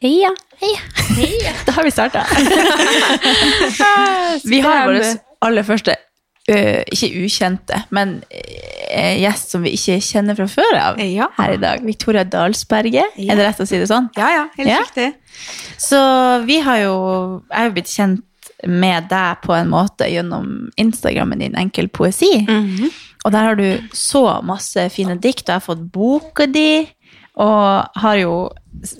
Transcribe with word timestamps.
Heia. 0.00 0.30
Da 1.66 1.72
har 1.76 1.84
vi 1.84 1.90
starta. 1.92 2.22
vi 4.44 4.60
har 4.64 4.86
vår 4.88 5.02
aller 5.44 5.64
første 5.66 5.92
uh, 5.96 6.80
ikke 6.92 7.10
ukjente, 7.26 7.82
men 7.94 8.16
uh, 8.32 9.14
gjest 9.20 9.52
som 9.54 9.64
vi 9.64 9.74
ikke 9.76 9.98
kjenner 10.04 10.38
fra 10.38 10.46
før 10.50 10.78
av 10.80 11.00
Ja. 11.04 11.28
her 11.36 11.56
i 11.56 11.60
dag. 11.60 11.84
Victoria 11.84 12.24
Dalsberget. 12.24 13.18
Ja. 13.20 13.34
Er 13.34 13.40
det 13.40 13.48
rett 13.50 13.62
å 13.64 13.68
si 13.68 13.80
det 13.80 13.90
sånn? 13.90 14.08
Ja, 14.16 14.30
ja, 14.38 14.46
helt 14.56 14.70
Ja. 14.72 14.80
riktig. 14.86 15.10
Så 15.80 16.00
vi 16.48 16.60
har 16.64 16.80
jo 16.84 16.96
Jeg 17.50 17.58
har 17.58 17.68
jo 17.68 17.76
blitt 17.76 17.92
kjent 17.92 18.24
med 18.68 19.06
deg 19.08 19.40
på 19.40 19.54
en 19.56 19.70
måte 19.72 20.04
gjennom 20.08 20.68
Instagrammen 20.76 21.38
din 21.40 21.54
Enkel 21.56 21.88
poesi. 21.88 22.44
Mhm. 22.46 22.90
Og 23.24 23.32
der 23.32 23.44
har 23.44 23.54
du 23.56 23.78
så 23.92 24.40
masse 24.44 24.88
fine 24.92 25.16
dikt, 25.20 25.48
og 25.48 25.52
jeg 25.52 25.60
har 25.60 25.74
fått 25.74 25.92
boka 25.92 26.46
di. 26.46 26.88
Og 27.36 27.86
har 27.96 28.16
jo 28.16 28.50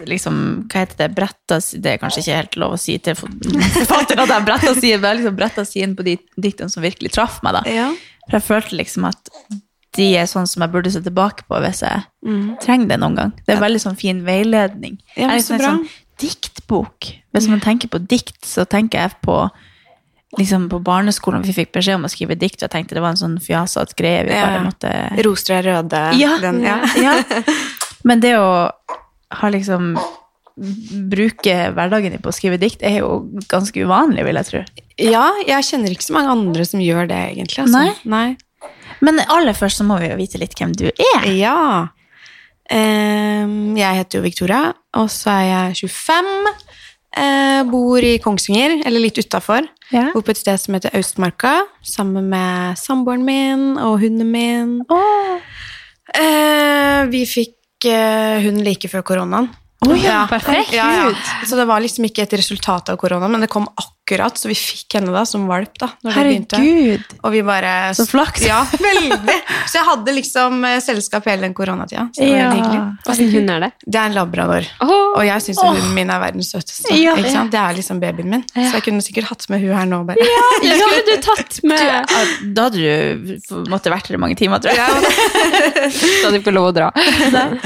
liksom, 0.07 0.37
hva 0.71 0.83
heter 0.85 0.99
det, 1.01 1.09
bretta 1.17 1.57
Det 1.73 1.95
er 1.95 1.99
kanskje 2.03 2.21
ikke 2.25 2.37
helt 2.37 2.57
lov 2.61 2.75
å 2.77 2.79
si 2.81 2.99
til 2.99 3.15
forfatteren 3.21 4.23
at 4.27 4.35
jeg 4.35 4.45
bretta 4.49 4.75
siden, 4.77 5.01
men 5.01 5.11
jeg 5.11 5.21
liksom 5.23 5.37
bretta 5.41 5.65
siden 5.65 5.97
på 5.99 6.07
de 6.07 6.19
diktene 6.37 6.71
som 6.73 6.83
virkelig 6.85 7.13
traff 7.17 7.41
meg. 7.47 7.59
da. 7.61 7.63
Ja. 7.71 7.89
For 8.29 8.39
jeg 8.39 8.47
følte 8.51 8.77
liksom 8.81 9.09
at 9.09 9.33
de 9.99 10.07
er 10.21 10.29
sånn 10.31 10.47
som 10.47 10.63
jeg 10.63 10.71
burde 10.71 10.91
se 10.95 11.01
tilbake 11.03 11.43
på 11.51 11.59
hvis 11.65 11.81
jeg 11.83 12.05
trenger 12.63 12.93
det 12.93 13.01
noen 13.03 13.17
gang. 13.19 13.33
Det 13.47 13.57
er 13.57 13.63
veldig 13.65 13.81
sånn 13.83 13.97
fin 13.99 14.21
veiledning. 14.27 15.01
Mm. 15.01 15.17
Ja, 15.17 15.27
men 15.27 15.35
er 15.35 15.43
så 15.43 15.57
liksom 15.57 15.57
en 15.57 15.65
bra. 15.65 15.73
sånn 15.73 15.89
diktbok. 16.21 17.09
Hvis 17.35 17.49
man 17.51 17.61
tenker 17.65 17.89
på 17.91 17.99
dikt, 18.07 18.39
så 18.47 18.65
tenker 18.69 19.01
jeg 19.07 19.17
på 19.25 19.41
liksom 20.39 20.69
på 20.71 20.79
barneskolen 20.87 21.43
vi 21.43 21.51
fikk 21.57 21.73
beskjed 21.75 21.97
om 21.99 22.05
å 22.07 22.11
skrive 22.13 22.37
dikt, 22.39 22.61
og 22.61 22.69
jeg 22.69 22.75
tenkte 22.77 22.95
det 22.95 23.03
var 23.03 23.17
en 23.17 23.19
sånn 23.19 23.39
fjasete 23.43 23.97
greie 23.99 24.23
vi 24.29 24.37
Ja. 24.37 24.45
bare 24.47 24.61
måtte 24.69 24.93
Roser 25.27 25.57
er 25.59 25.67
røde. 25.67 26.03
ja, 26.21 26.37
Den, 26.39 26.61
ja. 26.63 26.77
ja. 27.03 27.17
Men 28.07 28.21
det 28.23 28.37
å 28.39 28.71
ha 29.31 29.51
liksom 29.53 29.95
bruke 31.11 31.55
hverdagen 31.73 32.13
din 32.13 32.23
på 32.23 32.33
å 32.33 32.37
skrive 32.37 32.59
dikt, 32.61 32.83
er 32.85 33.01
jo 33.01 33.23
ganske 33.49 33.81
uvanlig, 33.81 34.25
vil 34.27 34.41
jeg 34.41 34.49
tro. 34.51 34.63
ja, 35.01 35.27
jeg 35.47 35.67
kjenner 35.71 35.95
ikke 35.95 36.09
så 36.09 36.17
mange 36.17 36.35
andre 36.35 36.67
som 36.69 36.83
gjør 36.85 37.09
det, 37.09 37.21
egentlig. 37.33 37.65
Altså. 37.65 37.79
Nei? 37.79 37.95
Nei. 38.05 38.71
Men 39.01 39.23
aller 39.33 39.57
først 39.57 39.81
så 39.81 39.87
må 39.89 39.97
vi 40.03 40.11
jo 40.11 40.19
vite 40.19 40.41
litt 40.43 40.57
hvem 40.59 40.75
du 40.77 40.91
er. 40.91 41.29
Ja. 41.33 41.89
Ehm, 42.71 43.73
jeg 43.79 44.03
heter 44.03 44.21
jo 44.21 44.27
Victoria, 44.27 44.65
og 45.01 45.09
så 45.13 45.33
er 45.39 45.47
jeg 45.49 45.89
25. 45.89 46.29
Eh, 47.21 47.63
bor 47.67 48.05
i 48.07 48.19
Kongsvinger, 48.23 48.85
eller 48.87 49.03
litt 49.03 49.19
utafor. 49.19 49.67
Ja. 49.91 50.11
Bor 50.15 50.23
på 50.23 50.35
et 50.35 50.39
sted 50.39 50.61
som 50.63 50.77
heter 50.77 50.93
Austmarka, 50.95 51.65
sammen 51.83 52.29
med 52.31 52.79
samboeren 52.79 53.25
min 53.27 53.65
og 53.81 53.99
hunden 54.05 54.31
min. 54.31 54.77
Åh. 54.87 55.41
Eh, 56.21 57.09
vi 57.11 57.25
fikk 57.27 57.57
hund 57.89 58.61
like 58.67 58.89
før 58.93 59.03
koronaen. 59.07 59.49
Å 59.81 59.95
ja, 59.97 60.27
perfekt. 60.29 60.75
Ja, 60.77 60.91
ja. 60.93 61.13
Så 61.49 61.57
det 61.57 61.65
var 61.65 61.81
liksom 61.81 62.05
ikke 62.05 62.27
et 62.27 62.35
resultat 62.37 62.93
av 62.93 62.99
koronaen, 63.01 63.33
men 63.33 63.47
det 63.47 63.49
kom 63.49 63.65
akkurat, 63.71 63.90
så 64.41 64.49
vi 64.51 64.55
fikk 64.59 64.95
henne 64.99 65.13
da 65.15 65.23
som 65.29 65.47
valp. 65.49 65.79
da, 65.79 65.89
når 66.03 66.11
det 66.17 66.25
begynte. 66.27 66.57
Herregud. 66.59 67.15
Og 67.23 67.33
vi 67.33 67.43
bare 67.47 67.95
Så 67.95 68.07
flaks. 68.11 68.43
Ja, 68.47 68.65
veldig. 68.81 69.37
Så 69.71 69.79
jeg 69.79 69.87
hadde 69.87 70.15
liksom 70.17 70.65
eh, 70.65 70.81
selskap 70.83 71.25
hele 71.31 71.43
den 71.47 71.55
koronatida. 71.55 72.09
Så 72.15 72.21
det 72.25 72.33
var 72.33 72.39
Ja. 72.41 72.51
Hva. 73.05 73.13
Åssen 73.15 73.31
hund 73.33 73.51
er 73.51 73.61
det? 73.61 73.71
Det 73.87 74.01
er 74.01 74.11
en 74.11 74.15
labrador. 74.19 74.67
Åh. 74.83 74.91
Og 75.17 75.25
jeg 75.27 75.43
syns 75.47 75.63
hunden 75.63 75.95
min 75.95 76.11
er 76.11 76.21
verdens 76.23 76.51
søteste. 76.53 76.93
Ja. 76.99 77.15
ikke 77.17 77.31
sant? 77.33 77.51
Det 77.55 77.61
er 77.61 77.79
liksom 77.79 78.01
babyen 78.03 78.31
min. 78.31 78.45
Så 78.55 78.73
jeg 78.79 78.83
kunne 78.89 79.03
sikkert 79.05 79.31
hatt 79.31 79.47
med 79.53 79.63
hun 79.65 79.75
her 79.79 79.87
nå, 79.91 80.03
bare. 80.09 80.19
Ja, 80.27 80.45
skulle 80.81 81.03
du 81.07 81.15
tatt 81.25 81.61
med 81.63 82.11
Du, 82.11 82.55
Da 82.57 82.69
hadde 82.69 82.79
du 82.81 83.61
måtte 83.71 83.91
vært 83.93 84.11
her 84.11 84.19
i 84.19 84.23
mange 84.27 84.37
timer, 84.39 84.59
tror 84.63 84.75
jeg. 84.75 85.13
Så 85.95 86.11
hadde 86.27 86.35
du 86.37 86.41
ikke 86.43 86.55
lov 86.55 86.71
å 86.71 86.75
dra. 86.77 86.91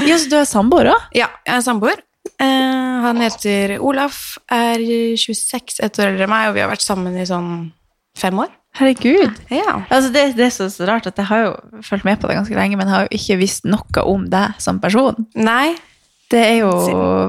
Ja, 0.05 0.17
så 0.21 0.29
du 0.29 0.37
er 0.39 0.45
samboer 0.49 0.93
òg? 0.93 1.09
Ja, 1.17 1.29
jeg 1.47 1.57
er 1.59 1.65
samboer. 1.65 2.04
Eh, 2.41 2.99
han 3.05 3.21
heter 3.23 3.77
Olaf, 3.79 4.37
er 4.51 4.81
26, 5.19 5.79
ett 5.85 5.99
år 5.99 6.11
eldre 6.11 6.27
enn 6.27 6.33
meg, 6.33 6.49
og 6.49 6.57
vi 6.57 6.63
har 6.63 6.71
vært 6.71 6.85
sammen 6.85 7.15
i 7.17 7.27
sånn 7.27 7.71
fem 8.17 8.43
år. 8.43 8.51
Herregud. 8.75 9.31
Ja. 9.53 9.77
Altså, 9.87 10.11
det, 10.11 10.25
det 10.35 10.49
er 10.49 10.53
så, 10.53 10.67
så 10.71 10.87
rart 10.89 11.07
at 11.07 11.19
jeg 11.19 11.29
har 11.29 11.45
jo 11.45 11.51
fulgt 11.85 12.07
med 12.07 12.19
på 12.19 12.27
det 12.27 12.35
ganske 12.41 12.57
lenge, 12.57 12.79
men 12.79 12.91
har 12.91 13.05
jo 13.05 13.15
ikke 13.15 13.39
visst 13.39 13.67
noe 13.67 14.03
om 14.03 14.25
deg 14.31 14.57
som 14.59 14.81
person. 14.83 15.27
Nei. 15.37 15.75
Det 16.33 16.41
er 16.41 16.55
jo 16.63 16.71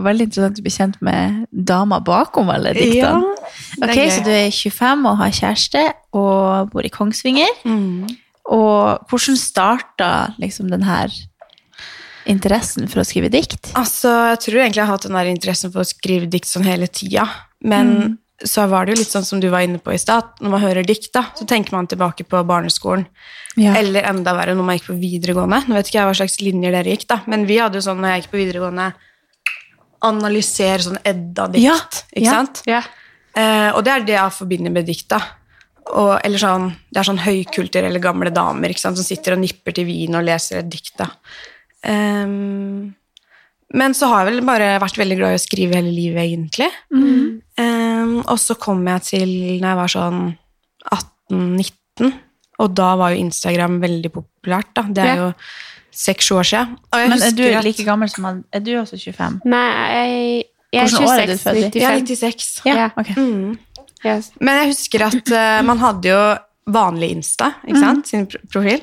veldig 0.03 0.27
interessant 0.27 0.59
å 0.59 0.65
bli 0.65 0.72
kjent 0.72 0.97
med 1.05 1.43
dama 1.53 1.99
bakom 2.03 2.49
alle 2.50 2.73
diktene. 2.75 3.34
er 3.77 3.91
ok. 3.93 3.99
Så 4.15 4.23
du 4.25 4.31
er 4.33 4.49
25 4.49 5.05
og 5.11 5.19
har 5.21 5.34
kjæreste 5.37 5.83
og 6.17 6.73
bor 6.73 6.87
i 6.87 6.91
Kongsvinger. 6.91 7.61
Mm. 7.69 8.09
Og 8.56 9.11
hvordan 9.11 9.38
starta 9.38 10.11
liksom 10.41 10.73
den 10.73 10.87
her 10.87 11.12
interessen 12.26 12.88
for 12.91 13.00
å 13.03 13.06
skrive 13.06 13.31
dikt? 13.32 13.72
Altså, 13.78 14.10
jeg 14.34 14.41
tror 14.44 14.60
egentlig 14.62 14.81
jeg 14.82 14.87
har 14.87 14.94
hatt 14.97 15.06
den 15.09 15.16
der 15.19 15.31
interessen 15.31 15.72
for 15.72 15.82
å 15.84 15.88
skrive 15.88 16.28
dikt 16.31 16.48
sånn 16.50 16.66
hele 16.69 16.87
tida. 16.88 17.28
Men 17.62 17.92
Mm. 17.97 18.19
så 18.44 18.66
var 18.69 18.84
det 18.87 18.94
jo 18.94 19.00
litt 19.00 19.10
sånn 19.14 19.25
som 19.25 19.41
du 19.41 19.48
var 19.48 19.60
inne 19.64 19.78
på 19.81 19.94
i 19.94 19.98
stad. 19.98 20.25
Når 20.42 20.50
man 20.50 20.60
hører 20.60 20.84
dikt, 20.84 21.12
da, 21.14 21.22
så 21.34 21.47
tenker 21.48 21.72
man 21.72 21.87
tilbake 21.87 22.25
på 22.28 22.42
barneskolen. 22.47 23.06
Ja. 23.56 23.72
Eller 23.81 24.03
enda 24.04 24.34
verre 24.37 24.54
når 24.54 24.64
man 24.66 24.76
gikk 24.78 24.91
på 24.91 25.00
videregående. 25.00 25.62
Nå 25.69 25.75
vet 25.78 25.87
ikke 25.88 26.00
jeg 26.03 26.10
hva 26.10 26.19
slags 26.19 26.41
linjer 26.44 26.72
dere 26.76 26.92
gikk, 26.92 27.06
da, 27.09 27.22
men 27.26 27.47
vi 27.48 27.56
hadde 27.56 27.78
jo 27.81 27.87
sånn 27.87 27.98
når 28.03 28.12
jeg 28.12 28.22
gikk 28.22 28.31
på 28.34 28.43
videregående 28.44 28.93
Analysere 30.06 30.82
sånn 30.84 30.98
Edda-dikt, 31.08 31.64
Ja, 31.64 31.76
ikke 32.12 32.26
ja. 32.26 32.32
sant? 32.37 32.60
Ja. 32.69 32.82
Eh, 33.37 33.70
og 33.75 33.82
det 33.84 33.93
er 33.94 34.04
det 34.04 34.14
jeg 34.19 34.34
forbinder 34.37 34.70
med 34.75 34.87
dikt, 34.87 35.08
da. 35.08 35.20
Og, 35.97 36.19
eller 36.22 36.38
sånn, 36.38 36.69
det 36.93 37.00
er 37.00 37.06
sånn 37.08 37.22
høykulturelle 37.25 38.00
gamle 38.03 38.31
damer 38.34 38.69
ikke 38.75 38.82
sant, 38.82 38.98
som 39.00 39.06
sitter 39.06 39.37
og 39.37 39.41
nipper 39.41 39.72
til 39.76 39.87
vin 39.88 40.14
og 40.19 40.25
leser 40.26 40.58
et 40.60 40.69
dikt. 40.70 40.93
da. 40.98 41.08
Ehm, 41.87 42.95
men 43.77 43.95
så 43.99 44.09
har 44.11 44.25
jeg 44.25 44.35
vel 44.35 44.47
bare 44.47 44.73
vært 44.83 44.99
veldig 45.01 45.17
glad 45.19 45.35
i 45.35 45.39
å 45.39 45.43
skrive 45.43 45.75
hele 45.79 45.93
livet, 45.95 46.23
egentlig. 46.25 46.69
Ehm, 47.59 48.19
og 48.27 48.39
så 48.39 48.55
kom 48.59 48.85
jeg 48.87 49.03
til 49.11 49.33
når 49.61 49.69
jeg 49.73 49.81
var 49.81 49.93
sånn 49.95 50.21
18-19, 51.31 52.13
og 52.63 52.75
da 52.79 52.91
var 52.97 53.13
jo 53.15 53.23
Instagram 53.25 53.81
veldig 53.83 54.11
populært. 54.15 54.71
da. 54.75 54.83
Det 54.83 54.99
er 55.05 55.07
Ja. 55.07 55.17
jo 55.17 55.33
seks-sju 55.93 56.37
år 56.37 56.45
siden. 56.45 56.77
Og 56.93 56.99
jeg 57.01 57.09
Men 57.09 57.23
er 57.23 57.31
du 57.33 57.43
at- 57.55 57.65
like 57.65 57.85
gammel 57.85 58.09
som 58.11 58.25
han? 58.25 58.45
Er 58.53 58.61
du 58.61 58.71
også 58.77 58.97
25? 58.99 59.41
Nei, 59.45 59.73
jeg, 59.73 60.45
jeg 60.73 60.83
er 60.83 60.89
Hvordan 60.89 61.09
år 61.09 61.21
er 61.21 61.27
du 61.27 61.33
26, 61.33 61.65
født 61.65 61.77
i? 61.77 61.81
Jeg 61.81 61.93
er 61.93 62.05
96. 62.05 62.61
Ja. 62.65 62.91
Okay. 62.97 63.15
Mm. 63.15 63.59
Yes. 64.05 64.31
Men 64.41 64.55
jeg 64.63 64.67
husker 64.75 65.03
at 65.07 65.33
uh, 65.33 65.63
man 65.67 65.79
hadde 65.79 66.05
jo 66.05 66.39
vanlig 66.69 67.11
Insta, 67.17 67.55
ikke 67.67 67.79
sant? 67.81 68.07
Sin 68.09 68.27
profil. 68.53 68.81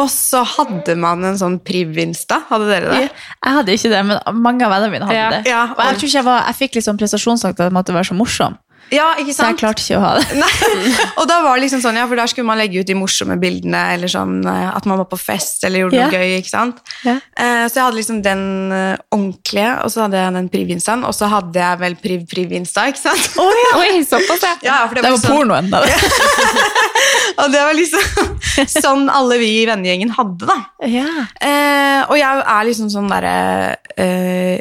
Og 0.00 0.06
så 0.12 0.44
hadde 0.46 0.94
man 0.96 1.24
en 1.24 1.38
sånn 1.40 1.58
priv-Insta. 1.66 2.42
Hadde 2.48 2.68
dere 2.70 2.90
det? 2.94 3.10
Jeg 3.10 3.52
hadde 3.58 3.74
ikke 3.74 3.90
det, 3.90 4.02
men 4.06 4.18
mange 4.38 4.62
av 4.64 4.70
vennene 4.76 4.92
mine 4.94 5.06
hadde 5.08 5.18
Ja. 5.18 5.30
det. 5.30 5.42
Ja, 5.50 5.62
og 5.74 5.84
jeg 5.84 5.96
tror 5.98 6.08
ikke 6.08 6.18
jeg 6.20 6.24
var, 6.24 6.42
jeg 6.46 6.54
fikk 6.62 6.74
liksom 6.78 6.98
prestasjonsangst 7.00 7.58
at 7.58 7.64
jeg 7.66 7.72
måtte 7.74 7.92
være 7.96 8.06
så 8.12 8.14
morsom, 8.14 8.56
Ja, 8.90 9.14
ikke 9.18 9.30
sant? 9.34 9.36
så 9.36 9.50
jeg 9.50 9.58
klarte 9.60 9.82
ikke 9.84 9.98
å 9.98 10.02
ha 10.02 10.12
det. 10.18 10.24
Nei. 10.42 10.94
Og 11.18 11.26
da 11.30 11.40
var 11.42 11.54
det 11.58 11.62
liksom 11.66 11.82
sånn, 11.82 11.94
ja, 11.98 12.06
for 12.10 12.16
der 12.18 12.26
skulle 12.26 12.46
man 12.46 12.58
legge 12.58 12.80
ut 12.80 12.86
de 12.86 12.94
morsomme 12.98 13.36
bildene, 13.38 13.82
eller 13.94 14.10
sånn 14.10 14.40
eh, 14.46 14.70
at 14.76 14.86
man 14.86 14.98
var 14.98 15.06
på 15.10 15.18
fest, 15.18 15.62
eller 15.64 15.84
gjorde 15.84 15.94
noe 15.98 16.06
Ja. 16.06 16.18
gøy, 16.18 16.38
ikke 16.40 16.50
sant? 16.50 16.80
Ja. 17.06 17.16
Eh, 17.38 17.66
Så 17.70 17.74
jeg 17.78 17.84
hadde 17.84 17.98
liksom 18.00 18.22
den 18.22 18.72
eh, 18.72 18.96
ordentlige, 19.14 19.84
og 19.84 19.90
så 19.94 20.02
hadde 20.06 20.18
jeg 20.18 20.34
den 20.34 20.48
priv-Instaen, 20.50 21.04
og 21.06 21.14
så 21.14 21.28
hadde 21.30 21.54
jeg 21.62 21.78
vel 21.78 21.94
priv-priv-Insta, 22.02 22.86
ikke 22.90 22.98
sant? 22.98 23.38
Oi, 23.78 24.02
såpass, 24.06 24.42
ja. 24.42 24.54
Ja, 24.62 24.86
det 24.86 25.02
Det 25.02 25.02
var, 25.02 25.10
var 25.10 25.18
sånn, 25.18 25.36
pornoen, 25.38 25.70
da. 25.70 25.82
og 27.36 27.52
det 27.52 27.60
var 27.62 27.76
liksom 27.76 28.34
sånn 28.84 29.06
alle 29.12 29.38
vi 29.40 29.50
i 29.60 29.66
vennegjengen 29.68 30.10
hadde, 30.16 30.48
da. 30.48 30.58
Ja. 30.90 31.06
Eh, 31.40 32.00
og 32.10 32.16
jeg 32.18 32.42
er 32.44 32.66
liksom 32.68 32.90
sånn 32.92 33.10
derre 33.12 33.76
eh, 33.96 34.60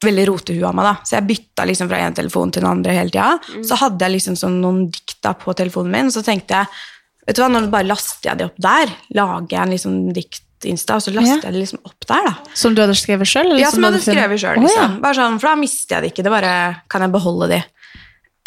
Veldig 0.00 0.22
rotehue 0.30 0.64
av 0.64 0.72
meg, 0.78 0.86
da. 0.88 0.94
Så 1.04 1.18
jeg 1.18 1.26
bytta 1.28 1.64
liksom 1.68 1.88
fra 1.90 1.98
en 2.00 2.14
telefon 2.16 2.48
til 2.54 2.62
den 2.64 2.70
andre 2.70 2.94
hele 2.96 3.12
tida. 3.12 3.34
Så 3.68 3.76
hadde 3.76 4.00
jeg 4.06 4.14
liksom 4.14 4.38
sånn 4.40 4.54
noen 4.62 4.86
dikta 4.88 5.34
på 5.36 5.52
telefonen 5.58 5.92
min, 5.92 6.08
så 6.14 6.22
tenkte 6.24 6.56
jeg 6.62 6.70
Vet 7.28 7.36
du 7.36 7.42
hva, 7.44 7.50
nå 7.52 7.60
bare 7.70 7.84
laster 7.86 8.30
jeg 8.30 8.38
det 8.40 8.46
opp 8.48 8.56
der. 8.64 8.94
Lager 9.14 9.52
jeg 9.52 9.60
en 9.60 9.74
liksom 9.74 9.98
dikt-insta, 10.16 10.96
og 10.96 11.04
så 11.04 11.12
laster 11.12 11.36
Ja. 11.36 11.50
jeg 11.50 11.52
det 11.52 11.60
liksom 11.66 11.82
opp 11.84 12.06
der, 12.08 12.24
da. 12.30 12.32
Som 12.56 12.72
du 12.74 12.80
hadde 12.80 12.96
skrevet 12.96 13.28
sjøl? 13.28 13.52
Ja, 13.60 13.68
som 13.70 13.84
jeg 13.84 13.92
hadde 13.92 14.00
skrevet 14.06 14.40
sjøl. 14.40 14.62
Liksom. 14.64 14.96
Bare 15.04 15.18
sånn, 15.20 15.36
for 15.38 15.50
da 15.52 15.60
mister 15.60 15.98
jeg 15.98 16.02
det 16.06 16.10
ikke. 16.14 16.24
Det 16.24 16.32
bare 16.32 16.54
kan 16.90 17.04
jeg 17.04 17.12
beholde 17.12 17.50
de. 17.52 17.60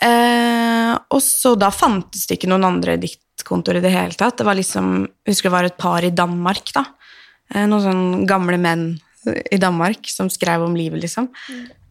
Eh, 0.03 0.91
og 1.13 1.21
så 1.23 1.53
da 1.55 1.69
fantes 1.71 2.25
det 2.27 2.39
ikke 2.39 2.49
noen 2.51 2.65
andre 2.67 2.97
diktkontoer 3.43 3.79
i 3.79 3.83
det 3.83 3.91
hele 3.91 4.15
tatt. 4.15 4.37
Det 4.39 4.47
var 4.47 4.55
liksom, 4.55 5.07
jeg 5.25 5.35
husker 5.35 5.49
det 5.49 5.55
var 5.57 5.67
et 5.67 5.77
par 5.77 6.03
i 6.03 6.13
Danmark, 6.15 6.71
da. 6.73 6.85
Eh, 7.53 7.65
noen 7.67 7.83
sånne 7.83 8.27
gamle 8.27 8.57
menn 8.57 8.93
i 9.51 9.59
Danmark 9.59 10.07
som 10.07 10.29
skrev 10.31 10.63
om 10.63 10.75
livet, 10.75 11.01
liksom. 11.03 11.29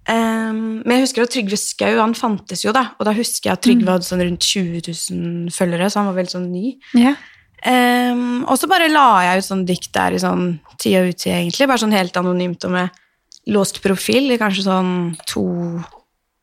Eh, 0.08 0.52
men 0.52 0.96
jeg 0.96 1.04
husker 1.06 1.24
at 1.24 1.32
Trygve 1.32 1.58
Skau, 1.60 1.98
han 2.00 2.14
fantes 2.14 2.64
jo, 2.64 2.72
da. 2.72 2.90
Og 2.98 3.06
da 3.06 3.14
husker 3.16 3.50
jeg 3.50 3.58
at 3.58 3.64
Trygve 3.64 3.92
hadde 3.92 4.08
sånn 4.08 4.24
rundt 4.24 4.48
20 4.48 4.82
000 4.88 5.52
følgere, 5.54 5.90
så 5.90 6.00
han 6.00 6.10
var 6.10 6.18
veldig 6.20 6.34
sånn 6.34 6.50
ny. 6.52 6.74
Yeah. 6.98 7.20
Um, 7.62 8.42
og 8.50 8.56
så 8.58 8.66
bare 8.66 8.90
la 8.90 9.22
jeg 9.22 9.38
ut 9.38 9.46
sånn 9.46 9.66
dikt 9.68 9.92
der 9.94 10.16
i 10.16 10.22
sånn 10.22 10.56
tid 10.82 10.98
og 10.98 11.12
utid, 11.12 11.30
egentlig. 11.36 11.68
Bare 11.70 11.84
sånn 11.84 11.94
helt 11.94 12.16
anonymt 12.18 12.66
og 12.66 12.74
med 12.74 13.02
låst 13.52 13.78
profil 13.82 14.34
i 14.34 14.38
kanskje 14.38 14.66
sånn 14.66 14.90
to, 15.30 15.44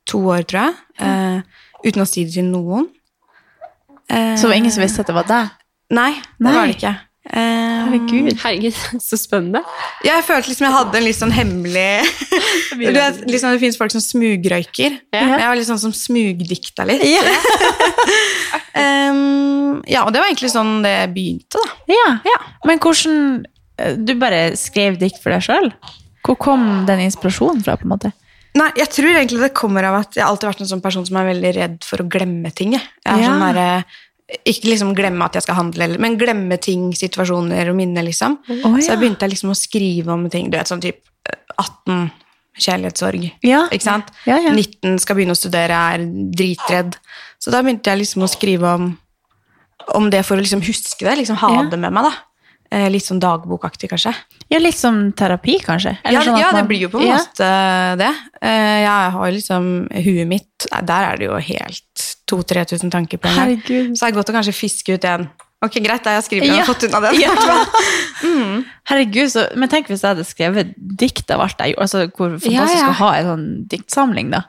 to 0.08 0.22
år, 0.32 0.46
tror 0.48 0.70
jeg. 0.70 0.80
Eh, 1.04 1.68
uten 1.84 2.04
å 2.04 2.08
si 2.08 2.24
det 2.28 2.38
til 2.38 2.48
noen. 2.48 2.88
Så 4.10 4.48
det 4.48 4.50
var 4.50 4.58
ingen 4.58 4.74
som 4.74 4.82
visste 4.82 5.04
at 5.04 5.12
det 5.12 5.16
var 5.16 5.28
deg? 5.30 5.54
Nei, 5.94 6.12
det 6.18 6.46
Nei. 6.46 6.56
var 6.56 6.70
det 6.70 6.76
ikke. 6.78 6.96
Eh, 7.30 7.82
Herregud. 7.86 8.32
Herregud, 8.42 8.78
så 9.10 9.18
spennende. 9.20 9.62
Ja, 10.02 10.16
jeg 10.16 10.26
følte 10.26 10.50
liksom 10.50 10.66
jeg 10.66 10.76
hadde 10.76 10.98
en 10.98 11.06
litt 11.06 11.18
sånn 11.20 11.34
hemmelig 11.36 12.08
du 12.80 12.96
vet, 12.96 13.20
liksom 13.30 13.54
Det 13.54 13.62
fins 13.62 13.78
folk 13.78 13.94
som 13.94 14.02
smugrøyker. 14.02 14.98
Ja. 15.14 15.26
Jeg 15.36 15.46
var 15.46 15.60
litt 15.60 15.70
sånn 15.70 15.82
som 15.82 15.94
smugdikta 15.94 16.88
litt. 16.90 17.06
Ja. 17.06 17.22
um, 19.12 19.80
ja, 19.86 20.06
og 20.06 20.14
det 20.16 20.24
var 20.24 20.30
egentlig 20.32 20.52
sånn 20.56 20.80
det 20.86 20.96
begynte, 21.14 21.62
da. 21.62 21.94
Ja. 21.94 22.10
Ja. 22.26 22.38
Men 22.70 22.82
hvordan 22.82 23.20
eh, 23.78 23.98
Du 24.00 24.16
bare 24.22 24.44
skrev 24.60 24.98
dikt 25.02 25.22
for 25.22 25.36
deg 25.36 25.46
sjøl? 25.46 25.70
Hvor 26.26 26.38
kom 26.40 26.66
den 26.90 27.06
inspirasjonen 27.06 27.62
fra? 27.66 27.78
på 27.80 27.86
en 27.88 27.94
måte? 27.94 28.14
Nei, 28.58 28.70
jeg 28.80 28.90
tror 28.90 29.12
egentlig 29.14 29.42
det 29.44 29.54
kommer 29.58 29.86
av 29.86 30.00
at 30.00 30.16
jeg 30.18 30.24
har 30.24 30.32
alltid 30.32 30.50
vært 30.50 30.62
en 30.66 30.70
sånn 30.72 30.82
person 30.82 31.06
som 31.06 31.20
er 31.22 31.28
veldig 31.30 31.52
redd 31.56 31.76
for 31.86 32.02
å 32.02 32.08
glemme 32.10 32.50
ting. 32.56 32.74
Jeg, 32.74 32.88
jeg 33.06 33.14
er 33.14 33.22
Ja. 33.22 33.34
sånn 33.34 33.54
der, 33.54 33.84
Ikke 34.46 34.70
liksom 34.70 34.94
glemme 34.94 35.26
at 35.26 35.34
jeg 35.34 35.42
skal 35.42 35.56
handle, 35.58 35.88
men 35.98 36.16
glemme 36.18 36.60
ting, 36.62 36.92
situasjoner 36.94 37.72
og 37.72 37.76
minner, 37.76 38.04
liksom. 38.06 38.36
Så 38.46 38.60
ja. 38.62 38.92
jeg 38.94 39.00
begynte 39.02 39.26
liksom 39.30 39.50
å 39.50 39.58
skrive 39.58 40.14
om 40.14 40.28
ting. 40.30 40.52
Du 40.52 40.58
vet, 40.58 40.70
sånn 40.70 40.84
typ 40.84 41.00
eh, 41.26 41.40
18 41.58 42.12
kjærlighetssorg. 42.60 43.26
Ja. 43.42 43.64
Ikke 43.74 43.88
sant? 43.88 44.12
Ja, 44.30 44.38
ja. 44.38 44.54
19 44.54 45.00
skal 45.02 45.18
begynne 45.18 45.34
å 45.34 45.40
studere, 45.40 45.74
er 45.96 46.06
dritredd. 46.36 47.00
Så 47.42 47.50
da 47.50 47.64
begynte 47.66 47.90
jeg 47.90 48.04
liksom 48.04 48.22
å 48.26 48.30
skrive 48.30 48.76
om, 48.78 48.92
om 49.98 50.10
det 50.14 50.22
for 50.28 50.38
å 50.38 50.44
liksom 50.44 50.62
huske 50.62 51.08
det, 51.08 51.18
liksom 51.24 51.40
ha 51.42 51.64
det 51.72 51.80
med 51.80 51.96
meg, 51.96 52.10
da. 52.12 52.14
Eh, 52.72 52.86
litt 52.94 53.02
sånn 53.02 53.18
dagbokaktig, 53.20 53.90
kanskje. 53.90 54.12
Ja, 54.52 54.60
litt 54.62 54.78
som 54.78 55.12
terapi, 55.18 55.56
kanskje? 55.66 55.96
Eller 56.06 56.20
Ja, 56.20 56.26
sånn 56.28 56.38
ja, 56.40 56.52
det 56.54 56.68
blir 56.70 56.84
jo 56.84 56.90
på 56.94 57.00
en 57.02 57.08
Ja. 57.08 57.18
måte 57.18 57.98
det. 57.98 58.10
Eh, 58.42 58.84
Jeg 58.84 59.12
har 59.12 59.32
liksom 59.32 59.88
huet 59.90 60.28
mitt 60.28 60.68
Der 60.86 61.14
er 61.14 61.18
det 61.18 61.26
jo 61.26 61.36
helt 61.38 62.16
2000-3000 62.30 62.92
tanker 62.92 63.18
på 63.18 63.28
en 63.28 63.36
gang. 63.36 63.62
Så 63.96 64.06
det 64.06 64.12
er 64.14 64.18
godt 64.20 64.30
å 64.30 64.34
kanskje 64.38 64.54
fiske 64.54 64.94
ut 64.94 65.04
en. 65.06 65.30
Ok, 65.62 65.74
greit, 65.84 66.04
da 66.04 66.12
har 66.12 66.22
jeg 66.22 66.30
skrevet 66.30 66.60
og 66.62 66.76
fått 66.76 66.84
unna 66.88 67.02
den. 67.10 67.20
Ja. 67.26 67.34
Herregud, 68.90 69.30
så, 69.32 69.48
men 69.60 69.70
tenk 69.72 69.88
hvis 69.90 70.04
jeg 70.04 70.14
hadde 70.16 70.26
skrevet 70.28 70.74
dikt 70.78 71.30
av 71.32 71.42
alt 71.46 71.60
jeg 71.60 71.74
gjorde. 71.74 71.82
Altså, 71.86 72.06
hvor 72.16 72.38
fantastisk 72.40 72.86
å 72.88 72.98
ha 73.02 73.10
en 73.18 73.30
sånn 73.32 73.46
diktsamling, 73.72 74.32
da. 74.32 74.44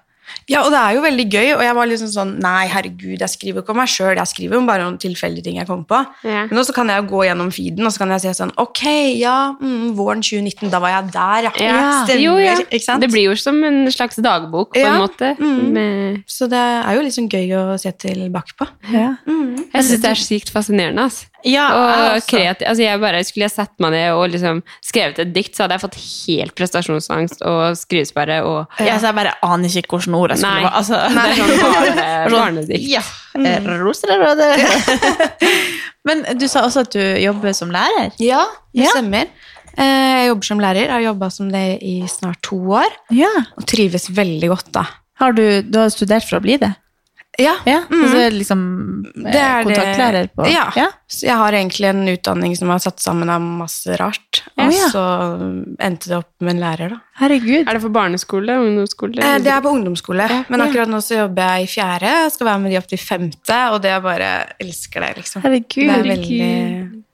Ja, 0.51 0.63
og 0.65 0.71
det 0.75 0.79
er 0.81 0.97
jo 0.97 1.03
veldig 1.05 1.27
gøy, 1.31 1.49
og 1.57 1.63
jeg 1.63 1.75
var 1.79 1.87
liksom 1.87 2.09
sånn 2.11 2.33
Nei, 2.43 2.67
herregud, 2.73 3.19
jeg 3.21 3.29
skriver 3.31 3.63
ikke 3.63 3.71
om 3.75 3.79
meg 3.81 3.89
sjøl, 3.93 4.17
jeg 4.19 4.27
skriver 4.33 4.57
om 4.59 4.67
bare 4.67 4.83
noen 4.85 4.99
tilfeldige 4.99 5.45
ting 5.47 5.57
jeg 5.61 5.67
kommer 5.69 5.87
på. 5.87 6.01
Ja. 6.27 6.47
Men 6.51 6.59
også 6.63 6.75
kan 6.75 6.89
jeg 6.93 7.07
gå 7.11 7.23
gjennom 7.29 7.53
feeden, 7.55 7.87
og 7.87 7.95
så 7.95 8.03
kan 8.03 8.15
jeg 8.17 8.25
si 8.25 8.35
sånn 8.41 8.53
Ok, 8.61 8.83
ja, 9.21 9.37
mm, 9.61 9.95
våren 9.99 10.23
2019, 10.27 10.71
da 10.75 10.81
var 10.83 10.95
jeg 10.97 11.13
der, 11.15 11.49
ja. 11.49 11.53
Ja. 11.61 11.81
Stemmer, 12.05 12.25
Jo, 12.25 12.37
ja. 12.43 12.57
ikke 12.67 12.83
sant? 12.85 13.01
Det 13.07 13.11
blir 13.15 13.29
jo 13.31 13.37
som 13.39 13.63
en 13.65 13.87
slags 13.95 14.17
dagbok, 14.21 14.75
på 14.75 14.83
Ja. 14.83 14.95
en 14.97 15.01
måte. 15.07 15.33
Mm. 15.39 15.73
Med, 15.73 16.23
Så 16.27 16.49
det 16.51 16.59
er 16.59 16.95
jo 16.99 17.07
liksom 17.07 17.29
gøy 17.31 17.55
å 17.57 17.79
se 17.81 17.93
tilbake 17.93 18.57
på. 18.59 18.67
Ja, 18.93 19.15
jeg 19.27 19.85
syns 19.87 20.03
det 20.03 20.11
er 20.11 20.19
sykt 20.19 20.51
fascinerende. 20.53 21.07
Altså. 21.09 21.30
Ja 21.45 21.67
Og 21.75 21.91
jeg 22.15 22.23
kreativ, 22.29 22.67
altså 22.69 22.83
jeg 22.83 23.01
bare, 23.01 23.25
Skulle 23.25 23.45
jeg 23.47 23.51
sett 23.55 23.73
meg 23.81 23.93
ned 23.93 24.13
og 24.15 24.31
liksom 24.31 24.63
skrevet 24.85 25.19
et 25.25 25.33
dikt, 25.35 25.55
så 25.57 25.65
hadde 25.65 25.77
jeg 25.79 25.85
fått 25.85 25.99
helt 26.01 26.55
prestasjonsangst 26.59 27.43
og 27.43 27.77
skrivesperre. 27.81 28.41
Og, 28.45 28.67
Ja, 28.81 28.99
så 28.99 29.11
jeg 29.11 29.19
bare 29.21 29.35
aner 29.43 29.69
ikke 29.69 29.97
hvilke 29.99 30.17
ord 30.21 30.31
jeg 30.35 30.39
skulle 30.43 30.61
Nei. 30.61 30.73
Altså, 30.73 30.97
Altså, 30.97 31.15
det 31.15 31.25
er 31.25 31.37
sånn 31.41 31.63
barne, 31.77 32.35
barnedikt. 32.35 32.89
Ja. 32.91 33.03
Mm. 33.37 33.69
Roser 33.85 34.11
eller 34.11 34.35
røde? 34.35 34.49
Men 36.09 36.25
du 36.41 36.47
sa 36.49 36.65
også 36.67 36.85
at 36.87 36.93
du 36.97 37.01
jobber 37.23 37.53
som 37.57 37.71
lærer. 37.75 38.11
Ja, 38.23 38.45
det 38.75 38.85
Ja. 38.87 38.93
stemmer. 38.97 39.29
Eh, 39.77 40.25
Jeg 40.25 40.29
jobber 40.33 40.45
som 40.49 40.59
lærer, 40.61 40.81
jeg 40.87 40.91
har 40.91 41.01
jobba 41.13 41.31
som 41.31 41.49
det 41.53 41.79
i 41.83 42.03
snart 42.11 42.41
to 42.43 42.57
år, 42.57 42.91
Ja. 43.15 43.31
og 43.57 43.67
trives 43.67 44.09
veldig 44.11 44.49
godt, 44.51 44.73
da. 44.73 44.85
Har 45.21 45.33
du, 45.33 45.63
du 45.63 45.79
har 45.79 45.89
studert 45.93 46.25
for 46.29 46.39
å 46.39 46.43
bli 46.43 46.57
det? 46.57 46.73
Ja, 47.41 47.55
Ja, 47.67 47.79
mm. 47.89 48.03
så 48.11 48.17
er 48.21 48.31
det 48.31 48.37
liksom 48.39 48.61
eh, 49.25 49.31
Det 49.33 49.41
er 49.41 49.65
kontaktlærer 49.65 50.29
på 50.37 50.47
Ja. 50.51 50.67
ja. 50.77 50.89
Jeg 51.23 51.37
har 51.41 51.57
egentlig 51.57 51.89
en 51.89 52.03
utdanning 52.13 52.55
som 52.59 52.71
er 52.71 52.79
satt 52.85 53.01
sammen 53.03 53.31
av 53.33 53.41
masse 53.41 53.97
rart. 53.99 54.43
Og 54.59 54.71
Ja. 54.73 54.89
så 54.93 55.05
endte 55.81 56.09
det 56.13 56.19
opp 56.21 56.31
med 56.41 56.55
en 56.55 56.61
lærer, 56.63 56.95
da. 56.95 57.01
Herregud. 57.21 57.67
Er 57.69 57.73
det 57.75 57.83
for 57.83 57.91
barneskole? 57.91 58.57
Ungdomsskole? 58.61 59.19
Eh, 59.25 59.39
Det 59.41 59.53
er 59.53 59.61
på 59.65 59.73
ungdomsskole, 59.75 60.29
men 60.49 60.61
akkurat 60.61 60.89
nå 60.89 61.01
så 61.03 61.25
jobber 61.25 61.57
jeg 61.57 61.65
i 61.65 61.71
fjerde. 61.75 62.31
Skal 62.31 62.47
være 62.47 62.61
med 62.61 62.71
de 62.73 62.79
opp 62.79 62.89
til 62.89 62.99
femte, 62.99 63.59
og 63.73 63.81
det 63.83 63.91
jeg 63.91 64.03
bare 64.03 64.31
elsker 64.61 65.01
det, 65.01 65.17
liksom. 65.17 65.43
Herregud. 65.43 65.87
Det 65.89 65.99
er 65.99 66.09
veldig, 66.15 66.41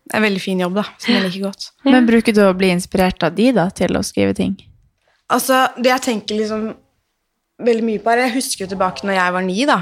det 0.07 0.15
er 0.15 0.17
en 0.21 0.23
veldig 0.23 0.41
fin 0.43 0.61
jobb, 0.61 0.75
da, 0.75 0.85
som 0.99 1.15
jeg 1.15 1.23
liker 1.23 1.47
godt. 1.49 1.71
Men 1.85 2.07
bruker 2.07 2.35
du 2.35 2.41
å 2.47 2.53
bli 2.57 2.71
inspirert 2.75 3.23
av 3.23 3.35
de 3.35 3.53
da, 3.53 3.69
til 3.71 3.97
å 3.97 4.03
skrive 4.05 4.35
ting? 4.35 4.57
Altså, 5.31 5.69
det 5.77 5.91
jeg 5.91 6.03
tenker 6.03 6.37
liksom 6.39 6.75
veldig 7.59 7.83
mye 7.85 7.99
på, 8.05 8.11
er 8.13 8.27
Jeg 8.29 8.35
husker 8.37 8.65
jo 8.67 8.77
tilbake 8.77 9.03
når 9.07 9.15
jeg 9.17 9.33
var 9.33 9.43
ni, 9.43 9.65
da. 9.67 9.79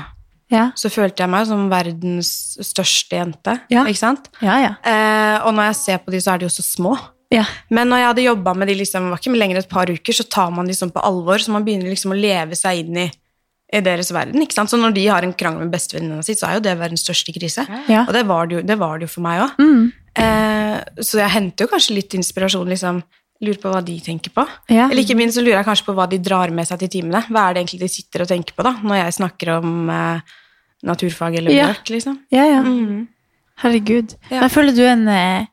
Ja. 0.53 0.69
Så 0.77 0.91
følte 0.93 1.25
jeg 1.25 1.31
meg 1.33 1.47
som 1.49 1.67
verdens 1.73 2.31
største 2.63 3.17
jente. 3.17 3.57
Ja. 3.73 3.87
Ikke 3.89 4.01
sant? 4.03 4.29
Ja, 4.45 4.59
ja. 4.61 4.73
Eh, 4.85 5.39
og 5.47 5.55
når 5.57 5.71
jeg 5.71 5.79
ser 5.81 5.99
på 6.05 6.13
de, 6.15 6.21
så 6.21 6.35
er 6.35 6.43
de 6.43 6.49
jo 6.49 6.53
så 6.53 6.63
små. 6.67 6.93
ja. 7.33 7.45
Men 7.71 7.89
når 7.91 8.03
jeg 8.03 8.09
hadde 8.11 8.27
jobba 8.29 8.55
med 8.55 8.69
de 8.69 8.77
liksom, 8.83 9.09
var 9.11 9.19
ikke 9.23 9.35
lenger 9.35 9.63
et 9.63 9.69
par 9.73 9.91
uker, 9.91 10.13
så 10.15 10.27
tar 10.29 10.53
man 10.55 10.69
de 10.69 10.77
sånn 10.77 10.93
på 10.95 11.03
alvor, 11.03 11.41
så 11.43 11.51
man 11.55 11.65
begynner 11.67 11.91
liksom 11.91 12.13
å 12.15 12.19
leve 12.19 12.55
seg 12.61 12.85
inn 12.85 13.01
i, 13.07 13.09
i 13.75 13.81
deres 13.83 14.13
verden. 14.15 14.43
ikke 14.45 14.55
sant? 14.55 14.71
Så 14.71 14.79
når 14.79 14.95
de 14.95 15.07
har 15.09 15.25
en 15.27 15.33
krangel 15.35 15.65
med 15.65 15.73
bestevenninna 15.75 16.23
si, 16.23 16.37
så 16.39 16.47
er 16.51 16.61
jo 16.61 16.65
det 16.69 16.77
verdens 16.79 17.03
største 17.09 17.35
krise. 17.35 17.65
Ja. 17.89 18.05
Og 18.05 18.13
det 18.15 18.27
var 18.29 18.47
det 18.47 18.61
jo, 18.61 18.63
det 18.69 18.79
var 18.79 18.99
det 19.01 19.09
jo 19.09 19.15
for 19.17 19.27
meg 19.27 19.43
òg. 19.49 19.59
Mm. 19.59 19.85
Eh, 20.15 20.79
så 21.03 21.19
jeg 21.25 21.35
henter 21.35 21.67
jo 21.67 21.73
kanskje 21.73 21.97
litt 21.99 22.15
inspirasjon, 22.15 22.69
liksom. 22.71 23.03
Lurer 23.43 23.59
på 23.61 23.71
hva 23.73 23.81
de 23.85 23.97
tenker 24.01 24.31
på. 24.31 24.45
Ja. 24.71 24.87
Eller 24.89 25.03
ikke 25.03 25.17
minst 25.19 25.35
så 25.37 25.43
lurer 25.43 25.59
jeg 25.59 25.67
kanskje 25.67 25.89
på 25.89 25.95
hva 25.97 26.07
de 26.09 26.19
drar 26.23 26.53
med 26.55 26.69
seg 26.69 26.79
til 26.85 26.89
timene. 26.93 27.25
Hva 27.29 27.49
er 27.51 27.57
det 27.57 27.65
egentlig 27.65 27.81
de 27.83 27.89
sitter 27.91 28.23
og 28.25 28.29
tenker 28.31 28.55
på 28.57 28.63
da, 28.67 28.77
når 28.85 29.01
jeg 29.03 29.17
snakker 29.19 29.51
om 29.59 29.91
eh, 29.91 30.21
naturfag 30.87 31.37
eller 31.41 31.51
Ja. 31.55 31.67
bjørk, 31.73 31.91
liksom. 31.97 32.21
Ja, 32.33 32.45
ja. 32.47 32.63
Mhm. 32.63 33.09
Herregud. 33.63 34.15
Ja. 34.31 34.41
Jeg 34.43 34.51
føler 34.51 34.75
du 34.75 34.81
er 34.83 34.93
en 34.97 35.09
eh, 35.09 35.47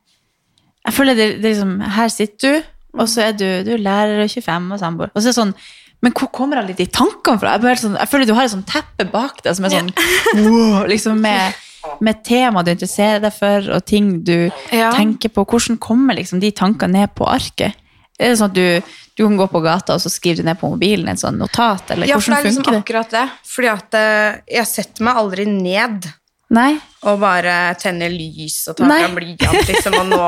Jeg 0.88 0.94
føler 0.94 1.14
det, 1.16 1.28
det 1.44 1.52
liksom 1.52 1.74
Her 1.98 2.08
sitter 2.10 2.56
du, 2.56 2.64
og 2.98 3.08
så 3.08 3.22
er 3.28 3.36
du, 3.38 3.46
du 3.64 3.76
er 3.76 3.84
lærer 3.86 4.24
og 4.24 4.30
25 4.30 4.72
og 4.74 4.80
samboer. 4.82 5.12
Og 5.14 5.22
så 5.22 5.28
er 5.30 5.32
det 5.32 5.38
sånn 5.38 5.54
Men 6.02 6.12
hvor 6.18 6.32
kommer 6.34 6.58
alle 6.58 6.74
de 6.74 6.88
tankene 6.90 7.38
fra? 7.40 7.58
Jeg, 7.62 7.78
sånn, 7.84 7.98
jeg 8.00 8.10
føler 8.10 8.26
du 8.26 8.34
har 8.34 8.48
et 8.48 8.54
sånn 8.56 8.66
teppe 8.66 9.06
bak 9.12 9.44
deg 9.46 9.54
som 9.58 9.66
er 9.70 9.76
sånn 9.76 9.92
wow, 10.48 10.86
liksom 10.90 11.22
med, 11.22 11.54
med 12.02 12.24
tema 12.28 12.64
du 12.64 12.72
interesserer 12.72 13.20
deg 13.24 13.34
for, 13.34 13.70
og 13.76 13.86
ting 13.86 14.24
du 14.24 14.52
Ja. 14.72 14.92
tenker 14.96 15.30
på. 15.34 15.46
Hvordan 15.46 15.78
kommer 15.82 16.16
liksom 16.18 16.40
de 16.40 16.52
tankene 16.52 17.00
ned 17.02 17.16
på 17.16 17.26
arket? 17.28 17.74
Er 18.22 18.30
det 18.30 18.38
sånn 18.38 18.52
at 18.52 18.54
du, 18.54 18.94
du 19.18 19.24
kan 19.26 19.38
gå 19.40 19.48
på 19.50 19.62
gata 19.66 19.96
og 19.98 20.02
så 20.04 20.10
skriver 20.14 20.44
du 20.44 20.44
ned 20.46 20.60
på 20.62 20.70
mobilen 20.70 21.08
et 21.10 21.18
sånn 21.22 21.40
notat? 21.42 21.90
Eller 21.96 22.06
Ja, 22.08 22.20
for 22.20 22.32
det 22.36 22.40
er 22.40 22.50
liksom 22.50 22.64
funker 22.64 22.72
det? 22.78 22.82
akkurat 22.84 23.10
det. 23.16 23.24
Fordi 23.50 23.70
at 23.72 23.94
eh, 23.98 24.42
jeg 24.60 24.68
setter 24.70 25.04
meg 25.08 25.18
aldri 25.18 25.46
ned 25.50 26.06
Nei? 26.52 26.76
og 27.08 27.18
bare 27.24 27.56
tenner 27.80 28.12
lys 28.12 28.60
og 28.70 28.76
tar 28.78 28.92
av 28.92 29.00
fram 29.00 29.16
blyant, 29.16 29.68
liksom, 29.72 29.94
og 29.98 30.10
nå 30.14 30.22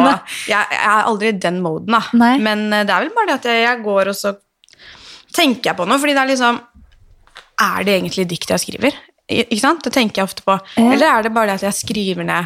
jeg, 0.48 0.66
jeg 0.72 0.80
er 0.80 1.04
aldri 1.12 1.28
i 1.34 1.38
den 1.38 1.62
moden, 1.62 1.92
da. 1.94 2.02
Nei. 2.18 2.38
Men 2.42 2.66
eh, 2.74 2.86
det 2.88 2.96
er 2.96 3.06
vel 3.06 3.14
bare 3.14 3.28
det 3.30 3.38
at 3.42 3.50
jeg, 3.52 3.62
jeg 3.68 3.84
går 3.86 4.10
og 4.14 4.16
så 4.18 4.34
tenker 5.36 5.70
jeg 5.72 5.78
på 5.78 5.86
noe, 5.90 6.00
fordi 6.02 6.14
det 6.18 6.24
er 6.24 6.32
liksom 6.34 6.62
Er 7.62 7.84
det 7.86 7.94
egentlig 8.00 8.26
dikt 8.32 8.50
jeg 8.50 8.60
skriver? 8.64 8.96
Ikke 9.44 9.60
sant? 9.64 9.84
Det 9.84 9.94
tenker 9.96 10.22
jeg 10.22 10.30
ofte 10.30 10.44
på. 10.46 10.60
Ja. 10.78 10.92
Eller 10.94 11.08
er 11.20 11.24
det 11.28 11.34
bare 11.34 11.48
det 11.54 11.60
at 11.62 11.68
jeg 11.70 11.80
skriver 11.82 12.24
ned 12.28 12.46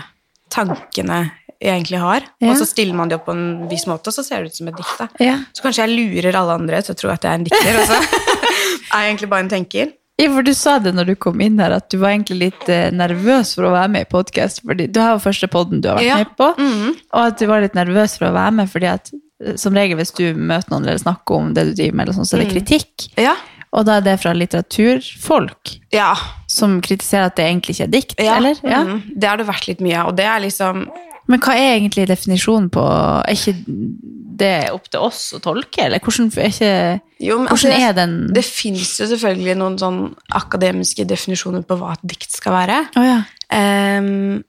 tankene 0.53 1.32
jeg 1.60 1.74
egentlig 1.82 1.98
har, 2.00 2.22
Ja. 2.39 2.51
og 2.51 2.58
så 2.60 2.67
stiller 2.70 2.94
man 2.94 3.10
det 3.10 3.15
opp 3.17 3.25
på 3.25 3.34
en 3.34 3.67
viss 3.67 3.88
måte, 3.89 4.12
og 4.12 4.13
så 4.13 4.24
ser 4.24 4.44
det 4.44 4.51
ut 4.51 4.56
som 4.60 4.67
et 4.70 4.75
dikt. 4.77 5.15
Ja. 5.20 5.39
Så 5.58 5.63
kanskje 5.65 5.88
jeg 5.88 5.96
lurer 5.98 6.36
alle 6.38 6.53
andre 6.53 6.82
til 6.86 6.94
å 6.94 6.98
tro 7.00 7.10
at 7.10 7.24
jeg 7.25 7.32
er 7.32 7.39
en 7.39 7.44
dikter, 7.48 7.79
og 7.82 7.88
så 7.89 7.98
er 8.94 9.01
jeg 9.01 9.10
egentlig 9.15 9.29
bare 9.32 9.39
en 9.46 9.50
tenker. 9.50 9.94
Ja, 10.22 10.27
for 10.34 10.41
Du 10.46 10.53
sa 10.53 10.77
det 10.82 10.94
når 10.98 11.06
du 11.12 11.15
kom 11.15 11.41
inn 11.41 11.58
her, 11.62 11.74
at 11.77 11.89
du 11.89 11.98
var 11.98 12.10
egentlig 12.13 12.38
litt 12.51 12.70
eh, 12.70 12.91
nervøs 12.94 13.56
for 13.58 13.65
å 13.70 13.74
være 13.74 13.89
med 13.89 14.06
i 14.06 14.10
podkast. 14.10 14.62
Du 14.65 15.00
har 15.01 15.15
jo 15.17 15.24
første 15.25 15.50
podden 15.50 15.82
du 15.82 15.89
har 15.89 15.98
vært 15.98 16.22
med 16.24 16.38
på, 16.38 16.51
Mhm. 16.62 16.96
og 17.13 17.22
at 17.25 17.38
du 17.41 17.46
var 17.50 17.62
litt 17.65 17.74
nervøs 17.77 18.17
for 18.20 18.27
å 18.29 18.34
være 18.38 18.53
med, 18.53 18.70
fordi 18.70 18.86
at 18.94 19.12
eh, 19.44 19.56
som 19.58 19.74
regel 19.74 19.98
hvis 19.98 20.13
du 20.13 20.34
møter 20.38 20.70
noen 20.74 20.86
eller 20.88 21.01
snakker 21.01 21.36
om 21.41 21.53
det 21.58 21.65
du 21.72 21.74
driver 21.82 21.96
med, 21.98 22.08
eller 22.08 22.17
sånn, 22.22 22.29
så 22.29 22.38
er 22.38 22.46
det 22.46 22.53
kritikk. 22.53 23.10
Ja. 23.17 23.34
Og 23.75 23.86
da 23.88 23.97
er 24.00 24.05
det 24.05 24.15
fra 24.21 24.33
litteraturfolk 24.36 25.74
Ja. 25.93 26.13
som 26.47 26.79
kritiserer 26.81 27.31
at 27.31 27.36
det 27.36 27.45
egentlig 27.45 27.75
ikke 27.75 27.88
er 27.88 27.93
dikt, 27.93 28.15
ja. 28.19 28.38
eller? 28.38 28.59
Ja. 28.63 28.83
Mm. 28.88 29.01
Det 29.15 29.29
har 29.29 29.38
det 29.38 29.47
vært 29.50 29.67
litt 29.67 29.83
mye 29.83 30.00
av, 30.01 30.12
og 30.12 30.17
det 30.19 30.25
er 30.25 30.43
liksom 30.45 30.88
Men 31.27 31.41
hva 31.43 31.57
er 31.59 31.74
egentlig 31.75 32.05
definisjonen 32.07 32.69
på 32.71 32.83
Er 32.88 33.36
ikke 33.36 33.55
det 34.38 34.69
opp 34.71 34.86
til 34.93 35.01
oss 35.01 35.33
å 35.36 35.39
tolke, 35.43 35.81
eller 35.88 36.00
hvordan 36.00 36.29
er, 36.38 36.51
ikke, 36.53 36.74
jo, 37.19 37.39
men, 37.39 37.50
hvordan 37.50 37.74
altså, 37.74 37.88
er 37.89 37.95
den 37.97 38.13
Det 38.38 38.43
fins 38.45 38.93
jo 39.01 39.07
selvfølgelig 39.09 39.55
noen 39.59 39.79
sånn 39.81 40.01
akademiske 40.38 41.07
definisjoner 41.09 41.65
på 41.67 41.79
hva 41.79 41.95
et 41.97 42.05
dikt 42.07 42.38
skal 42.38 42.53
være. 42.53 42.77
Oh, 42.95 43.07
ja. 43.07 43.17
Ehm, 43.57 44.43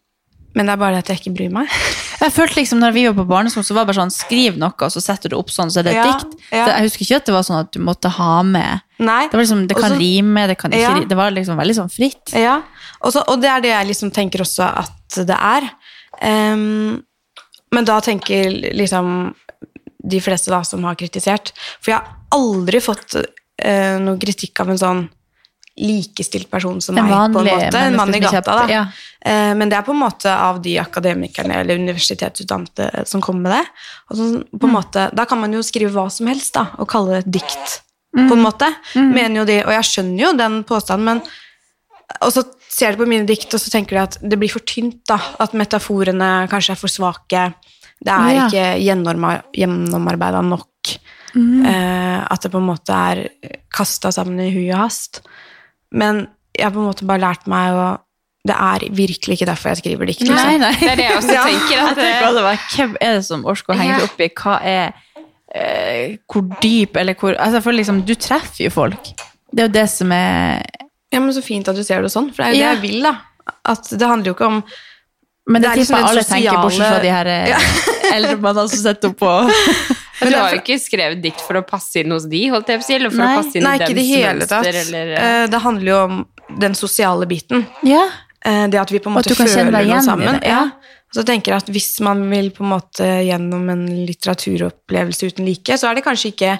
men 0.57 0.67
det 0.67 0.73
er 0.73 0.81
bare 0.81 0.97
det 0.97 1.05
at 1.05 1.11
jeg 1.13 1.21
ikke 1.23 1.35
bryr 1.37 1.51
meg. 1.53 1.69
Jeg 2.19 2.33
følte 2.35 2.59
liksom 2.59 2.81
når 2.83 2.95
vi 2.97 3.03
var 3.07 3.15
på 3.15 3.25
barneskolen, 3.31 3.63
så 3.63 3.75
var 3.77 3.85
det 3.85 3.93
bare 3.93 4.01
sånn 4.01 4.11
skriv 4.11 4.57
noe, 4.59 4.75
og 4.75 4.91
så 4.91 4.99
setter 5.01 5.31
du 5.31 5.37
opp 5.39 5.53
sånn, 5.55 5.71
så 5.71 5.79
er 5.79 5.87
det 5.87 5.93
et 5.93 5.99
Ja, 6.01 6.07
dikt. 6.19 6.33
ja. 6.51 6.65
Jeg 6.73 6.89
husker 6.89 7.05
ikke 7.05 7.19
at 7.21 7.29
det 7.29 7.35
var 7.37 7.45
sånn 7.47 7.61
at 7.61 7.71
du 7.71 7.79
måtte 7.79 8.11
ha 8.17 8.43
med 8.43 8.81
Nei. 8.99 9.21
Det 9.29 9.37
var 9.39 9.45
liksom, 9.45 9.61
det 9.71 9.77
kan 9.79 9.93
Også- 9.93 10.01
rime, 10.01 10.47
det 10.51 10.57
kan 10.59 10.73
ikke 10.75 10.81
Ja. 10.83 10.95
Det 11.07 11.17
var 11.21 11.31
liksom 11.31 11.61
veldig 11.61 11.77
sånn 11.79 11.93
fritt. 11.95 12.33
Ja, 12.35 12.57
Også, 13.07 13.23
og 13.29 13.41
det 13.41 13.49
er 13.53 13.61
det 13.63 13.71
jeg 13.71 13.87
liksom 13.93 14.11
tenker 14.11 14.43
også 14.43 14.67
at 14.67 15.21
det 15.29 15.37
er. 15.39 15.69
Um, 16.21 17.05
men 17.71 17.85
da 17.85 18.01
tenker 18.01 18.51
liksom 18.75 19.35
de 20.09 20.19
fleste 20.25 20.51
da 20.51 20.63
som 20.67 20.83
har 20.83 20.97
kritisert 20.97 21.53
For 21.81 21.93
jeg 21.93 22.01
har 22.01 22.09
aldri 22.33 22.81
fått 22.83 23.15
uh, 23.15 23.99
noe 24.03 24.19
kritikk 24.19 24.59
av 24.65 24.71
en 24.71 24.79
sånn 24.81 25.09
likestilt 25.79 26.51
person 26.51 26.81
som 26.81 26.95
meg, 26.99 27.09
på 27.33 27.41
en 27.43 27.47
måte. 27.49 27.79
En 27.79 27.97
mann 27.97 28.15
i 28.15 28.21
gata, 28.21 28.43
da. 28.43 28.67
ja. 28.69 28.83
Eh, 29.21 29.55
Men 29.59 29.69
det 29.71 29.79
er 29.79 29.83
på 29.87 29.93
en 29.95 30.01
måte 30.03 30.31
av 30.33 30.61
de 30.63 30.77
akademikerne 30.79 31.61
eller 31.61 31.79
universitetsutdannede 31.79 33.07
som 33.07 33.21
kommer 33.25 33.41
med 33.49 33.53
det. 33.53 33.65
Og 34.11 34.17
så, 34.17 34.29
på 34.59 34.67
en 34.69 34.75
måte, 34.75 35.09
da 35.15 35.25
kan 35.25 35.41
man 35.41 35.53
jo 35.53 35.63
skrive 35.63 35.91
hva 35.95 36.09
som 36.11 36.27
helst 36.31 36.55
da, 36.55 36.67
og 36.79 36.89
kalle 36.91 37.17
det 37.19 37.27
et 37.27 37.33
dikt, 37.41 37.81
på 38.15 38.33
en 38.35 38.43
måte. 38.43 38.71
Mener 38.97 39.43
jo 39.43 39.45
de, 39.49 39.59
og 39.67 39.73
jeg 39.77 39.85
skjønner 39.93 40.23
jo 40.25 40.33
den 40.39 40.63
påstanden, 40.65 41.05
men 41.05 41.23
og 42.25 42.31
så 42.33 42.43
ser 42.73 42.95
du 42.97 43.03
på 43.03 43.09
mine 43.09 43.27
dikt, 43.29 43.53
og 43.53 43.61
så 43.61 43.71
tenker 43.71 43.99
de 43.99 44.03
at 44.03 44.15
det 44.23 44.39
blir 44.41 44.49
for 44.51 44.65
tynt, 44.65 45.03
da. 45.07 45.19
At 45.45 45.53
metaforene 45.53 46.49
kanskje 46.49 46.73
er 46.73 46.81
for 46.81 46.89
svake. 46.89 47.43
Det 48.01 48.15
er 48.15 48.31
Ja. 48.33 48.47
ikke 48.47 48.65
gjennomar- 48.81 49.43
gjennomarbeida 49.53 50.41
nok. 50.43 50.69
Mm. 51.35 51.67
Eh, 51.67 52.25
at 52.33 52.41
det 52.43 52.51
på 52.51 52.57
en 52.63 52.67
måte 52.71 52.89
er 52.97 53.29
kasta 53.71 54.09
sammen 54.11 54.41
i 54.41 54.51
hui 54.51 54.71
og 54.73 54.79
hast. 54.87 55.21
Men 55.93 56.27
jeg 56.57 56.65
har 56.67 56.73
på 56.75 56.81
en 56.83 56.89
måte 56.91 57.07
bare 57.09 57.21
lært 57.23 57.47
meg 57.47 57.73
å 57.73 57.99
Det 58.49 58.55
er 58.55 58.85
virkelig 58.95 59.35
ikke 59.39 59.47
derfor 59.51 59.69
jeg 59.75 59.79
skriver 59.83 60.07
dikt. 60.07 60.21
Nei, 60.25 60.35
Liksom. 60.35 60.61
nei. 60.61 60.73
Det 60.81 60.89
er 60.91 60.97
det 60.97 61.05
jeg 61.09 61.17
også 61.19 61.35
Ja. 61.39 61.45
tenker. 61.45 61.77
Jeg 61.77 61.97
tenker 61.99 62.27
også 62.29 62.43
bare, 62.47 62.59
Hvem 62.77 62.97
er 63.01 63.15
det 63.19 63.25
som 63.27 63.45
orker 63.45 63.75
å 63.75 63.79
henge 63.79 63.99
Ja. 63.99 64.05
opp 64.05 64.21
i 64.21 64.29
hva 64.29 64.55
er 64.63 64.93
eh, 65.55 66.17
Hvor 66.31 66.43
dyp, 66.63 66.97
eller 66.97 67.15
hvor 67.15 67.35
altså 67.37 67.59
jeg 67.59 67.63
føler 67.65 67.79
liksom, 67.83 68.03
Du 68.07 68.15
treffer 68.15 68.65
jo 68.65 68.71
folk. 68.71 69.11
Det 69.53 69.65
er 69.65 69.69
jo 69.69 69.73
det 69.79 69.87
som 69.91 70.13
er 70.13 70.63
Ja, 71.13 71.21
men 71.21 71.33
Så 71.33 71.43
fint 71.43 71.69
at 71.69 71.77
du 71.77 71.83
ser 71.85 72.03
det 72.03 72.11
sånn, 72.13 72.31
for 72.35 72.43
det 72.45 72.53
er 72.53 72.55
jo 72.55 72.61
Ja. 72.63 72.75
det 72.75 72.83
jeg 72.83 72.91
vil. 72.91 73.03
da. 73.03 73.15
At 73.65 73.89
Det 73.91 74.07
handler 74.09 74.27
jo 74.33 74.35
ikke 74.35 74.47
om 74.47 74.63
Men 75.49 75.63
det, 75.63 75.71
Det 75.71 75.73
er 75.73 75.81
liksom 75.83 76.05
alle 76.05 76.25
tenker, 76.25 76.59
bortsett 76.63 76.93
fra 76.93 77.01
de 77.01 77.09
her 77.11 77.27
ja. 77.49 77.59
eldre 78.13 78.37
mannene 78.37 78.69
som 78.69 78.79
sitter 78.85 79.09
oppå 79.15 79.33
du 80.21 80.35
har 80.35 80.51
jo 80.55 80.61
ikke 80.63 80.79
skrevet 80.83 81.21
dikt 81.23 81.41
for 81.47 81.55
å 81.61 81.63
passe 81.67 82.01
inn 82.03 82.11
hos 82.11 82.25
de, 82.29 82.41
holdt 82.51 82.69
jeg 82.69 82.81
på 82.81 82.85
å 82.85 82.87
si, 82.89 82.95
eller 82.99 83.11
for 83.15 83.23
Nei. 83.23 83.35
å 83.37 83.43
passe 83.43 83.57
inn 83.59 83.65
Nei, 83.65 83.77
i 83.77 83.81
ikke 83.83 83.91
i 83.91 83.95
det 83.95 84.05
dems 84.05 84.17
hele 84.17 84.47
tatt. 84.47 84.65
mønster, 84.65 84.81
eller 84.87 85.13
uh, 85.19 85.47
Det 85.53 85.61
handler 85.63 85.91
jo 85.93 85.99
om 86.09 86.27
den 86.65 86.75
sosiale 86.75 87.27
biten. 87.31 87.67
Ja. 87.87 88.05
Eh, 88.45 88.67
Det 88.73 88.81
at 88.81 88.91
vi 88.91 88.99
på 89.05 89.11
en 89.11 89.15
måte 89.19 89.29
du 89.29 89.35
kan 89.39 89.47
kjenne 89.47 89.71
føler 89.71 89.79
noe 89.79 89.87
igjen 89.93 90.03
sammen. 90.07 90.41
ja. 90.43 90.49
Ja. 90.49 90.95
Så 91.15 91.23
tenker 91.25 91.55
jeg 91.55 91.63
at 91.63 91.69
hvis 91.73 92.01
man 92.05 92.27
vil 92.29 92.51
på 92.53 92.61
en 92.67 92.69
måte 92.75 93.07
gjennom 93.25 93.63
en 93.73 93.87
litteraturopplevelse 94.05 95.31
uten 95.31 95.47
like, 95.49 95.77
så 95.81 95.89
er 95.89 95.95
det 95.97 96.05
kanskje 96.05 96.33
ikke 96.35 96.59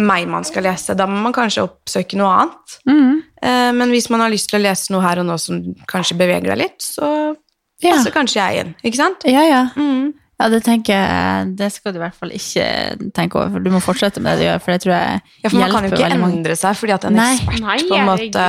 meg 0.00 0.28
man 0.28 0.44
skal 0.44 0.64
lese. 0.68 0.94
Da 0.96 1.06
må 1.08 1.16
man 1.24 1.32
kanskje 1.32 1.64
oppsøke 1.64 2.16
noe 2.20 2.28
annet. 2.42 2.74
Mm. 2.88 3.22
Eh, 3.42 3.72
Men 3.72 3.90
hvis 3.90 4.10
man 4.12 4.20
har 4.20 4.30
lyst 4.32 4.50
til 4.50 4.60
å 4.60 4.62
lese 4.62 4.92
noe 4.92 5.00
her 5.02 5.18
og 5.22 5.26
nå 5.26 5.38
som 5.40 5.62
kanskje 5.90 6.16
beveger 6.20 6.52
deg 6.52 6.58
litt, 6.58 6.78
så 6.84 7.36
Ja. 7.82 7.94
passer 7.96 8.12
kanskje 8.12 8.36
jeg 8.36 8.60
inn. 8.66 8.74
Ikke 8.84 8.96
sant? 9.00 9.24
ja, 9.24 9.42
ja. 9.48 9.62
Mm. 9.76 10.12
Ja, 10.40 10.48
det 10.48 10.62
tenker 10.64 10.94
jeg 10.96 11.50
Det 11.58 11.66
skal 11.74 11.92
du 11.92 11.98
i 11.98 12.02
hvert 12.02 12.14
fall 12.16 12.30
ikke 12.32 12.64
tenke 13.12 13.36
over, 13.36 13.50
for 13.52 13.60
du 13.60 13.70
må 13.74 13.80
fortsette 13.84 14.22
med 14.24 14.38
det 14.38 14.40
du 14.40 14.48
gjør, 14.48 14.60
for 14.64 14.72
det 14.72 14.80
tror 14.86 14.94
jeg 14.96 15.22
Ja, 15.44 15.48
for 15.50 15.58
man 15.60 15.70
kan 15.70 15.84
jo 15.84 15.90
hjelper 15.90 15.96
ikke 15.98 16.06
veldig 16.08 16.20
mange. 16.22 16.36
endre 16.40 16.56
seg 16.56 16.78
fordi 16.80 16.94
at 16.96 17.04
en 17.10 17.18
Nei. 17.18 17.32
ekspert 17.36 17.60
Nei, 17.66 17.78
på 17.90 17.98
en 17.98 18.06
måte 18.08 18.46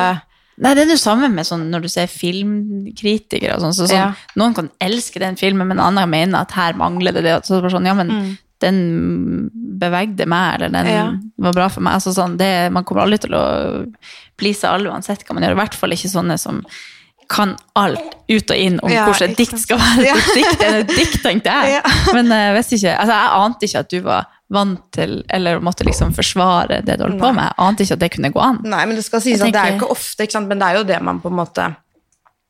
Nei, 0.61 0.73
det 0.77 0.83
er 0.83 0.89
det 0.93 0.99
samme 1.01 1.27
med 1.33 1.47
sånn 1.47 1.67
når 1.73 1.81
du 1.81 1.89
ser 1.89 2.07
filmkritikere 2.11 3.55
og 3.55 3.61
sånn. 3.63 3.73
Så 3.73 3.87
sånn 3.89 3.97
Ja. 3.97 4.13
Noen 4.37 4.53
kan 4.53 4.69
elske 4.79 5.19
den 5.19 5.35
filmen, 5.39 5.67
men 5.67 5.79
andre 5.79 6.05
mener 6.05 6.41
at 6.41 6.51
her 6.51 6.73
mangler 6.77 7.13
det 7.15 7.23
det. 7.23 7.35
Så 7.47 7.61
det 7.63 7.71
sånn, 7.71 7.85
ja, 7.87 7.93
men 7.97 8.07
Mm. 8.11 8.37
den 8.61 9.49
bevegde 9.79 10.27
meg, 10.27 10.55
eller 10.61 10.69
den 10.69 10.85
Ja. 10.85 11.17
var 11.39 11.53
bra 11.53 11.67
for 11.69 11.81
meg. 11.81 11.93
Altså 11.95 12.13
sånn, 12.13 12.37
det, 12.37 12.71
man 12.71 12.83
kommer 12.83 13.03
aldri 13.03 13.17
til 13.21 13.31
å 13.33 13.91
please 14.37 14.63
alle 14.63 14.89
uansett 14.91 15.23
hva 15.25 15.33
man 15.33 15.43
gjør. 15.43 15.51
I 15.57 15.61
hvert 15.65 15.73
fall 15.73 15.89
ikke 15.91 16.11
sånne 16.13 16.37
som 16.37 16.63
kan 17.31 17.55
alt 17.79 18.17
ut 18.27 18.51
og 18.51 18.59
inn 18.59 18.77
om 18.83 18.91
Ja, 18.91 19.05
hvordan 19.07 19.31
et 19.31 19.39
dikt 19.39 19.59
skal 19.61 19.79
være. 19.79 20.05
Ja. 20.09 20.17
Et 20.19 20.31
dikt 20.39 20.63
er 20.67 20.77
et 20.81 20.93
dikt, 20.93 21.17
tenkte 21.23 21.55
jeg. 21.55 21.77
Ja. 21.77 21.95
Men 22.15 22.31
jeg 22.35 22.55
visste 22.57 22.79
ikke, 22.79 22.95
altså 23.03 23.17
jeg 23.17 23.43
ante 23.45 23.69
ikke 23.69 23.83
at 23.85 23.91
du 23.93 23.99
var 24.05 24.29
vant 24.51 24.81
til, 24.91 25.13
eller 25.31 25.61
måtte 25.63 25.87
liksom 25.87 26.11
forsvare 26.15 26.81
det 26.83 26.97
du 26.99 27.05
holdt 27.05 27.21
på 27.21 27.31
med. 27.37 27.47
Jeg 27.47 27.67
ante 27.67 27.85
ikke 27.85 27.97
at 27.97 28.03
det 28.03 28.11
kunne 28.17 28.33
gå 28.35 28.43
an. 28.43 28.59
Nei, 28.67 28.81
men 28.89 28.99
det 28.99 29.05
skal 29.07 29.23
sies 29.23 29.43
at 29.43 29.53
det 29.53 29.61
er 29.61 29.73
jo 29.73 29.79
ikke 29.79 29.93
ofte, 29.95 30.27
ikke 30.27 30.43
men 30.49 30.59
det 30.59 30.67
er 30.67 30.81
jo 30.81 30.83
det 30.91 30.99
man 31.07 31.23
på 31.23 31.31
en 31.31 31.39
måte 31.39 31.69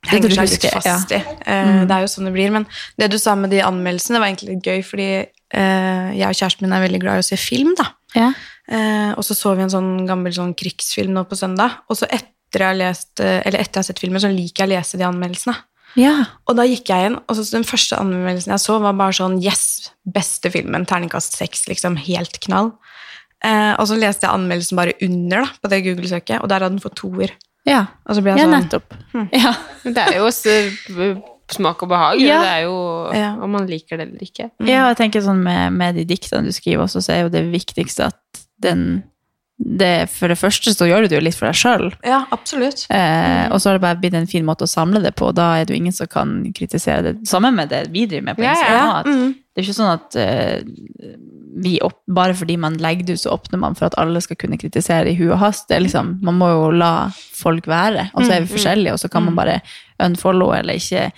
henger 0.09 0.33
seg 0.33 0.49
litt 0.49 0.65
fast 0.73 1.13
i. 1.13 1.19
Mm. 1.45 1.83
Det 1.85 1.93
er 1.93 2.05
jo 2.05 2.09
sånn 2.09 2.29
det 2.29 2.33
blir. 2.33 2.53
Men 2.53 2.65
det 2.97 3.11
du 3.13 3.19
sa 3.21 3.35
med 3.37 3.53
de 3.53 3.61
anmeldelsene, 3.65 4.21
var 4.21 4.31
egentlig 4.31 4.55
litt 4.55 4.71
gøy, 4.71 4.81
fordi 4.85 5.09
eh, 5.21 6.07
jeg 6.17 6.25
og 6.25 6.39
kjæresten 6.39 6.65
min 6.65 6.73
er 6.73 6.85
veldig 6.87 7.01
glad 7.03 7.21
i 7.21 7.25
å 7.25 7.29
se 7.29 7.37
film, 7.37 7.75
da. 7.77 7.91
Ja. 8.17 8.31
Eh, 8.71 9.11
og 9.13 9.21
så 9.27 9.37
så 9.37 9.53
vi 9.57 9.65
en 9.67 9.73
sånn 9.73 9.93
gammel 10.09 10.33
sånn 10.33 10.55
krigsfilm 10.57 11.13
nå 11.13 11.27
på 11.29 11.37
søndag, 11.37 11.83
og 11.85 12.01
så 12.01 12.09
etter 12.09 12.33
jeg 12.59 12.67
har 12.67 12.75
lest, 12.75 13.19
eh, 13.19 13.41
eller 13.45 13.59
etter 13.59 13.79
jeg 13.79 13.83
har 13.83 13.83
sett 13.83 13.99
filmen, 13.99 14.19
så 14.19 14.27
liker 14.31 14.65
jeg 14.65 14.69
å 14.69 14.73
lese 14.79 14.97
de 14.97 15.03
anmeldelsene. 15.07 15.55
ja. 15.95 16.25
Og 16.47 16.55
da 16.55 16.63
gikk 16.63 16.89
jeg 16.89 17.05
inn, 17.11 17.15
og 17.27 17.35
så 17.35 17.51
den 17.51 17.63
første 17.63 17.95
anmeldelsen 17.97 18.51
jeg 18.51 18.59
så, 18.59 18.79
var 18.81 18.93
bare 18.93 19.13
sånn 19.13 19.41
Yes! 19.43 19.91
Beste 20.05 20.49
filmen. 20.51 20.85
Terningkast 20.85 21.33
seks, 21.37 21.67
liksom. 21.67 21.95
Helt 21.97 22.39
knall. 22.41 22.73
Eh, 23.43 23.73
og 23.79 23.87
så 23.87 23.95
leste 23.97 24.27
jeg 24.27 24.33
anmeldelsen 24.35 24.75
bare 24.77 24.93
under 25.01 25.41
da, 25.45 25.49
på 25.61 25.69
det 25.69 25.83
Google-søket, 25.85 26.41
og 26.41 26.49
der 26.49 26.59
hadde 26.59 26.75
den 26.75 26.79
fått 26.83 26.95
toer. 26.99 27.31
Ja, 27.65 27.85
Og 28.09 28.15
så 28.15 28.21
ble 28.23 28.31
jeg 28.33 28.39
ja 28.39 28.45
sånn 28.45 28.55
nettopp. 28.57 28.93
Ja. 29.33 29.53
Det 29.83 29.97
er 29.97 30.15
jo 30.17 30.25
også 30.25 31.21
smak 31.51 31.81
og 31.83 31.89
behag. 31.91 32.21
Ja. 32.23 32.39
Det 32.41 32.49
er 32.49 32.61
jo 32.63 33.11
Ja. 33.13 33.33
om 33.43 33.51
man 33.51 33.67
liker 33.67 33.97
det 33.97 34.07
eller 34.07 34.19
ikke. 34.23 34.49
Ja, 34.65 34.85
og 34.87 34.95
jeg 34.95 34.97
tenker 34.97 35.21
sånn 35.21 35.43
med, 35.43 35.73
med 35.73 35.95
de 35.95 36.05
diktene 36.05 36.45
du 36.47 36.51
skriver 36.51 36.85
også, 36.87 37.01
så 37.03 37.11
er 37.13 37.21
jo 37.25 37.29
det 37.29 37.43
viktigste 37.51 38.07
at 38.07 38.41
den 38.61 39.03
det, 39.61 40.09
For 40.09 40.31
det 40.31 40.39
første 40.39 40.73
så 40.73 40.87
gjør 40.89 41.05
du 41.05 41.11
det 41.11 41.17
jo 41.19 41.23
litt 41.25 41.37
for 41.37 41.45
deg 41.51 41.57
sjøl, 41.59 41.91
Ja, 42.07 42.23
absolutt. 42.33 42.87
eh, 42.89 43.45
og 43.51 43.61
så 43.61 43.69
har 43.69 43.77
det 43.77 43.83
bare 43.85 43.99
blitt 44.01 44.17
en 44.17 44.29
fin 44.29 44.45
måte 44.47 44.65
å 44.65 44.71
samle 44.71 45.01
det 45.03 45.13
på, 45.19 45.29
og 45.29 45.35
da 45.37 45.51
er 45.59 45.65
det 45.65 45.75
jo 45.75 45.81
ingen 45.81 45.95
som 45.95 46.09
kan 46.09 46.39
kritisere 46.57 47.03
det. 47.05 47.13
Sammen 47.29 47.55
med 47.55 47.69
det 47.69 47.85
vi 47.93 48.07
driver 48.09 48.31
med 48.31 48.39
på 48.39 48.47
Instagram. 48.47 48.87
Ja, 48.89 49.03
ja. 49.05 49.05
mm. 49.05 49.35
Det 49.51 49.59
er 49.61 49.67
ikke 49.67 49.77
sånn 49.77 49.93
at 49.93 50.15
eh, 50.15 51.17
vi 51.61 51.75
opp, 51.83 51.99
bare 52.07 52.33
fordi 52.37 52.55
man 52.57 52.77
legger 52.81 53.05
det 53.09 53.17
ut, 53.19 53.23
så 53.25 53.33
åpner 53.35 53.59
man 53.59 53.75
for 53.75 53.89
at 53.89 53.97
alle 53.99 54.21
skal 54.23 54.39
kunne 54.39 54.57
kritisere 54.57 55.11
i 55.11 55.17
hu 55.19 55.25
og 55.33 55.41
hast. 55.43 55.67
Det 55.69 55.81
liksom, 55.83 56.13
man 56.23 56.39
må 56.39 56.47
jo 56.53 56.69
la 56.71 57.09
folk 57.13 57.67
være, 57.67 58.09
og 58.15 58.23
så 58.23 58.37
er 58.37 58.45
vi 58.45 58.53
forskjellige, 58.55 58.95
og 58.95 59.01
så 59.03 59.11
kan 59.11 59.27
man 59.27 59.35
bare 59.37 59.59
unfollow 60.01 60.53
eller 60.55 60.79
ikke 60.79 61.09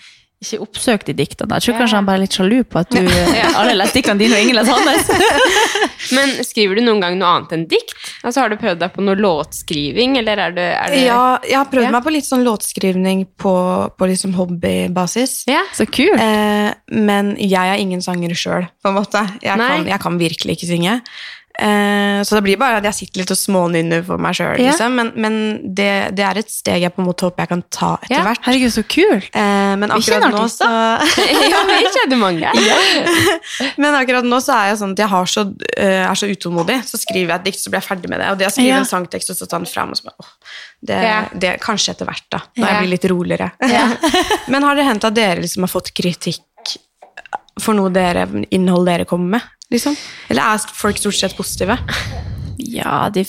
ikke 0.43 0.59
oppsøkt 0.65 1.09
de 1.09 1.15
diktene. 1.17 1.57
Jeg 1.57 1.65
tror 1.69 1.79
kanskje 1.81 1.97
han 1.99 2.07
bare 2.07 2.19
er 2.21 2.25
litt 2.25 2.37
sjalu 2.37 2.59
på 2.67 2.81
at 2.83 2.91
du 2.93 2.99
alle 3.59 3.73
leser 3.79 3.97
diktene 3.99 4.19
dine, 4.21 4.37
og 4.37 4.43
ingen 4.45 4.59
leser 4.59 4.77
hans. 4.77 5.09
Men 6.15 6.33
skriver 6.45 6.77
du 6.77 6.83
noen 6.85 6.99
gang 7.03 7.15
noe 7.17 7.29
annet 7.37 7.53
enn 7.55 7.65
dikt? 7.71 7.93
Altså 8.27 8.43
Har 8.43 8.51
du 8.51 8.57
prøvd 8.59 8.81
deg 8.83 8.93
på 8.95 9.03
noe 9.05 9.15
låtskriving, 9.19 10.17
eller 10.19 10.41
er 10.47 10.55
det, 10.57 10.67
er 10.77 10.93
det 10.93 11.01
Ja, 11.05 11.21
jeg 11.47 11.57
har 11.61 11.69
prøvd 11.71 11.87
Ja. 11.87 11.93
meg 11.95 12.03
på 12.05 12.13
litt 12.15 12.27
sånn 12.27 12.43
låtskrivning 12.47 13.25
på, 13.39 13.53
på 13.97 14.09
liksom 14.11 14.35
hobbybasis. 14.37 15.43
Ja. 15.51 15.63
Så 15.75 15.87
kult. 15.89 16.19
Eh, 16.19 16.71
men 16.93 17.33
jeg 17.39 17.55
er 17.75 17.79
ingen 17.81 18.03
sanger 18.03 18.35
sjøl, 18.37 18.67
på 18.83 18.91
en 18.91 18.99
måte. 18.99 19.23
Jeg 19.43 19.57
Nei. 19.59 19.69
kan, 19.71 19.87
jeg 19.95 20.03
kan 20.03 20.19
virkelig 20.21 20.57
ikke 20.59 20.69
synge. 20.73 20.99
Eh, 21.59 22.23
så 22.25 22.33
det 22.35 22.41
blir 22.47 22.57
bare 22.57 22.79
at 22.79 22.83
jeg 22.87 22.95
sitter 22.97 23.21
litt 23.21 23.31
og 23.31 23.37
smånynner 23.37 24.01
for 24.07 24.17
meg 24.17 24.33
sjøl, 24.33 24.57
Ja. 24.57 24.71
liksom. 24.71 24.95
Men, 24.97 25.11
men 25.15 25.35
det, 25.77 26.15
det 26.17 26.23
er 26.25 26.39
et 26.41 26.49
steg 26.49 26.81
jeg 26.81 26.93
på 26.95 27.03
en 27.03 27.07
måte 27.07 27.27
håper 27.27 27.43
jeg 27.45 27.49
kan 27.51 27.61
ta 27.69 27.91
etter 28.01 28.15
Ja. 28.15 28.23
hvert. 28.25 28.41
Herregud, 28.47 28.73
så 28.73 28.83
kult. 28.83 29.29
Eh, 29.37 29.75
men 29.77 29.91
akkurat 29.93 30.25
nå 30.33 30.41
så 30.49 30.65
ja, 31.53 31.61
vi 31.69 31.91
kjenner 31.93 32.17
mange. 32.17 32.49
Men 33.77 33.95
akkurat 33.97 34.25
nå 34.25 34.39
så 34.43 34.53
er 34.55 34.71
jeg 34.71 34.79
sånn 34.81 34.93
at 34.95 35.01
jeg 35.03 35.09
har 35.11 35.29
så, 35.29 35.43
eh, 35.77 36.03
er 36.09 36.17
så 36.17 36.27
utålmodig. 36.29 36.79
Så 36.89 36.97
skriver 37.01 37.35
jeg 37.35 37.39
et 37.39 37.45
dikt, 37.49 37.59
så 37.61 37.69
blir 37.71 37.81
jeg 37.81 37.87
ferdig 37.89 38.09
med 38.11 38.19
det. 38.23 38.29
Og 38.33 38.37
det 38.41 38.47
å 38.49 38.53
skrive 38.53 38.73
Ja. 38.73 38.79
en 38.81 38.89
sangtekst 38.89 39.29
og 39.33 39.37
så 39.37 39.47
ta 39.49 39.57
den 39.61 39.69
fram 39.69 39.89
og 39.93 39.97
så 39.99 40.03
bare, 40.09 40.15
åh, 40.19 40.31
det, 40.89 41.01
Ja. 41.03 41.19
det, 41.37 41.53
Kanskje 41.61 41.93
etter 41.93 42.05
hvert, 42.09 42.25
da. 42.31 42.41
Når 42.57 42.65
Ja. 42.67 42.73
jeg 42.73 42.81
blir 42.81 42.93
litt 42.97 43.07
roligere. 43.11 43.51
Men 44.51 44.63
har 44.63 44.75
det 44.75 44.85
hendt 44.85 45.03
at 45.05 45.13
dere 45.13 45.41
liksom 45.41 45.63
har 45.63 45.71
fått 45.71 45.93
kritikk 45.93 46.41
for 47.61 47.73
noe 47.77 47.89
dere, 47.93 48.27
innhold 48.51 48.85
dere 48.89 49.05
kommer 49.09 49.37
med? 49.37 49.41
Liksom? 49.73 49.95
Eller 50.29 50.53
er 50.53 50.57
folk 50.73 50.97
stort 51.01 51.17
sett 51.17 51.35
positive? 51.37 51.77
Ja, 52.57 53.09
de 53.13 53.23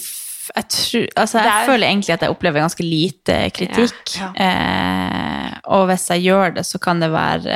jeg, 0.54 0.66
tror, 0.68 1.06
altså, 1.16 1.38
jeg 1.40 1.48
er- 1.62 1.66
føler 1.66 1.86
egentlig 1.88 2.12
at 2.14 2.20
jeg 2.26 2.30
opplever 2.34 2.60
ganske 2.60 2.84
lite 2.84 3.36
kritikk. 3.56 4.16
Ja, 4.18 4.32
Eh, 4.36 5.54
og 5.72 5.86
hvis 5.88 6.04
jeg 6.10 6.26
gjør 6.26 6.54
det, 6.58 6.64
så 6.68 6.78
kan 6.78 7.00
det 7.00 7.08
være 7.10 7.54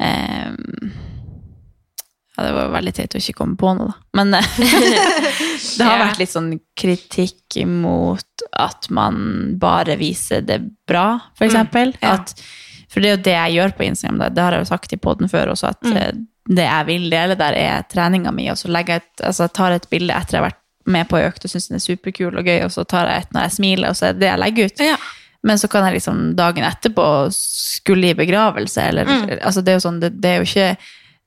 eh, 0.00 0.54
Ja, 2.36 2.44
det 2.44 2.52
var 2.52 2.68
veldig 2.74 2.92
teit 2.96 3.14
å 3.16 3.20
ikke 3.20 3.36
komme 3.38 3.56
på 3.56 3.70
noe, 3.78 3.92
da. 3.92 3.94
Men 4.18 4.34
eh, 4.36 4.48
det 5.78 5.86
har 5.86 6.02
vært 6.02 6.18
litt 6.20 6.32
sånn 6.32 6.50
kritikk 6.76 7.56
imot 7.62 8.44
at 8.60 8.88
man 8.92 9.54
bare 9.60 9.96
viser 10.00 10.42
det 10.44 10.58
bra, 10.88 11.06
for 11.36 11.46
eksempel. 11.48 11.94
ja. 12.02 12.18
At, 12.18 12.34
for 12.96 13.04
det 13.04 13.10
er 13.10 13.16
jo 13.18 13.24
det 13.26 13.34
jeg 13.36 13.56
gjør 13.58 13.74
på 13.76 13.84
Instagram, 13.84 14.22
det, 14.32 14.40
har 14.40 14.56
jeg 14.56 14.64
jo 14.64 14.68
sagt 14.70 14.94
i 14.96 14.98
poden 15.04 15.28
før 15.28 15.52
også, 15.52 15.74
at 15.76 15.82
Mm. 15.84 15.96
eh, 16.00 16.12
det 16.56 16.64
jeg 16.64 16.86
vil 16.88 17.10
dele 17.12 17.34
der, 17.36 17.56
er 17.58 17.82
treninga 17.92 18.30
mi, 18.32 18.46
og 18.48 18.56
så 18.56 18.70
jeg 18.72 18.88
et, 18.96 19.10
altså, 19.20 19.44
jeg 19.44 19.52
tar 19.58 19.74
et 19.76 19.88
bilde 19.90 20.14
etter 20.14 20.38
jeg 20.38 20.42
har 20.42 20.48
vært 20.48 20.62
med 20.86 21.08
på 21.10 21.18
økt 21.18 21.44
og 21.44 21.50
syns 21.50 21.68
den 21.68 21.76
er 21.76 21.82
superkul 21.82 22.38
og 22.38 22.46
gøy, 22.46 22.60
og 22.64 22.70
så 22.72 22.84
tar 22.88 23.08
jeg 23.10 23.26
et 23.26 23.32
når 23.34 23.42
jeg 23.48 23.54
smiler, 23.58 23.88
og 23.90 23.96
så 23.98 24.06
er 24.06 24.12
det 24.14 24.20
det 24.22 24.28
jeg 24.30 24.38
legger 24.44 24.70
ut. 24.70 24.80
Ja. 24.86 24.96
Men 25.46 25.58
så 25.58 25.68
kan 25.68 25.84
jeg 25.84 25.98
liksom 25.98 26.22
dagen 26.38 26.64
etterpå 26.64 27.04
skulle 27.34 28.08
i 28.10 28.14
begravelse, 28.18 28.80
eller 28.88 29.10
altså 29.42 29.60
det 29.62 29.74
er 29.74 29.76
jo 29.76 29.84
sånn, 29.84 30.00
det, 30.00 30.12
det 30.22 30.30
er 30.30 30.40
jo 30.40 30.48
ikke 30.48 30.70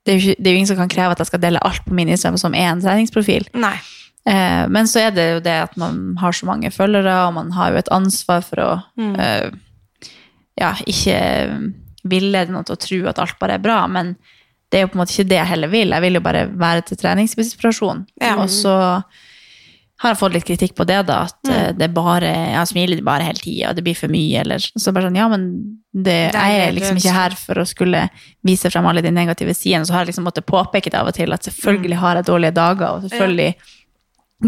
det 0.07 0.13
er, 0.13 0.17
jo 0.17 0.23
ikke, 0.23 0.35
det 0.39 0.47
er 0.47 0.53
jo 0.55 0.57
ingen 0.63 0.67
som 0.71 0.77
kan 0.79 0.89
kreve 0.89 1.11
at 1.13 1.19
jeg 1.21 1.27
skal 1.29 1.41
dele 1.43 1.59
alt 1.67 1.83
på 1.85 1.93
min 1.93 2.09
Instagram 2.09 2.38
som 2.39 2.55
en 2.55 2.81
treningsprofil. 2.81 3.45
Nei. 3.59 3.75
Eh, 4.25 4.63
men 4.71 4.88
så 4.88 5.03
er 5.03 5.11
det 5.11 5.25
jo 5.33 5.39
det 5.43 5.55
at 5.67 5.75
man 5.77 6.15
har 6.21 6.31
så 6.31 6.47
mange 6.47 6.71
følgere, 6.71 7.27
og 7.27 7.33
man 7.35 7.51
har 7.51 7.71
jo 7.75 7.81
et 7.83 7.91
ansvar 7.91 8.41
for 8.47 8.63
å 8.63 8.69
eh, 9.19 9.51
ja, 10.59 10.73
ikke 10.89 11.19
villede 12.09 12.53
noe 12.53 12.67
til 12.67 12.75
å 12.75 12.83
tro 12.83 12.99
at 13.11 13.21
alt 13.23 13.39
bare 13.41 13.57
er 13.57 13.63
bra, 13.63 13.81
men 13.91 14.13
det 14.69 14.77
er 14.77 14.85
jo 14.85 14.91
på 14.91 14.99
en 14.99 15.01
måte 15.01 15.15
ikke 15.15 15.31
det 15.31 15.39
jeg 15.39 15.49
heller 15.49 15.71
vil. 15.71 15.95
Jeg 15.95 16.05
vil 16.05 16.19
jo 16.19 16.21
bare 16.25 16.45
være 16.61 16.85
til 16.85 16.99
treningsinspirasjon. 17.01 18.05
Ja. 18.21 18.35
Og 18.37 18.51
så 18.53 18.75
har 19.99 20.13
jeg 20.13 20.19
fått 20.21 20.35
litt 20.35 20.47
kritikk 20.47 20.75
på 20.77 20.85
det, 20.87 20.99
da. 21.09 21.23
At 21.27 21.49
mm. 21.49 21.79
det 21.79 21.87
er 21.89 21.95
bare, 21.95 22.29
jeg 22.53 22.69
smiler 22.71 23.01
bare 23.03 23.25
hele 23.27 23.41
tida, 23.43 23.73
det 23.75 23.83
blir 23.83 23.97
for 23.97 24.11
mye, 24.11 24.43
eller 24.45 24.63
så 24.63 24.93
bare 24.95 25.09
sånn, 25.09 25.17
ja, 25.19 25.27
men 25.31 25.49
det, 25.89 26.19
Det 26.35 26.43
jeg 26.45 26.61
er 26.61 26.75
liksom 26.75 26.99
ikke 27.01 27.15
her 27.15 27.35
for 27.35 27.59
å 27.59 27.65
skulle 27.65 28.03
vise 28.45 28.69
frem 28.69 28.85
alle 28.85 29.01
de 29.03 29.11
negative 29.11 29.55
sidene, 29.57 29.87
så 29.89 29.95
har 29.95 30.05
jeg 30.05 30.13
liksom 30.13 30.27
måttet 30.29 30.47
påpeke 30.47 30.93
det 30.93 30.99
av 31.01 31.09
og 31.09 31.17
til, 31.17 31.33
at 31.33 31.49
selvfølgelig 31.49 31.99
har 31.99 32.19
jeg 32.19 32.29
dårlige 32.29 32.55
dager, 32.61 32.87
og 32.93 33.09
selvfølgelig 33.09 33.49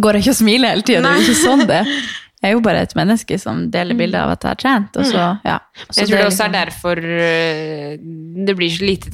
går 0.06 0.16
jeg 0.16 0.24
ikke 0.24 0.36
og 0.36 0.40
smiler 0.40 0.76
hele 0.76 0.86
tida, 0.88 1.02
det 1.02 1.12
er 1.12 1.20
jo 1.20 1.26
ikke 1.26 1.42
sånn 1.42 1.66
det. 1.68 1.82
Jeg 2.42 2.50
er 2.50 2.54
jo 2.56 2.62
bare 2.66 2.82
et 2.82 2.96
menneske 2.98 3.38
som 3.40 3.68
deler 3.72 3.94
bilder 4.00 4.24
av 4.26 4.32
at 4.34 4.44
jeg 4.44 4.50
har 4.50 4.60
trent, 4.64 4.98
og 4.98 5.06
så, 5.06 5.26
ja. 5.46 5.60
Så 5.92 6.02
Jeg 6.02 6.08
tror 6.10 6.18
det 6.18 6.26
også 6.26 6.30
liksom- 6.32 6.48
er 6.48 6.66
derfor 6.66 6.98
øh, 6.98 7.98
det 8.48 8.56
blir 8.58 8.70
så 8.70 8.86
lite 8.86 9.12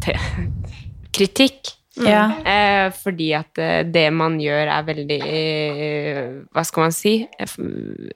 te 0.00 0.18
kritikk. 1.16 1.72
Ja. 2.00 2.22
Eh, 2.48 2.90
fordi 2.96 3.32
at 3.36 3.58
eh, 3.60 3.82
det 3.84 4.06
man 4.16 4.38
gjør 4.40 4.70
er 4.72 4.82
veldig 4.86 5.18
eh, 5.28 6.20
Hva 6.56 6.62
skal 6.64 6.86
man 6.86 6.94
si? 6.96 7.10
Eh, 7.38 7.50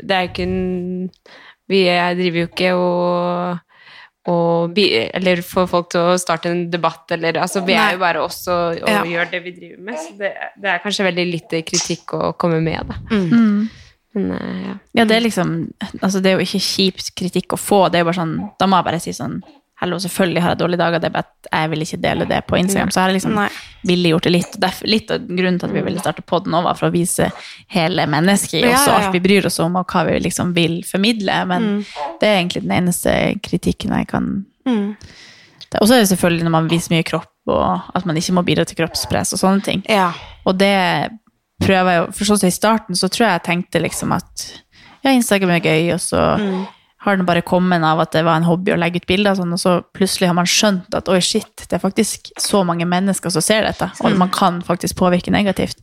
Det 0.01 0.11
er 0.17 0.23
jo 0.25 0.31
ikke 0.31 0.47
en 0.47 1.11
Vi 1.69 1.83
er- 1.93 2.15
driver 2.17 2.41
jo 2.41 2.47
ikke 2.49 2.73
og 2.75 3.59
og 4.29 4.73
bi, 4.75 4.89
eller 5.15 5.37
få 5.47 5.69
folk 5.71 5.91
til 5.91 6.01
å 6.01 6.17
starte 6.19 6.47
en 6.51 6.65
debatt, 6.69 7.05
eller 7.15 7.37
altså 7.39 7.61
Vi 7.65 7.75
er 7.79 7.93
jo 7.93 7.99
bare 8.01 8.19
oss 8.25 8.49
og, 8.49 8.81
og 8.83 8.89
Ja. 8.89 9.05
gjør 9.05 9.31
det 9.31 9.43
vi 9.45 9.53
driver 9.53 9.83
med, 9.87 9.95
så 9.95 10.17
det, 10.19 10.33
det 10.59 10.67
er 10.73 10.79
kanskje 10.83 11.05
veldig 11.07 11.27
lite 11.31 11.61
kritikk 11.63 12.15
å 12.17 12.33
komme 12.37 12.59
med, 12.61 12.89
da. 12.89 12.97
Mm. 13.13 13.69
Men 14.17 14.33
eh, 14.33 14.65
ja. 14.67 14.75
Ja, 14.97 15.05
det 15.05 15.19
er 15.19 15.23
liksom 15.27 15.53
Altså, 16.01 16.23
det 16.25 16.31
er 16.33 16.39
jo 16.41 16.47
ikke 16.47 16.63
kjipt 16.65 17.13
kritikk 17.19 17.53
å 17.55 17.61
få. 17.61 17.83
Det 17.93 17.99
er 18.01 18.05
jo 18.07 18.11
bare 18.11 18.23
sånn 18.23 18.35
Da 18.59 18.67
må 18.71 18.79
jeg 18.81 18.87
bare 18.91 19.01
si 19.05 19.13
sånn 19.17 19.39
Hello, 19.77 19.99
selvfølgelig 20.01 20.41
har 20.41 20.55
jeg 20.55 20.59
dårlige 20.63 20.81
dager, 20.81 21.01
det 21.03 21.09
er 21.11 21.13
bare 21.19 21.27
at 21.29 21.49
jeg 21.53 21.69
vil 21.69 21.83
ikke 21.85 21.99
dele 22.01 22.25
det 22.31 22.39
på 22.49 22.57
Instagram. 22.57 22.89
Så 22.89 22.97
jeg 22.97 23.05
har 23.05 23.13
liksom 23.13 23.35
Nei. 23.37 23.49
villig 23.85 24.13
gjort 24.15 24.25
det 24.25 24.31
litt. 24.33 24.55
Derf- 24.63 24.87
litt 24.89 25.11
av 25.13 25.27
grunnen 25.29 25.59
til 25.61 25.69
at 25.69 25.75
vi 25.75 25.83
ville 25.85 26.01
starte 26.01 26.25
podden 26.25 26.55
nå, 26.57 26.63
var 26.65 26.79
for 26.79 26.89
å 26.89 26.95
vise 26.95 27.27
hele 27.75 28.07
mennesket 28.09 28.57
i 28.57 28.71
oss, 28.71 28.87
og 28.87 28.95
ja, 28.95 28.95
alt 29.03 29.13
vi 29.19 29.21
bryr 29.27 29.51
oss 29.51 29.61
om, 29.61 29.77
og 29.77 29.93
hva 29.93 30.07
vi 30.09 30.15
liksom 30.25 30.55
vil 30.57 30.79
formidle. 30.89 31.37
Men 31.53 31.69
det 32.23 32.25
er 32.31 32.39
egentlig 32.39 32.65
den 32.65 32.73
eneste 32.79 33.13
kritikken 33.45 33.93
jeg 33.99 34.09
kan 34.15 34.33
Mm. 34.65 34.97
Og 35.77 35.85
så 35.91 35.95
er 35.95 36.07
det 36.07 36.09
selvfølgelig 36.15 36.45
når 36.49 36.55
man 36.57 36.69
viser 36.73 36.95
mye 36.97 37.05
kropp, 37.07 37.29
og 37.53 37.93
at 37.95 38.07
man 38.09 38.17
ikke 38.17 38.33
må 38.33 38.43
bidra 38.49 38.65
til 38.65 38.79
kroppspress 38.81 39.35
og 39.37 39.45
sånne 39.45 39.63
ting. 39.63 39.85
Ja. 39.93 40.09
Og 40.49 40.57
det 40.57 40.73
prøver 41.63 41.95
jeg 41.95 42.15
For 42.15 42.29
sånn 42.29 42.41
som 42.43 42.51
i 42.51 42.55
starten, 42.55 42.99
så 42.99 43.09
tror 43.09 43.27
jeg 43.27 43.37
jeg 43.39 43.47
tenkte 43.49 43.81
liksom 43.83 44.13
at 44.17 44.49
ja, 45.05 45.13
Instagram 45.13 45.55
er 45.57 45.63
gøy, 45.65 45.93
og 45.95 46.03
så 46.03 46.23
har 47.07 47.17
den 47.17 47.27
bare 47.29 47.45
kommet 47.47 47.85
av 47.87 48.01
at 48.03 48.11
det 48.17 48.25
var 48.27 48.41
en 48.41 48.49
hobby 48.49 48.73
å 48.75 48.79
legge 48.81 48.99
ut 48.99 49.07
bilder, 49.07 49.37
sånn, 49.39 49.53
og 49.55 49.61
så 49.63 49.77
plutselig 49.95 50.27
har 50.27 50.35
man 50.35 50.49
skjønt 50.51 50.97
at 50.99 51.07
oi, 51.13 51.21
shit, 51.23 51.53
det 51.63 51.79
er 51.79 51.83
faktisk 51.83 52.33
så 52.43 52.65
mange 52.67 52.89
mennesker 52.91 53.31
som 53.31 53.45
ser 53.45 53.63
dette, 53.69 53.87
og 54.03 54.17
man 54.19 54.33
kan 54.35 54.59
faktisk 54.67 54.99
påvirke 54.99 55.31
negativt. 55.31 55.79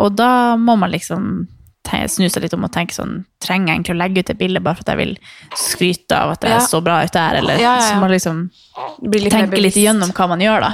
Og 0.00 0.16
da 0.16 0.56
må 0.56 0.78
man 0.80 0.94
liksom 0.94 1.46
te- 1.88 2.04
snu 2.12 2.28
seg 2.28 2.44
litt 2.44 2.54
om 2.56 2.64
og 2.68 2.72
tenke 2.74 2.94
sånn 2.96 3.24
Trenger 3.38 3.68
jeg 3.70 3.76
egentlig 3.78 3.94
å 3.94 3.98
legge 4.00 4.18
ut 4.24 4.30
et 4.32 4.38
bilde 4.40 4.60
bare 4.60 4.74
for 4.74 4.82
at 4.82 4.88
jeg 4.92 4.98
vil 4.98 5.12
skryte 5.56 6.16
av 6.18 6.32
at 6.34 6.42
jeg 6.42 6.50
Ja. 6.50 6.58
så 6.66 6.80
bra 6.82 6.96
ut 7.06 7.12
der, 7.14 7.36
eller 7.38 7.54
Ja, 7.54 7.60
ja, 7.60 7.74
ja. 7.78 7.84
så 7.86 8.00
man 8.00 8.10
liksom 8.10 8.40
litt 9.02 9.28
mer 9.32 9.46
tenke 9.46 9.60
litt 9.62 9.74
gjennom 9.78 10.10
igjennom 10.10 10.12
hva 10.16 10.26
man 10.32 10.40
gjør, 10.42 10.60
da. 10.66 10.70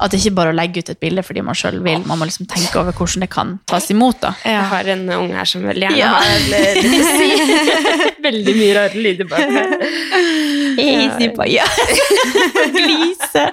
At 0.00 0.10
det 0.12 0.20
ikke 0.20 0.34
bare 0.36 0.52
å 0.52 0.56
legge 0.58 0.78
ut 0.84 0.90
et 0.92 1.00
bilde 1.00 1.22
fordi 1.24 1.40
man 1.42 1.54
sjøl 1.56 1.80
vil, 1.82 2.04
man 2.04 2.18
må 2.20 2.28
liksom 2.28 2.46
tenke 2.46 2.76
over 2.78 2.92
hvordan 2.92 3.20
det 3.24 3.30
kan 3.32 3.58
tas 3.66 3.88
imot, 3.90 4.20
da. 4.20 4.34
Jeg 4.44 4.62
har 4.74 4.84
en 4.94 5.08
unge 5.16 5.34
her 5.34 5.44
som 5.48 5.62
veldig 5.64 5.88
gjerne 5.88 5.96
Ja. 5.96 6.12
har 6.12 6.38
litt 6.52 8.20
veldig 8.28 8.54
mye 8.60 8.74
rare 8.76 8.94
lyder 9.08 9.24
bak 9.24 9.38
her. 9.48 9.68
Hei, 10.76 11.08
Sipa. 11.18 11.48
Ja. 11.48 11.64
Glise. 12.76 13.48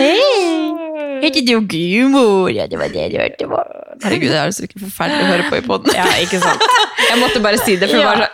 Hei. 0.00 0.87
Heter 1.22 1.42
du 1.46 1.54
Gumor? 1.70 2.50
Ja, 2.52 2.66
det 2.70 2.78
var 2.80 2.88
det 2.92 3.06
du 3.12 3.16
hørte 3.20 3.48
på. 3.50 3.60
Herregud, 4.04 4.30
det 4.30 4.38
er 4.38 4.52
så 4.54 4.66
forferdelig 4.78 5.24
å 5.24 5.30
høre 5.32 5.46
på 5.50 5.56
i 5.58 5.62
poden. 5.66 5.90
Ja, 5.96 6.04
ikke 6.22 6.38
sant. 6.42 6.62
Jeg 7.08 7.18
måtte 7.22 7.40
bare 7.42 7.58
si 7.62 7.74
det, 7.80 7.88
for 7.90 7.98
det 7.98 8.06
var 8.06 8.16
så 8.22 8.28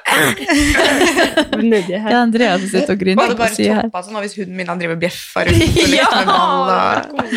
Nedi 1.64 1.95
her. 1.97 2.11
Ja, 2.11 2.19
Andrea 2.25 2.59
som 2.59 2.69
sitter 2.69 2.93
og 2.93 2.99
Var 2.99 3.00
griner 3.05 3.29
det 3.31 3.37
på 3.37 3.43
bare 3.45 3.55
sida 3.57 3.75
her. 3.79 3.88
toppa 3.88 4.03
sånn 4.05 4.19
hvis 4.25 4.37
hunden 4.41 4.57
min 4.59 4.69
han 4.73 4.81
driver 4.83 4.99
bjeffa 5.00 5.45
rundt 5.49 5.64
og 5.64 5.91
leker 5.95 6.17
med 6.19 6.31
ball 6.31 6.73
og 6.75 7.35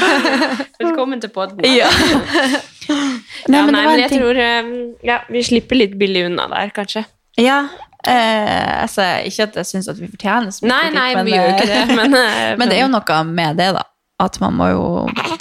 Velkommen 0.83 1.23
til 1.23 1.31
podden. 1.35 1.67
Ja. 1.71 1.89
Nei, 3.51 3.59
men 3.61 3.67
det 3.67 3.73
nei, 3.75 3.83
men 3.87 3.99
jeg 3.99 4.09
ting- 4.11 4.21
tror 4.23 4.37
eh, 4.39 4.71
ja, 5.07 5.17
vi 5.31 5.41
slipper 5.43 5.75
litt 5.79 5.95
billig 5.99 6.25
unna 6.29 6.45
der, 6.51 6.69
kanskje. 6.75 7.03
Ja. 7.39 7.61
Eh, 8.07 8.81
altså, 8.83 9.03
ikke 9.27 9.47
at 9.49 9.57
jeg 9.61 9.67
syns 9.71 9.89
at 9.91 9.99
vi 9.99 10.07
fortjener 10.07 10.53
så 10.55 10.63
mye 10.63 10.71
Nei, 10.71 10.79
kritikk, 10.85 10.97
nei, 10.99 11.09
men, 11.17 11.25
vi 11.27 11.33
gjør 11.35 11.47
eh, 11.47 11.55
ikke 11.55 11.67
det, 11.67 11.95
men 11.99 12.17
eh, 12.21 12.51
Men 12.61 12.71
det 12.71 12.77
er 12.77 12.83
jo 12.85 12.91
noe 12.93 13.17
med 13.27 13.59
det, 13.59 13.69
da. 13.75 13.83
At 14.19 14.39
man 14.41 14.55
må 14.57 14.71
jo 14.71 14.85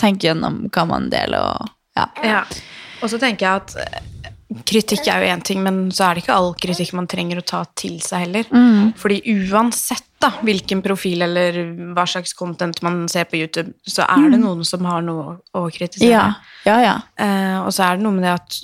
tenke 0.01 0.29
gjennom 0.29 0.67
hva 0.69 0.85
man 0.89 1.09
deler, 1.13 1.41
og 1.57 1.73
ja. 1.97 2.09
Ja. 2.25 2.43
Og 3.03 3.09
så 3.13 3.19
tenker 3.21 3.47
jeg 3.47 3.63
at 3.63 3.77
eh, 3.81 4.03
kritikk 4.69 5.07
er 5.09 5.23
jo 5.25 5.31
én 5.33 5.43
ting, 5.45 5.63
men 5.65 5.87
så 5.93 6.11
er 6.11 6.17
det 6.19 6.25
ikke 6.25 6.35
all 6.37 6.51
kritikk 6.61 6.93
man 6.97 7.09
trenger 7.09 7.41
å 7.41 7.45
ta 7.47 7.63
til 7.77 7.97
seg 8.05 8.27
heller. 8.27 8.45
Mm. 8.53 8.93
Fordi 9.01 9.19
uansett 9.33 10.05
da, 10.21 10.31
hvilken 10.45 10.81
profil 10.85 11.25
eller 11.27 11.59
hva 11.97 12.05
slags 12.09 12.33
content 12.37 12.81
man 12.85 13.03
ser 13.13 13.25
på 13.29 13.41
YouTube, 13.41 13.73
så 13.85 14.05
er 14.09 14.31
det 14.33 14.41
noen 14.41 14.65
som 14.65 14.85
har 14.89 15.05
noe 15.05 15.39
å 15.57 15.67
kritisere. 15.73 16.13
Ja, 16.13 16.29
ja. 16.69 16.77
ja. 16.85 16.97
Eh, 17.21 17.59
og 17.65 17.73
så 17.77 17.89
er 17.89 17.97
det 17.99 18.05
noe 18.07 18.17
med 18.17 18.25
det 18.29 18.35
at 18.37 18.61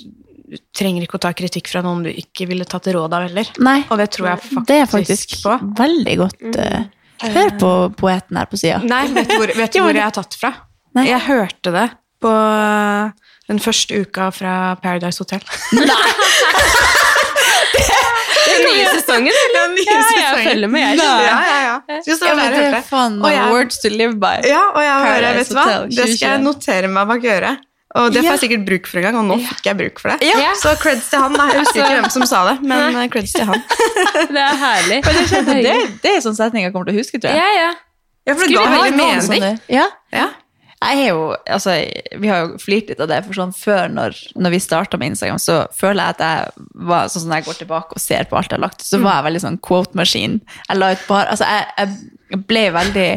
du 0.53 0.57
trenger 0.77 1.05
ikke 1.05 1.17
å 1.17 1.23
ta 1.25 1.31
kritikk 1.33 1.69
fra 1.71 1.81
noen 1.85 2.03
du 2.05 2.11
ikke 2.13 2.45
ville 2.49 2.65
tatt 2.69 2.85
råd 2.93 3.13
av 3.17 3.23
heller. 3.27 3.47
Nei, 3.65 3.79
Og 3.89 3.97
det 4.01 4.11
tror 4.13 4.33
jeg 4.33 4.41
faktisk, 4.43 4.67
det 4.69 4.77
er 4.81 4.89
faktisk 4.91 5.37
på. 5.41 5.55
veldig 5.79 6.15
godt. 6.21 6.43
eh, 6.61 6.83
hør 7.21 7.51
på 7.59 7.71
poeten 7.99 8.39
her 8.39 8.49
på 8.51 8.59
sida. 8.59 8.79
Nei, 8.87 9.05
vet 9.13 9.29
du 9.29 9.35
hvor, 9.37 9.53
vet 9.57 9.73
du 9.73 9.79
hvor 9.83 9.93
jeg 9.95 10.05
har 10.05 10.15
tatt 10.15 10.37
fra? 10.39 10.53
Nei. 10.97 11.07
Jeg 11.09 11.25
hørte 11.27 11.73
det 11.73 11.87
på 12.23 12.31
den 13.49 13.59
første 13.59 14.03
uka 14.03 14.29
fra 14.31 14.53
Paradise 14.83 15.19
Hotel. 15.23 15.43
Nei! 15.77 16.03
Den 18.43 18.65
nye 18.67 18.87
sesongen, 18.91 19.33
eller? 19.33 19.53
Den 19.55 19.75
nye 19.77 19.85
Ja, 19.87 19.99
jeg 20.19 20.47
følger 20.47 20.69
med, 20.69 20.81
jeg. 20.83 20.97
Ja, 20.99 21.13
ja, 21.47 21.59
ja. 21.63 21.99
Så 22.05 22.17
det 22.19 22.63
er 22.67 22.81
faen 22.85 23.19
words 23.23 23.79
to 23.81 23.89
live 23.89 24.17
by. 24.19 24.43
Ja, 24.47 24.65
og 24.73 24.83
jeg 24.83 24.97
hører, 25.07 25.37
vet 25.39 25.49
du 25.49 25.57
hva? 25.57 25.65
Det 25.89 26.07
skal 26.11 26.27
jeg 26.27 26.43
notere 26.43 26.91
meg 26.91 27.09
bak 27.09 27.29
øret. 27.35 27.63
Og 27.93 28.09
det 28.09 28.23
får 28.23 28.31
jeg 28.31 28.41
sikkert 28.41 28.63
bruk 28.65 28.87
for 28.89 28.99
en 28.99 29.05
gang, 29.05 29.17
og 29.21 29.25
nå 29.29 29.35
fikk 29.51 29.67
jeg 29.69 29.77
bruk 29.77 29.99
for 30.01 30.13
det. 30.13 30.29
Ja. 30.31 30.53
Så 30.57 30.73
creds 30.81 31.09
til 31.11 31.21
han, 31.21 31.35
da. 31.37 31.45
Jeg 31.51 31.61
husker 31.61 31.83
ikke 31.83 31.97
hvem 31.99 32.13
som 32.15 32.25
sa 32.29 32.43
det, 32.49 32.55
men 32.65 32.97
eh, 32.97 33.09
creds 33.13 33.35
til 33.37 33.45
han. 33.49 33.65
Det 34.33 34.41
er 34.41 34.61
herlig. 34.63 35.01
Det, 35.63 35.73
det 36.01 36.13
er 36.15 36.23
sånn 36.25 36.37
setning 36.37 36.65
jeg 36.65 36.73
kommer 36.73 36.89
til 36.89 36.97
å 36.97 37.03
huske, 37.03 37.19
tror 37.21 37.35
jeg. 37.35 37.43
Ja, 37.43 37.67
ja. 37.67 37.73
Ja, 38.23 38.33
for 38.39 38.47
det 38.47 38.55
ga 38.55 38.63
veldig 38.71 38.97
mening. 38.97 39.59
Ja. 39.71 39.85
Ja. 40.15 40.29
Jeg 40.83 40.99
er 41.05 41.09
jo, 41.13 41.27
altså, 41.47 41.75
vi 42.19 42.27
har 42.31 42.41
jo 42.43 42.57
flirt 42.59 42.89
litt 42.91 43.01
av 43.03 43.09
det, 43.11 43.21
for 43.27 43.37
sånn 43.37 43.53
før 43.55 43.91
når, 43.91 44.17
når 44.35 44.55
vi 44.55 44.61
starta 44.63 44.99
med 44.99 45.13
Instagram, 45.13 45.39
så 45.39 45.61
føler 45.75 46.09
jeg 46.09 46.17
at 46.17 46.23
jeg 46.25 46.65
var 46.89 47.11
sånn 47.11 47.23
som 47.23 47.31
når 47.31 47.41
jeg 47.41 47.47
går 47.47 47.59
tilbake 47.61 47.97
og 47.97 48.03
ser 48.03 48.27
på 48.27 48.39
alt 48.39 48.51
jeg 48.51 48.57
har 48.57 48.65
lagt 48.65 48.81
ut, 48.83 48.87
så 48.89 48.99
var 49.03 49.19
jeg 49.19 49.27
veldig 49.29 49.43
sånn 49.45 49.59
quote-maskin. 49.63 50.39
Jeg 50.67 50.79
la 50.81 50.91
ut 50.95 51.05
bare, 51.07 51.35
altså 51.35 51.47
jeg, 51.47 51.95
jeg 52.33 52.41
ble 52.51 52.65
veldig 52.75 53.07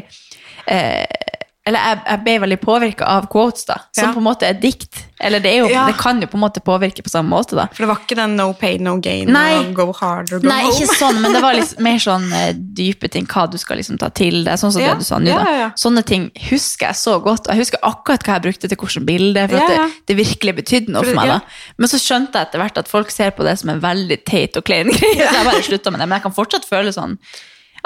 eh, 0.77 1.35
eller 1.67 1.83
jeg, 1.83 1.99
jeg 2.07 2.21
ble 2.25 2.35
veldig 2.45 2.57
påvirka 2.63 3.07
av 3.11 3.25
quotes, 3.33 3.65
da, 3.67 3.75
som 3.93 4.05
Ja. 4.09 4.13
på 4.15 4.21
en 4.23 4.27
måte 4.29 4.47
er 4.47 4.55
dikt. 4.63 5.03
Eller 5.19 5.41
det, 5.41 5.51
jo, 5.57 5.67
Ja. 5.73 5.87
det 5.89 5.97
kan 5.99 6.21
jo 6.21 6.27
på 6.29 6.37
en 6.37 6.43
måte 6.45 6.61
påvirke 6.63 7.03
på 7.03 7.11
samme 7.11 7.31
måte, 7.33 7.57
da. 7.57 7.65
For 7.73 7.83
det 7.83 7.89
var 7.89 7.97
ikke 8.05 8.17
den 8.19 8.37
no 8.37 8.53
pain, 8.53 8.85
no 8.85 8.99
gain 9.01 9.31
Nei. 9.33 9.55
og 9.59 9.73
go 9.75 9.87
hard 9.93 10.31
or 10.33 10.39
go 10.39 10.47
Nei, 10.49 10.61
home. 10.63 10.75
ikke 10.77 10.95
sånn, 10.99 11.21
men 11.25 11.33
det 11.33 11.41
var 11.43 11.55
liksom 11.59 11.83
mer 11.83 11.99
sånn 12.05 12.27
eh, 12.37 12.53
dype 12.53 13.11
ting, 13.11 13.27
hva 13.27 13.47
du 13.51 13.57
skal 13.59 13.79
liksom 13.81 13.99
ta 13.99 14.11
til 14.11 14.45
deg, 14.45 14.55
sånn 14.61 14.73
som 14.77 14.83
Ja, 14.85 14.93
det 14.95 14.99
du 15.03 15.09
sa 15.09 15.19
nå. 15.19 15.33
da. 15.33 15.71
Sånne 15.75 16.05
ting 16.07 16.31
husker 16.51 16.87
jeg 16.93 17.01
så 17.01 17.17
godt, 17.25 17.49
og 17.49 17.55
jeg 17.57 17.65
husker 17.65 17.83
akkurat 17.83 18.23
hva 18.29 18.37
jeg 18.39 18.47
brukte 18.47 18.69
til 18.69 18.77
hvilket 18.77 19.07
bilde, 19.09 19.49
for 19.49 19.57
at 19.57 19.69
det, 19.75 19.91
det 20.13 20.17
virkelig 20.21 20.57
betydde 20.63 20.93
noe 20.95 21.03
For 21.03 21.15
for 21.15 21.21
meg. 21.23 21.29
da. 21.35 21.41
Men 21.79 21.89
så 21.89 21.99
skjønte 21.99 22.39
jeg 22.39 22.47
etter 22.51 22.63
hvert 22.63 22.79
at 22.85 22.89
folk 22.89 23.11
ser 23.11 23.31
på 23.35 23.43
det 23.49 23.59
som 23.59 23.71
en 23.75 23.81
veldig 23.81 24.21
teit 24.25 24.57
og 24.57 24.65
klein 24.69 24.93
greie, 24.95 25.19
så 25.19 25.35
jeg 25.41 25.51
bare 25.51 25.63
slutta 25.67 25.91
med 25.91 25.99
det. 26.01 26.09
Men 26.09 26.21
jeg 26.21 26.29
kan 26.29 26.37
fortsatt 26.39 26.69
føle 26.69 26.93
sånn 26.95 27.19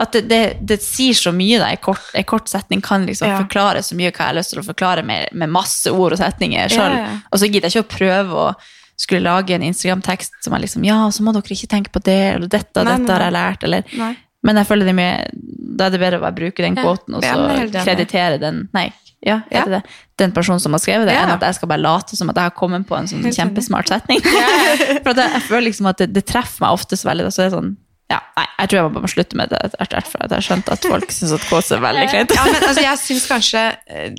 at 0.00 0.12
det, 0.16 0.22
det, 0.30 0.40
det 0.64 0.78
sier 0.80 1.12
så 1.18 1.32
mye, 1.36 1.58
da. 1.60 1.68
En 1.74 1.80
kort, 1.84 2.06
en 2.16 2.24
kort 2.24 2.48
setning 2.48 2.80
kan 2.84 3.04
liksom 3.06 3.28
Ja. 3.28 3.38
forklare 3.42 3.82
så 3.84 3.94
mye 3.98 4.10
hva 4.10 4.24
jeg 4.24 4.30
har 4.30 4.36
lyst 4.38 4.54
til 4.54 4.62
å 4.62 4.64
forklare 4.64 5.02
med, 5.04 5.28
med 5.36 5.50
masse 5.52 5.90
ord 5.92 6.14
og 6.16 6.18
setninger 6.22 6.72
sjøl. 6.72 6.94
Ja, 6.96 7.02
ja. 7.04 7.18
Og 7.30 7.42
så 7.42 7.50
gidder 7.50 7.68
jeg 7.68 7.76
ikke 7.76 7.86
å 7.88 7.96
prøve 7.98 8.44
å 8.46 8.54
skulle 9.00 9.20
lage 9.24 9.54
en 9.56 9.62
Instagram-tekst 9.64 10.40
som 10.44 10.52
er 10.56 10.60
liksom 10.64 10.84
Ja, 10.84 11.02
så 11.12 11.22
må 11.24 11.32
dere 11.36 11.54
ikke 11.56 11.68
tenke 11.72 11.92
på 11.92 12.02
det, 12.04 12.18
eller 12.34 12.48
dette 12.52 12.82
Nei, 12.84 12.96
dette 12.98 13.06
nei, 13.08 13.14
har 13.16 13.24
jeg 13.26 13.36
lært, 13.36 13.62
eller 13.68 13.94
Nei. 13.96 14.10
Men 14.42 14.56
jeg 14.56 14.66
føler 14.70 14.88
det 14.88 14.94
med 14.96 15.30
Da 15.76 15.86
er 15.86 15.94
det 15.94 16.00
bedre 16.00 16.18
å 16.20 16.24
bare 16.24 16.36
bruke 16.36 16.64
den 16.64 16.76
kvoten 16.76 17.16
og 17.16 17.24
så 17.24 17.36
er 17.52 17.68
kreditere 17.84 18.38
den 18.40 18.62
Nei, 18.76 18.86
ja, 19.24 19.40
Ja. 19.52 19.64
det. 19.68 19.82
Den 20.20 20.32
personen 20.36 20.60
som 20.60 20.72
har 20.76 20.80
skrevet 20.80 21.08
det, 21.08 21.14
Ja. 21.16 21.24
enn 21.26 21.34
at 21.36 21.44
jeg 21.44 21.54
skal 21.58 21.68
bare 21.68 21.80
late 21.84 22.16
som 22.16 22.28
at 22.32 22.36
jeg 22.36 22.48
har 22.50 22.56
kommet 22.56 22.86
på 22.88 22.96
en 22.96 23.08
sånn 23.08 23.24
kjempesmart 23.24 23.88
setning. 23.88 24.20
For 25.04 25.12
jeg, 25.12 25.28
jeg 25.32 25.42
føler 25.48 25.66
liksom 25.68 25.88
at 25.92 26.00
det, 26.00 26.12
det 26.16 26.24
treffer 26.28 26.64
meg 26.64 26.72
oftest 26.76 27.04
veldig. 27.08 27.28
Så 27.28 27.36
så 27.36 27.42
er 27.44 27.48
det 27.50 27.56
sånn 27.58 27.76
ja, 28.10 28.18
nei, 28.36 28.46
Jeg 28.58 28.68
tror 28.72 28.80
jeg 28.80 28.92
bare 28.96 29.04
må 29.06 29.12
slutte 29.14 29.38
med 29.38 29.52
det 29.54 29.60
etter 29.70 29.96
hvert, 29.96 30.10
for 30.10 30.24
at 30.24 30.30
jeg 30.34 30.40
har 30.42 30.46
skjønt 30.50 30.70
at 30.74 30.86
folk 30.92 31.12
syns 31.14 31.34
at 31.38 31.48
quotes 31.48 31.70
er 31.76 31.82
veldig 31.84 32.06
kleint. 32.10 32.36
Ja, 32.36 32.46
men 32.50 32.62
altså, 32.62 32.82
jeg 32.84 33.02
syns 33.06 33.26
kanskje 33.30 33.66
eh, 33.86 34.14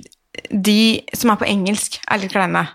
de 0.50 0.78
som 1.12 1.34
er 1.34 1.42
på 1.42 1.48
engelsk, 1.50 2.00
er 2.08 2.22
litt 2.24 2.32
kleine. 2.32 2.66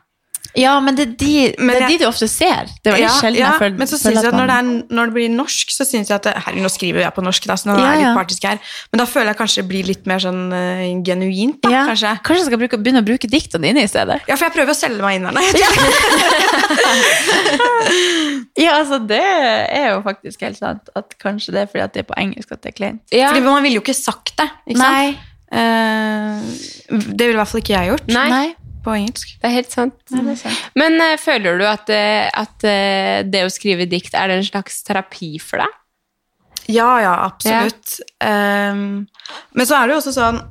Ja, 0.58 0.78
men 0.82 0.96
det 0.98 1.04
er 1.04 1.12
de, 1.20 1.32
Men 1.60 1.68
det 1.76 1.76
er 1.76 1.84
jeg- 1.84 2.00
de 2.00 2.06
du 2.06 2.08
ofte 2.08 2.28
ser. 2.32 2.70
Det 2.82 2.90
er 2.90 2.96
veldig 2.96 3.04
Ja, 3.04 3.10
sjelden 3.20 3.38
ja, 3.38 3.50
jeg 3.52 3.60
føler 3.62 3.78
men 3.78 3.88
så 3.88 3.98
syns 4.00 4.16
jeg 4.16 4.26
at 4.26 4.34
når 4.34 4.48
det, 4.48 4.56
er, 4.58 4.96
når 4.96 5.06
det 5.06 5.14
blir 5.18 5.30
norsk, 5.30 5.74
så 5.76 5.86
syns 5.86 6.08
jeg 6.10 6.16
at 6.16 6.24
det, 6.24 6.34
Herregud, 6.46 6.64
nå 6.66 6.72
skriver 6.72 7.02
jeg 7.04 7.14
på 7.14 7.22
norsk, 7.26 7.46
da, 7.46 7.58
så 7.60 7.68
nå 7.70 7.76
Ja, 7.78 7.84
er 7.84 7.94
jeg 7.98 8.06
litt 8.06 8.18
partisk 8.18 8.48
her. 8.48 8.58
Men 8.92 9.02
da 9.04 9.06
føler 9.06 9.30
jeg 9.34 9.38
kanskje 9.42 9.62
det 9.62 9.68
blir 9.70 9.86
litt 9.86 10.08
mer 10.10 10.24
sånn 10.24 10.42
uh, 10.54 11.04
genuint, 11.06 11.60
da, 11.62 11.70
ja, 11.76 11.84
kanskje. 11.92 12.14
Kanskje 12.24 12.42
jeg 12.42 12.50
skal 12.50 12.62
bruke, 12.64 12.80
begynne 12.82 13.04
å 13.04 13.06
bruke 13.06 13.30
diktene 13.30 13.68
dine 13.70 13.84
i 13.86 13.92
stedet? 13.92 14.22
Ja, 14.26 14.38
for 14.40 14.48
jeg 14.48 14.56
prøver 14.58 14.74
å 14.74 14.80
selge 14.80 15.02
meg 15.06 15.20
inn 15.20 15.28
her 15.30 15.34
nå. 15.38 15.42
Ja, 18.58 18.80
altså, 18.80 18.98
det 19.06 19.22
er 19.22 19.92
jo 19.92 20.02
faktisk 20.06 20.42
helt 20.42 20.58
sant. 20.58 20.90
At 20.98 21.14
kanskje 21.22 21.54
det 21.54 21.62
er 21.64 21.72
fordi 21.72 21.84
at 21.86 21.94
det 21.94 22.04
er 22.04 22.08
på 22.10 22.18
engelsk 22.18 22.54
at 22.56 22.64
det 22.64 22.72
er 22.72 22.78
kleint. 22.78 23.04
Ja. 23.14 23.30
Fordi 23.30 23.44
man 23.46 23.62
ville 23.66 23.78
jo 23.78 23.84
ikke 23.86 23.98
sagt 23.98 24.34
det. 24.40 24.48
ikke 24.66 24.82
sant? 24.82 25.26
Uh, 25.48 26.44
det 26.90 27.28
ville 27.28 27.38
i 27.38 27.40
hvert 27.40 27.52
fall 27.52 27.62
ikke 27.62 27.72
jeg 27.78 27.88
gjort 27.94 28.10
Nei, 28.12 28.48
på 28.84 28.96
engelsk. 28.98 29.30
det 29.40 29.48
er 29.48 29.56
helt 29.56 29.72
sant. 29.72 29.96
Ja, 30.12 30.24
er 30.24 30.40
sant. 30.42 30.66
Men 30.76 30.98
uh, 31.00 31.14
føler 31.22 31.62
du 31.62 31.68
at, 31.70 31.92
eh, 31.94 32.28
at 32.28 32.68
uh, 32.68 33.22
det 33.28 33.46
å 33.46 33.54
skrive 33.54 33.88
dikt 33.88 34.18
er 34.18 34.32
det 34.32 34.42
en 34.42 34.50
slags 34.50 34.82
terapi 34.88 35.38
for 35.44 35.64
deg? 35.64 35.78
Ja, 36.68 36.90
ja, 37.00 37.14
absolutt. 37.30 38.02
Ehm, 38.20 39.08
men 39.56 39.68
så 39.70 39.78
er 39.78 39.88
det 39.88 39.94
jo 39.96 40.00
også 40.02 40.12
sånn 40.18 40.42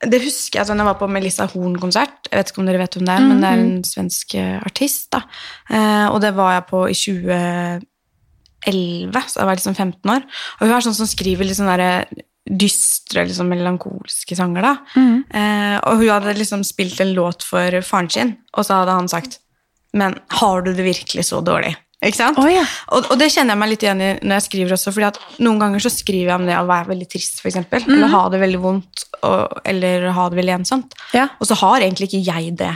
Det 0.00 0.22
husker 0.24 0.60
jeg 0.60 0.66
sånn 0.70 0.80
jeg 0.80 0.88
var 0.88 0.96
på 0.96 1.08
Melissa 1.12 1.44
Horn-konsert. 1.50 2.28
Jeg 2.30 2.38
vet 2.38 2.50
ikke 2.52 2.62
om 2.62 2.68
dere 2.70 2.80
vet 2.80 2.94
hvem 2.96 3.04
det 3.04 3.14
er, 3.14 3.20
men 3.26 3.42
det 3.42 3.48
er 3.50 3.58
en 3.60 3.84
svensk 3.84 4.34
eh, 4.40 4.56
artist. 4.64 5.10
da. 5.12 5.20
Eh, 5.68 6.06
og 6.08 6.20
det 6.24 6.32
var 6.38 6.54
jeg 6.54 6.64
på 6.70 6.80
i 6.88 6.96
2011, 6.96 7.84
så 9.28 9.36
jeg 9.42 9.48
var 9.50 9.60
liksom 9.60 9.76
15 9.76 10.14
år. 10.14 10.22
Og 10.56 10.62
hun 10.64 10.74
er 10.76 10.86
sånn 10.86 10.96
som 11.02 11.10
skriver 11.10 11.44
litt 11.44 11.58
sånn 11.60 11.68
derre 11.68 12.08
dystre, 12.48 13.26
liksom 13.28 13.52
melankolske 13.52 14.34
sanger, 14.38 14.62
da. 14.64 14.74
Eh, 15.36 15.76
og 15.84 16.00
hun 16.00 16.08
hadde 16.14 16.38
liksom 16.38 16.64
spilt 16.64 17.00
en 17.04 17.12
låt 17.14 17.44
for 17.46 17.68
faren 17.84 18.10
sin, 18.10 18.32
og 18.56 18.64
så 18.64 18.80
hadde 18.80 18.96
han 18.96 19.08
sagt 19.12 19.40
Men 19.92 20.14
har 20.38 20.62
du 20.62 20.72
det 20.72 20.84
virkelig 20.86 21.24
så 21.26 21.40
dårlig? 21.42 21.74
Ikke 22.00 22.16
sant? 22.16 22.38
Oh, 22.40 22.46
ja. 22.48 22.62
og, 22.96 23.10
og 23.12 23.18
det 23.20 23.26
kjenner 23.28 23.52
jeg 23.52 23.60
meg 23.60 23.68
litt 23.74 23.82
igjen 23.84 24.00
i 24.00 24.10
når 24.24 24.38
jeg 24.38 24.44
skriver 24.46 24.72
også, 24.72 24.92
fordi 24.96 25.08
at 25.10 25.18
noen 25.44 25.58
ganger 25.60 25.82
så 25.84 25.90
skriver 25.92 26.30
jeg 26.30 26.38
om 26.40 26.46
det 26.48 26.54
å 26.56 26.62
være 26.70 26.88
veldig 26.94 27.08
trist, 27.12 27.40
for 27.42 27.50
eksempel, 27.50 27.84
eller 27.84 28.08
ha 28.14 28.22
det 28.32 28.40
veldig 28.40 28.60
vondt, 28.62 29.02
og, 29.20 29.58
eller 29.68 30.06
ha 30.16 30.28
det 30.32 30.38
veldig 30.40 30.54
ensomt. 30.62 30.96
Ja. 31.12 31.26
Og 31.40 31.50
så 31.50 31.58
har 31.60 31.84
egentlig 31.84 32.08
ikke 32.08 32.22
jeg 32.32 32.54
det 32.62 32.70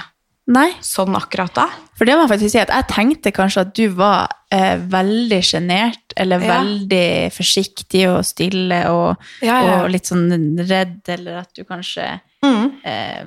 Nei, 0.53 0.67
sånn 0.85 1.15
akkurat 1.17 1.55
da. 1.57 1.63
for 1.97 2.05
det 2.05 2.19
må 2.19 2.27
jeg 2.27 2.33
faktisk 2.35 2.53
si 2.53 2.59
at 2.61 2.69
jeg 2.69 2.85
tenkte 2.91 3.31
kanskje 3.33 3.63
at 3.65 3.71
du 3.79 3.87
var 3.97 4.27
eh, 4.53 4.75
veldig 4.93 5.39
sjenert, 5.41 6.03
eller 6.21 6.45
Ja. 6.45 6.59
veldig 6.61 7.33
forsiktig 7.33 8.03
og 8.11 8.21
stille 8.29 8.83
og, 8.93 9.17
og 9.41 9.89
litt 9.89 10.05
sånn 10.13 10.29
redd, 10.69 11.01
eller 11.17 11.41
at 11.47 11.55
du 11.57 11.65
kanskje 11.65 12.21
Mm. 12.45 12.75
eh, 12.85 13.25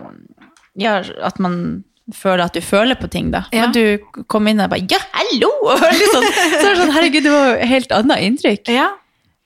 Ja, 0.77 0.99
at 1.25 1.39
man 1.41 1.83
føler 2.13 2.45
at 2.45 2.53
du 2.53 2.61
føler 2.61 2.95
på 2.95 3.09
ting, 3.11 3.31
da. 3.31 3.45
Ja. 3.51 3.65
Men 3.67 3.73
du 3.75 4.23
kom 4.27 4.47
inn 4.47 4.61
og 4.63 4.69
bare 4.71 4.85
'ja, 4.87 4.99
hallo!' 5.13 5.51
Og 5.73 5.79
sånn, 5.79 6.23
så 6.23 6.63
er 6.63 6.71
det 6.71 6.79
sånn, 6.83 6.93
herregud, 6.95 7.23
det 7.23 7.31
var 7.33 7.47
jo 7.51 7.67
helt 7.67 7.91
annet 7.91 8.23
inntrykk. 8.23 8.71
Ja. 8.71 8.89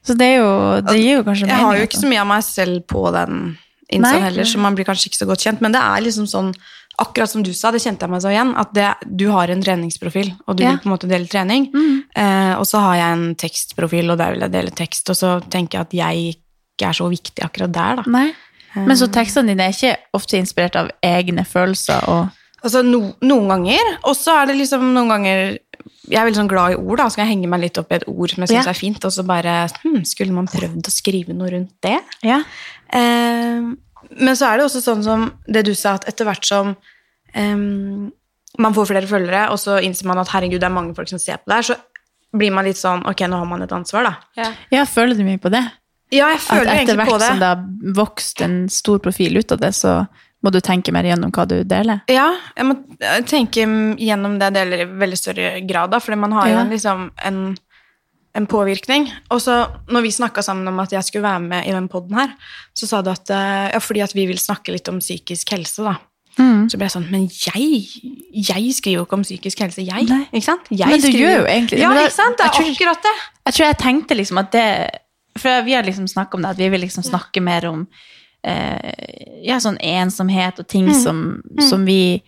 Så 0.05 0.17
det, 0.17 0.37
jo, 0.37 0.81
det 0.81 0.97
gir 0.97 1.17
jo 1.19 1.23
kanskje 1.23 1.45
mening. 1.45 1.57
Jeg 1.57 1.65
har 1.65 1.77
jo 1.77 1.83
ikke 1.85 1.97
altså. 1.97 2.07
så 2.07 2.09
mye 2.09 2.21
av 2.21 2.27
meg 2.27 2.43
selv 2.43 2.87
på 2.89 3.01
den 3.13 3.57
Nei. 4.01 4.19
heller, 4.23 4.43
så 4.47 4.57
man 4.57 4.75
blir 4.75 4.85
kanskje 4.87 5.09
ikke 5.11 5.19
så 5.19 5.27
godt 5.27 5.43
kjent, 5.43 5.61
men 5.61 5.73
det 5.75 5.81
er 5.81 6.01
liksom 6.01 6.27
sånn 6.29 6.53
Akkurat 7.01 7.29
som 7.31 7.41
du 7.41 7.53
sa, 7.53 7.71
det 7.71 7.79
kjente 7.81 8.03
jeg 8.03 8.11
meg 8.11 8.21
så 8.21 8.29
igjen, 8.29 8.53
at 8.59 8.73
det, 8.75 8.87
du 9.07 9.23
har 9.31 9.49
en 9.49 9.61
treningsprofil, 9.63 10.35
og 10.45 10.57
du 10.57 10.63
Ja. 10.63 10.71
vil 10.71 10.79
på 10.83 10.85
en 10.85 10.91
måte 10.91 11.07
dele 11.09 11.25
trening. 11.25 11.71
Mm. 11.73 12.03
Eh, 12.15 12.59
og 12.59 12.65
så 12.67 12.79
har 12.83 12.95
jeg 12.95 13.13
en 13.13 13.35
tekstprofil, 13.35 14.11
og 14.11 14.17
der 14.19 14.31
vil 14.31 14.41
jeg 14.41 14.51
dele 14.51 14.69
tekst, 14.71 15.09
og 15.09 15.15
så 15.15 15.41
tenker 15.49 15.79
jeg 15.79 15.81
at 15.81 15.93
jeg 15.93 16.35
ikke 16.35 16.89
er 16.89 16.93
så 16.93 17.07
viktig 17.09 17.41
akkurat 17.41 17.71
der, 17.71 17.95
da. 17.95 18.03
Nei. 18.05 18.33
Men 18.75 18.95
så 18.97 19.07
tekstene 19.07 19.47
dine 19.47 19.63
er 19.63 19.73
ikke 19.73 19.95
ofte 20.13 20.37
inspirert 20.37 20.75
av 20.75 20.91
egne 21.01 21.45
følelser 21.47 22.07
og 22.07 22.29
Altså 22.63 22.83
no, 22.85 22.99
noen 23.25 23.47
ganger, 23.49 23.87
og 24.05 24.13
så 24.15 24.35
er 24.41 24.51
det 24.51 24.55
liksom 24.59 24.83
noen 24.93 25.09
ganger 25.09 25.39
Jeg 26.11 26.19
er 26.19 26.25
veldig 26.27 26.37
sånn 26.43 26.49
glad 26.51 26.73
i 26.75 26.77
ord, 26.77 26.97
da, 26.99 27.07
så 27.09 27.15
kan 27.17 27.25
jeg 27.25 27.31
henge 27.37 27.49
meg 27.49 27.61
litt 27.63 27.77
opp 27.81 27.89
i 27.91 27.95
et 27.97 28.05
ord 28.07 28.29
som 28.29 28.43
jeg 28.43 28.51
syns 28.51 28.65
Ja. 28.67 28.69
er 28.73 28.77
fint, 28.77 29.05
og 29.07 29.11
så 29.15 29.23
bare 29.25 29.55
hm, 29.81 30.01
Skulle 30.05 30.35
man 30.35 30.49
prøvd 30.51 30.85
å 30.89 30.93
skrive 30.93 31.33
noe 31.33 31.49
rundt 31.55 31.73
det? 31.81 31.97
Ja. 32.27 32.41
Eh, 32.93 33.61
men 34.19 34.35
så 34.37 34.49
er 34.51 34.57
det 34.59 34.65
også 34.67 34.81
sånn 34.83 35.03
som 35.05 35.27
det 35.47 35.63
du 35.65 35.73
sa, 35.77 35.93
at 35.97 36.05
etter 36.11 36.25
hvert 36.27 36.45
som 36.45 36.75
eh, 37.33 37.55
man 38.61 38.75
får 38.75 38.89
flere 38.91 39.07
følgere, 39.09 39.45
og 39.53 39.57
så 39.61 39.79
innser 39.81 40.09
man 40.09 40.19
at 40.21 40.29
herregud, 40.33 40.59
det 40.61 40.67
er 40.67 40.75
mange 40.75 40.93
folk 40.97 41.09
som 41.09 41.21
ser 41.21 41.37
på 41.41 41.49
det 41.51 41.59
her, 41.61 41.69
så 41.71 41.77
blir 42.37 42.51
man 42.55 42.63
litt 42.67 42.79
sånn 42.79 43.01
Ok, 43.09 43.25
nå 43.27 43.37
har 43.41 43.47
man 43.49 43.61
et 43.65 43.71
ansvar, 43.75 44.05
da. 44.35 44.49
ja, 44.71 44.85
føler 44.87 45.17
du 45.17 45.23
mye 45.27 45.39
på 45.41 45.49
det? 45.51 45.63
Ja, 46.11 46.27
jeg 46.33 46.41
At 46.41 46.45
føler 46.49 46.67
etter 46.67 46.75
egentlig 46.77 46.97
hvert 46.99 47.09
på 47.13 47.17
det. 47.21 47.27
som 47.31 47.39
det 47.39 47.49
har 47.49 47.95
vokst 47.95 48.41
en 48.43 48.57
stor 48.69 48.99
profil 49.03 49.37
ut 49.39 49.51
av 49.55 49.59
det, 49.63 49.71
så 49.77 49.93
må 50.43 50.51
du 50.51 50.59
tenke 50.59 50.91
mer 50.91 51.03
gjennom 51.03 51.31
hva 51.31 51.45
du 51.47 51.63
deler? 51.63 52.01
Ja, 52.09 52.29
jeg 52.57 52.65
må 52.65 52.75
tenke 53.29 53.65
gjennom 54.01 54.39
det 54.39 54.47
jeg 54.51 54.53
deler 54.57 54.81
i 54.85 54.89
veldig 55.03 55.17
større 55.19 55.49
grad, 55.69 55.91
da, 55.91 55.99
fordi 55.99 56.17
man 56.17 56.31
har 56.33 56.47
jo 56.49 56.55
Ja. 56.57 56.63
liksom 56.63 57.11
en, 57.25 57.57
en 58.33 58.47
påvirkning. 58.47 59.09
Og 59.29 59.41
så 59.41 59.67
når 59.91 60.01
vi 60.01 60.11
snakka 60.11 60.41
sammen 60.41 60.67
om 60.67 60.79
at 60.79 60.91
jeg 60.91 61.03
skulle 61.03 61.23
være 61.27 61.39
med 61.45 61.67
i 61.67 61.71
den 61.71 61.87
poden 61.87 62.15
her, 62.17 62.33
så 62.73 62.87
sa 62.87 63.01
du 63.01 63.11
at 63.11 63.29
eh, 63.29 63.71
ja, 63.73 63.79
fordi 63.79 64.01
at 64.01 64.15
vi 64.15 64.25
vil 64.25 64.39
snakke 64.39 64.71
litt 64.73 64.87
om 64.89 64.99
psykisk 64.99 65.51
helse, 65.51 65.83
da. 65.83 65.97
Så 66.41 66.77
ble 66.79 66.85
jeg 66.87 66.93
sånn 66.93 67.09
Men 67.11 67.25
jeg, 67.27 67.81
jeg 68.31 68.71
skriver 68.73 69.01
jo 69.01 69.05
ikke 69.05 69.17
om 69.19 69.23
psykisk 69.27 69.59
helse, 69.59 69.83
jeg. 69.83 70.05
Nei. 70.07 70.21
Ikke 70.31 70.45
sant? 70.47 70.69
Jeg 70.71 70.87
Men 70.87 71.01
du 71.01 71.07
skriver- 71.09 71.19
gjør 71.27 71.39
jo 71.41 71.45
egentlig 71.51 71.77
det. 71.77 71.81
Ja, 71.83 71.91
ikke 71.91 72.11
sant? 72.15 72.37
Det 72.39 72.45
er 72.45 72.53
tror- 72.55 72.69
akkurat 72.71 73.01
det. 73.03 73.15
Jeg 73.45 73.53
tror 73.53 73.65
jeg 73.67 73.77
tenkte 73.77 74.15
liksom 74.15 74.37
at 74.39 74.51
det 74.51 74.67
For 75.37 75.61
vi 75.63 75.73
har 75.73 75.83
liksom 75.83 76.07
snakket 76.07 76.33
om 76.35 76.41
det, 76.41 76.49
at 76.49 76.57
vi 76.57 76.69
vil 76.69 76.81
liksom 76.81 77.03
snakke 77.03 77.41
mer 77.43 77.65
om 77.67 77.87
ja, 79.45 79.59
sånn 79.61 79.77
ensomhet 79.77 80.59
og 80.59 80.67
ting 80.67 80.87
som, 80.97 81.41
som 81.69 81.85
vi 81.85 82.21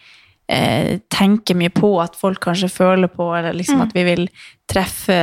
eh, 0.47 0.99
tenker 1.09 1.57
mye 1.57 1.73
på 1.73 1.95
at 2.03 2.15
folk 2.19 2.41
kanskje 2.43 2.69
føler 2.69 3.09
på, 3.09 3.31
eller 3.35 3.55
liksom 3.57 3.81
at 3.87 3.95
vi 3.95 4.03
vil 4.07 4.27
treffe 4.69 5.17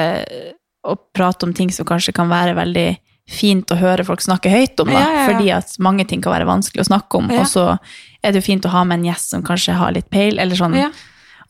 og 0.89 0.99
prate 1.15 1.47
om 1.47 1.55
ting 1.55 1.71
som 1.73 1.87
kanskje 1.87 2.15
kan 2.17 2.31
være 2.31 2.57
veldig 2.57 2.89
fint 3.31 3.71
å 3.71 3.77
høre 3.79 4.03
folk 4.03 4.23
snakke 4.25 4.51
høyt 4.51 4.81
om, 4.83 4.89
da, 4.91 4.99
Ja, 4.99 5.01
ja, 5.07 5.19
ja. 5.21 5.27
fordi 5.29 5.51
at 5.55 5.75
mange 5.79 6.07
ting 6.09 6.23
kan 6.25 6.33
være 6.35 6.49
vanskelig 6.49 6.83
å 6.83 6.89
snakke 6.89 7.21
om, 7.21 7.29
og 7.31 7.47
så 7.47 7.67
er 8.23 8.33
det 8.33 8.41
jo 8.41 8.49
fint 8.49 8.67
å 8.67 8.73
ha 8.73 8.83
med 8.85 8.99
en 8.99 9.11
gjest 9.13 9.31
som 9.37 9.45
kanskje 9.47 9.77
har 9.79 9.93
litt 9.95 10.09
peil, 10.11 10.41
eller 10.43 10.59
sånn. 10.59 10.75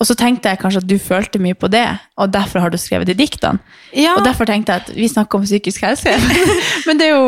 Og 0.00 0.08
så 0.08 0.14
tenkte 0.16 0.48
jeg 0.48 0.58
kanskje 0.62 0.80
at 0.80 0.86
du 0.88 0.94
følte 0.98 1.36
mye 1.44 1.52
på 1.60 1.68
det, 1.68 1.84
og 2.16 2.30
derfor 2.32 2.62
har 2.64 2.72
du 2.72 2.78
skrevet 2.80 3.04
de 3.10 3.12
diktene. 3.18 3.60
Ja, 3.92 4.14
Og 4.16 4.24
derfor 4.24 4.48
tenkte 4.48 4.72
jeg 4.72 4.80
at 4.86 4.92
vi 4.96 5.08
snakker 5.12 5.36
om 5.36 5.44
psykisk 5.44 5.82
helse. 5.84 6.14
Men 6.88 6.96
det 6.98 7.10
er 7.10 7.12
jo 7.18 7.26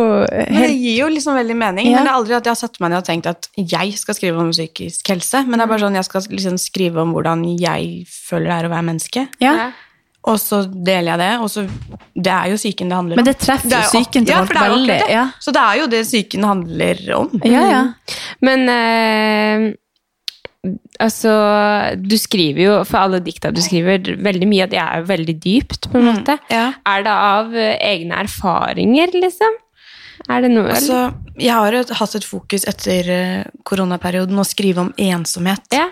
men 0.49 0.63
det 0.65 0.71
gir 0.79 0.97
jo 1.03 1.09
liksom 1.13 1.37
veldig 1.37 1.57
mening. 1.61 1.91
Ja. 1.91 1.99
Men 1.99 2.07
det 2.09 2.13
er 2.15 2.17
aldri 2.17 2.37
at 2.39 2.49
jeg 2.49 2.55
har 2.55 2.61
satt 2.63 2.81
meg 2.81 2.95
ned 2.95 3.03
og 3.03 3.07
tenkt 3.11 3.29
at 3.29 3.49
jeg 3.61 3.93
skal 4.01 4.17
skrive 4.17 4.41
om 4.41 4.51
psykisk 4.55 5.13
helse. 5.13 5.45
Men 5.45 5.61
det 5.61 5.67
er 5.67 5.73
bare 5.75 5.85
sånn 5.85 6.01
jeg 6.01 6.09
skal 6.09 6.25
liksom 6.33 6.57
skrive 6.63 7.05
om 7.05 7.13
hvordan 7.13 7.45
jeg 7.61 8.07
føler 8.09 8.49
det 8.49 8.57
er 8.57 8.69
å 8.71 8.73
være 8.73 8.89
menneske. 8.89 9.27
Ja, 9.45 9.71
Og 10.25 10.39
så 10.39 10.63
deler 10.71 11.13
jeg 11.13 11.19
det, 11.19 11.31
og 11.43 11.49
så 11.51 11.65
Det 12.15 12.31
er 12.33 12.51
jo 12.53 12.57
psyken 12.57 12.89
det 12.89 12.97
handler 12.97 13.17
om. 13.17 13.19
men 13.21 13.27
det 13.27 13.37
treffer 13.43 13.69
Det 13.69 13.81
jo 13.83 13.89
psyken 13.91 14.25
til 14.29 14.33
ja, 14.37 14.41
folk 14.47 14.61
veldig. 14.61 14.99
Ja, 15.11 15.25
Så 15.43 15.53
det 15.53 15.63
er 15.69 15.81
jo 15.83 15.87
det 15.91 16.03
psyken 16.07 16.45
handler 16.47 17.05
om. 17.19 17.31
ja. 17.45 17.63
ja. 17.77 17.85
Men 18.41 18.69
eh, 18.69 19.73
altså 21.03 21.33
Du 21.99 22.15
skriver 22.21 22.63
jo, 22.63 22.75
for 22.87 23.01
alle 23.01 23.19
dikta 23.25 23.51
du 23.51 23.59
skriver, 23.65 24.15
veldig 24.23 24.49
mye 24.51 24.69
av 24.69 24.71
det 24.75 24.81
er 24.83 25.03
jo 25.03 25.09
veldig 25.11 25.37
dypt, 25.43 25.91
på 25.91 25.99
en 25.99 26.09
måte. 26.13 26.39
Ja. 26.53 26.69
Er 26.87 27.05
det 27.07 27.17
av 27.33 27.57
eh, 27.57 27.75
egne 27.93 28.23
erfaringer, 28.23 29.15
liksom? 29.17 29.59
Er 30.31 30.45
det 30.45 30.53
noe 30.53 30.71
Altså, 30.71 31.09
jeg 31.35 31.51
har 31.51 31.75
jo 31.75 31.83
hatt 31.99 32.15
et 32.15 32.29
fokus 32.29 32.69
etter 32.71 33.11
eh, 33.11 33.51
koronaperioden 33.67 34.39
å 34.39 34.47
skrive 34.47 34.85
om 34.87 34.95
ensomhet. 35.01 35.67
Ja, 35.75 35.89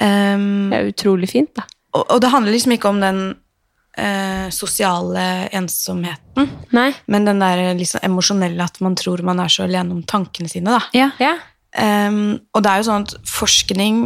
Um, 0.00 0.68
det 0.68 0.76
er 0.76 0.90
utrolig 0.90 1.30
fint, 1.30 1.52
da. 1.56 1.64
og, 1.96 2.02
og 2.04 2.20
det 2.20 2.28
handler 2.28 2.52
liksom 2.52 2.74
ikke 2.74 2.90
om 2.90 2.98
den 3.00 3.20
uh, 3.32 4.48
sosiale 4.52 5.22
ensomheten, 5.56 6.50
Nei? 6.76 6.90
men 7.08 7.28
den 7.28 7.40
der 7.40 7.70
liksom 7.78 8.04
emosjonelle 8.04 8.66
at 8.66 8.76
man 8.84 8.98
tror 8.98 9.24
man 9.24 9.40
er 9.40 9.52
så 9.52 9.64
alene 9.64 9.96
om 9.96 10.02
tankene 10.04 10.52
sine. 10.52 10.76
da. 10.76 10.82
ja. 10.96 11.10
Ja. 11.22 11.36
Um, 11.76 12.38
og 12.56 12.62
det 12.64 12.72
er 12.72 12.80
jo 12.80 12.88
sånn 12.88 13.04
at 13.04 13.14
forskning 13.28 14.00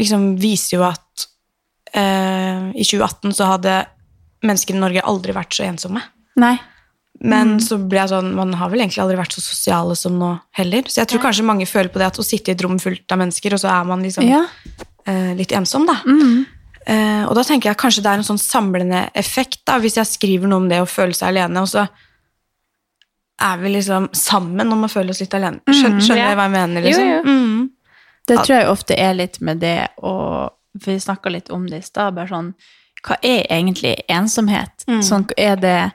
liksom 0.00 0.34
viser 0.40 0.78
jo 0.78 0.84
at 0.88 1.26
uh, 1.94 2.70
i 2.74 2.82
2018 2.86 3.36
så 3.36 3.52
hadde 3.52 3.76
mennesker 4.46 4.74
i 4.74 4.82
Norge 4.82 5.04
aldri 5.06 5.34
vært 5.36 5.54
så 5.54 5.66
ensomme. 5.68 6.02
Nei. 6.40 6.56
Men 7.20 7.58
så 7.60 7.76
ble 7.76 7.98
jeg 8.00 8.12
sånn, 8.14 8.30
man 8.32 8.54
har 8.56 8.70
vel 8.72 8.80
egentlig 8.80 9.02
aldri 9.02 9.18
vært 9.18 9.34
så 9.36 9.42
sosiale 9.44 9.96
som 9.98 10.14
nå 10.16 10.30
heller. 10.56 10.86
Så 10.88 11.02
jeg 11.02 11.10
tror 11.10 11.20
kanskje 11.26 11.44
mange 11.44 11.66
føler 11.68 11.92
på 11.92 12.00
det 12.00 12.08
at 12.08 12.20
å 12.22 12.24
sitte 12.24 12.48
i 12.52 12.54
et 12.56 12.62
rom 12.64 12.78
fullt 12.80 13.12
av 13.12 13.20
mennesker, 13.20 13.54
og 13.54 13.60
så 13.60 13.68
er 13.74 13.90
man 13.90 14.06
liksom 14.06 14.24
Ja. 14.24 14.40
uh, 15.04 15.32
litt 15.36 15.52
ensom, 15.52 15.84
da. 15.88 15.98
Mm. 16.06 16.46
Uh, 16.88 17.24
og 17.28 17.34
da 17.36 17.44
tenker 17.44 17.68
jeg 17.68 17.80
kanskje 17.82 18.02
det 18.06 18.14
er 18.14 18.22
en 18.22 18.30
sånn 18.30 18.40
samlende 18.40 19.02
effekt, 19.14 19.60
da, 19.68 19.76
hvis 19.82 19.98
jeg 20.00 20.08
skriver 20.08 20.48
noe 20.48 20.64
om 20.64 20.70
det 20.70 20.80
å 20.80 20.88
føle 20.88 21.12
seg 21.12 21.34
alene, 21.34 21.60
og 21.60 21.68
så 21.68 21.84
er 23.40 23.56
vi 23.62 23.68
liksom 23.74 24.08
sammen 24.12 24.72
om 24.72 24.84
å 24.84 24.88
føle 24.90 25.10
oss 25.10 25.20
litt 25.20 25.34
alene. 25.34 25.60
Skjønner, 25.66 26.00
skjønner 26.04 26.16
Ja. 26.22 26.28
jeg 26.28 26.36
hva 26.36 26.42
jeg 26.48 26.50
mener? 26.56 26.80
Jo, 26.80 26.86
Liksom? 26.88 27.08
jo. 27.10 27.22
Mm. 27.22 27.70
Det 28.28 28.36
tror 28.38 28.56
jeg 28.56 28.68
ofte 28.68 28.98
er 28.98 29.14
litt 29.14 29.40
med 29.40 29.60
det 29.60 29.88
å 30.02 30.50
vi 30.84 30.94
snakka 31.00 31.30
litt 31.30 31.50
om 31.50 31.66
det 31.66 31.78
i 31.78 31.82
stad. 31.82 32.14
Bare 32.14 32.28
sånn 32.28 32.54
Hva 33.02 33.16
er 33.24 33.46
egentlig 33.50 33.96
ensomhet? 34.08 34.84
Mm. 34.86 35.00
Sånn 35.02 35.24
er 35.38 35.56
det 35.56 35.92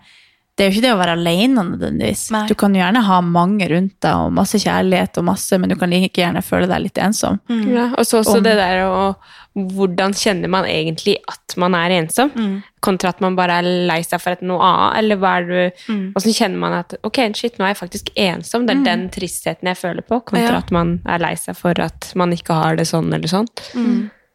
det 0.55 0.63
er 0.63 0.69
jo 0.69 0.75
ikke 0.77 0.85
det 0.87 0.91
å 0.95 0.99
være 1.01 1.13
alene 1.17 1.63
nødvendigvis. 1.67 2.31
Nei. 2.31 2.45
Du 2.47 2.53
kan 2.55 2.73
jo 2.73 2.79
gjerne 2.79 3.01
ha 3.03 3.21
mange 3.21 3.67
rundt 3.69 3.97
deg 3.99 4.15
og 4.15 4.31
masse 4.37 4.55
kjærlighet, 4.61 5.17
og 5.19 5.25
masse, 5.27 5.57
men 5.59 5.69
du 5.69 5.75
kan 5.75 5.89
like 5.91 6.13
gjerne 6.15 6.41
føle 6.45 6.67
deg 6.71 6.81
litt 6.85 6.97
ensom. 7.03 7.39
Ja, 7.49 7.89
og 7.97 8.05
så 8.07 8.21
også 8.23 8.37
Om- 8.37 8.43
det 8.43 8.55
der 8.57 8.85
å 8.87 9.15
Hvordan 9.55 10.11
kjenner 10.11 10.49
man 10.51 10.65
egentlig 10.67 11.13
at 11.31 11.53
man 11.55 11.73
er 11.75 11.89
ensom? 12.01 12.29
Mm. 12.35 12.63
Kontra 12.83 13.07
at 13.13 13.21
man 13.21 13.37
bare 13.37 13.51
er 13.61 13.63
lei 13.87 14.01
seg 14.03 14.19
for 14.19 14.31
et 14.35 14.41
noe 14.41 14.59
annet? 14.59 14.97
Eller 14.99 15.15
hva 15.15 15.37
er 15.39 15.45
det 15.47 15.73
Mm. 15.87 16.11
Åssen 16.13 16.33
kjenner 16.35 16.57
man 16.59 16.73
at 16.73 16.93
Ok, 17.05 17.15
shit, 17.33 17.55
nå 17.57 17.63
er 17.63 17.73
jeg 17.73 17.77
faktisk 17.89 18.09
ensom. 18.17 18.65
Det 18.67 18.75
er 18.75 18.83
den 18.83 19.09
tristheten 19.09 19.63
jeg 19.63 19.77
føler 19.77 20.01
på, 20.03 20.19
kontra 20.25 20.51
Ja. 20.51 20.57
at 20.57 20.71
man 20.71 20.99
er 21.05 21.19
lei 21.19 21.35
seg 21.35 21.55
for 21.55 21.71
at 21.79 22.11
man 22.15 22.31
ikke 22.33 22.53
har 22.53 22.75
det 22.75 22.85
sånn 22.85 23.13
eller 23.13 23.27
sånn. 23.31 23.47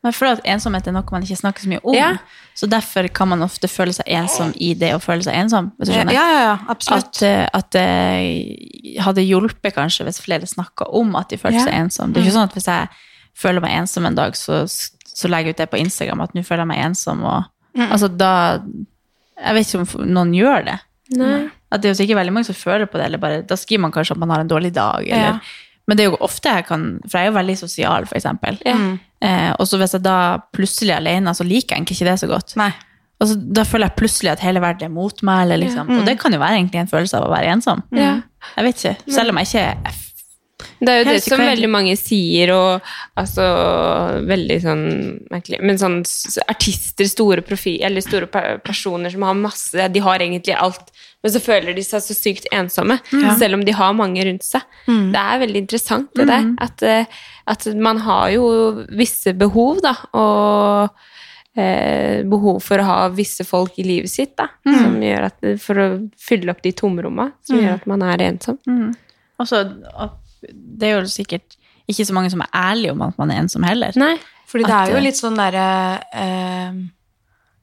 Men 0.02 0.12
jeg 0.12 0.16
føler 0.16 0.38
at 0.38 0.46
ensomhet 0.48 0.86
er 0.88 0.92
noe 0.96 1.04
man 1.12 1.22
ikke 1.26 1.36
snakker 1.36 1.60
så 1.60 1.68
mye 1.68 1.80
om. 1.84 1.94
Ja. 1.94 2.14
Så 2.56 2.66
derfor 2.72 3.04
kan 3.12 3.28
man 3.28 3.42
ofte 3.44 3.68
føle 3.68 3.92
seg 3.92 4.06
ensom 4.08 4.54
i 4.56 4.70
det 4.74 4.94
å 4.96 5.00
føle 5.02 5.22
seg 5.26 5.34
ensom. 5.36 5.72
hvis 5.76 5.90
du 5.90 5.92
skjønner. 5.94 6.14
ja, 6.16 6.24
ja, 6.40 6.54
absolutt. 6.72 7.20
At, 7.22 7.74
eh, 7.74 7.90
det 8.94 9.02
hadde 9.04 9.24
hjulpet 9.26 9.74
kanskje 9.76 10.06
hvis 10.08 10.20
flere 10.24 10.48
snakka 10.48 10.88
om 10.96 11.14
at 11.20 11.28
de 11.28 11.36
følte 11.36 11.58
Ja. 11.60 11.64
seg 11.68 11.74
ensom. 11.74 12.12
Det 12.12 12.22
er 12.22 12.26
ikke 12.26 12.36
sånn 12.38 12.48
at 12.48 12.54
hvis 12.56 12.66
jeg 12.72 12.88
føler 13.36 13.60
meg 13.60 13.76
ensom 13.82 14.06
en 14.06 14.14
dag, 14.14 14.32
så, 14.36 14.62
så 15.04 15.28
legger 15.28 15.50
jeg 15.52 15.54
ut 15.54 15.62
det 15.64 15.70
på 15.70 15.80
Instagram 15.84 16.20
at 16.24 16.32
nå 16.34 16.44
føler 16.44 16.64
jeg 16.64 16.72
meg 16.72 16.84
ensom. 16.86 17.22
Og, 17.24 17.44
altså 17.76 18.08
da 18.16 18.62
Jeg 19.40 19.54
vet 19.56 19.66
ikke 19.68 20.00
om 20.00 20.08
noen 20.16 20.32
gjør 20.36 20.64
det. 20.66 20.78
Nei. 21.16 21.48
At 21.72 21.80
det 21.82 21.88
er 21.88 21.94
jo 21.94 22.00
sikkert 22.02 22.18
veldig 22.20 22.32
mange 22.34 22.44
som 22.46 22.54
føler 22.54 22.86
på 22.86 22.98
det, 22.98 23.06
eller 23.06 23.18
bare, 23.18 23.42
da 23.46 23.56
skriver 23.56 23.80
man 23.80 23.92
kanskje 23.92 24.12
at 24.16 24.18
man 24.20 24.30
har 24.30 24.40
en 24.40 24.48
dårlig 24.48 24.72
dag. 24.72 25.04
Eller, 25.06 25.36
Ja. 25.36 25.38
Men 25.88 25.96
det 25.96 26.04
er 26.04 26.10
jo 26.10 26.18
ofte 26.20 26.44
jeg 26.54 26.66
kan 26.68 27.00
For 27.08 27.18
jeg 27.18 27.26
er 27.26 27.32
jo 27.32 27.38
veldig 27.38 27.56
sosial, 27.58 28.04
for 28.06 28.14
eksempel. 28.18 28.58
Ja. 28.66 28.76
Eh, 29.20 29.50
og 29.52 29.68
så 29.68 29.80
hvis 29.80 29.96
jeg 29.96 30.04
da 30.04 30.18
plutselig 30.56 30.94
er 30.94 31.02
alene, 31.02 31.34
så 31.36 31.44
liker 31.44 31.74
jeg 31.74 31.82
egentlig 31.82 31.98
ikke 31.98 32.10
det 32.10 32.18
så 32.22 32.30
godt. 32.30 32.56
Nei. 32.60 32.72
Og 33.20 33.28
så, 33.28 33.36
da 33.36 33.66
føler 33.68 33.90
jeg 33.90 33.98
plutselig 34.00 34.30
at 34.32 34.44
hele 34.44 34.62
verden 34.64 34.88
er 34.88 34.94
mot 34.94 35.24
meg. 35.26 35.42
Eller 35.44 35.60
liksom. 35.60 35.90
Og 35.98 36.06
det 36.08 36.16
kan 36.22 36.32
jo 36.32 36.40
være 36.40 36.60
egentlig 36.62 36.80
en 36.84 36.92
følelse 36.92 37.18
av 37.18 37.26
å 37.28 37.34
være 37.34 37.56
ensom. 37.56 37.82
Ja. 37.96 38.14
Jeg 38.56 38.70
vet 38.70 38.84
ikke. 38.84 39.12
Selv 39.12 39.34
om 39.34 39.40
jeg 39.42 39.50
ikke 39.50 39.66
er 39.66 39.98
Det 40.80 40.92
er 40.92 40.98
jo 40.98 41.04
det 41.10 41.20
som 41.24 41.40
veldig 41.40 41.68
mange 41.72 41.92
sier, 42.00 42.52
og 42.54 42.88
altså 43.20 43.44
veldig 44.28 44.56
sånn 44.64 44.84
merkelig 45.32 45.60
Men 45.64 45.80
sånn 45.80 45.98
artister, 46.48 47.08
store 47.08 47.44
profi, 47.44 47.78
eller 47.84 48.04
store 48.04 48.28
personer 48.64 49.12
som 49.12 49.24
har 49.28 49.36
masse 49.36 49.88
De 49.92 50.02
har 50.04 50.24
egentlig 50.24 50.56
alt, 50.56 50.88
men 51.20 51.32
så 51.34 51.42
føler 51.44 51.76
de 51.76 51.84
seg 51.84 52.00
så 52.00 52.16
sykt 52.16 52.48
ensomme, 52.56 52.96
selv 53.36 53.58
om 53.58 53.64
de 53.68 53.76
har 53.76 53.92
mange 53.96 54.24
rundt 54.24 54.44
seg. 54.46 54.64
Det 54.88 55.20
er 55.20 55.42
veldig 55.44 55.64
interessant, 55.66 56.08
det 56.16 56.24
der. 56.30 56.46
At, 56.64 56.80
eh, 56.82 57.20
at 57.50 57.66
man 57.74 57.98
har 58.04 58.30
jo 58.36 58.44
visse 58.94 59.32
behov, 59.34 59.80
da, 59.82 59.94
og 60.14 60.90
eh, 61.58 62.22
behov 62.30 62.60
for 62.62 62.78
å 62.82 62.86
ha 62.86 62.98
visse 63.14 63.44
folk 63.48 63.78
i 63.82 63.86
livet 63.88 64.12
sitt, 64.12 64.36
da, 64.38 64.46
som 64.66 64.98
gjør 65.02 65.26
at, 65.30 65.46
for 65.62 65.82
å 65.82 65.86
fylle 66.20 66.52
opp 66.54 66.62
de 66.62 66.72
tomromma, 66.78 67.30
som 67.46 67.58
gjør 67.58 67.78
at 67.80 67.88
man 67.90 68.04
er 68.06 68.22
ensom. 68.30 68.60
også, 69.40 69.64
at 70.06 70.18
Det 70.40 70.88
er 70.88 71.00
jo 71.00 71.08
sikkert 71.10 71.56
ikke 71.90 72.06
så 72.06 72.14
mange 72.14 72.30
som 72.30 72.40
er 72.44 72.52
ærlige 72.54 72.92
om 72.94 73.02
at 73.02 73.18
man 73.18 73.30
er 73.34 73.42
ensom 73.42 73.64
heller. 73.66 73.96
Nei. 73.98 74.14
Fordi 74.50 74.64
det 74.66 74.72
At, 74.74 74.88
er 74.88 74.92
jo 74.94 74.98
eh, 75.00 75.04
litt 75.08 75.18
sånn 75.18 75.36
derre 75.38 75.64
eh, 76.14 76.78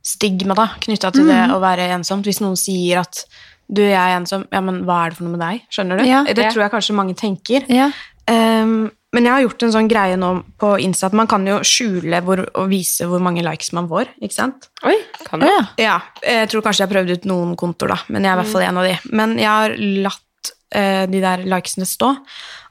stigma 0.08 0.56
da, 0.56 0.68
knytta 0.84 1.12
til 1.16 1.28
det 1.28 1.40
å 1.56 1.60
være 1.64 1.88
ensomt. 1.96 2.28
Hvis 2.28 2.40
noen 2.44 2.60
sier 2.60 3.02
at 3.04 3.24
du, 3.68 3.82
jeg 3.84 3.96
er 4.00 4.16
ensom, 4.16 4.46
ja, 4.52 4.62
men 4.64 4.84
hva 4.88 5.02
er 5.06 5.12
det 5.12 5.18
for 5.20 5.28
noe 5.28 5.36
med 5.36 5.44
deg? 5.44 5.66
Skjønner 5.74 6.00
du? 6.00 6.06
Ja. 6.08 6.22
det 6.28 6.38
Ja. 6.46 6.52
tror 6.54 6.64
jeg 6.64 6.72
kanskje 6.76 6.96
mange 6.96 7.16
tenker. 7.20 7.66
Ja. 7.72 7.90
Ehm, 8.32 8.90
men 9.16 9.24
jeg 9.24 9.34
har 9.34 9.44
gjort 9.46 9.64
en 9.64 9.72
sånn 9.72 9.88
greie 9.88 10.18
nå 10.20 10.30
på 10.60 10.74
Insta 10.84 11.08
at 11.08 11.16
man 11.16 11.30
kan 11.32 11.46
jo 11.48 11.62
skjule 11.66 12.20
hvor, 12.26 12.42
og 12.60 12.68
vise 12.72 13.08
hvor 13.08 13.22
mange 13.24 13.44
likes 13.46 13.72
man 13.76 13.88
får, 13.88 14.12
ikke 14.20 14.36
sant? 14.36 14.68
Oi, 14.88 14.98
kan 15.24 15.42
du? 15.42 15.48
ja. 15.48 15.62
Ja, 15.80 15.98
jeg 16.26 16.50
tror 16.52 16.66
kanskje 16.66 16.84
jeg 16.84 16.90
har 16.90 16.96
prøvd 16.98 17.14
ut 17.16 17.28
noen 17.30 17.54
kontoer, 17.60 17.96
da, 17.96 18.00
men 18.12 18.28
jeg 18.28 18.34
er 18.34 18.36
i 18.36 18.42
hvert 18.42 18.52
fall 18.52 18.66
en 18.68 18.82
av 18.82 18.88
de. 18.90 18.96
Men 19.16 19.36
jeg 19.40 19.48
har 19.48 19.76
latt 20.08 20.52
eh, 20.76 21.06
de 21.08 21.22
der 21.24 21.46
likesene 21.48 21.88
stå, 21.88 22.10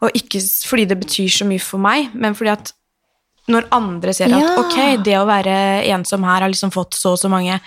og 0.05 0.19
ikke 0.21 0.43
fordi 0.69 0.85
det 0.93 0.99
betyr 1.07 1.33
så 1.39 1.49
mye 1.49 1.63
for 1.63 1.83
meg, 1.83 2.13
men 2.13 2.37
fordi 2.37 2.53
at 2.53 2.75
når 3.49 3.69
andre 3.75 4.13
ser 4.15 4.33
at 4.35 4.43
Ja. 4.43 4.53
ok, 4.61 4.79
det 5.07 5.17
å 5.17 5.27
være 5.29 5.57
ensom 5.95 6.25
her 6.27 6.43
har 6.43 6.51
liksom 6.51 6.73
fått 6.75 6.99
så 6.99 7.15
og 7.15 7.21
så 7.23 7.31
mange, 7.33 7.61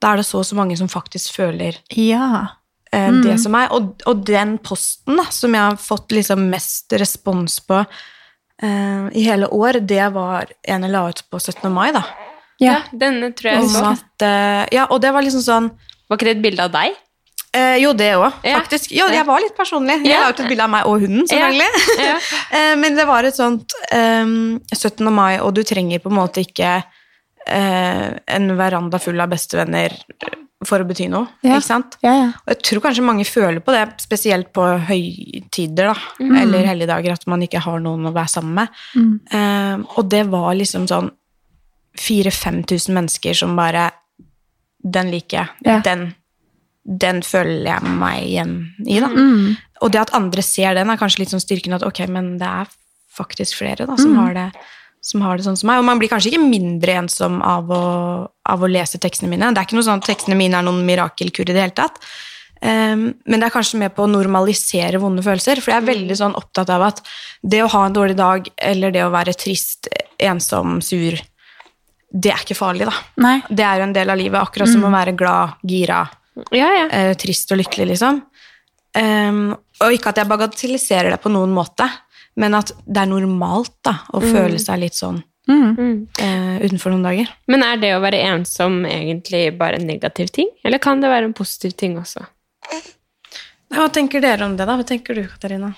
da 0.00 0.12
er 0.12 0.20
det 0.20 0.26
så 0.26 0.40
og 0.40 0.48
så 0.48 0.56
mange 0.58 0.76
som 0.76 0.88
faktisk 0.90 1.36
føler 1.36 1.78
ja. 1.94 2.58
eh, 2.90 3.12
det 3.22 3.38
som 3.40 3.54
er. 3.54 3.70
Og, 3.76 3.94
og 4.08 4.24
den 4.26 4.56
posten 4.58 5.20
da, 5.20 5.28
som 5.30 5.54
jeg 5.54 5.62
har 5.62 5.76
fått 5.80 6.16
liksom 6.16 6.48
mest 6.50 6.92
respons 6.98 7.60
på 7.60 7.84
eh, 8.62 9.08
i 9.12 9.22
hele 9.26 9.48
år, 9.52 9.80
det 9.86 10.12
var 10.14 10.46
en 10.66 10.82
jeg 10.86 10.90
la 10.92 11.08
ut 11.08 11.22
på 11.30 11.38
17. 11.40 11.72
mai, 11.72 11.90
da. 11.92 12.04
Ja, 12.60 12.78
denne 12.92 13.32
tror 13.36 13.52
jeg 13.52 13.68
så. 13.68 13.82
at, 13.92 14.22
uh, 14.24 14.62
ja, 14.72 14.86
og 14.90 15.00
det 15.02 15.10
var 15.12 15.20
liksom 15.22 15.42
sånn 15.44 15.66
Var 16.08 16.16
ikke 16.16 16.24
det 16.24 16.36
et 16.38 16.42
bilde 16.44 16.64
av 16.64 16.70
deg? 16.72 16.94
Eh, 17.56 17.76
jo, 17.82 17.90
det 17.92 18.12
òg, 18.16 18.32
Ja. 18.44 18.58
faktisk. 18.60 18.90
Jo, 18.92 19.06
jeg 19.12 19.24
var 19.26 19.40
litt 19.40 19.56
personlig. 19.56 19.98
Jeg 20.04 20.12
Ja. 20.12 20.20
la 20.22 20.28
ut 20.30 20.40
et 20.40 20.48
bilde 20.48 20.62
av 20.64 20.70
meg 20.70 20.86
og 20.86 21.00
hunden, 21.00 21.26
selvfølgelig. 21.26 21.68
Ja. 22.04 22.18
Eh, 22.56 22.74
Men 22.76 22.94
det 22.96 23.06
var 23.06 23.24
et 23.24 23.34
sånt 23.36 23.72
um, 23.92 24.60
17. 24.72 25.10
mai, 25.12 25.38
og 25.40 25.54
du 25.54 25.62
trenger 25.64 25.98
på 26.00 26.08
en 26.12 26.16
måte 26.16 26.40
ikke 26.44 26.82
uh, 27.48 28.08
en 28.28 28.56
veranda 28.56 28.98
full 28.98 29.20
av 29.20 29.28
bestevenner 29.30 29.92
for 30.64 30.80
å 30.80 30.86
bety 30.88 31.08
noe, 31.10 31.28
Ja. 31.42 31.56
ikke 31.58 31.62
sant? 31.66 31.96
Ja, 32.02 32.12
ja. 32.16 32.26
Og 32.46 32.48
jeg 32.54 32.62
tror 32.62 32.80
kanskje 32.80 33.04
mange 33.04 33.24
føler 33.28 33.60
på 33.60 33.72
det, 33.72 34.00
spesielt 34.00 34.52
på 34.56 34.62
høytider, 34.88 35.92
da, 35.92 35.94
Mm. 36.18 36.36
eller 36.42 36.64
helligdager, 36.64 37.12
at 37.12 37.26
man 37.26 37.40
ikke 37.42 37.60
har 37.60 37.78
noen 37.80 38.06
å 38.08 38.12
være 38.14 38.28
sammen 38.30 38.54
med. 38.54 38.68
Eh, 39.30 39.76
og 39.98 40.08
det 40.08 40.26
var 40.30 40.54
liksom 40.54 40.86
sånn 40.88 41.10
4000-5000 41.98 42.92
mennesker 42.94 43.34
som 43.34 43.56
bare 43.56 43.90
Den 44.86 45.10
liker 45.10 45.48
jeg. 45.64 45.82
Den, 45.82 46.14
den 46.86 47.20
føler 47.22 47.64
jeg 47.72 47.82
meg 47.98 48.22
igjen 48.22 48.52
i, 48.86 49.00
da. 49.00 49.08
Mm. 49.08 49.56
Og 49.82 49.90
det 49.90 50.00
at 50.00 50.12
andre 50.14 50.42
ser 50.42 50.74
den, 50.74 50.88
er 50.92 50.96
kanskje 51.00 51.18
litt 51.24 51.32
sånn 51.34 51.42
styrken 51.42 51.74
at 51.74 51.82
ok, 51.82 52.04
men 52.08 52.36
det 52.38 52.46
er 52.46 52.68
faktisk 53.16 53.56
flere 53.58 53.86
da, 53.88 53.96
som, 53.96 54.12
Mm. 54.14 54.16
har 54.20 54.34
det, 54.34 54.52
som 55.04 55.22
har 55.22 55.38
det 55.38 55.46
sånn 55.46 55.58
som 55.58 55.70
meg. 55.70 55.80
Og 55.80 55.86
man 55.88 56.00
blir 56.00 56.10
kanskje 56.10 56.32
ikke 56.32 56.46
mindre 56.46 56.96
ensom 57.02 57.40
av 57.44 57.70
å, 57.72 57.82
av 58.26 58.62
å 58.62 58.70
lese 58.70 59.00
tekstene 59.02 59.30
mine. 59.32 59.52
Det 59.54 59.62
er 59.62 59.68
ikke 59.68 59.78
noe 59.78 59.86
sånn 59.86 60.02
at 60.02 60.08
tekstene 60.08 60.38
mine 60.38 60.58
er 60.58 60.66
noen 60.66 60.86
mirakelkur 60.86 61.46
i 61.46 61.54
det 61.54 61.62
hele 61.62 61.76
tatt. 61.76 62.00
Um, 62.56 63.10
men 63.28 63.38
det 63.38 63.46
er 63.46 63.52
kanskje 63.54 63.78
med 63.82 63.92
på 63.94 64.06
å 64.06 64.10
normalisere 64.10 65.00
vonde 65.02 65.24
følelser. 65.24 65.60
For 65.62 65.74
jeg 65.74 65.82
er 65.82 65.90
veldig 65.90 66.18
sånn 66.18 66.36
opptatt 66.38 66.72
av 66.72 66.86
at 66.88 67.02
det 67.42 67.62
å 67.62 67.70
ha 67.74 67.84
en 67.86 67.96
dårlig 67.96 68.16
dag, 68.18 68.48
eller 68.56 68.94
det 68.94 69.04
å 69.04 69.12
være 69.14 69.36
trist, 69.38 69.90
ensom, 70.16 70.80
sur, 70.84 71.18
det 72.16 72.32
er 72.32 72.42
ikke 72.42 72.56
farlig, 72.56 72.88
da. 72.88 72.94
Nei. 73.22 73.36
Det 73.50 73.66
er 73.66 73.80
jo 73.80 73.88
en 73.88 73.94
del 73.96 74.12
av 74.12 74.18
livet, 74.18 74.40
akkurat 74.40 74.70
som 74.72 74.86
å 74.88 74.94
være 74.94 75.16
glad, 75.18 75.60
gira, 75.66 76.06
Ja, 76.52 76.68
ja. 76.68 76.88
Uh, 76.90 77.12
trist 77.20 77.52
og 77.52 77.60
lykkelig, 77.60 77.92
liksom. 77.94 78.24
Um, 78.96 79.52
og 79.84 79.92
ikke 79.92 80.12
at 80.12 80.22
jeg 80.22 80.28
bagatelliserer 80.30 81.12
det 81.12 81.20
på 81.20 81.32
noen 81.32 81.52
måte, 81.52 81.84
men 82.36 82.54
at 82.58 82.72
det 82.84 83.02
er 83.02 83.10
normalt 83.10 83.74
da, 83.86 83.98
å 84.12 84.20
føle 84.20 84.58
seg 84.62 84.82
litt 84.84 84.98
sånn 84.98 85.22
Mm. 85.46 86.08
uh, 86.18 86.56
utenfor 86.58 86.90
noen 86.90 87.04
dager. 87.06 87.28
Men 87.46 87.62
er 87.62 87.76
det 87.78 87.92
å 87.94 88.00
være 88.02 88.18
ensom 88.32 88.80
egentlig 88.90 89.52
bare 89.58 89.78
en 89.78 89.86
negativ 89.86 90.32
ting? 90.34 90.48
Eller 90.66 90.82
kan 90.82 90.98
det 90.98 91.06
være 91.12 91.28
en 91.28 91.36
positiv 91.38 91.76
ting 91.78 91.94
også? 92.00 92.24
Hva 93.70 93.86
tenker 93.94 94.24
dere 94.24 94.42
om 94.42 94.56
det, 94.58 94.66
da? 94.66 94.74
Hva 94.74 94.86
tenker 94.86 95.14
du, 95.14 95.22
Katarina? 95.30 95.70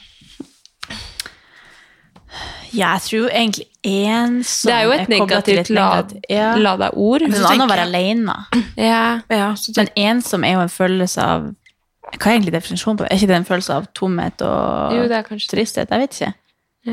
Jeg 2.69 3.01
tror 3.05 3.31
egentlig 3.33 3.69
ensom 3.89 4.69
Det 4.69 4.75
er 4.75 4.83
jo 4.85 4.91
et 4.93 5.09
negativt 5.09 5.63
et 5.63 5.71
lad, 5.73 6.17
ja. 6.29 6.51
lada 6.61 6.91
ord. 6.93 7.25
Det 7.25 7.39
er 7.39 7.47
annet 7.49 7.65
å 7.65 7.71
være 7.71 7.87
alene. 7.89 8.35
Ja. 8.77 9.21
Ja, 9.33 9.53
Men 9.79 9.89
ensom 9.97 10.45
er 10.45 10.59
jo 10.59 10.65
en 10.67 10.73
følelse 10.73 11.25
av 11.25 11.49
Hva 12.17 12.31
er 12.31 12.37
egentlig 12.39 12.57
definisjonen 12.57 12.99
på 12.99 13.05
det? 13.05 13.13
Er 13.13 13.21
ikke 13.21 13.31
det 13.33 13.41
en 13.43 13.49
følelse 13.49 13.79
av 13.81 13.89
tomhet 13.97 14.45
og 14.45 14.97
Jo, 14.97 15.09
det 15.09 15.17
er 15.23 15.49
tristhet? 15.49 15.89
Jeg 15.93 16.05
vet 16.05 16.21
ikke 16.21 16.35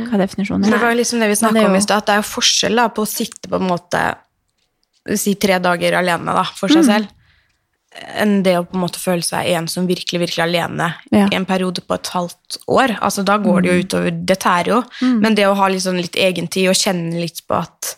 hva 0.10 0.18
definisjonen 0.22 0.66
det 0.68 0.74
er. 0.74 0.82
var 0.84 0.92
jo 0.94 1.00
liksom 1.02 1.20
det 1.24 1.30
vi 1.32 1.36
snakka 1.42 1.66
om 1.70 1.76
i 1.76 1.82
stad, 1.84 1.98
at 2.04 2.06
det 2.10 2.14
er 2.16 2.22
jo 2.24 2.30
forskjell 2.34 2.76
da, 2.82 2.88
på 2.90 3.06
å 3.06 3.10
sitte 3.10 3.50
på 3.52 3.60
en 3.62 3.70
måte 3.70 4.02
si 5.16 5.36
tre 5.36 5.60
dager 5.62 5.94
alene 6.00 6.34
da, 6.34 6.44
for 6.58 6.68
seg 6.74 6.84
selv, 6.88 7.08
enn 8.20 8.42
det 8.44 8.58
å 8.60 8.64
på 8.68 8.76
en 8.76 8.82
måte 8.84 9.00
føle 9.00 9.24
seg 9.24 9.48
ensom 9.56 9.86
virkelig, 9.88 10.20
virkelig 10.26 10.44
alene 10.44 10.90
Ja. 11.14 11.28
i 11.32 11.36
en 11.38 11.46
periode 11.48 11.80
på 11.86 11.94
et 11.96 12.08
halvt 12.12 12.58
år. 12.68 12.98
Altså, 13.00 13.24
da 13.24 13.38
går 13.38 13.62
det 13.64 13.72
jo 13.72 13.84
utover 13.86 14.12
Det 14.26 14.40
tærer 14.44 14.68
jo. 14.74 14.84
Men 15.22 15.36
det 15.38 15.46
å 15.48 15.54
ha 15.56 15.68
litt 15.72 15.84
sånn 15.86 16.02
litt 16.02 16.16
egentid 16.20 16.68
og 16.68 16.76
kjenne 16.76 17.16
litt 17.22 17.40
på 17.48 17.56
at 17.62 17.94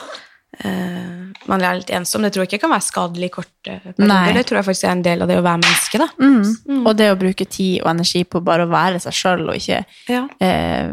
man 1.47 1.61
er 1.63 1.77
litt 1.79 1.91
ensom, 1.93 2.23
det 2.25 2.33
tror 2.33 2.43
jeg 2.43 2.49
ikke 2.53 2.63
kan 2.65 2.71
være 2.73 2.85
skadelig 2.87 3.29
i 3.29 3.33
korte 3.37 3.75
perioder. 3.95 4.33
Det 4.35 4.45
tror 4.49 4.57
jeg 4.59 4.65
faktisk 4.67 4.87
er 4.87 4.91
en 4.95 5.03
del 5.05 5.21
av 5.23 5.29
det 5.29 5.37
å 5.39 5.43
være 5.45 5.61
menneske, 5.63 5.99
da. 6.01 6.07
Mm. 6.19 6.81
Og 6.87 6.97
det 6.97 7.07
å 7.13 7.17
bruke 7.19 7.45
tid 7.47 7.81
og 7.83 7.91
energi 7.93 8.23
på 8.27 8.41
bare 8.43 8.65
å 8.65 8.71
være 8.71 8.99
seg 9.03 9.13
sjøl 9.15 9.45
og 9.51 9.55
ikke 9.59 9.83
Ja. 10.09 10.23
eh, 10.39 10.89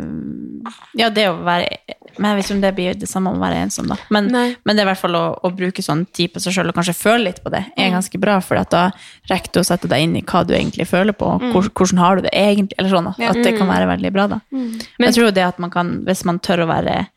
Ja, 0.97 1.09
det 1.11 1.27
å 1.29 1.35
være 1.45 1.79
Men 2.17 2.31
jeg 2.31 2.37
vet 2.37 2.45
ikke 2.47 2.55
om 2.55 2.61
det 2.63 2.75
blir 2.77 2.95
det 2.95 3.09
samme 3.11 3.31
om 3.33 3.41
å 3.41 3.43
være 3.43 3.63
ensom, 3.65 3.89
da. 3.91 3.97
Men, 4.15 4.29
men 4.31 4.77
det 4.77 4.83
er 4.85 4.87
i 4.87 4.91
hvert 4.93 5.01
fall 5.01 5.17
å, 5.19 5.25
å 5.43 5.51
bruke 5.51 5.83
sånn 5.83 6.05
tid 6.15 6.31
på 6.31 6.39
seg 6.45 6.55
sjøl 6.55 6.69
og 6.71 6.77
kanskje 6.77 6.95
føle 6.95 7.25
litt 7.25 7.41
på 7.43 7.51
det, 7.51 7.65
er 7.77 7.91
ganske 7.97 8.21
bra, 8.23 8.37
for 8.41 8.61
da 8.71 8.85
rekker 9.33 9.51
du 9.51 9.59
å 9.61 9.65
sette 9.67 9.89
deg 9.91 10.05
inn 10.07 10.15
i 10.17 10.23
hva 10.23 10.45
du 10.47 10.55
egentlig 10.55 10.87
føler 10.87 11.13
på, 11.13 11.27
og 11.27 11.43
hvor, 11.51 11.67
hvordan 11.75 11.99
har 11.99 12.17
du 12.17 12.23
det 12.29 12.31
egentlig, 12.39 12.77
eller 12.79 12.93
sånn. 12.95 13.09
At 13.19 13.41
det 13.43 13.57
kan 13.59 13.67
være 13.67 13.89
veldig 13.91 14.13
bra, 14.15 14.29
da. 14.31 14.39
Men 14.53 15.09
jeg 15.11 15.15
tror 15.19 15.35
det 15.35 15.43
at 15.49 15.59
man 15.59 15.71
kan, 15.75 15.91
hvis 16.07 16.23
man 16.25 16.39
tør 16.39 16.63
å 16.63 16.71
være 16.71 17.09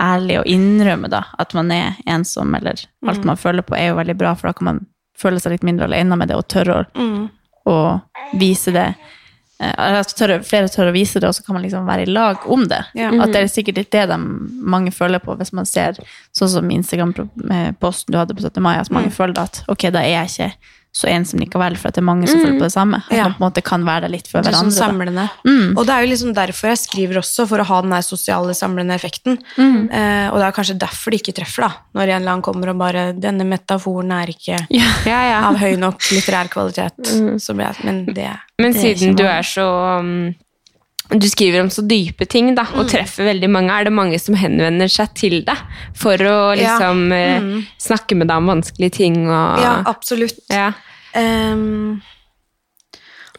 ærlig 0.00 0.40
å 0.40 0.46
innrømme 0.48 1.08
da, 1.12 1.24
at 1.38 1.54
man 1.54 1.70
er 1.74 1.98
ensom, 2.10 2.54
eller 2.56 2.80
alt 3.06 3.26
man 3.26 3.38
føler 3.38 3.66
på, 3.66 3.76
er 3.78 3.92
jo 3.92 3.98
veldig 4.00 4.16
bra, 4.18 4.34
for 4.38 4.50
da 4.50 4.56
kan 4.58 4.70
man 4.70 4.80
føle 5.18 5.40
seg 5.40 5.54
litt 5.54 5.66
mindre 5.66 5.86
alene 5.86 6.18
med 6.18 6.30
det, 6.30 6.38
og 6.38 6.48
tørre 6.50 6.80
å, 6.82 7.10
å 7.70 7.76
vise 8.40 8.74
det. 8.74 8.88
Eh, 9.62 9.74
altså 9.78 10.18
tørre, 10.18 10.40
flere 10.46 10.70
tør 10.72 10.90
å 10.90 10.94
vise 10.96 11.22
det, 11.22 11.30
og 11.30 11.36
så 11.36 11.44
kan 11.46 11.56
man 11.56 11.64
liksom 11.64 11.86
være 11.86 12.06
i 12.06 12.10
lag 12.10 12.46
om 12.50 12.66
det. 12.70 12.82
Ja. 12.98 13.12
At 13.22 13.34
det 13.34 13.44
er 13.44 13.52
sikkert 13.52 13.78
litt 13.78 13.92
det 13.94 14.06
de 14.10 14.18
mange 14.18 14.94
føler 14.94 15.22
på, 15.22 15.36
hvis 15.38 15.54
man 15.54 15.68
ser 15.68 16.00
sånn 16.34 16.50
som 16.56 16.72
Instagram-posten 16.74 18.14
du 18.14 18.18
hadde 18.18 18.36
på 18.36 18.42
17. 18.42 18.62
mai, 18.64 18.76
at 18.80 18.92
mange 18.94 19.14
føler 19.14 19.44
at 19.44 19.62
ok, 19.70 19.90
da 19.94 20.02
er 20.02 20.16
jeg 20.18 20.32
ikke 20.34 20.72
så 20.94 21.08
ensom 21.10 21.40
likevel, 21.42 21.74
for 21.76 21.88
at 21.90 21.94
det 21.96 22.02
er 22.04 22.06
mange 22.06 22.28
som 22.30 22.38
føler 22.38 22.54
på 22.60 22.66
det 22.68 22.72
samme. 22.72 23.00
At 23.10 23.16
Ja. 23.16 23.22
man 23.24 23.32
på 23.34 23.42
en 23.42 23.50
måte 23.50 23.62
kan 23.66 23.82
være 23.84 24.00
der 24.02 24.08
litt 24.14 24.28
for 24.30 24.42
Det 24.42 24.52
er 24.52 24.58
sånn 24.60 24.70
hverandre. 24.70 24.78
samlende. 24.78 25.30
Mm. 25.44 25.76
Og 25.76 25.86
det 25.86 25.90
er 25.94 26.04
jo 26.06 26.10
liksom 26.12 26.34
derfor 26.34 26.68
jeg 26.70 26.78
skriver 26.78 27.18
også, 27.18 27.48
for 27.48 27.58
å 27.58 27.64
ha 27.66 27.80
den 27.82 27.90
der 27.90 28.02
sosiale 28.06 28.54
samlende 28.54 28.94
effekten. 28.94 29.38
Mm. 29.58 29.90
Eh, 29.90 30.28
og 30.30 30.38
det 30.38 30.46
er 30.46 30.52
kanskje 30.52 30.78
derfor 30.78 31.10
det 31.10 31.20
ikke 31.22 31.34
treffer, 31.34 31.62
da. 31.66 31.72
Når 31.96 32.02
en 32.08 32.22
eller 32.22 32.30
annen 32.32 32.42
kommer 32.42 32.68
og 32.70 32.78
bare 32.78 33.12
'Denne 33.12 33.42
metaforen 33.44 34.12
er 34.12 34.26
ikke 34.30 34.66
Ja. 34.70 34.86
Ja, 35.04 35.20
ja. 35.30 35.48
av 35.48 35.56
høy 35.56 35.76
nok 35.76 35.98
litterær 36.14 36.48
kvalitet'. 36.48 37.40
Så 37.42 37.54
blir 37.54 37.66
jeg 37.74 37.84
Men 37.84 38.06
det 38.06 38.30
Men 38.60 38.72
Det 38.72 38.76
er 38.84 38.94
siden 38.94 39.10
ikke 39.10 39.16
du 39.16 39.24
er 39.26 39.42
så 39.42 39.98
um, 39.98 40.34
Du 41.10 41.26
skriver 41.28 41.60
om 41.60 41.68
så 41.70 41.82
dype 41.86 42.24
ting 42.26 42.54
da, 42.56 42.64
Mm. 42.64 42.78
og 42.80 42.88
treffer 42.88 43.26
veldig 43.28 43.50
mange. 43.50 43.70
Er 43.70 43.84
det 43.84 43.92
mange 43.92 44.18
som 44.18 44.34
henvender 44.34 44.88
seg 44.88 45.12
til 45.14 45.42
deg 45.44 45.56
for 45.94 46.16
å 46.16 46.56
Ja. 46.56 46.78
liksom 46.78 47.12
eh, 47.12 47.62
snakke 47.78 48.16
med 48.16 48.28
deg 48.28 48.36
om 48.36 48.46
vanskelige 48.46 48.92
ting? 48.92 49.26
Og, 49.28 49.60
Ja, 49.60 49.82
absolutt. 49.86 50.38
Ja. 50.48 50.72
Um, 51.14 52.00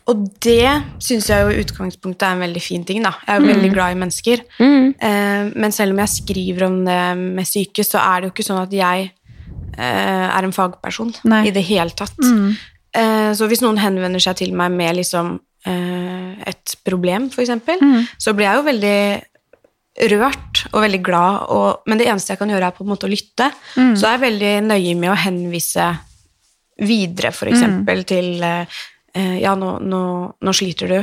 og 0.08 0.28
det 0.46 0.84
syns 1.02 1.28
jeg 1.32 1.42
jo 1.42 1.50
i 1.50 1.64
utgangspunktet 1.64 2.22
er 2.28 2.36
en 2.36 2.44
veldig 2.44 2.62
fin 2.62 2.84
ting, 2.86 3.02
da. 3.02 3.16
Jeg 3.26 3.36
er 3.36 3.42
jo 3.42 3.48
veldig 3.54 3.72
glad 3.74 3.96
i 3.96 4.00
mennesker. 4.00 4.44
Mm. 4.60 4.94
Um, 5.02 5.54
men 5.56 5.72
selv 5.72 5.92
om 5.96 5.98
jeg 6.04 6.14
skriver 6.14 6.64
om 6.68 6.86
det 6.86 7.18
med 7.18 7.46
syke, 7.50 7.82
så 7.84 7.98
er 7.98 8.22
det 8.22 8.30
jo 8.30 8.34
ikke 8.36 8.46
sånn 8.46 8.62
at 8.62 8.72
jeg 8.72 9.12
uh, 9.80 10.38
er 10.38 10.44
en 10.46 10.54
fagperson 10.54 11.16
Nei. 11.26 11.48
i 11.48 11.52
det 11.52 11.64
hele 11.66 11.90
tatt. 11.90 12.14
Uh, 12.22 13.34
så 13.34 13.50
hvis 13.50 13.62
noen 13.66 13.82
henvender 13.82 14.22
seg 14.22 14.38
til 14.38 14.54
meg 14.54 14.72
med 14.72 14.96
liksom 15.02 15.40
et 15.66 16.76
problem, 16.86 17.30
for 17.34 17.42
eksempel, 17.42 17.80
så 18.22 18.34
blir 18.38 18.46
jeg 18.46 18.60
jo 18.60 18.66
veldig 18.68 18.98
rørt 20.12 20.66
og 20.74 20.82
veldig 20.84 21.00
glad, 21.04 21.46
og, 21.56 21.86
men 21.88 21.98
det 21.98 22.08
eneste 22.12 22.34
jeg 22.34 22.40
kan 22.42 22.52
gjøre, 22.52 22.68
er 22.68 22.76
på 22.76 22.84
en 22.84 22.90
måte 22.92 23.08
å 23.08 23.12
lytte. 23.12 23.48
Så 23.96 24.06
er 24.06 24.18
jeg 24.18 24.26
veldig 24.26 24.54
nøye 24.68 24.96
med 25.00 25.14
å 25.14 25.18
henvise 25.24 25.88
videre, 26.84 27.32
for 27.32 27.48
eksempel, 27.48 28.04
til 28.08 28.44
eh, 28.44 28.80
eh, 29.16 29.38
Ja, 29.42 29.56
nå, 29.56 29.78
nå, 29.80 30.02
nå 30.42 30.54
sliter 30.56 30.92
du. 30.92 30.98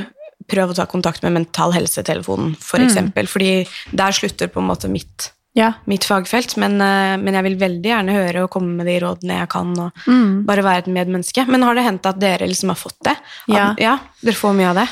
Prøv 0.52 0.72
å 0.72 0.76
ta 0.76 0.84
kontakt 0.90 1.22
med 1.24 1.32
Mental 1.32 1.72
Helse-telefonen, 1.72 2.54
for 2.60 2.82
eksempel. 2.84 3.26
Fordi 3.30 3.64
der 3.96 4.12
slutter 4.12 4.50
på 4.52 4.60
en 4.60 4.68
måte 4.68 4.90
mitt, 4.92 5.30
Ja. 5.54 5.72
mitt 5.84 6.04
fagfelt. 6.04 6.56
Men, 6.56 6.80
eh, 6.80 7.16
men 7.20 7.34
jeg 7.34 7.46
vil 7.48 7.58
veldig 7.60 7.90
gjerne 7.90 8.16
høre 8.16 8.44
og 8.44 8.52
komme 8.54 8.76
med 8.78 8.88
de 8.88 8.98
rådene 9.04 9.40
jeg 9.42 9.50
kan, 9.52 9.72
og 9.78 10.04
bare 10.48 10.64
være 10.64 10.86
et 10.86 10.92
medmenneske. 10.92 11.46
Men 11.48 11.66
har 11.66 11.76
det 11.76 11.86
hendt 11.88 12.06
at 12.08 12.20
dere 12.20 12.48
liksom 12.48 12.72
har 12.72 12.80
fått 12.80 13.00
det? 13.04 13.16
Ja. 13.52 13.72
ja. 13.78 13.98
Dere 14.22 14.38
får 14.38 14.56
mye 14.56 14.70
av 14.72 14.80
det? 14.82 14.88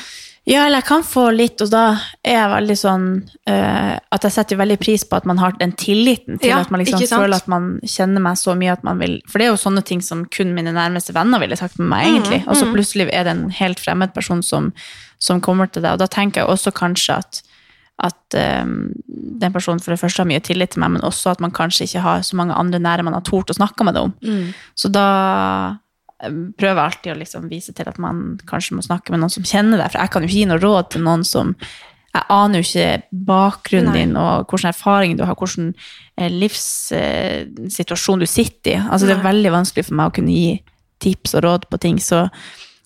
Ja, 0.49 0.63
eller 0.65 0.79
jeg 0.79 0.87
kan 0.87 1.03
få 1.05 1.27
litt, 1.35 1.61
og 1.61 1.69
da 1.69 1.83
er 2.25 2.39
jeg 2.39 2.49
veldig 2.49 2.75
sånn 2.79 3.03
uh, 3.45 3.93
At 4.09 4.23
jeg 4.25 4.33
setter 4.33 4.57
veldig 4.57 4.79
pris 4.81 5.03
på 5.05 5.19
at 5.19 5.27
man 5.29 5.37
har 5.37 5.53
den 5.59 5.75
tilliten 5.77 6.39
til 6.41 6.49
Ja, 6.49 6.63
at 6.65 6.71
man 6.73 6.81
liksom 6.81 7.03
føler 7.05 7.37
at 7.37 7.49
man 7.51 7.75
kjenner 7.85 8.23
meg 8.25 8.39
så 8.41 8.55
mye 8.57 8.73
at 8.73 8.81
man 8.87 8.97
vil 9.03 9.19
For 9.29 9.37
det 9.37 9.45
er 9.45 9.51
jo 9.51 9.61
sånne 9.61 9.85
ting 9.85 10.01
som 10.01 10.23
kun 10.33 10.55
mine 10.57 10.73
nærmeste 10.73 11.13
venner 11.13 11.43
ville 11.43 11.59
sagt 11.59 11.77
med 11.77 11.91
meg, 11.93 12.07
egentlig. 12.09 12.41
Og 12.49 12.57
så 12.57 12.71
plutselig 12.73 13.11
er 13.13 13.29
det 13.29 13.35
en 13.35 13.45
helt 13.53 13.83
fremmed 13.83 14.15
person 14.17 14.41
som, 14.41 14.71
som 15.21 15.43
kommer 15.45 15.69
til 15.69 15.85
deg, 15.85 15.93
og 15.93 16.01
da 16.01 16.09
tenker 16.09 16.41
jeg 16.41 16.49
også 16.49 16.73
kanskje 16.73 17.21
at 17.21 17.43
at 18.01 18.37
um, 18.65 18.89
den 19.41 19.53
personen 19.53 19.81
for 19.83 19.93
det 19.93 20.01
første 20.01 20.23
har 20.23 20.29
mye 20.29 20.41
tillit 20.43 20.73
til 20.73 20.81
meg, 20.83 20.95
men 20.95 21.05
også 21.05 21.35
at 21.35 21.43
man 21.43 21.53
kanskje 21.53 21.85
ikke 21.87 22.03
har 22.05 22.25
så 22.25 22.39
mange 22.39 22.57
andre 22.57 22.81
nære 22.81 23.05
man 23.05 23.17
har 23.17 23.25
tort 23.27 23.53
å 23.53 23.57
snakke 23.57 23.85
med 23.85 23.97
det 23.97 24.03
om. 24.07 24.15
Så 24.77 24.89
da 24.93 25.05
eh, 26.23 26.33
prøver 26.57 26.81
jeg 26.81 26.87
alltid 26.87 27.13
å 27.13 27.19
liksom 27.19 27.47
vise 27.51 27.75
til 27.77 27.91
at 27.91 28.01
man 28.01 28.39
kanskje 28.49 28.77
må 28.77 28.85
snakke 28.85 29.13
med 29.13 29.23
noen 29.23 29.33
som 29.33 29.45
kjenner 29.45 29.81
deg, 29.81 29.93
for 29.93 30.01
jeg 30.01 30.13
kan 30.13 30.25
jo 30.25 30.31
ikke 30.31 30.39
gi 30.39 30.49
noe 30.49 30.61
råd 30.63 30.91
til 30.95 31.05
noen 31.07 31.25
som 31.27 31.55
jeg 32.11 32.27
aner 32.35 32.59
jo 32.59 32.67
ikke 32.67 33.21
bakgrunnen 33.29 33.93
Nei. 33.93 34.01
din 34.01 34.17
og 34.19 34.49
hvilken 34.51 34.71
erfaring 34.73 35.13
du 35.15 35.23
har, 35.23 35.37
hvilken 35.39 35.69
eh, 36.19 36.27
livssituasjon 36.27 38.19
du 38.19 38.27
sitter 38.27 38.73
i. 38.73 38.81
Altså, 38.81 39.07
det 39.07 39.15
er 39.15 39.23
veldig 39.29 39.53
vanskelig 39.53 39.87
for 39.87 39.99
meg 39.99 40.11
å 40.11 40.15
kunne 40.17 40.35
gi 40.35 40.57
tips 41.01 41.37
og 41.39 41.45
råd 41.45 41.69
på 41.71 41.79
ting, 41.81 42.01
så 42.03 42.25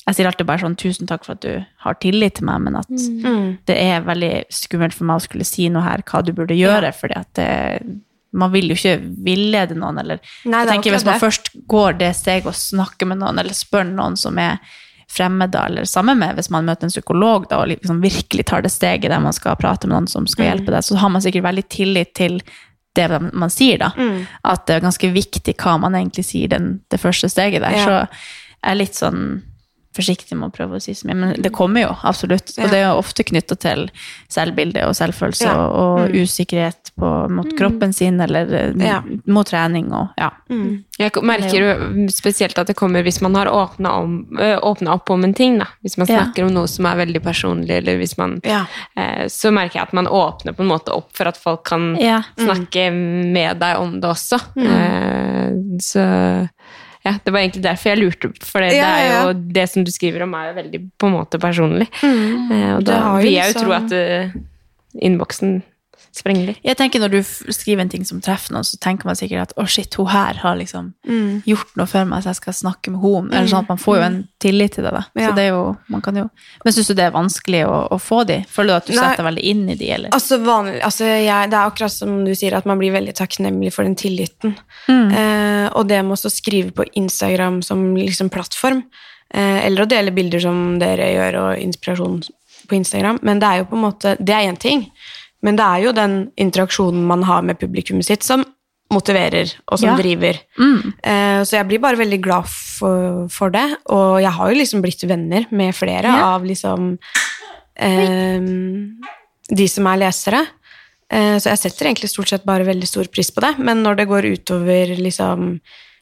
jeg 0.08 0.16
sier 0.16 0.28
alltid 0.30 0.46
bare 0.46 0.62
sånn 0.62 0.76
tusen 0.78 1.08
takk 1.10 1.24
for 1.26 1.34
at 1.34 1.42
du 1.42 1.66
har 1.86 1.96
tillit 2.02 2.36
til 2.38 2.46
meg, 2.46 2.62
men 2.62 2.76
at 2.78 2.90
Mm. 2.90 3.58
det 3.66 3.76
er 3.82 4.02
veldig 4.06 4.46
skummelt 4.54 4.94
for 4.94 5.06
meg 5.10 5.18
å 5.18 5.24
skulle 5.26 5.46
si 5.46 5.68
noe 5.70 5.82
her, 5.82 6.04
hva 6.06 6.24
du 6.24 6.32
burde 6.34 6.54
gjøre, 6.54 6.92
fordi 6.94 7.16
at 7.18 7.34
det, 7.34 7.98
man 8.34 8.52
vil 8.52 8.68
jo 8.70 8.76
ikke 8.76 9.00
villede 9.26 9.76
noen, 9.80 9.98
eller 10.00 10.20
Nei, 10.46 10.60
jeg 10.60 10.68
er 10.68 10.72
tenker 10.74 10.92
Hvis 10.92 11.06
man 11.06 11.14
det. 11.16 11.22
først 11.24 11.50
går 11.68 11.98
det 11.98 12.16
steget 12.16 12.46
og 12.46 12.54
snakker 12.54 13.08
med 13.08 13.18
noen, 13.18 13.40
eller 13.40 13.54
spør 13.58 13.86
noen 13.90 14.16
som 14.18 14.38
er 14.38 14.60
fremmede, 15.08 15.56
eller 15.66 15.86
sammen 15.86 16.18
med 16.20 16.36
hvis 16.36 16.50
man 16.52 16.66
møter 16.66 16.84
en 16.88 16.90
psykolog 16.94 17.48
da, 17.50 17.60
og 17.64 17.68
liksom 17.70 18.02
virkelig 18.02 18.46
tar 18.46 18.62
det 18.66 18.72
steget 18.74 19.10
der 19.10 19.20
man 19.22 19.34
skal 19.34 19.56
prate 19.56 19.88
med 19.88 19.96
noen 19.96 20.08
som 20.10 20.26
skal 20.28 20.50
hjelpe 20.52 20.72
deg, 20.74 20.84
så 20.84 20.98
har 20.98 21.10
man 21.14 21.22
sikkert 21.22 21.44
veldig 21.46 21.66
tillit 21.70 22.14
til 22.18 22.42
det 22.96 23.10
man 23.34 23.50
sier, 23.50 23.78
da. 23.82 23.90
At 24.44 24.66
det 24.68 24.76
er 24.78 24.86
ganske 24.86 25.10
viktig 25.14 25.56
hva 25.58 25.80
man 25.80 25.94
egentlig 25.98 26.26
sier 26.26 26.48
den, 26.50 26.82
det 26.90 27.00
første 27.00 27.30
steget 27.30 27.62
der. 27.62 27.72
Ja. 27.76 27.86
Så 27.86 27.96
jeg 28.64 28.72
er 28.72 28.76
litt 28.76 28.94
sånn 28.96 29.44
forsiktig 29.96 30.36
med 30.38 30.52
å 30.52 30.56
prøve 30.56 30.76
å 30.78 30.82
si 30.84 30.92
så 30.94 31.08
mye, 31.08 31.16
men 31.16 31.42
det 31.42 31.52
kommer 31.56 31.86
jo, 31.86 31.94
absolutt. 32.04 32.52
Ja. 32.58 32.66
Og 32.66 32.72
det 32.74 32.80
er 32.82 32.88
jo 32.90 33.00
ofte 33.00 33.24
knytta 33.24 33.56
til 33.58 33.86
selvbilde 34.30 34.84
og 34.90 34.96
selvfølelse 34.98 35.48
Ja. 35.48 35.56
og, 35.56 36.02
og 36.10 36.16
usikkerhet 36.20 36.92
på, 37.00 37.12
mot 37.32 37.50
kroppen 37.58 37.94
sin, 37.96 38.20
eller 38.22 38.52
eh, 38.54 38.74
Ja. 38.86 39.02
mot 39.28 39.48
trening 39.48 39.92
og 39.96 40.10
ja. 40.20 40.32
Jeg 41.00 41.12
merker 41.28 41.56
jo 41.60 42.08
spesielt 42.12 42.58
at 42.60 42.68
det 42.68 42.76
kommer 42.80 43.04
hvis 43.04 43.22
man 43.22 43.36
har 43.36 43.48
åpna 43.52 44.94
opp 44.94 45.10
om 45.10 45.24
en 45.24 45.34
ting. 45.34 45.58
Da. 45.60 45.66
Hvis 45.84 45.98
man 45.98 46.08
Ja. 46.08 46.22
snakker 46.24 46.46
om 46.46 46.54
noe 46.54 46.68
som 46.68 46.86
er 46.86 46.96
veldig 47.06 47.22
personlig, 47.24 47.78
eller 47.82 47.98
hvis 47.98 48.18
man 48.18 48.40
Ja. 48.44 48.66
eh, 48.96 49.26
Så 49.28 49.52
merker 49.52 49.80
jeg 49.80 49.88
at 49.88 49.94
man 49.94 50.08
åpner 50.08 50.54
på 50.56 50.62
en 50.62 50.68
måte 50.70 50.94
opp 50.94 51.10
for 51.14 51.28
at 51.28 51.38
folk 51.38 51.64
kan 51.66 51.96
Ja. 52.00 52.22
snakke 52.38 52.92
med 52.94 53.60
deg 53.60 53.78
om 53.78 54.00
det 54.00 54.10
også. 54.10 54.40
Eh, 54.58 55.52
så 55.82 56.50
ja, 57.06 57.14
det 57.24 57.34
var 57.34 57.40
egentlig 57.44 57.64
derfor 57.64 57.92
jeg 57.92 58.02
lurte, 58.02 58.32
for 58.42 58.66
det, 58.66 58.74
Ja, 58.74 58.90
det 58.90 59.06
er 59.06 59.28
jo 59.28 59.34
det 59.60 59.66
som 59.70 59.86
du 59.86 59.92
skriver 59.94 60.26
om, 60.26 60.34
er 60.34 60.50
jo 60.50 60.58
veldig 60.58 60.82
på 60.98 61.10
en 61.10 61.16
måte 61.20 61.40
personlig. 61.42 61.88
Eh, 62.02 62.72
og 62.76 62.84
da 62.88 63.00
vil 63.22 63.34
jeg 63.36 63.54
jo 63.54 63.54
liksom- 63.54 63.66
tro 63.66 63.72
at 63.78 63.94
uh, 63.94 64.42
innboksen 65.06 65.62
sprenger 66.18 66.46
litt. 66.50 66.60
Jeg 66.64 66.78
tenker 66.80 67.00
Når 67.04 67.12
du 67.12 67.20
skriver 67.54 67.82
en 67.82 67.90
ting 67.90 68.06
som 68.08 68.22
treffer 68.24 68.54
noen, 68.56 68.64
så 68.64 68.78
tenker 68.82 69.06
man 69.06 69.16
sikkert 69.20 69.42
at 69.50 69.54
å 69.60 69.66
shit, 69.68 69.94
hun 70.00 70.08
her 70.08 70.34
har 70.42 70.56
liksom 70.58 70.94
Mm. 71.08 71.44
gjort 71.46 71.76
noe 71.78 71.86
for 71.88 72.06
meg, 72.06 72.24
så 72.24 72.32
jeg 72.32 72.36
skal 72.42 72.54
snakke 72.54 72.92
med 72.92 73.02
henne. 73.04 73.34
Eller 73.36 73.48
sånn 73.52 73.64
at 73.64 73.70
Man 73.70 73.78
får 73.78 73.96
jo 73.98 74.02
en 74.04 74.18
tillit 74.40 74.72
til 74.74 74.84
det. 74.84 74.92
da. 74.92 75.04
Ja. 75.16 75.30
Så 75.30 75.36
det 75.36 75.44
er 75.44 75.50
jo, 75.54 75.78
man 75.90 76.02
kan 76.02 76.16
jo... 76.16 76.30
Men 76.64 76.74
syns 76.74 76.88
du 76.88 76.94
det 76.94 77.06
er 77.06 77.12
vanskelig 77.12 77.66
å, 77.68 77.88
å 77.92 78.00
få 78.00 78.24
de? 78.26 78.44
Føler 78.50 78.68
du 78.68 78.76
at 78.76 78.86
du 78.88 78.94
Nei. 78.94 79.02
setter 79.10 79.24
veldig 79.28 79.44
inn 79.44 79.70
i 79.70 79.76
de, 79.76 79.90
eller? 79.92 80.10
Altså, 80.16 80.38
vanlig, 80.44 80.82
altså 80.82 81.06
jeg, 81.06 81.50
det 81.52 81.58
er 81.60 81.70
akkurat 81.70 81.92
som 81.92 82.24
du 82.26 82.34
sier, 82.36 82.54
at 82.58 82.66
man 82.66 82.78
blir 82.80 82.92
veldig 82.96 83.14
takknemlig 83.16 83.74
for 83.74 83.84
den 83.84 83.96
tilliten. 83.96 84.56
Mm. 84.88 85.12
Eh, 85.12 85.68
og 85.76 85.88
det 85.88 86.04
med 86.06 86.18
å 86.18 86.32
skrive 86.32 86.72
på 86.72 86.86
Instagram 86.96 87.62
som 87.64 87.96
liksom 87.96 88.30
plattform, 88.30 88.84
eh, 89.34 89.66
eller 89.66 89.84
å 89.86 89.90
dele 89.90 90.12
bilder 90.16 90.40
som 90.40 90.80
dere 90.80 91.12
gjør, 91.14 91.40
og 91.44 91.60
inspirasjon 91.62 92.24
på 92.70 92.76
Instagram, 92.80 93.20
men 93.22 93.40
det 93.40 93.48
er 93.48 93.58
jo 93.62 93.66
på 93.70 93.76
en 93.78 93.84
måte 93.86 94.16
Det 94.18 94.34
er 94.34 94.48
én 94.50 94.58
ting, 94.58 94.88
men 95.46 95.58
det 95.60 95.66
er 95.70 95.84
jo 95.86 95.94
den 95.96 96.16
interaksjonen 96.42 97.06
man 97.08 97.24
har 97.30 97.46
med 97.46 97.60
publikummet 97.62 98.08
sitt, 98.10 98.26
som 98.26 98.44
motiverer, 98.94 99.50
og 99.72 99.80
som 99.82 99.90
Ja. 99.92 99.96
driver. 99.98 100.38
Mm. 100.62 100.94
Eh, 101.04 101.40
så 101.46 101.58
jeg 101.58 101.68
blir 101.70 101.82
bare 101.82 101.98
veldig 101.98 102.20
glad 102.22 102.46
for, 102.50 103.28
for 103.34 103.50
det, 103.54 103.66
og 103.90 104.20
jeg 104.22 104.32
har 104.32 104.52
jo 104.52 104.60
liksom 104.60 104.82
blitt 104.86 105.02
venner 105.10 105.46
med 105.52 105.74
flere 105.76 106.04
Ja. 106.10 106.36
av 106.36 106.46
liksom 106.46 106.98
eh, 107.76 108.40
de 109.56 109.68
som 109.68 109.88
er 109.90 109.98
lesere. 110.04 110.44
Eh, 111.12 111.36
så 111.38 111.52
jeg 111.52 111.62
setter 111.62 111.90
egentlig 111.90 112.10
stort 112.10 112.30
sett 112.32 112.46
bare 112.48 112.66
veldig 112.66 112.88
stor 112.90 113.06
pris 113.14 113.30
på 113.32 113.42
det. 113.46 113.56
Men 113.60 113.84
når 113.84 113.98
det 114.00 114.08
går 114.10 114.30
utover 114.38 114.96
liksom 114.98 115.60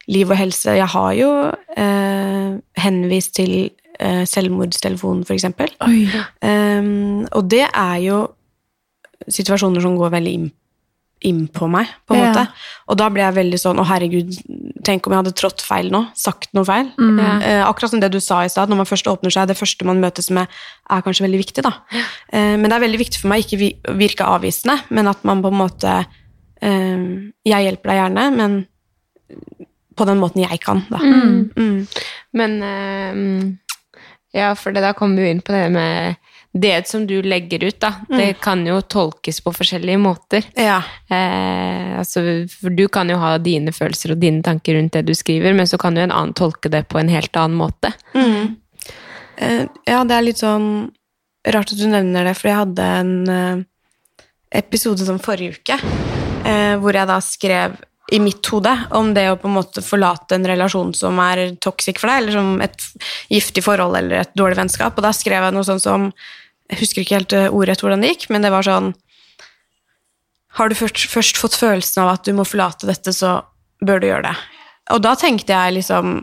liv 0.07 0.29
og 0.29 0.35
helse 0.37 0.75
Jeg 0.75 0.87
har 0.91 1.11
jo 1.15 1.29
eh, 1.77 2.59
henvist 2.83 3.33
til 3.35 3.71
eh, 3.99 4.23
selvmordstelefonen, 4.27 5.23
for 5.25 5.33
eksempel. 5.33 5.71
Um, 6.43 7.25
og 7.31 7.47
det 7.49 7.67
er 7.71 7.97
jo 8.03 8.17
situasjoner 9.29 9.81
som 9.81 9.95
går 9.97 10.11
veldig 10.11 10.33
inn, 10.33 10.51
inn 11.23 11.47
på 11.47 11.69
meg, 11.71 11.87
på 12.07 12.15
en 12.15 12.19
Ja. 12.19 12.31
måte. 12.33 12.47
Og 12.89 12.97
da 12.97 13.09
blir 13.09 13.23
jeg 13.23 13.35
veldig 13.37 13.59
sånn 13.61 13.79
Å, 13.79 13.85
herregud, 13.87 14.33
tenk 14.83 15.07
om 15.07 15.13
jeg 15.13 15.21
hadde 15.23 15.35
trådt 15.39 15.61
feil 15.63 15.89
nå? 15.89 16.01
Sagt 16.15 16.49
noe 16.53 16.65
feil? 16.67 16.91
Mm. 16.99 17.19
Eh, 17.41 17.63
akkurat 17.63 17.89
som 17.91 17.99
det 18.01 18.11
du 18.11 18.19
sa 18.19 18.41
i 18.43 18.49
stad, 18.49 18.67
når 18.69 18.75
man 18.81 18.85
først 18.89 19.07
åpner 19.07 19.31
seg, 19.31 19.47
det 19.47 19.55
første 19.57 19.85
man 19.85 20.01
møtes 20.01 20.29
med, 20.29 20.47
er 20.91 21.01
kanskje 21.01 21.23
veldig 21.23 21.39
viktig, 21.45 21.63
da. 21.63 21.71
Eh, 22.33 22.57
men 22.57 22.63
det 22.67 22.73
er 22.73 22.83
veldig 22.87 22.99
viktig 22.99 23.21
for 23.21 23.29
meg 23.29 23.45
ikke 23.45 23.57
vi- 23.57 23.77
virke 23.95 24.25
avvisende, 24.27 24.81
men 24.89 25.07
at 25.07 25.23
man 25.23 25.41
på 25.41 25.47
en 25.47 25.59
måte 25.61 26.05
eh, 26.61 27.31
Jeg 27.45 27.65
hjelper 27.71 27.89
deg 27.89 27.99
gjerne, 28.01 28.35
men 28.35 28.65
på 29.95 30.05
den 30.05 30.19
måten 30.19 30.41
jeg 30.49 30.59
kan, 30.59 30.83
da. 30.89 30.97
Mm. 30.97 31.87
Men 32.33 32.63
eh, 32.63 33.53
Ja, 34.33 34.53
for 34.55 34.71
det 34.73 34.81
da 34.81 34.93
kommer 34.93 35.21
vi 35.21 35.29
inn 35.29 35.41
på 35.41 35.53
det 35.53 35.71
med 35.71 36.15
det 36.53 36.87
som 36.87 37.07
du 37.07 37.15
legger 37.25 37.63
ut, 37.63 37.79
da. 37.81 37.93
Det 38.09 38.33
kan 38.41 38.61
jo 38.67 38.77
tolkes 38.81 39.41
på 39.41 39.53
forskjellige 39.57 39.97
måter. 39.97 40.45
Ja. 40.53 40.83
Eh, 41.09 41.97
altså, 41.97 42.21
for 42.51 42.69
du 42.69 42.85
kan 42.93 43.09
jo 43.09 43.17
ha 43.17 43.39
dine 43.41 43.73
følelser 43.73 44.13
og 44.13 44.21
dine 44.21 44.43
tanker 44.45 44.77
rundt 44.77 44.93
det 44.93 45.07
du 45.07 45.15
skriver, 45.17 45.55
men 45.57 45.69
så 45.69 45.79
kan 45.81 45.97
jo 45.97 46.05
en 46.05 46.13
annen 46.13 46.35
tolke 46.37 46.69
det 46.69 46.85
på 46.93 47.01
en 47.01 47.09
helt 47.09 47.39
annen 47.41 47.57
måte. 47.57 47.89
Mm. 48.13 48.53
Eh, 49.37 49.63
ja, 49.89 50.03
det 50.05 50.17
er 50.17 50.27
litt 50.27 50.43
sånn 50.43 50.67
rart 51.49 51.73
at 51.73 51.79
du 51.79 51.87
nevner 51.89 52.29
det, 52.29 52.35
for 52.37 52.51
jeg 52.51 52.61
hadde 52.61 52.91
en 52.99 53.15
eh, 53.33 53.65
episode 54.61 55.09
som 55.09 55.17
forrige 55.23 55.57
uke, 55.57 55.79
eh, 56.45 56.75
hvor 56.77 56.93
jeg 56.93 57.09
da 57.09 57.17
skrev 57.23 57.81
i 58.13 58.19
mitt 58.21 58.45
hode 58.51 58.71
om 58.93 59.09
det 59.15 59.25
å 59.31 59.39
på 59.41 59.49
en 59.49 59.55
måte 59.55 59.81
forlate 59.81 60.37
en 60.37 60.45
relasjon 60.45 60.91
som 60.93 61.17
er 61.23 61.55
toxic 61.63 61.97
for 61.97 62.11
deg, 62.11 62.21
eller 62.21 62.37
som 62.37 62.61
et 62.61 62.87
giftig 63.31 63.63
forhold 63.65 63.97
eller 63.97 64.21
et 64.21 64.33
dårlig 64.37 64.59
vennskap. 64.59 64.97
Og 64.99 65.05
da 65.05 65.13
skrev 65.15 65.47
jeg 65.47 65.55
noe 65.55 65.65
sånn 65.65 65.81
som 65.81 66.09
Jeg 66.73 66.79
husker 66.81 67.03
ikke 67.05 67.17
helt 67.19 67.33
eh, 67.37 67.49
ordrett 67.53 67.81
hvordan 67.83 68.01
det 68.01 68.09
gikk, 68.15 68.29
men 68.33 68.41
det 68.45 68.49
var 68.53 68.65
sånn 68.65 68.93
Har 70.57 70.69
du 70.69 70.75
først, 70.77 71.07
først 71.09 71.37
fått 71.41 71.55
følelsen 71.57 72.03
av 72.03 72.13
at 72.17 72.25
du 72.27 72.33
må 72.37 72.45
forlate 72.45 72.85
dette, 72.89 73.13
så 73.15 73.39
bør 73.83 74.01
du 74.03 74.07
gjøre 74.09 74.27
det. 74.29 74.35
Og 74.93 75.01
da 75.05 75.15
tenkte 75.19 75.53
jeg 75.55 75.79
liksom 75.79 76.19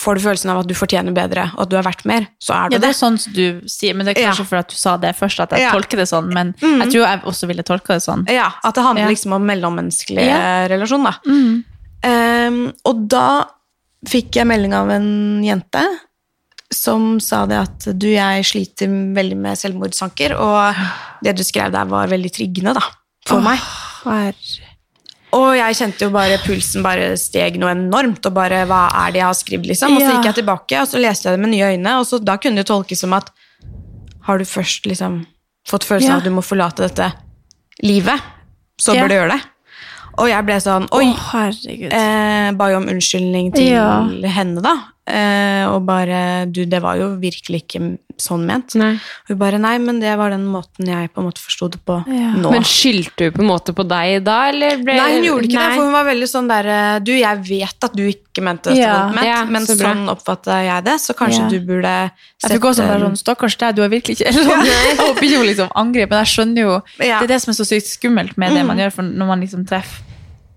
Får 0.00 0.16
du 0.16 0.22
følelsen 0.24 0.48
av 0.48 0.62
at 0.62 0.68
du 0.70 0.72
fortjener 0.72 1.12
bedre, 1.12 1.42
og 1.52 1.66
at 1.66 1.68
du 1.68 1.74
er 1.76 1.82
verdt 1.84 2.06
mer, 2.08 2.24
så 2.40 2.54
er 2.56 2.70
du 2.70 2.76
Ja, 2.76 2.78
det 2.80 2.86
det. 2.86 2.92
er 2.94 2.96
sånn 2.96 3.18
du 3.36 3.68
sier, 3.68 3.92
men 3.92 4.06
det 4.08 4.14
er 4.16 4.22
kanskje 4.24 4.40
Ja. 4.40 4.48
fordi 4.48 4.68
du 4.72 4.76
sa 4.80 4.94
det 4.96 5.10
først, 5.18 5.40
at 5.44 5.50
jeg 5.52 5.60
Ja. 5.66 5.70
tolker 5.70 5.98
det 6.00 6.06
sånn, 6.08 6.30
men 6.32 6.54
jeg 6.62 6.88
tror 6.94 7.04
jeg 7.04 7.20
også 7.28 7.46
ville 7.46 7.62
tolka 7.62 7.92
det 7.98 8.02
sånn. 8.02 8.24
Ja, 8.32 8.52
At 8.64 8.74
det 8.74 8.84
handler 8.84 9.02
Ja. 9.04 9.08
liksom 9.10 9.34
om 9.36 9.44
mellommenneskelig 9.44 10.24
Ja. 10.24 10.66
relasjon, 10.66 11.04
da. 11.04 11.12
Ehm, 12.08 12.72
og 12.86 13.06
da 13.06 13.44
fikk 14.08 14.32
jeg 14.32 14.46
melding 14.46 14.72
av 14.72 14.88
en 14.88 15.42
jente 15.44 15.84
som 16.74 17.20
sa 17.22 17.44
det 17.46 17.58
at 17.60 17.86
du, 17.98 18.08
jeg 18.14 18.44
sliter 18.48 18.90
veldig 19.16 19.36
med 19.38 19.58
selvmordstanker, 19.60 20.34
og 20.40 20.74
det 21.24 21.36
du 21.38 21.44
skrev 21.46 21.72
der 21.74 21.88
var 21.90 22.10
veldig 22.12 22.32
triggende, 22.34 22.74
da, 22.78 22.84
for 23.28 23.40
meg. 23.44 23.60
Og 25.32 25.54
jeg 25.56 25.76
kjente 25.78 26.04
jo 26.04 26.10
bare 26.12 26.36
pulsen 26.44 26.82
bare 26.84 27.12
steg 27.16 27.56
noe 27.60 27.70
enormt, 27.72 28.26
og 28.28 28.34
bare 28.36 28.64
hva 28.68 28.82
er 29.06 29.14
det 29.14 29.22
jeg 29.22 29.28
har 29.30 29.38
skrevet, 29.38 29.70
liksom? 29.70 29.94
Og 29.96 30.02
så 30.04 30.10
gikk 30.18 30.28
jeg 30.28 30.38
tilbake, 30.42 30.80
og 30.82 30.90
så 30.90 31.00
leste 31.00 31.28
jeg 31.30 31.38
det 31.38 31.44
med 31.46 31.54
nye 31.54 31.70
øyne, 31.72 31.94
og 32.02 32.04
så 32.08 32.18
da 32.20 32.36
kunne 32.36 32.60
det 32.60 32.68
tolkes 32.68 33.00
som 33.00 33.14
at 33.16 33.30
har 34.28 34.38
du 34.38 34.44
først 34.44 34.84
liksom 34.90 35.22
fått 35.68 35.86
følelsen 35.88 36.10
Ja. 36.10 36.18
av 36.18 36.20
at 36.20 36.28
du 36.28 36.34
må 36.36 36.42
forlate 36.44 36.84
dette 36.84 37.12
livet, 37.82 38.20
så 38.80 38.94
Ja. 38.94 39.02
bør 39.02 39.08
du 39.08 39.14
gjøre 39.14 39.32
det. 39.38 39.40
Og 40.18 40.28
jeg 40.28 40.44
ble 40.44 40.54
sånn 40.60 40.86
Oi! 40.92 41.06
Oh. 41.08 41.34
Eh, 41.88 42.50
ba 42.52 42.68
jo 42.68 42.76
om 42.76 42.88
unnskyldning 42.92 43.54
til 43.54 43.72
Ja. 43.72 44.02
henne, 44.28 44.60
da. 44.60 44.74
Eh, 45.02 45.64
og 45.66 45.80
bare 45.82 46.46
Du, 46.46 46.60
det 46.64 46.78
var 46.80 46.94
jo 46.94 47.08
virkelig 47.18 47.64
ikke 47.64 47.80
sånn 48.22 48.44
ment. 48.46 48.76
Nei. 48.78 48.92
Og 49.26 49.32
hun 49.32 49.38
bare 49.40 49.58
Nei, 49.58 49.72
men 49.82 49.96
det 49.98 50.12
var 50.20 50.30
den 50.30 50.44
måten 50.46 50.86
jeg 50.86 51.08
på 51.10 51.18
en 51.18 51.26
måte 51.26 51.42
forsto 51.42 51.66
det 51.72 51.80
på 51.82 51.96
Ja. 52.06 52.28
nå. 52.38 52.52
Men 52.54 52.62
skyldte 52.62 53.26
hun 53.26 53.32
på 53.34 53.42
en 53.42 53.48
måte 53.50 53.74
på 53.74 53.82
deg 53.88 54.22
da, 54.22 54.36
eller 54.52 54.76
ble 54.84 54.94
Nei, 54.94 55.08
hun 55.16 55.24
gjorde 55.26 55.48
ikke 55.48 55.58
Nei. 55.58 55.64
det, 55.72 55.74
for 55.80 55.88
hun 55.88 55.96
var 55.96 56.06
veldig 56.06 56.28
sånn 56.30 56.50
der 56.52 56.68
eh, 56.70 56.98
Du, 57.02 57.10
jeg 57.18 57.42
vet 57.48 57.88
at 57.88 57.96
du 57.98 58.04
ikke 58.06 58.44
mente 58.46 58.70
dette 58.70 58.78
Ja. 58.84 58.92
vondt 59.08 59.14
ment, 59.18 59.26
Ja, 59.26 59.40
men 59.56 59.66
så 59.66 59.74
sånn 59.80 60.04
oppfatta 60.12 60.60
jeg 60.68 60.84
det, 60.86 60.94
så 61.02 61.16
kanskje 61.18 61.42
Ja. 61.42 61.48
du 61.50 61.58
burde 61.66 61.94
Jeg 62.44 62.50
fikk 62.54 62.68
også 62.70 62.86
bare 62.86 63.00
sånn, 63.08 63.18
stakkars 63.18 63.58
deg, 63.58 63.74
du 63.74 63.82
har 63.82 63.90
virkelig 63.90 64.20
ikke 64.20 64.28
eller 64.30 64.44
sånn, 64.52 64.64
Jeg 64.70 64.96
håper 65.02 65.22
ikke 65.26 65.38
hun 65.42 65.46
liksom 65.50 65.74
angriper, 65.74 66.14
men 66.14 66.24
jeg 66.24 66.32
skjønner 66.36 66.62
jo 66.62 66.72
Ja. 67.02 67.18
Det 67.18 67.26
er 67.26 67.34
det 67.34 67.42
som 67.42 67.50
er 67.50 67.58
så 67.58 67.66
sykt 67.66 67.90
skummelt 67.90 68.38
med 68.38 68.54
det 68.54 68.64
man 68.70 68.78
gjør, 68.78 68.92
for 68.92 69.02
når 69.02 69.26
man 69.34 69.40
liksom 69.42 69.66
treffer 69.66 70.06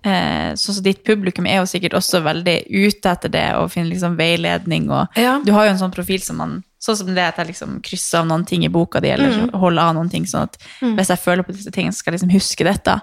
eh, 0.06 0.54
som 0.56 0.78
ditt 0.84 1.04
publikum 1.04 1.48
er 1.50 1.58
jo 1.62 1.66
sikkert 1.70 1.94
også 1.98 2.22
veldig 2.24 2.58
ute 2.70 3.12
etter 3.12 3.30
det 3.34 3.46
og 3.58 3.72
finner 3.74 3.90
liksom 3.94 4.16
veiledning 4.20 4.90
og 4.92 5.08
Ja. 5.18 5.40
Du 5.44 5.52
har 5.54 5.66
jo 5.66 5.72
en 5.72 5.80
sånn 5.82 5.94
profil 5.96 6.22
som 6.22 6.38
man 6.38 6.64
Sånn 6.86 6.98
som 7.00 7.08
det 7.16 7.24
at 7.24 7.38
jeg 7.38 7.48
liksom 7.48 7.80
krysser 7.82 8.20
av 8.20 8.28
noen 8.28 8.44
ting 8.46 8.62
i 8.64 8.70
boka 8.70 9.00
di, 9.02 9.10
eller 9.10 9.48
holder 9.58 9.82
av 9.82 9.96
noen 9.96 10.10
ting, 10.12 10.26
sånn 10.30 10.44
at 10.44 10.58
hvis 10.84 11.08
jeg 11.10 11.18
føler 11.18 11.42
på 11.42 11.52
disse 11.56 11.72
tingene, 11.74 11.92
så 11.92 12.04
skal 12.04 12.14
jeg 12.14 12.20
liksom 12.20 12.34
huske 12.36 12.64
dette. 12.68 12.94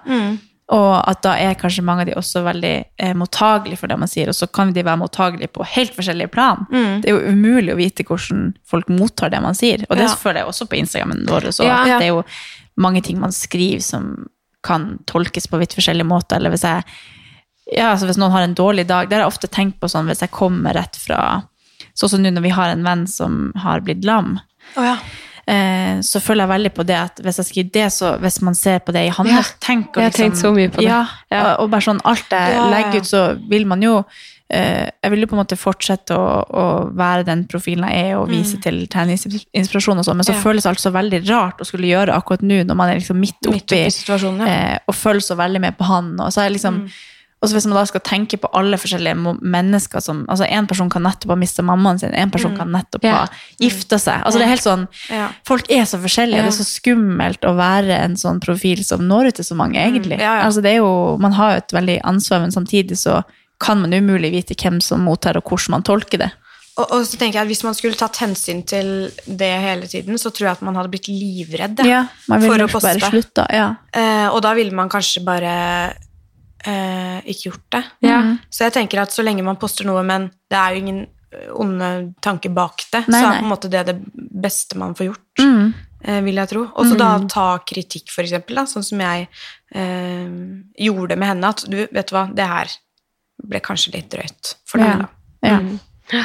Og 0.70 1.08
at 1.10 1.20
da 1.24 1.32
er 1.34 1.56
kanskje 1.58 1.82
mange 1.82 2.04
av 2.04 2.06
de 2.06 2.14
også 2.14 2.44
veldig 2.46 2.84
eh, 2.96 3.12
mottagelige 3.18 3.80
for 3.80 3.88
det 3.90 3.98
man 3.98 4.06
sier, 4.06 4.28
og 4.30 4.34
så 4.38 4.46
kan 4.46 4.70
de 4.72 4.84
være 4.86 5.00
mottagelige 5.02 5.50
på 5.50 5.66
helt 5.66 5.96
forskjellige 5.96 6.30
plan. 6.30 6.62
Det 6.70 7.10
er 7.10 7.16
jo 7.18 7.32
umulig 7.34 7.74
å 7.74 7.76
vite 7.80 8.04
hvordan 8.06 8.52
folk 8.70 8.86
mottar 8.88 9.30
det 9.34 9.42
man 9.42 9.54
sier. 9.58 9.82
Og 9.90 9.96
det 9.98 10.06
Ja. 10.06 10.14
føler 10.14 10.44
jeg 10.44 10.46
også 10.52 10.68
på 10.70 10.78
Instagramen 10.78 11.26
vår. 11.26 11.50
Så 11.50 11.64
Ja. 11.66 11.82
Det 11.98 12.06
er 12.06 12.14
jo 12.14 12.22
mange 12.78 13.02
ting 13.02 13.18
man 13.18 13.32
skriver 13.32 13.82
som 13.82 14.28
kan 14.62 14.98
tolkes 15.10 15.48
på 15.50 15.58
vidt 15.60 15.74
forskjellige 15.76 16.08
måter. 16.08 16.38
Eller 16.38 16.54
hvis 16.54 16.66
jeg 16.66 16.84
ja, 17.72 17.92
altså 17.92 18.08
hvis 18.08 18.18
noen 18.20 18.34
har 18.34 18.44
en 18.44 18.56
dårlig 18.58 18.86
dag, 18.88 19.08
det 19.08 19.16
har 19.16 19.24
jeg 19.24 19.32
ofte 19.32 19.50
tenkt 19.50 19.78
på 19.80 19.88
sånn 19.90 20.08
hvis 20.10 20.22
jeg 20.24 20.34
kommer 20.34 20.76
rett 20.76 20.98
fra 20.98 21.42
Sånn 21.98 22.08
som 22.08 22.22
nå 22.24 22.30
når 22.32 22.44
vi 22.46 22.50
har 22.56 22.70
en 22.72 22.84
venn 22.86 23.02
som 23.10 23.50
har 23.60 23.82
blitt 23.84 24.04
lam. 24.08 24.38
Oh, 24.80 24.84
ja. 24.86 24.94
Eh, 25.44 25.98
så 26.06 26.22
føler 26.22 26.46
jeg 26.46 26.52
veldig 26.52 26.70
på 26.72 26.84
det 26.86 26.96
at 26.96 27.20
hvis 27.20 27.40
jeg 27.40 27.48
skriver 27.48 27.72
det, 27.74 27.86
så 27.92 28.12
hvis 28.22 28.38
man 28.46 28.54
ser 28.56 28.78
på 28.86 28.94
det 28.94 29.02
i 29.08 29.10
hans 29.12 29.28
Ja, 29.28 29.42
tenk 29.60 29.96
og 29.96 30.00
jeg 30.00 30.12
har 30.12 30.16
tenkt 30.16 30.40
så 30.40 30.52
mye 30.54 30.70
på 30.72 30.80
det. 30.80 30.88
Ja. 30.88 31.02
Og, 31.28 31.64
og 31.64 31.72
bare 31.74 31.84
sånn 31.88 32.00
alt 32.08 32.32
jeg 32.32 32.62
legger 32.72 33.02
ut, 33.02 33.10
så 33.10 33.22
vil 33.50 33.66
man 33.68 33.82
jo 33.84 33.98
Jeg 34.50 35.10
vil 35.10 35.20
jo 35.20 35.26
på 35.26 35.36
en 35.36 35.40
måte 35.44 35.56
fortsette 35.56 36.10
å, 36.12 36.24
å 36.44 36.64
være 36.94 37.24
den 37.24 37.46
profilen 37.48 37.88
jeg 37.88 38.10
er, 38.10 38.16
og 38.18 38.28
vise 38.28 38.58
til 38.60 38.82
treningsinspirasjon 38.86 39.98
og 39.98 40.04
sånn, 40.04 40.16
men 40.16 40.24
så 40.24 40.32
Mm. 40.34 40.36
Ja. 40.36 40.42
føles 40.42 40.62
det 40.66 40.72
altså 40.74 40.92
veldig 40.92 41.22
rart 41.30 41.60
å 41.60 41.64
skulle 41.68 41.86
gjøre 41.88 42.12
akkurat 42.16 42.42
nå, 42.42 42.62
når 42.66 42.74
man 42.76 42.90
er 42.90 43.00
liksom 43.00 43.16
midt 43.20 43.40
Midt 43.48 43.64
oppi 43.72 43.80
oppi 43.84 43.90
situasjonen, 43.90 44.46
ja. 44.46 44.52
eh, 44.74 44.78
og 44.88 44.94
følger 44.94 45.20
så 45.24 45.36
veldig 45.36 45.60
med 45.60 45.76
på 45.78 45.84
han. 45.88 46.14
Og 46.20 46.32
så 46.32 46.44
er 46.44 46.50
liksom 46.50 46.82
Mm. 46.82 46.88
og 47.42 47.48
så 47.48 47.54
hvis 47.56 47.66
man 47.66 47.74
da 47.74 47.84
skal 47.84 48.00
tenke 48.00 48.36
på 48.38 48.48
alle 48.54 48.76
forskjellige 48.78 49.16
mennesker 49.42 50.00
som 50.00 50.24
altså 50.28 50.46
En 50.48 50.66
person 50.66 50.88
kan 50.88 51.02
nettopp 51.02 51.30
ha 51.30 51.34
mista 51.36 51.62
mammaen 51.62 51.98
sin, 51.98 52.14
en 52.14 52.30
person 52.30 52.56
kan 52.56 52.68
nettopp 52.70 53.02
Ja. 53.04 53.12
ha 53.16 53.26
gifta 53.58 53.98
seg. 53.98 54.22
Altså 54.24 54.38
det 54.38 54.42
er 54.46 54.54
helt 54.54 54.62
sånn 54.62 54.86
Mm. 54.86 55.10
Ja. 55.16 55.28
Folk 55.44 55.66
er 55.70 55.82
så 55.84 55.98
forskjellige. 55.98 56.42
Det 56.44 56.52
er 56.52 56.62
så 56.62 56.68
skummelt 56.80 57.40
å 57.42 57.56
være 57.56 57.98
en 58.04 58.14
sånn 58.16 58.38
profil 58.40 58.84
som 58.84 59.00
når 59.08 59.26
ut 59.28 59.34
til 59.34 59.44
så 59.44 59.56
mange, 59.56 59.74
egentlig. 59.74 60.18
Mm. 60.20 60.44
Altså 60.46 60.62
det 60.62 60.70
er 60.72 60.76
jo, 60.84 61.16
man 61.18 61.32
har 61.32 61.50
jo 61.52 61.56
et 61.56 61.72
veldig 61.72 62.00
ansvar, 62.04 62.40
men 62.40 62.50
samtidig 62.52 62.96
så 62.96 63.24
kan 63.62 63.80
man 63.80 63.94
umulig 63.94 64.32
vite 64.34 64.56
hvem 64.58 64.80
som 64.82 65.04
mottar, 65.06 65.38
og 65.38 65.46
hvordan 65.46 65.76
man 65.78 65.84
tolker 65.86 66.18
det. 66.24 66.30
Og, 66.72 66.86
og 66.88 67.02
så 67.04 67.18
tenker 67.20 67.36
jeg 67.36 67.44
at 67.44 67.50
Hvis 67.50 67.64
man 67.66 67.74
skulle 67.76 67.98
tatt 68.00 68.16
hensyn 68.22 68.62
til 68.64 69.10
det 69.28 69.50
hele 69.60 69.86
tiden, 69.90 70.16
så 70.18 70.30
tror 70.32 70.46
jeg 70.48 70.56
at 70.56 70.62
man 70.64 70.78
hadde 70.80 70.88
blitt 70.94 71.10
livredd 71.12 71.82
ja, 71.84 72.06
for 72.26 72.38
å 72.64 72.68
poste. 72.70 72.86
bare 72.88 73.00
poste. 73.02 73.10
slutte. 73.12 73.44
Ja. 73.52 73.66
Eh, 73.92 74.28
og 74.32 74.40
da 74.46 74.54
ville 74.56 74.72
man 74.74 74.88
kanskje 74.92 75.20
bare 75.26 75.52
eh, 76.64 77.18
ikke 77.28 77.50
gjort 77.50 77.66
det. 77.76 77.82
Ja. 78.08 78.20
Så 78.50 78.64
jeg 78.66 78.74
tenker 78.78 79.02
at 79.04 79.12
så 79.14 79.24
lenge 79.26 79.44
man 79.46 79.58
poster 79.60 79.86
noe, 79.88 80.02
men 80.06 80.30
det 80.50 80.58
er 80.58 80.72
jo 80.76 80.84
ingen 80.84 81.02
onde 81.56 81.86
tanker 82.20 82.52
bak 82.52 82.82
det, 82.92 83.06
Nei, 83.08 83.22
så 83.22 83.30
er 83.30 83.38
på 83.38 83.44
en 83.46 83.52
måte 83.54 83.70
det 83.72 83.86
det 83.88 83.94
beste 84.44 84.76
man 84.80 84.92
får 84.98 85.06
gjort, 85.12 85.28
Mm. 85.40 85.72
eh, 86.04 86.20
vil 86.26 86.34
jeg 86.40 86.48
tro. 86.50 86.62
Og 86.76 86.86
så 86.90 86.96
da 87.00 87.18
ta 87.28 87.46
kritikk, 87.64 88.10
for 88.12 88.22
eksempel, 88.24 88.54
da, 88.60 88.64
sånn 88.68 88.84
som 88.84 89.00
jeg 89.00 89.28
eh, 89.74 90.28
gjorde 90.88 91.16
med 91.16 91.28
henne, 91.32 91.48
at 91.48 91.64
du, 91.68 91.78
vet 91.90 92.08
du 92.08 92.14
hva, 92.16 92.26
det 92.36 92.48
her 92.48 92.68
ble 93.42 93.60
kanskje 93.60 93.94
litt 93.94 94.10
drøyt 94.10 94.54
for 94.66 94.78
dem, 94.78 94.86
Ja. 94.88 94.98
da. 94.98 95.08
Ja. 96.12 96.24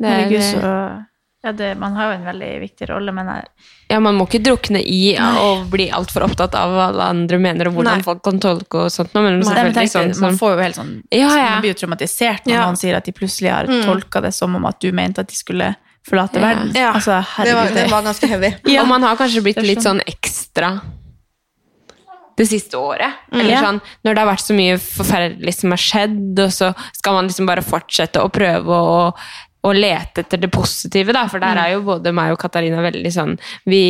Det 0.00 0.08
er, 0.08 0.10
Herregud, 0.10 0.42
så 0.42 1.04
ja, 1.42 1.52
det, 1.56 1.74
Man 1.78 1.92
har 1.96 2.10
jo 2.10 2.18
en 2.18 2.24
veldig 2.24 2.48
viktig 2.60 2.88
rolle, 2.90 3.12
men 3.16 3.26
jeg, 3.32 3.44
ja, 3.88 3.98
man 4.00 4.14
må 4.16 4.26
ikke 4.28 4.42
drukne 4.44 4.80
i 4.84 5.14
å 5.18 5.64
bli 5.72 5.86
altfor 5.90 6.24
opptatt 6.26 6.54
av 6.54 6.72
hva 6.74 6.88
alle 6.90 7.06
andre 7.14 7.38
mener, 7.40 7.68
og 7.70 7.74
hvordan 7.78 8.00
Nei. 8.00 8.04
folk 8.04 8.22
kan 8.24 8.40
tolke 8.40 8.82
og 8.86 8.90
sånt. 8.92 9.12
Men 9.14 9.24
Nei, 9.24 9.32
men 9.40 9.42
sånn 9.88 10.10
deg, 10.12 10.20
man 10.20 10.36
får 10.40 10.52
jo 10.56 10.58
helt 10.62 10.76
sånn 10.80 10.92
Ja, 11.10 11.28
ja. 11.36 11.50
Man 11.56 11.62
blir 11.64 11.72
jo 11.74 11.78
traumatisert 11.80 12.44
når 12.48 12.52
Ja. 12.54 12.64
noen 12.66 12.76
sier 12.76 12.96
at 12.96 13.04
de 13.08 13.12
plutselig 13.12 13.50
har 13.52 13.66
tolka 13.86 14.20
det 14.22 14.32
som 14.36 14.54
om 14.56 14.64
at 14.66 14.80
du 14.80 14.90
mente 14.92 15.20
at 15.20 15.28
de 15.28 15.34
skulle 15.36 15.74
forlate 16.06 16.36
Ja. 16.40 16.40
verden. 16.40 16.72
Ja. 16.74 16.92
Altså, 16.92 17.24
Det 17.44 17.54
var, 17.54 17.68
det 17.74 17.90
var 17.90 18.02
ganske 18.02 18.26
heavy. 18.28 18.54
Ja. 18.66 18.82
Og 18.82 18.88
man 18.88 19.02
har 19.02 19.16
kanskje 19.16 19.42
blitt 19.42 19.56
litt 19.62 19.78
sånn. 19.80 20.00
sånn 20.00 20.06
ekstra 20.06 20.80
det 22.40 22.48
siste 22.48 22.78
året. 22.80 23.20
Eller 23.32 23.52
Ja. 23.52 23.60
sånn, 23.66 23.82
når 24.04 24.14
det 24.16 24.22
har 24.24 24.30
vært 24.32 24.46
så 24.48 24.56
mye 24.56 24.80
forferdelig 24.80 25.54
som 25.60 25.70
har 25.76 25.82
skjedd, 25.84 26.38
og 26.46 26.50
så 26.56 26.72
skal 26.96 27.14
man 27.20 27.28
liksom 27.28 27.46
bare 27.50 27.62
fortsette 27.66 28.22
å 28.22 28.30
prøve 28.32 28.72
å, 28.80 29.14
å 29.60 29.70
lete 29.76 30.22
etter 30.22 30.40
det 30.40 30.48
positive, 30.50 31.12
da. 31.12 31.26
For 31.28 31.38
der 31.42 31.58
er 31.60 31.72
jo 31.74 31.82
både 31.84 32.14
meg 32.16 32.32
og 32.32 32.38
Katarina 32.40 32.80
veldig 32.80 33.10
sånn 33.12 33.34
vi, 33.68 33.82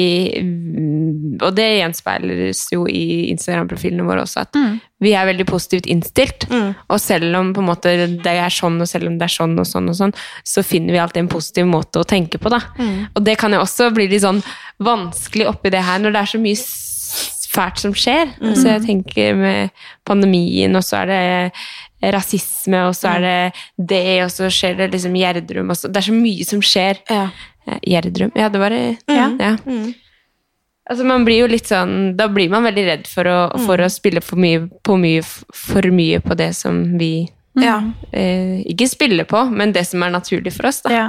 Og 1.40 1.54
det 1.54 1.66
gjenspeiles 1.78 2.64
jo 2.74 2.84
i 2.90 3.30
Instagram-profilene 3.30 4.02
våre 4.04 4.24
også, 4.26 4.42
at 4.42 4.58
vi 5.00 5.12
er 5.14 5.24
veldig 5.30 5.46
positivt 5.46 5.86
innstilt. 5.86 6.48
Og 6.90 6.98
selv 7.00 7.34
om 7.38 7.52
på 7.54 7.62
en 7.62 7.68
måte 7.70 7.94
det 8.20 8.26
er 8.34 8.50
sånn, 8.50 8.80
og 8.82 8.88
selv 8.90 9.06
om 9.08 9.16
det 9.16 9.28
er 9.30 9.34
sånn 9.36 9.54
og 9.58 9.64
sånn, 9.66 9.88
og 9.88 9.94
sånn, 9.96 10.14
så 10.44 10.64
finner 10.66 10.92
vi 10.92 10.98
alltid 10.98 11.22
en 11.22 11.28
positiv 11.32 11.66
måte 11.70 12.02
å 12.02 12.04
tenke 12.04 12.36
på. 12.42 12.50
da. 12.50 12.60
Og 13.14 13.22
det 13.24 13.38
kan 13.38 13.52
jo 13.52 13.60
også 13.62 13.92
bli 13.94 14.08
litt 14.08 14.22
sånn 14.26 14.42
vanskelig 14.82 15.46
oppi 15.48 15.70
det 15.70 15.82
her, 15.86 15.98
når 16.02 16.12
det 16.12 16.20
er 16.20 16.32
så 16.34 16.38
mye 16.42 16.56
fælt 17.50 17.80
som 17.82 17.94
skjer. 17.96 18.30
Så 18.54 18.66
jeg 18.76 18.82
tenker 18.86 19.34
med 19.38 19.70
pandemien, 20.06 20.76
og 20.78 20.84
så 20.86 21.02
er 21.02 21.10
det 21.10 22.12
rasisme, 22.14 22.84
og 22.88 22.94
så 22.96 23.16
er 23.16 23.24
det 23.26 23.88
det, 23.90 24.04
og 24.24 24.30
så 24.32 24.48
skjer 24.52 24.78
det 24.78 24.90
liksom 24.94 25.16
Gjerdrum. 25.18 25.72
Det 25.74 25.96
er 26.00 26.06
så 26.06 26.14
mye 26.16 26.46
som 26.48 26.62
skjer. 26.64 27.00
Ja. 27.10 27.26
Eh, 27.68 27.80
Gjerdrum 27.92 28.30
Ja, 28.38 28.48
det 28.48 28.60
var 28.62 28.70
det. 28.72 28.84
Ja. 29.10 29.26
ja. 29.38 29.56
Altså, 30.90 31.04
man 31.06 31.26
blir 31.26 31.42
jo 31.44 31.48
litt 31.50 31.68
sånn 31.68 32.16
Da 32.18 32.26
blir 32.32 32.48
man 32.50 32.64
veldig 32.66 32.84
redd 32.86 33.04
for 33.06 33.28
å, 33.28 33.36
for 33.66 33.78
å 33.84 33.90
spille 33.92 34.22
for 34.24 34.40
mye, 34.40 34.64
på 34.82 34.96
mye, 34.98 35.20
for 35.54 35.86
mye 35.94 36.22
på 36.24 36.34
det 36.40 36.48
som 36.58 36.80
vi 36.98 37.28
Ja. 37.60 37.76
eh, 38.16 38.62
Ikke 38.72 38.88
spiller 38.88 39.28
på, 39.28 39.44
men 39.52 39.72
det 39.76 39.84
som 39.86 40.02
er 40.02 40.10
naturlig 40.14 40.54
for 40.56 40.66
oss, 40.70 40.80
da. 40.86 40.90
Ja. 40.94 41.08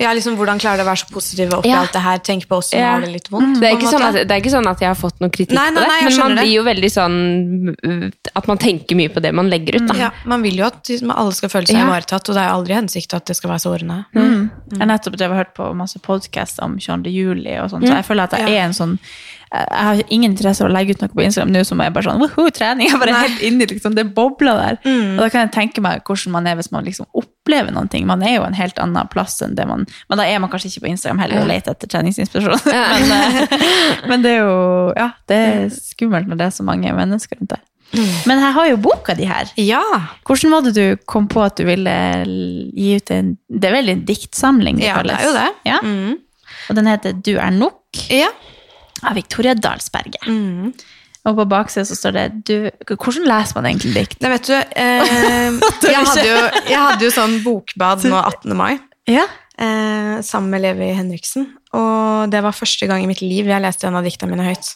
Ja, 0.00 0.14
liksom, 0.16 0.36
Hvordan 0.40 0.58
klarer 0.58 0.80
du 0.80 0.82
å 0.82 0.88
være 0.88 1.02
så 1.04 1.10
positiv 1.12 1.50
oppi 1.52 1.68
Ja. 1.68 1.80
alt 1.82 1.92
det 1.92 2.00
her? 2.00 2.18
Tenk 2.24 2.46
på 2.48 2.56
oss 2.56 2.70
som 2.70 2.78
Ja. 2.80 2.92
har 2.94 3.00
det 3.02 3.10
litt 3.12 3.28
vondt. 3.30 3.60
Det 3.60 3.68
er, 3.68 3.76
ikke 3.76 3.90
sånn 3.92 4.02
at, 4.08 4.14
det 4.14 4.30
er 4.30 4.40
ikke 4.40 4.50
sånn 4.54 4.66
at 4.70 4.80
jeg 4.80 4.88
har 4.88 4.94
fått 4.96 5.20
noe 5.20 5.28
kritikk 5.28 5.52
Nei, 5.58 5.68
nei, 5.70 5.74
på 5.76 5.80
det, 5.80 5.88
nei, 5.88 5.98
jeg 6.00 6.08
men 6.10 6.18
man 6.18 6.34
det. 6.36 6.44
blir 6.44 6.54
jo 6.54 6.62
veldig 6.64 6.90
sånn 6.90 8.10
At 8.36 8.46
man 8.48 8.58
tenker 8.58 8.96
mye 8.96 9.08
på 9.12 9.20
det 9.22 9.34
man 9.34 9.50
legger 9.50 9.76
ut, 9.80 9.86
da. 9.88 9.94
ja, 9.94 10.10
Man 10.24 10.42
vil 10.42 10.56
jo 10.56 10.64
at 10.64 10.82
liksom, 10.88 11.10
alle 11.14 11.32
skal 11.32 11.48
føle 11.50 11.66
seg 11.66 11.76
Ja. 11.76 11.86
ivaretatt, 11.86 12.28
og 12.28 12.34
det 12.34 12.42
er 12.42 12.50
aldri 12.50 12.74
hensikt 12.80 13.12
at 13.14 13.26
det 13.26 13.36
skal 13.36 13.50
være 13.50 13.60
sårende. 13.60 14.06
Mm. 14.14 14.50
Jeg 14.72 14.78
har 14.78 14.86
nettopp 14.86 15.16
drevet 15.16 15.30
og 15.32 15.36
hørt 15.44 15.54
på 15.54 15.74
masse 15.76 15.98
podkast 16.00 16.58
om 16.62 16.78
22. 16.78 17.10
juli, 17.12 17.58
og 17.58 17.70
sånt, 17.70 17.84
så 17.84 17.94
jeg 18.00 18.04
føler 18.06 18.22
at 18.24 18.30
jeg 18.32 18.48
Ja. 18.48 18.54
er 18.62 18.64
en 18.66 18.72
sånn 18.72 18.98
jeg 19.50 19.84
har 19.86 20.00
ingen 20.14 20.30
interesse 20.30 20.62
av 20.62 20.68
å 20.68 20.72
legge 20.72 20.94
ut 20.94 21.00
noe 21.02 21.10
på 21.10 21.24
Instagram 21.24 21.50
nå 21.50 21.62
som 21.66 21.80
er 21.82 21.90
bare 21.90 22.06
sånn 22.06 22.20
woho, 22.22 22.44
trening. 22.54 22.86
Jeg 22.86 23.00
bare 23.02 23.14
Nei. 23.16 23.22
helt 23.24 23.40
inni 23.48 23.66
liksom, 23.72 23.96
det 23.98 24.04
bobler 24.14 24.60
der. 24.60 24.76
Mm. 24.84 25.16
Og 25.16 25.24
da 25.24 25.28
kan 25.32 25.42
jeg 25.42 25.50
tenke 25.56 25.82
meg 25.82 26.04
hvordan 26.06 26.36
man 26.36 26.46
er 26.46 26.58
hvis 26.60 26.70
man 26.70 26.86
liksom 26.86 27.08
opplever 27.18 27.74
noen 27.74 27.90
ting. 27.90 28.06
Man 28.06 28.22
er 28.22 28.36
jo 28.36 28.44
en 28.46 28.54
helt 28.54 28.78
annen 28.82 29.10
plass 29.10 29.40
enn 29.42 29.56
det 29.58 29.66
man 29.66 29.88
Men 30.06 30.20
da 30.20 30.26
er 30.28 30.38
man 30.38 30.52
kanskje 30.52 30.70
ikke 30.70 30.84
på 30.84 30.92
Instagram 30.92 31.22
heller 31.24 31.42
og 31.42 31.50
leter 31.50 31.74
etter 31.74 31.90
treningsinspirasjon. 31.90 32.70
Ja. 32.70 32.84
men, 33.10 33.16
eh, 33.16 33.66
men 34.12 34.22
det 34.22 34.36
er 34.36 34.44
jo 34.44 34.60
Ja, 34.94 35.08
det 35.30 35.40
er 35.48 35.66
skummelt 35.74 36.30
når 36.30 36.38
det 36.38 36.46
er 36.46 36.54
så 36.54 36.66
mange 36.66 36.94
mennesker 36.94 37.40
rundt 37.40 37.56
der. 37.56 37.64
Mm. 37.90 38.06
Men 38.30 38.44
jeg 38.44 38.54
har 38.54 38.70
jo 38.70 38.78
boka 38.86 39.16
di 39.18 39.26
her. 39.26 39.50
Ja. 39.58 39.82
Hvordan 40.26 40.54
var 40.54 40.62
det 40.68 40.76
du 40.78 41.02
kom 41.10 41.26
på 41.30 41.42
at 41.42 41.58
du 41.58 41.66
ville 41.66 41.96
gi 42.22 42.94
ut 43.00 43.10
en 43.16 43.34
Det 43.50 43.66
er 43.66 43.74
vel 43.80 43.90
en 43.96 44.06
diktsamling? 44.06 44.78
det 44.78 44.86
ja, 44.86 45.02
det 45.02 45.18
er 45.18 45.26
jo 45.26 45.34
det. 45.34 45.50
Ja? 45.66 45.82
Mm. 45.82 46.18
Og 46.70 46.78
den 46.78 46.90
heter 46.92 47.18
Du 47.18 47.34
er 47.34 47.50
nok 47.50 48.06
Ja. 48.14 48.30
Av 49.06 49.14
Victoria 49.18 49.54
Dalsberget. 49.54 50.26
Mm. 50.26 50.72
Og 51.28 51.36
på 51.36 51.44
baksida 51.50 51.84
så 51.84 51.96
står 51.98 52.14
det 52.16 52.22
du, 52.48 52.54
Hvordan 52.94 53.26
leser 53.28 53.58
man 53.58 53.66
egentlig 53.68 53.92
dikt? 53.98 54.20
Nei, 54.24 54.30
vet 54.32 54.46
du, 54.48 54.54
eh, 54.56 55.12
jeg, 55.92 56.00
hadde 56.00 56.24
jo, 56.24 56.38
jeg 56.70 56.80
hadde 56.80 57.04
jo 57.04 57.10
sånn 57.12 57.38
bokbad 57.44 58.06
nå 58.08 58.16
18. 58.32 58.54
mai 58.56 58.78
Ja. 59.10 59.26
eh, 59.60 60.20
sammen 60.24 60.48
med 60.54 60.64
Levi 60.64 60.88
Henriksen. 60.96 61.50
Og 61.76 62.30
det 62.32 62.40
var 62.42 62.56
første 62.56 62.88
gang 62.88 63.04
i 63.04 63.08
mitt 63.10 63.20
liv 63.22 63.46
jeg 63.52 63.62
leste 63.62 63.86
en 63.90 63.98
av 64.00 64.06
dikta 64.08 64.26
mine 64.30 64.48
høyt. 64.48 64.72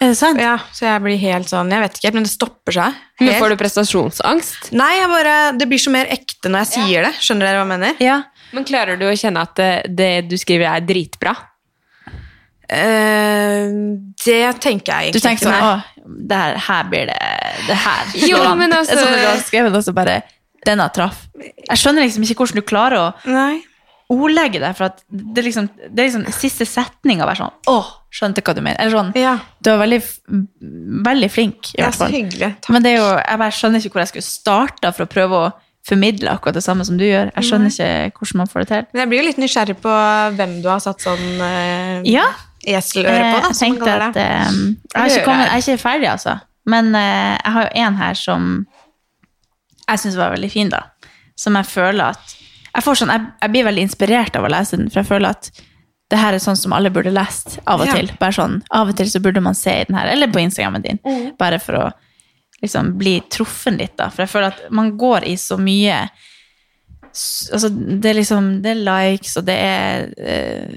Er 0.00 0.14
det 0.14 0.16
sant? 0.16 0.38
Ja, 0.40 0.54
Så 0.72 0.86
jeg 0.86 1.02
blir 1.04 1.18
helt 1.20 1.50
sånn 1.50 1.68
Jeg 1.74 1.82
vet 1.82 1.98
ikke, 1.98 2.10
men 2.16 2.24
det 2.24 2.30
stopper 2.32 2.72
seg. 2.72 2.94
Men 3.20 3.34
får 3.36 3.52
du 3.52 3.56
prestasjonsangst? 3.60 4.70
Nei, 4.72 4.94
jeg 4.96 5.10
bare, 5.12 5.34
det 5.58 5.66
blir 5.68 5.82
så 5.82 5.92
mer 5.92 6.08
ekte 6.08 6.48
når 6.48 6.62
jeg 6.64 6.70
sier 6.78 7.04
det. 7.04 7.10
Skjønner 7.20 7.50
dere 7.50 7.58
hva 7.58 7.66
jeg 7.66 7.72
mener? 7.74 7.98
Ja. 8.00 8.14
Men 8.56 8.64
klarer 8.66 8.96
du 8.98 9.04
å 9.10 9.12
kjenne 9.18 9.42
at 9.44 9.52
det, 9.60 9.72
det 9.98 10.08
du 10.30 10.38
skriver, 10.40 10.70
er 10.72 10.86
dritbra? 10.88 11.34
Eh, 12.70 13.70
det 14.24 14.42
tenker 14.62 14.92
jeg 15.06 15.14
Du 15.16 15.20
tenker 15.22 15.48
sånn. 15.48 15.64
Å, 15.64 16.04
det 16.30 16.36
her, 16.38 16.58
her 16.68 16.84
blir 16.90 17.08
det 17.10 17.16
Det 17.66 17.76
her 17.82 18.12
Jo, 18.28 18.42
an. 18.46 18.58
men 18.60 18.70
altså- 18.76 18.94
Det 18.94 19.00
er 19.00 19.06
sånn 19.06 19.18
du 19.20 19.26
har 19.26 19.42
skrevet 19.42 19.72
også 19.80 19.94
bare 19.96 20.22
Denne 20.66 20.86
traff. 20.92 21.22
Jeg 21.40 21.78
skjønner 21.80 22.04
liksom 22.04 22.22
ikke 22.26 22.36
hvordan 22.44 22.60
du 22.60 22.62
klarer 22.68 22.98
å 23.00 23.14
Nei. 23.32 23.62
ordlegge 24.12 24.60
deg, 24.60 24.74
for 24.76 24.84
at 24.90 24.98
det 25.08 25.38
er 25.40 25.46
liksom, 25.48 25.68
det 25.88 25.98
er 26.02 26.08
liksom 26.10 26.26
siste 26.36 26.66
setninga 26.68 27.24
være 27.24 27.40
sånn 27.40 27.54
Å, 27.72 27.76
skjønte 28.12 28.42
hva 28.44 28.54
du 28.54 28.60
mener. 28.60 28.76
Eller 28.78 28.92
sånn. 28.92 29.12
Ja, 29.16 29.38
Du 29.62 29.70
er 29.72 29.78
veldig, 29.80 30.02
veldig 31.06 31.30
flink, 31.32 31.70
i 31.72 31.78
det 31.78 31.80
er 31.80 31.86
hvert 31.88 31.94
så 31.96 32.04
fall. 32.04 32.12
hyggelig. 32.12 32.50
Takk. 32.60 32.70
Men 32.76 32.82
det 32.84 32.92
er 32.92 32.96
jo, 33.00 33.08
jeg 33.24 33.38
bare 33.40 33.56
skjønner 33.56 33.80
ikke 33.80 33.92
hvor 33.96 34.02
jeg 34.04 34.12
skulle 34.12 34.28
starte 34.28 34.92
for 34.98 35.06
å 35.06 35.10
prøve 35.16 35.40
å 35.40 35.52
formidle 35.88 36.28
akkurat 36.36 36.54
det 36.60 36.62
samme 36.66 36.84
som 36.84 36.98
du 37.00 37.06
gjør. 37.08 37.32
Jeg 37.34 37.44
skjønner 37.48 37.72
ikke 37.72 38.18
hvordan 38.20 38.36
man 38.42 38.46
får 38.52 38.60
det 38.60 38.68
til. 38.74 38.86
Men 38.92 39.00
jeg 39.00 39.08
blir 39.08 39.22
jo 39.22 39.26
litt 39.30 39.40
nysgjerrig 39.40 39.76
på 39.80 39.96
hvem 40.36 40.58
du 40.60 40.68
har 40.68 40.80
satt 40.84 41.00
sånn 41.00 41.24
uh, 41.40 42.02
Ja, 42.04 42.26
eseløre 42.66 43.18
på, 43.18 43.40
da, 43.40 43.48
jeg 43.48 43.54
som 43.54 43.66
jeg, 43.66 43.72
tenkte 43.72 43.94
at 43.96 44.14
det. 44.14 44.24
eh, 44.26 44.52
jeg, 44.94 45.00
har 45.00 45.06
ikke 45.14 45.24
kommet, 45.24 45.46
jeg 45.46 45.54
er 45.54 45.64
ikke 45.64 45.82
ferdig, 45.82 46.08
altså. 46.10 46.34
Men 46.66 46.94
eh, 46.94 47.38
jeg 47.44 47.52
har 47.56 47.62
jo 47.64 47.70
en 47.86 47.96
her 47.96 48.14
som 48.14 48.50
jeg 49.88 49.98
syns 50.04 50.16
var 50.20 50.30
veldig 50.36 50.50
fin, 50.52 50.68
da. 50.70 50.82
Som 51.36 51.56
jeg 51.56 51.66
føler 51.66 52.12
at 52.14 52.36
Jeg, 52.74 52.84
får 52.84 52.94
sånn, 53.00 53.10
jeg, 53.10 53.24
jeg 53.42 53.50
blir 53.50 53.64
veldig 53.66 53.82
inspirert 53.82 54.36
av 54.38 54.44
å 54.46 54.50
lese 54.52 54.76
den, 54.76 54.90
for 54.90 55.00
jeg 55.00 55.08
føler 55.08 55.30
at 55.34 55.50
det 56.10 56.18
her 56.18 56.34
er 56.34 56.38
sånn 56.42 56.56
som 56.58 56.72
alle 56.74 56.90
burde 56.90 57.10
lest 57.10 57.58
av 57.66 57.80
og 57.80 57.86
Ja. 57.86 57.94
til. 57.94 58.10
Bare 58.20 58.32
sånn, 58.34 58.60
Av 58.70 58.88
og 58.88 58.96
til 58.98 59.06
så 59.10 59.20
burde 59.22 59.40
man 59.42 59.54
se 59.54 59.70
i 59.80 59.84
den 59.88 59.96
her, 59.98 60.06
eller 60.12 60.26
på 60.30 60.38
Instagrammen 60.42 60.82
din, 60.82 60.98
Mm. 61.04 61.36
bare 61.38 61.58
for 61.58 61.72
å 61.74 61.92
liksom 62.62 62.96
bli 62.98 63.20
truffen 63.30 63.78
litt, 63.78 63.96
da. 63.96 64.08
For 64.10 64.22
jeg 64.22 64.28
føler 64.30 64.46
at 64.54 64.70
man 64.70 64.96
går 64.98 65.24
i 65.26 65.34
så 65.36 65.56
mye 65.58 66.08
Altså, 67.52 67.68
det 68.00 68.10
er 68.10 68.14
liksom 68.20 68.62
Det 68.62 68.70
er 68.70 68.84
likes, 68.86 69.36
og 69.36 69.44
det 69.48 69.56
er 69.58 70.12
eh, 70.18 70.68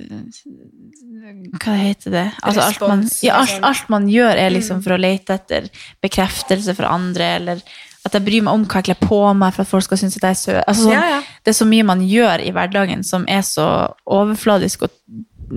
Hva 1.64 1.74
heter 1.80 2.14
det? 2.14 2.26
Altså, 2.42 2.62
alt, 2.68 2.84
man, 2.84 3.02
ja, 3.26 3.40
alt, 3.40 3.50
liksom. 3.50 3.66
alt 3.70 3.90
man 3.94 4.06
gjør, 4.12 4.38
er 4.44 4.54
liksom 4.54 4.84
for 4.86 4.96
å 4.96 5.00
lete 5.02 5.36
etter 5.40 5.68
bekreftelse 6.04 6.76
fra 6.78 6.94
andre, 6.96 7.34
eller 7.40 7.66
at 8.04 8.16
jeg 8.18 8.26
bryr 8.26 8.44
meg 8.44 8.54
om 8.58 8.64
hva 8.68 8.82
jeg 8.82 8.90
kler 8.90 9.00
på 9.00 9.20
meg 9.40 9.54
for 9.56 9.64
at 9.64 9.70
folk 9.70 9.86
skal 9.86 10.00
synes 10.02 10.18
at 10.20 10.26
jeg 10.28 10.36
er 10.36 10.40
søt. 10.42 10.64
Altså, 10.68 10.88
sånn, 10.90 10.96
Ja, 10.96 11.04
ja. 11.16 11.20
Det 11.44 11.54
er 11.54 11.60
så 11.60 11.68
mye 11.70 11.86
man 11.88 12.02
gjør 12.04 12.44
i 12.44 12.52
hverdagen 12.56 13.04
som 13.08 13.24
er 13.32 13.46
så 13.48 13.68
overfladisk 14.04 14.84
og 14.88 14.92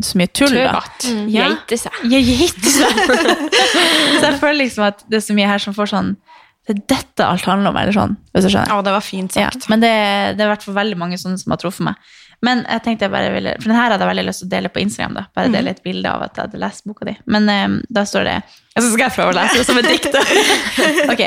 så 0.05 0.18
mye 0.20 0.30
tull. 0.34 0.53
Tøvat. 0.55 1.07
Ja. 1.32 1.49
Geite 1.51 1.78
seg. 1.80 1.99
Ja, 2.11 2.20
geite 2.22 2.70
seg. 2.70 3.01
så 4.20 4.22
jeg 4.28 4.39
føler 4.43 4.59
liksom 4.64 4.87
at 4.87 5.03
det 5.11 5.20
er 5.20 5.24
så 5.26 5.37
mye 5.37 5.49
her 5.51 5.62
som 5.62 5.74
får 5.76 5.91
sånn 5.95 6.14
Det 6.66 6.74
er 6.74 6.80
dette 6.97 7.22
alt 7.26 7.47
handler 7.47 7.70
om, 7.70 7.76
eller 7.78 7.95
sånn. 7.95 8.16
Hvis 8.34 8.47
du 8.47 8.51
skjønner. 8.51 8.72
Ja, 8.74 8.78
det 8.82 8.95
var 8.97 9.05
fint 9.07 9.37
Ja, 9.39 9.49
sagt. 9.55 9.68
men 9.70 9.82
det, 9.84 9.93
det 10.37 10.43
er 10.43 10.49
i 10.49 10.53
hvert 10.53 10.64
fall 10.66 10.74
veldig 10.78 10.99
mange 10.99 11.18
sånne 11.22 11.39
som 11.39 11.55
har 11.55 11.61
truffet 11.62 11.87
meg. 11.87 12.14
Men 12.45 12.64
jeg 12.68 12.82
tenkte 12.84 13.07
jeg 13.07 13.12
bare 13.14 13.32
ville, 13.32 13.55
for 13.61 13.70
den 13.70 13.78
her 13.78 13.91
hadde 13.91 14.05
jeg 14.05 14.12
veldig 14.12 14.24
lyst 14.28 14.43
til 14.43 14.49
å 14.49 14.53
dele 14.53 14.70
på 14.72 14.82
Instagram. 14.82 15.14
da, 15.16 15.24
Bare 15.34 15.53
dele 15.53 15.72
et 15.72 15.82
bilde 15.84 16.11
av 16.11 16.26
at 16.26 16.37
jeg 16.37 16.49
hadde 16.49 16.61
lest 16.61 16.84
boka 16.84 17.09
di. 17.09 17.14
Men 17.32 17.49
um, 17.49 17.78
da 17.89 18.05
står 18.05 18.28
det 18.28 18.34
Jeg 18.76 18.84
skal 18.91 19.05
jeg 19.07 19.14
prøve 19.16 19.32
å 19.32 19.37
lese 19.39 19.57
det 19.61 19.66
som 19.66 19.80
et 19.80 19.89
dikt. 19.89 20.18
ok, 21.14 21.22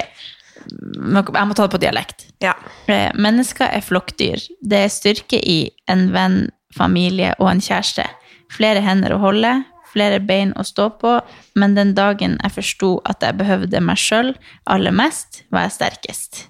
jeg 0.70 1.48
må 1.50 1.58
ta 1.58 1.66
det 1.66 1.74
på 1.74 1.82
dialekt. 1.82 2.28
Ja. 2.44 2.54
Eh, 2.92 3.10
Mennesker 3.18 3.72
er 3.74 3.84
flokkdyr. 3.86 4.44
Det 4.62 4.84
er 4.86 4.94
styrke 4.94 5.40
i 5.42 5.60
en 5.90 6.10
venn, 6.14 6.40
familie 6.78 7.34
og 7.40 7.50
en 7.56 7.64
kjæreste. 7.64 8.06
Flere 8.54 8.84
hender 8.86 9.16
å 9.16 9.22
holde, 9.24 9.54
flere 9.90 10.20
bein 10.22 10.54
å 10.60 10.66
stå 10.68 10.90
på, 11.02 11.16
men 11.58 11.74
den 11.78 11.96
dagen 11.98 12.38
jeg 12.44 12.54
forsto 12.54 12.92
at 13.10 13.26
jeg 13.26 13.38
behøvde 13.40 13.82
meg 13.82 13.98
sjøl 13.98 14.36
aller 14.70 14.94
mest, 14.94 15.44
var 15.50 15.66
jeg 15.68 15.78
sterkest. 15.80 16.44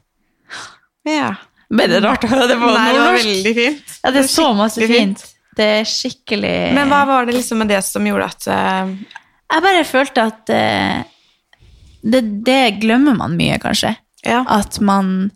ja. 1.08 1.36
Det 1.70 2.00
rart 2.02 2.26
å 2.26 2.30
høre 2.32 2.48
det 2.50 2.58
på 2.58 2.70
Nei, 2.74 2.88
det 2.94 3.02
var 3.04 3.18
veldig 3.20 3.54
fint. 3.58 3.96
Ja, 4.02 4.12
det 4.16 4.24
er 4.24 4.30
så 4.32 4.48
masse 4.58 4.90
fint. 4.90 5.26
Det 5.60 5.66
er 5.80 5.88
skikkelig 5.88 6.54
Men 6.74 6.90
hva 6.90 7.04
var 7.10 7.28
det 7.28 7.36
liksom 7.36 7.60
med 7.62 7.70
det 7.70 7.82
som 7.86 8.06
gjorde 8.08 8.30
at 8.32 8.48
uh... 8.50 8.94
Jeg 9.50 9.66
bare 9.66 9.84
følte 9.86 10.24
at 10.30 10.52
uh, 10.54 11.02
det, 12.02 12.22
det 12.46 12.62
glemmer 12.80 13.18
man 13.18 13.36
mye, 13.38 13.58
kanskje. 13.62 13.96
Ja. 14.26 14.44
At 14.50 14.80
man 14.82 15.32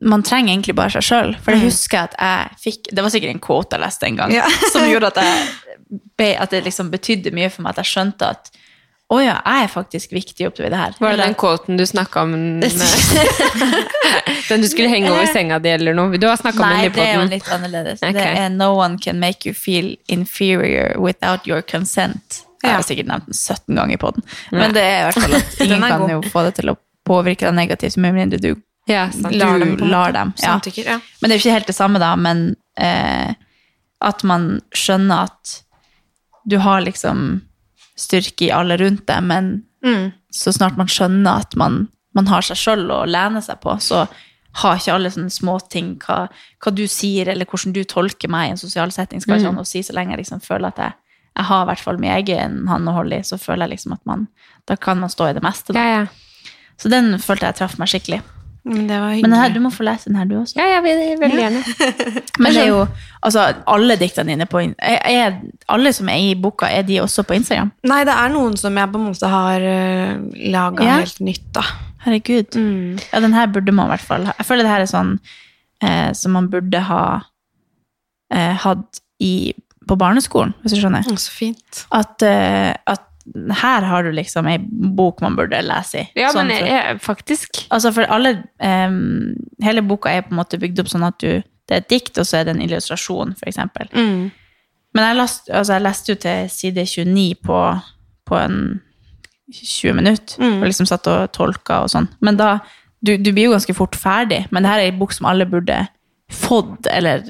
man 0.00 0.22
trenger 0.24 0.54
egentlig 0.54 0.74
bare 0.78 0.92
seg 0.94 1.04
sjøl. 1.04 1.34
For 1.44 1.52
det 1.52 1.66
husker 1.66 1.98
jeg 1.98 2.08
at 2.08 2.14
jeg 2.16 2.60
fikk 2.62 2.88
Det 2.96 3.02
var 3.04 3.12
sikkert 3.12 3.34
en 3.34 3.42
quote 3.44 3.76
jeg 3.76 3.84
leste 3.84 4.08
en 4.08 4.16
gang, 4.16 4.32
Ja. 4.32 4.46
som 4.72 4.86
gjorde 4.88 5.10
at, 5.12 5.20
jeg, 6.20 6.36
at 6.40 6.54
det 6.54 6.62
liksom 6.64 6.88
betydde 6.92 7.34
mye 7.36 7.50
for 7.52 7.66
meg 7.66 7.74
at 7.74 7.82
jeg 7.84 7.92
skjønte 7.92 8.30
at 8.36 8.50
å 9.10 9.16
ja, 9.18 9.40
jeg 9.42 9.64
er 9.66 9.70
faktisk 9.72 10.12
viktig 10.14 10.46
oppi 10.46 10.68
det 10.70 10.78
her. 10.78 10.92
Var 11.02 11.16
det 11.16 11.24
den 11.24 11.34
quoten 11.34 11.78
du 11.80 11.82
snakka 11.86 12.22
om? 12.22 12.34
Med, 12.60 12.70
den 14.48 14.62
du 14.62 14.68
skulle 14.70 14.90
henge 14.92 15.10
over 15.10 15.26
senga 15.26 15.58
di, 15.58 15.72
eller 15.74 15.96
noe? 15.98 16.14
Du 16.20 16.28
har 16.30 16.38
snakka 16.38 16.62
om 16.62 16.76
den 16.76 16.84
i 16.84 16.92
det 16.94 17.06
er 17.08 17.18
jo 17.18 17.24
litt 17.32 17.50
annerledes. 17.50 18.04
Okay. 18.04 18.14
Det 18.14 18.44
er 18.44 18.54
No 18.54 18.70
one 18.78 19.00
can 19.02 19.18
make 19.18 19.48
you 19.48 19.54
feel 19.56 19.96
inferior 20.06 20.94
without 21.02 21.48
your 21.50 21.66
consent. 21.66 22.44
Jeg 22.62 22.76
har 22.76 22.86
sikkert 22.86 23.10
nevnt 23.10 23.26
den 23.32 23.34
17 23.34 23.80
ganger 23.80 23.96
i 23.96 23.98
poden. 23.98 24.30
Men 24.54 24.76
det 24.76 24.86
er 24.86 25.00
i 25.00 25.04
hvert 25.08 25.20
fall 25.24 25.36
at 25.40 25.60
ingen 25.66 25.86
kan 25.88 26.06
jo 26.12 26.22
få 26.30 26.46
det 26.46 26.54
til 26.60 26.70
å 26.70 26.76
påvirke 27.08 27.48
deg 27.48 27.56
negativt, 27.56 27.98
med 27.98 28.14
mindre 28.14 28.38
du 28.38 28.52
Ja, 28.86 29.08
lar 29.26 29.58
du 29.58 29.64
dem, 29.64 29.90
lar 29.90 30.14
dem. 30.14 30.32
Ja. 30.38 30.54
Men 30.62 31.26
det 31.26 31.34
er 31.34 31.36
jo 31.36 31.42
ikke 31.42 31.58
helt 31.58 31.70
det 31.74 31.76
samme, 31.76 31.98
da. 32.02 32.14
Men 32.14 32.52
eh, 32.78 33.34
at 34.06 34.22
man 34.22 34.52
skjønner 34.70 35.30
at 35.30 35.60
du 36.46 36.60
har 36.62 36.86
liksom 36.86 37.40
styrke 38.00 38.48
i 38.48 38.52
alle 38.56 38.78
rundt 38.80 39.06
deg, 39.10 39.22
men 39.22 39.50
Mm. 39.84 40.10
så 40.32 40.52
snart 40.52 40.76
man 40.76 40.86
skjønner 40.92 41.40
at 41.40 41.54
man, 41.56 41.86
man 42.14 42.26
har 42.28 42.42
seg 42.44 42.58
sjøl 42.60 42.82
å 42.92 43.06
lene 43.08 43.40
seg 43.42 43.60
på, 43.62 43.72
så 43.80 44.02
har 44.60 44.76
ikke 44.76 44.92
alle 44.92 45.08
sånne 45.14 45.30
småting 45.32 45.94
hva, 46.02 46.26
hva 46.60 46.72
du 46.74 46.82
sier, 46.90 47.28
eller 47.32 47.46
hvordan 47.48 47.72
du 47.72 47.84
tolker 47.88 48.28
meg 48.28 48.48
i 48.48 48.50
en 48.50 48.60
sosial 48.60 48.90
setting, 48.92 49.20
skal 49.22 49.38
ikke 49.38 49.46
ha 49.48 49.54
noe 49.56 49.64
å 49.64 49.70
si 49.70 49.80
så 49.86 49.94
lenge 49.96 50.12
jeg 50.16 50.24
liksom 50.24 50.42
føler 50.44 50.68
at 50.68 50.76
jeg, 50.82 50.92
jeg 51.38 51.44
har 51.48 51.62
i 51.62 51.68
hvert 51.70 51.84
fall 51.86 52.00
min 52.02 52.10
egen 52.12 52.58
hånd 52.68 52.88
å 52.90 52.92
holde 52.98 53.20
i, 53.20 53.22
så 53.24 53.38
føler 53.40 53.64
jeg 53.68 53.76
liksom 53.78 53.92
at 53.96 54.04
man 54.04 54.26
Da 54.68 54.76
kan 54.76 54.98
man 55.00 55.08
stå 55.08 55.30
i 55.30 55.32
det 55.38 55.42
meste, 55.42 55.72
da. 55.72 55.80
Ja, 55.80 56.00
ja. 56.02 56.52
Så 56.76 56.90
den 56.90 57.14
følte 57.18 57.46
jeg 57.48 57.56
traff 57.56 57.78
meg 57.78 57.88
skikkelig. 57.88 58.20
Men 58.64 58.86
det 58.88 58.96
var 59.00 59.14
Men 59.22 59.32
her, 59.32 59.52
du 59.54 59.60
må 59.64 59.70
få 59.72 59.84
lese 59.86 60.10
den 60.10 60.16
her, 60.20 60.26
du 60.28 60.34
også. 60.40 60.54
ja, 60.58 60.66
jeg 60.74 60.82
vil 60.84 61.20
veldig 61.20 61.38
gjerne. 61.40 61.60
Men 62.42 62.52
det 62.52 62.62
er 62.64 62.68
jo 62.68 62.82
Altså, 63.22 63.46
alle 63.68 63.96
diktene 64.00 64.32
dine 64.34 64.46
på 64.48 64.60
er, 64.60 64.98
er, 65.04 65.38
Alle 65.68 65.92
som 65.96 66.08
er 66.08 66.20
i 66.30 66.34
boka, 66.34 66.68
er 66.68 66.82
de 66.88 66.98
også 67.00 67.24
på 67.28 67.34
Instagram? 67.36 67.70
Nei, 67.88 68.00
det 68.08 68.14
er 68.16 68.32
noen 68.32 68.56
som 68.60 68.76
jeg 68.76 68.92
på 68.92 69.00
en 69.00 69.06
måte 69.10 69.28
har 69.32 69.64
uh, 69.64 70.20
laga 70.52 70.84
Ja. 70.88 70.98
helt 71.00 71.20
nytt, 71.24 71.46
da. 71.56 71.64
Herregud. 72.04 72.56
Ja, 73.12 73.20
den 73.20 73.34
her 73.36 73.46
burde 73.52 73.72
man 73.76 73.90
i 73.90 73.94
hvert 73.94 74.06
fall 74.08 74.24
ha. 74.28 74.32
Jeg 74.38 74.46
føler 74.48 74.64
det 74.64 74.72
her 74.72 74.84
er 74.86 74.88
sånn 74.88 75.10
eh, 75.84 76.12
som 76.16 76.32
man 76.32 76.46
burde 76.52 76.80
ha 76.88 77.02
eh, 78.32 78.54
hatt 78.62 79.02
i, 79.20 79.52
på 79.88 79.96
barneskolen, 80.00 80.54
hvis 80.62 80.72
du 80.76 80.80
skjønner. 80.80 81.04
Så 81.20 81.32
fint. 81.34 81.82
At, 81.92 82.22
eh, 82.24 82.72
at 82.88 83.04
her 83.60 83.84
har 83.86 84.02
du 84.02 84.10
liksom 84.12 84.46
ei 84.50 84.58
bok 84.96 85.20
man 85.22 85.36
burde 85.38 85.60
lese 85.62 86.00
i. 86.02 86.08
Ja, 86.18 86.32
Sånn 86.34 86.46
men 86.48 86.56
for- 86.58 86.66
jeg, 86.66 87.00
faktisk. 87.04 87.60
Altså 87.70 87.92
for 87.94 88.02
alle, 88.10 88.32
um, 88.60 89.34
hele 89.62 89.82
boka 89.86 90.10
er 90.10 90.22
på 90.26 90.32
en 90.34 90.40
måte 90.40 90.58
bygd 90.60 90.80
opp 90.80 90.88
sånn 90.92 91.06
at 91.06 91.18
du, 91.22 91.42
det 91.68 91.76
er 91.76 91.82
et 91.84 91.88
dikt, 91.88 92.18
og 92.18 92.26
så 92.26 92.40
er 92.40 92.44
det 92.48 92.56
en 92.56 92.62
illustrasjon, 92.64 93.36
for 93.38 93.46
eksempel. 93.50 93.86
Mm. 93.94 94.30
Men 94.94 95.04
jeg, 95.06 95.16
last, 95.20 95.50
altså 95.50 95.76
jeg 95.76 95.82
leste 95.86 96.12
jo 96.12 96.18
til 96.24 96.48
side 96.50 96.84
29 96.86 97.34
på, 97.46 97.58
på 98.26 98.36
en 98.40 98.80
20 99.54 99.94
minutter, 99.94 100.36
Mm. 100.42 100.60
og 100.62 100.66
liksom 100.68 100.86
satt 100.86 101.06
og 101.10 101.32
tolka 101.32 101.82
og 101.84 101.90
sånn. 101.90 102.08
Men 102.20 102.36
da, 102.36 102.58
du, 103.02 103.16
du 103.16 103.32
blir 103.32 103.44
jo 103.48 103.54
ganske 103.54 103.74
fort 103.74 103.94
ferdig, 103.98 104.46
men 104.50 104.62
det 104.62 104.70
her 104.70 104.78
er 104.82 104.90
ei 104.90 104.98
bok 104.98 105.12
som 105.12 105.26
alle 105.30 105.46
burde 105.46 105.86
fått, 106.30 106.86
eller 106.90 107.22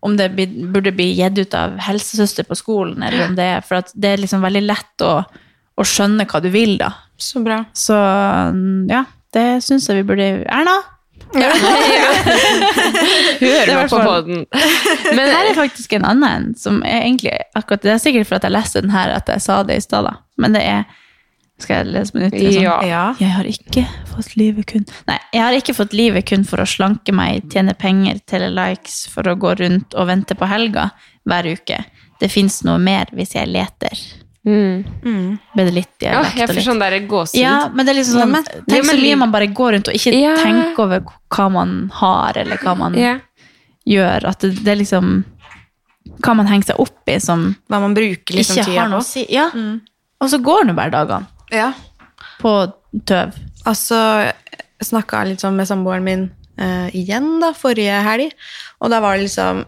om 0.00 0.16
det 0.18 0.30
burde 0.36 0.92
bli 0.94 1.10
gitt 1.18 1.38
ut 1.38 1.54
av 1.58 1.78
helsesøster 1.82 2.46
på 2.46 2.56
skolen, 2.58 3.02
eller 3.02 3.26
om 3.26 3.34
det 3.38 3.46
er, 3.56 3.64
for 3.66 3.80
at 3.80 3.90
det 3.94 4.14
er 4.14 4.22
liksom 4.22 4.44
veldig 4.44 4.62
lett 4.62 5.04
å, 5.04 5.22
å 5.78 5.86
skjønne 5.86 6.26
hva 6.28 6.42
du 6.44 6.50
vil 6.54 6.76
da. 6.78 6.92
Så 7.18 7.42
bra. 7.42 7.64
Så 7.74 7.96
ja, 8.90 9.02
det 9.34 9.48
synes 9.66 9.88
jeg 9.90 10.00
vi 10.00 10.06
burde... 10.12 10.28
Erna? 10.46 10.76
Hører 13.38 13.66
Det 13.66 13.72
er 13.72 13.74
meg 13.74 13.90
på 13.90 13.98
poden. 14.00 14.46
Men 15.18 15.26
her 15.28 15.50
er 15.50 15.58
faktisk 15.58 15.92
en 15.98 16.06
annen 16.08 16.54
som 16.56 16.78
er 16.86 17.02
egentlig 17.02 17.34
akkurat 17.58 17.82
Det 17.84 17.92
er 17.92 18.00
sikkert 18.00 18.30
for 18.30 18.38
at 18.38 18.46
jeg 18.46 18.54
leste 18.54 18.80
den 18.80 18.94
her 18.94 19.12
at 19.12 19.28
jeg 19.28 19.44
sa 19.44 19.58
det 19.66 19.76
i 19.76 19.84
stad, 19.84 20.08
da. 20.08 20.14
Men 20.40 20.56
det 20.56 20.62
er 20.64 20.86
Skal 21.58 21.80
jeg 21.80 21.86
lese 21.92 22.12
på 22.14 22.20
nytt? 22.22 22.32
liksom? 22.38 22.62
Ja. 22.62 22.76
Ja. 22.86 23.04
Jeg 23.18 23.30
har 23.34 23.44
ikke 23.50 23.82
fått 24.06 24.36
livet 24.38 24.66
kun 24.70 24.84
Nei, 25.08 25.18
jeg 25.34 25.42
har 25.42 25.52
ikke 25.58 25.74
fått 25.74 25.92
livet 25.92 26.24
kun 26.30 26.44
for 26.46 26.62
å 26.62 26.66
slanke 26.68 27.12
meg, 27.12 27.48
tjene 27.50 27.74
penger, 27.74 28.20
telle 28.30 28.50
likes, 28.54 29.06
for 29.10 29.26
å 29.26 29.34
gå 29.34 29.56
rundt 29.58 29.94
og 29.98 30.06
vente 30.06 30.36
på 30.38 30.46
helga 30.46 30.90
hver 31.28 31.48
uke. 31.50 31.80
Det 32.20 32.30
fins 32.30 32.60
noe 32.66 32.78
mer 32.78 33.10
hvis 33.12 33.34
jeg 33.34 33.50
leter. 33.50 33.98
Mm. 34.48 35.34
Ble 35.52 35.64
det 35.66 35.74
litt 35.74 36.04
ja, 36.06 36.22
jeg 36.38 36.46
får 36.48 36.62
sånn 36.64 36.78
derre 36.80 37.00
gåsehud. 37.10 37.42
ja, 37.42 37.68
men 37.74 37.84
det 37.84 37.92
er 37.92 37.98
liksom 37.98 38.20
sånn 38.22 38.30
men- 38.32 38.44
Tenk 38.70 38.86
så 38.86 38.94
mye 38.96 39.16
man 39.18 39.32
bare 39.34 39.46
går 39.52 39.72
rundt 39.74 39.88
og 39.90 39.94
ikke 39.98 40.14
Ja. 40.14 40.36
tenker 40.40 40.78
over 40.86 41.02
hva 41.28 41.48
man 41.52 41.90
har, 41.92 42.38
eller 42.38 42.56
hva 42.56 42.76
man 42.78 42.94
Ja. 42.94 43.18
gjør. 43.86 44.24
At 44.30 44.38
det, 44.40 44.64
det 44.64 44.68
er 44.72 44.76
liksom 44.84 45.24
Hva 46.22 46.34
man 46.34 46.46
henger 46.46 46.68
seg 46.72 46.80
opp 46.80 47.06
i 47.08 47.18
som 47.20 47.56
Hva 47.68 47.80
man 47.82 47.94
bruker 47.94 48.32
liksom 48.34 48.56
ikke 48.56 48.64
tida 48.64 48.80
har 48.80 48.88
noe 48.88 49.00
å 49.00 49.04
si. 49.04 49.26
Ja. 49.28 49.50
Og 50.20 50.30
så 50.30 50.38
går 50.42 50.64
nå 50.64 50.74
bare 50.74 50.90
dagene 50.90 51.26
Ja. 51.54 51.72
på 52.40 52.52
tøv. 53.08 53.32
Altså, 53.68 53.96
jeg 54.78 54.86
snakka 54.88 55.24
litt 55.28 55.40
sånn 55.42 55.56
med 55.58 55.68
samboeren 55.68 56.04
min 56.06 56.26
uh, 56.60 56.88
igjen 56.96 57.38
da, 57.42 57.52
forrige 57.56 57.98
helg. 58.06 58.32
Og 58.80 58.90
da 58.92 59.00
var 59.04 59.16
det 59.18 59.26
liksom 59.28 59.64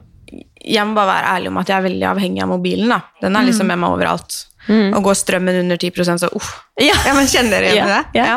Jeg 0.61 0.85
må 0.87 0.95
bare 0.95 1.09
være 1.09 1.31
ærlig 1.35 1.49
om 1.51 1.57
at 1.59 1.71
jeg 1.73 1.77
er 1.81 1.87
veldig 1.89 2.07
avhengig 2.11 2.43
av 2.45 2.49
mobilen. 2.53 2.89
da. 2.93 3.01
Den 3.23 3.37
er 3.37 3.47
liksom 3.49 3.67
med 3.67 3.79
meg 3.81 3.91
overalt. 3.97 4.47
Og 4.71 5.03
går 5.03 5.17
strømmen 5.17 5.57
under 5.63 5.77
10% 5.81 6.21
så 6.21 6.29
uff. 6.37 6.51
Ja. 6.79 6.95
Ja, 7.07 7.15
men 7.17 7.27
Kjenner 7.27 7.59
dere 7.65 7.73
igjen 7.73 7.89
Ja, 7.89 8.03
det? 8.13 8.21
ja. 8.21 8.37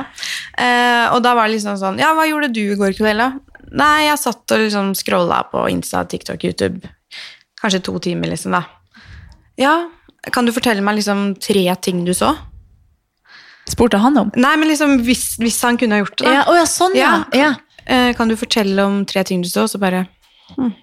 Uh, 0.57 1.15
og 1.15 1.21
da 1.25 1.33
var 1.35 1.47
det 1.47 1.57
liksom 1.57 1.75
sånn 1.77 1.99
Ja, 1.99 2.13
hva 2.15 2.23
gjorde 2.25 2.49
du 2.55 2.61
i 2.63 2.77
går 2.79 2.95
kveld, 2.97 3.19
da? 3.19 3.59
Nei, 3.73 4.05
jeg 4.07 4.17
satt 4.21 4.51
og 4.55 4.63
liksom 4.63 4.93
scrolla 4.97 5.41
på 5.51 5.65
Insta, 5.71 6.03
TikTok, 6.09 6.43
YouTube. 6.47 6.89
Kanskje 7.61 7.83
to 7.85 7.95
timer, 7.99 8.31
liksom, 8.33 8.55
da. 8.55 8.63
Ja, 9.59 9.75
kan 10.31 10.45
du 10.47 10.51
fortelle 10.55 10.81
meg 10.85 10.95
liksom 10.99 11.35
tre 11.43 11.63
ting 11.83 12.03
du 12.07 12.13
så? 12.17 12.31
Spurte 13.69 13.97
han 14.03 14.17
om. 14.19 14.31
Nei, 14.35 14.55
men 14.59 14.67
liksom 14.69 14.97
hvis, 15.07 15.37
hvis 15.39 15.61
han 15.63 15.77
kunne 15.79 15.95
ha 15.95 16.03
gjort 16.03 16.17
det, 16.19 16.25
da. 16.27 16.33
Ja, 16.33 16.43
å 16.51 16.55
ja, 16.57 16.65
sånn, 16.67 16.95
ja. 16.99 17.11
Ja. 17.33 17.39
ja. 17.39 17.51
Eh, 17.85 18.13
kan 18.15 18.27
du 18.31 18.35
fortelle 18.39 18.83
om 18.85 19.01
tre 19.05 19.23
ting 19.27 19.41
du 19.43 19.47
så? 19.51 19.65
Så 19.67 19.79
bare 19.79 20.05
hm, 20.57 20.73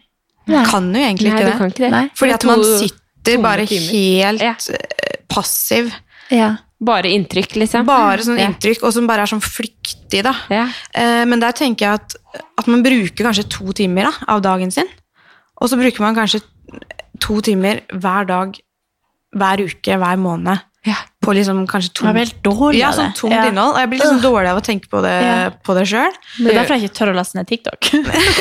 Nei. 0.50 0.64
Kan 0.66 0.88
jo 0.92 1.00
egentlig 1.00 1.30
Nei, 1.30 1.36
ikke 1.36 1.44
du 1.46 1.50
det. 1.50 1.58
kan 1.60 1.70
ikke 1.70 1.84
det. 1.84 1.90
Nei. 1.94 2.06
Fordi 2.18 2.32
at 2.34 2.44
man 2.48 2.64
sitter 2.64 3.38
bare 3.44 3.66
timer. 3.70 3.92
helt 3.92 4.42
Ja. 4.42 4.54
eh, 4.74 5.20
passiv. 5.28 5.92
ja. 6.30 6.56
Bare 6.80 7.10
inntrykk, 7.12 7.58
liksom. 7.60 7.84
Bare 7.84 8.22
sånn 8.24 8.38
Ja. 8.40 8.46
inntrykk, 8.48 8.82
og 8.88 8.92
som 8.96 9.06
bare 9.06 9.20
er 9.26 9.28
sånn 9.28 9.42
flyktig, 9.44 10.22
da. 10.24 10.32
Ja. 10.48 10.62
Eh, 10.96 11.26
men 11.28 11.38
der 11.38 11.52
tenker 11.52 11.84
jeg 11.84 11.92
at, 12.00 12.14
at 12.56 12.66
man 12.72 12.80
bruker 12.82 13.20
kanskje 13.26 13.44
to 13.52 13.74
timer 13.76 14.08
da, 14.08 14.12
av 14.32 14.40
dagen 14.40 14.70
sin. 14.72 14.88
Og 15.60 15.68
så 15.68 15.76
bruker 15.76 16.00
man 16.00 16.16
kanskje 16.16 16.40
to 17.20 17.36
timer 17.44 17.82
hver 17.92 18.24
dag, 18.26 18.56
hver 19.36 19.60
uke, 19.66 19.92
hver 20.00 20.16
måned. 20.16 20.62
Ja. 20.88 20.94
På 21.20 21.34
liksom 21.36 21.66
kanskje 21.68 21.90
tungt 21.92 22.16
Jeg 22.16 22.30
tomt 22.30 22.44
vel 22.46 22.54
dårlig 22.56 22.78
ja, 22.80 22.90
sånn 22.96 23.10
tungt 23.12 23.34
Ja. 23.36 23.42
innhold. 23.50 23.74
Og 23.74 23.80
jeg 23.82 23.90
blir 23.90 24.00
liksom 24.00 24.20
dårlig 24.24 24.48
av 24.48 24.60
å 24.60 24.64
tenke 24.64 24.88
på 24.88 25.02
det, 25.04 25.12
Ja. 25.22 25.50
på 25.50 25.74
det 25.76 25.82
sjøl. 25.90 26.14
Det 26.38 26.46
er 26.48 26.56
derfor 26.62 26.76
jeg 26.78 26.88
ikke 26.88 26.96
tør 27.00 27.12
å 27.12 27.16
laste 27.18 27.36
ned 27.36 27.46
TikTok. 27.50 27.90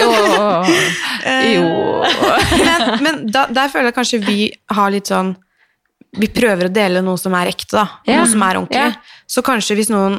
Åh. 0.05 0.69
Jo. 1.53 1.65
men, 2.63 3.03
men 3.03 3.19
da, 3.27 3.45
der 3.51 3.67
føler 3.69 3.89
jeg 3.91 3.97
kanskje 3.97 4.21
vi 4.23 4.37
har 4.71 4.91
litt 4.93 5.11
sånn 5.11 5.35
Vi 6.17 6.25
prøver 6.33 6.69
å 6.69 6.73
dele 6.73 7.01
noe 7.05 7.19
som 7.21 7.35
er 7.37 7.51
ekte, 7.51 7.75
da. 7.75 7.83
Noe 8.07 8.25
som 8.31 8.41
er 8.41 8.57
ordentlig. 8.57 8.95
Så 9.29 9.43
kanskje 9.45 9.75
hvis 9.77 9.91
noen 9.93 10.15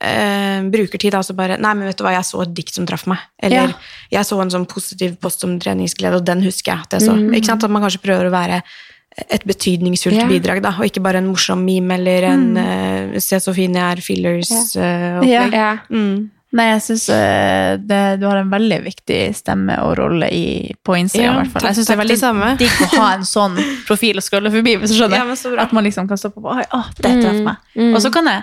eh, 0.00 0.62
bruker 0.72 0.96
tid, 1.02 1.12
da, 1.12 1.20
så 1.26 1.34
bare 1.36 1.58
Nei, 1.60 1.74
men 1.74 1.90
vet 1.90 1.98
du 1.98 2.04
hva, 2.06 2.14
jeg 2.16 2.24
så 2.30 2.40
et 2.46 2.54
dikt 2.56 2.72
som 2.78 2.86
traff 2.88 3.04
meg. 3.10 3.18
Eller 3.42 3.74
jeg 4.14 4.24
så 4.24 4.38
en 4.40 4.54
sånn 4.54 4.64
positiv 4.70 5.18
post 5.20 5.44
om 5.44 5.58
treningsglede, 5.60 6.22
og 6.22 6.24
den 6.24 6.40
husker 6.46 6.72
jeg 6.72 6.86
at 6.86 6.96
jeg 6.96 7.10
så. 7.10 7.18
Ikke 7.34 7.50
sant? 7.50 7.66
At 7.66 7.74
man 7.74 7.82
kanskje 7.84 8.00
prøver 8.06 8.30
å 8.30 8.32
være 8.32 8.62
et 9.16 9.44
betydningsfullt 9.48 10.14
yeah. 10.14 10.30
bidrag, 10.30 10.60
da, 10.62 10.74
og 10.78 10.86
ikke 10.86 11.02
bare 11.02 11.22
en 11.22 11.30
morsom 11.32 11.62
meme 11.66 11.96
eller 11.98 12.28
en 12.28 12.44
eh, 12.60 13.16
'se 13.18 13.40
så 13.42 13.54
fin 13.56 13.74
jeg 13.74 13.82
er', 13.82 14.02
fillers-opplegg. 14.04 15.28
Ja. 15.28 15.46
Ja. 15.52 15.78
mm. 15.90 16.30
Nei, 16.48 16.64
jeg 16.70 16.80
syns 16.80 17.02
du 17.12 18.24
har 18.24 18.38
en 18.40 18.48
veldig 18.48 18.78
viktig 18.86 19.18
stemme 19.36 19.74
og 19.84 19.98
rolle 19.98 20.30
i, 20.32 20.72
på 20.80 20.96
Instagram. 20.96 21.42
Ja, 21.44 21.66
Jeg 21.66 21.76
syns 21.76 21.90
det 21.90 21.92
er 21.92 22.00
veldig 22.00 22.16
det 22.16 22.54
digg 22.62 22.78
å 22.86 22.88
ha 22.94 23.08
en 23.18 23.26
sånn 23.28 23.58
profil 23.88 24.16
å 24.16 24.24
skrolle 24.24 24.52
forbi. 24.54 24.78
Hvis 24.80 24.94
du 24.94 24.96
skjønner. 24.96 25.28
Ja. 25.28 25.58
At 25.60 25.74
man 25.76 25.84
liksom 25.84 26.08
kan 26.08 26.16
stoppe 26.16 26.40
på 26.40 26.54
Oi, 26.54 26.64
å, 26.72 26.80
det 26.96 27.12
traff 27.20 27.42
meg. 27.44 27.68
Og 27.90 28.00
så 28.00 28.12
kan 28.14 28.30
jeg 28.32 28.42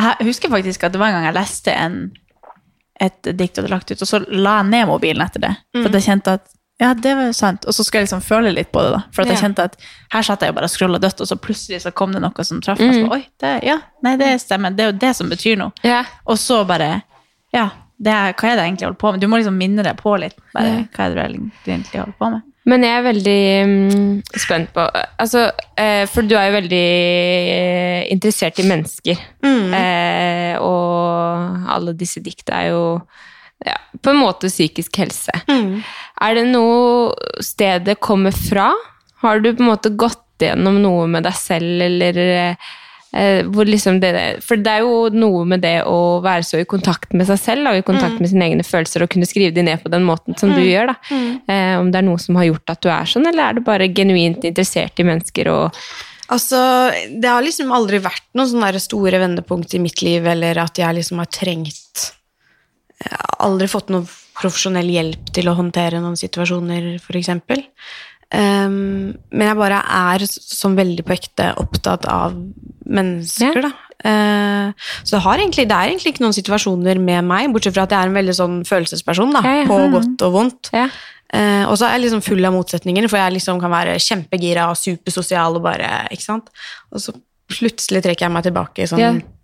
Jeg 0.00 0.28
husker 0.30 0.48
faktisk 0.48 0.88
at 0.88 0.94
det 0.94 1.02
var 1.02 1.12
en 1.12 1.18
gang 1.18 1.28
jeg 1.28 1.36
leste 1.36 1.76
en, 1.76 1.98
et 2.96 3.32
dikt 3.36 3.58
du 3.58 3.60
hadde 3.60 3.74
lagt 3.74 3.92
ut, 3.92 4.00
og 4.00 4.08
så 4.08 4.22
la 4.32 4.62
jeg 4.62 4.70
ned 4.72 4.88
mobilen 4.88 5.20
etter 5.20 5.44
det. 5.44 5.52
For 5.76 5.90
at 5.90 5.98
jeg 6.00 6.08
kjente 6.08 6.38
at 6.40 6.48
ja, 6.82 6.92
det 6.98 7.12
var 7.18 7.28
jo 7.30 7.34
sant. 7.36 7.66
Og 7.70 7.76
så 7.76 7.84
skulle 7.86 8.02
jeg 8.02 8.08
liksom 8.10 8.24
føle 8.26 8.50
litt 8.54 8.72
på 8.74 8.82
det, 8.84 8.90
da. 8.96 9.02
For 9.14 9.22
jeg 9.24 9.36
Ja. 9.36 9.42
kjente 9.46 9.66
at 9.70 9.76
her 10.12 10.26
satt 10.26 10.42
jeg 10.42 10.50
jo 10.52 10.56
bare 10.58 10.68
og 10.68 10.74
scrolla 10.74 10.98
dødt, 11.02 11.22
og 11.22 11.30
så 11.30 11.38
plutselig 11.38 11.82
så 11.86 11.92
kom 11.94 12.12
det 12.12 12.22
noe 12.24 12.44
som 12.48 12.60
traff 12.64 12.82
meg. 12.82 13.04
Mm. 13.04 13.12
Oi, 13.14 13.22
det, 13.40 13.54
ja, 13.68 13.78
nei, 14.02 14.16
det 14.20 14.32
stemmer. 14.42 14.74
Det 14.74 14.84
er 14.84 14.92
jo 14.92 14.98
det 15.06 15.14
som 15.16 15.30
betyr 15.30 15.56
noe. 15.62 15.72
Ja. 15.86 16.02
Og 16.26 16.38
så 16.42 16.64
bare 16.66 17.02
Ja, 17.52 17.68
det 18.02 18.12
er, 18.12 18.32
hva 18.32 18.48
er 18.48 18.56
det 18.56 18.62
jeg 18.64 18.70
egentlig 18.72 18.86
holder 18.88 18.98
på 18.98 19.12
med? 19.12 19.20
Du 19.20 19.28
må 19.28 19.38
liksom 19.38 19.58
minne 19.60 19.84
deg 19.84 19.96
på 20.00 20.16
litt. 20.18 20.34
Bare, 20.54 20.88
Hva 20.96 21.04
er 21.06 21.14
det 21.14 21.36
du 21.64 21.70
egentlig 21.70 22.00
holder 22.00 22.16
på 22.18 22.30
med? 22.32 22.42
Men 22.64 22.84
jeg 22.86 22.94
er 22.94 23.02
veldig 23.02 23.40
um, 23.66 24.22
spent 24.38 24.68
på 24.72 24.84
Altså, 25.18 25.50
eh, 25.76 26.04
for 26.06 26.22
du 26.22 26.36
er 26.38 26.46
jo 26.48 26.54
veldig 26.60 26.82
eh, 27.52 28.04
interessert 28.14 28.58
i 28.62 28.66
mennesker. 28.68 29.18
Eh, 29.42 30.54
og 30.62 31.68
alle 31.74 31.94
disse 31.98 32.22
dikta 32.22 32.60
er 32.62 32.70
jo 32.70 32.82
ja, 33.66 33.78
på 34.02 34.12
en 34.12 34.20
måte 34.22 34.50
psykisk 34.52 34.98
helse. 35.02 35.34
Er 36.22 36.38
det 36.38 36.46
noe 36.50 37.12
sted 37.42 37.86
det 37.88 38.00
kommer 38.02 38.34
fra? 38.34 38.70
Har 39.22 39.42
du 39.42 39.52
på 39.52 39.62
en 39.62 39.72
måte 39.72 39.92
gått 39.94 40.22
gjennom 40.42 40.80
noe 40.82 41.06
med 41.10 41.26
deg 41.26 41.36
selv, 41.38 41.82
eller 41.84 42.18
eh, 42.26 43.42
hvor 43.52 43.68
liksom 43.68 44.00
det, 44.02 44.12
For 44.42 44.58
det 44.58 44.72
er 44.72 44.86
jo 44.86 45.08
noe 45.14 45.44
med 45.48 45.62
det 45.62 45.82
å 45.86 46.20
være 46.24 46.46
så 46.46 46.62
i 46.62 46.68
kontakt 46.68 47.12
med 47.14 47.28
seg 47.28 47.38
selv 47.38 47.70
og 47.70 47.78
i 47.78 47.84
kontakt 47.86 48.18
med 48.18 48.30
sine 48.32 48.48
egne 48.48 48.66
følelser 48.66 49.04
og 49.04 49.12
kunne 49.12 49.28
skrive 49.28 49.54
de 49.54 49.66
ned 49.66 49.82
på 49.82 49.92
den 49.92 50.06
måten 50.08 50.38
som 50.38 50.54
du 50.54 50.62
gjør. 50.62 50.94
da. 50.94 50.96
Eh, 51.52 51.74
om 51.78 51.92
det 51.92 52.00
er 52.00 52.08
noe 52.08 52.22
som 52.22 52.38
har 52.40 52.48
gjort 52.48 52.74
at 52.74 52.82
du 52.82 52.90
er 52.90 53.12
sånn, 53.12 53.28
eller 53.28 53.44
er 53.44 53.58
du 53.58 53.66
bare 53.66 53.92
genuint 53.92 54.44
interessert 54.48 54.98
i 54.98 55.06
mennesker 55.06 55.52
og 55.52 55.84
Altså, 56.32 56.56
det 57.20 57.28
har 57.28 57.42
liksom 57.44 57.72
aldri 57.76 57.98
vært 58.00 58.24
noen 58.38 58.48
sånne 58.48 58.80
store 58.80 59.18
vendepunkt 59.20 59.74
i 59.76 59.80
mitt 59.82 60.00
liv, 60.00 60.24
eller 60.24 60.56
at 60.62 60.78
jeg 60.80 60.96
liksom 60.96 61.18
har 61.20 61.28
trengt 61.28 62.06
aldri 63.42 63.68
fått 63.70 63.92
noe 63.92 64.06
profesjonell 64.38 64.88
hjelp 64.88 65.32
til 65.36 65.50
å 65.50 65.56
håndtere 65.58 66.00
noen 66.02 66.16
situasjoner, 66.18 66.96
eksempel. 67.18 67.64
Um, 68.32 69.12
men 69.28 69.48
jeg 69.50 69.58
bare 69.58 69.82
er 69.84 70.22
som 70.30 70.76
veldig 70.78 71.04
på 71.04 71.12
ekte 71.18 71.50
opptatt 71.60 72.06
av 72.08 72.36
mennesker, 72.88 73.58
Ja. 73.60 73.68
da. 73.68 73.72
Uh, 74.02 74.72
så 75.04 75.14
det, 75.14 75.22
har 75.22 75.38
egentlig, 75.38 75.68
det 75.68 75.76
er 75.76 75.90
egentlig 75.90 76.14
ikke 76.14 76.24
noen 76.24 76.34
situasjoner 76.34 76.98
med 76.98 77.24
meg, 77.28 77.52
bortsett 77.52 77.76
fra 77.76 77.84
at 77.84 77.92
jeg 77.94 78.00
er 78.00 78.10
en 78.10 78.16
veldig 78.16 78.34
sånn 78.34 78.56
følelsesperson, 78.66 79.36
da, 79.36 79.42
Ja, 79.44 79.58
ja. 79.60 79.66
på 79.68 79.76
godt 79.92 80.24
og 80.26 80.32
vondt. 80.32 80.72
Eh, 81.32 81.64
og 81.64 81.78
så 81.80 81.86
er 81.86 81.96
jeg 81.96 82.02
liksom 82.06 82.24
full 82.24 82.44
av 82.44 82.52
motsetninger, 82.52 83.06
for 83.08 83.16
jeg 83.16 83.32
liksom 83.38 83.60
kan 83.62 83.72
være 83.72 83.94
kjempegira 84.04 84.66
og 84.68 84.76
supersosial 84.76 85.56
og 85.56 85.62
bare 85.64 86.08
Ikke 86.12 86.26
sant? 86.26 86.50
Og 86.92 87.00
så 87.00 87.14
plutselig 87.48 88.02
trekker 88.04 88.26
jeg 88.26 88.34
meg 88.34 88.44
tilbake 88.44 88.84
i 88.84 88.90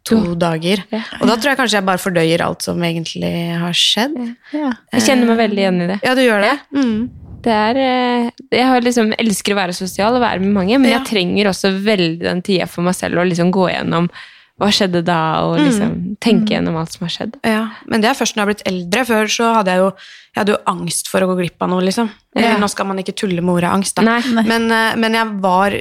sånn 0.08 0.24
Ja. 0.24 0.24
to 0.32 0.34
dager. 0.40 0.84
Ja. 0.90 1.02
Og 1.20 1.26
da 1.28 1.36
tror 1.36 1.50
jeg 1.52 1.58
kanskje 1.58 1.78
jeg 1.78 1.86
bare 1.86 2.02
fordøyer 2.02 2.40
alt 2.44 2.62
som 2.62 2.78
egentlig 2.82 3.32
har 3.58 3.72
skjedd. 3.72 4.18
Ja. 4.52 4.72
Jeg 4.92 5.02
kjenner 5.06 5.26
meg 5.30 5.38
veldig 5.44 5.62
igjen 5.64 5.82
i 5.82 5.86
det. 5.92 6.00
Ja, 6.02 6.14
du 6.14 6.22
gjør 6.24 6.40
det? 6.42 6.58
Mm. 6.74 7.10
Det 7.40 7.52
er, 7.54 7.76
eh, 7.78 8.30
jeg 8.50 8.66
har 8.66 8.80
liksom, 8.82 9.12
elsker 9.16 9.54
å 9.54 9.60
være 9.60 9.72
sosial 9.76 10.16
og 10.16 10.20
være 10.24 10.40
med 10.40 10.52
mange, 10.52 10.78
men 10.80 10.90
Ja. 10.90 10.98
jeg 10.98 11.06
trenger 11.06 11.46
også 11.52 11.70
veldig 11.84 12.18
den 12.20 12.42
tida 12.42 12.66
for 12.66 12.82
meg 12.82 12.94
selv 12.94 13.14
å 13.22 13.24
liksom 13.28 13.52
gå 13.52 13.68
gjennom 13.72 14.10
hva 14.58 14.72
skjedde 14.74 15.04
da, 15.04 15.44
og 15.46 15.60
liksom 15.60 16.16
tenke 16.20 16.48
gjennom 16.50 16.74
alt 16.76 16.90
som 16.90 17.06
har 17.06 17.14
skjedd. 17.14 17.34
Ja, 17.44 17.68
Men 17.86 18.00
det 18.00 18.10
er 18.10 18.14
først 18.18 18.34
når 18.34 18.42
jeg 18.42 18.46
har 18.46 18.54
blitt 18.54 18.66
eldre. 18.66 19.04
Før 19.06 19.24
så 19.30 19.54
hadde 19.54 19.70
jeg 19.70 19.78
jo, 19.78 19.92
jeg 20.34 20.42
hadde 20.42 20.54
jo 20.54 20.58
angst 20.70 21.08
for 21.10 21.24
å 21.24 21.28
gå 21.30 21.38
glipp 21.40 21.62
av 21.64 21.70
noe, 21.72 21.82
liksom. 21.84 22.10
Ja. 22.38 22.52
nå 22.60 22.68
skal 22.70 22.86
man 22.86 23.00
ikke 23.00 23.16
tulle 23.18 23.42
med 23.42 23.50
ordet 23.56 23.70
angst, 23.72 23.96
da. 23.96 24.02
Nei. 24.06 24.20
Men, 24.46 24.68
eh, 24.70 24.94
men 25.00 25.16
jeg 25.16 25.30
var 25.42 25.74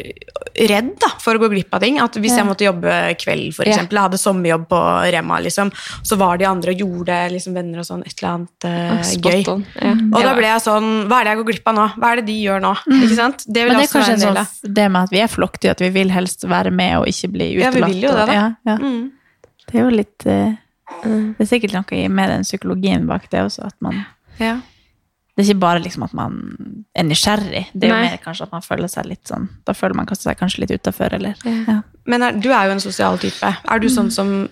redd 0.72 0.88
da, 0.98 1.10
for 1.22 1.38
å 1.38 1.42
gå 1.44 1.50
glipp 1.52 1.76
av 1.76 1.84
ting. 1.84 2.00
At 2.02 2.16
hvis 2.18 2.32
Ja. 2.32 2.38
jeg 2.38 2.48
måtte 2.48 2.66
jobbe 2.66 3.16
kveld, 3.20 3.54
for 3.54 3.68
Ja. 3.68 3.78
jeg 3.78 3.92
hadde 3.92 4.18
sommerjobb 4.18 4.68
på 4.68 4.80
Rema, 5.14 5.40
liksom, 5.44 5.72
så 6.02 6.18
var 6.18 6.38
de 6.38 6.46
andre 6.46 6.72
og 6.72 6.80
gjorde 6.80 7.32
liksom, 7.32 7.54
venner 7.54 7.80
og 7.80 7.86
sånn, 7.86 8.02
et 8.08 8.16
eller 8.24 8.34
annet 8.34 8.66
uh, 8.66 9.04
gøy. 9.22 9.44
Ja. 9.84 9.92
Og 9.92 10.24
da 10.24 10.34
ble 10.34 10.48
jeg 10.48 10.62
sånn 10.62 11.08
Hva 11.08 11.20
er 11.20 11.24
det 11.24 11.36
jeg 11.36 11.38
går 11.44 11.50
glipp 11.52 11.68
av 11.68 11.76
nå? 11.76 11.88
Hva 11.98 12.12
er 12.12 12.16
det 12.16 12.26
de 12.26 12.38
gjør 12.42 12.62
nå? 12.62 12.74
Ikke 13.04 13.16
sant? 13.16 13.46
Det 13.46 13.64
vil 13.64 13.74
Men 13.74 13.78
det 13.78 13.84
er 13.84 13.88
også 13.88 14.00
kanskje 14.00 14.08
være 14.08 14.28
en 14.28 14.34
del 14.34 14.46
sånn, 14.46 14.74
det 14.74 14.92
med 14.92 15.04
at 15.04 15.10
vi 15.12 15.20
er 15.20 15.28
flokkdyr, 15.28 15.70
at 15.72 15.80
vi 15.80 15.90
vil 15.90 16.10
helst 16.10 16.42
være 16.48 16.72
med 16.72 16.98
og 16.98 17.06
ikke 17.06 17.32
bli 17.32 17.60
Ja, 17.60 17.70
vi 17.70 17.82
vil 17.82 18.02
jo 18.02 18.16
det, 18.16 18.26
da. 18.26 18.34
Ja, 18.34 18.56
ja. 18.66 18.78
Mm. 18.78 19.12
Det 19.68 19.76
er 19.76 19.84
jo 19.84 19.90
litt 19.94 20.26
Mm. 21.04 21.36
Det 21.38 21.44
er 21.44 21.50
sikkert 21.60 21.74
noe 21.76 22.10
med 22.10 22.30
den 22.32 22.46
psykologien 22.48 23.08
bak 23.10 23.30
det 23.30 23.42
også, 23.44 23.66
at 23.68 23.76
man 23.84 24.06
Ja. 24.40 24.60
Det 25.38 25.44
er 25.46 25.52
ikke 25.54 25.60
bare 25.62 25.80
liksom 25.84 26.02
at 26.08 26.14
man 26.18 26.86
er 26.98 27.04
nysgjerrig. 27.06 27.68
Det 27.74 27.84
er 27.86 27.92
jo 27.94 27.98
mer 28.10 28.18
kanskje 28.24 28.48
at 28.48 28.52
man 28.56 28.64
føler 28.66 28.88
seg 28.90 29.06
litt 29.06 29.30
sånn 29.30 29.44
Da 29.68 29.74
føler 29.78 29.94
man 29.94 30.08
seg 30.08 30.36
kanskje 30.40 30.64
litt 30.64 30.72
utafor, 30.74 31.14
eller 31.14 31.36
Ja. 31.46 31.52
ja. 31.68 31.82
Men 32.08 32.24
er, 32.24 32.32
du 32.32 32.50
er 32.50 32.66
jo 32.66 32.72
en 32.72 32.80
sosial 32.80 33.18
type. 33.20 33.44
Er 33.70 33.80
du 33.80 33.88
Mm. 33.88 33.94
sånn 33.98 34.12
som 34.12 34.50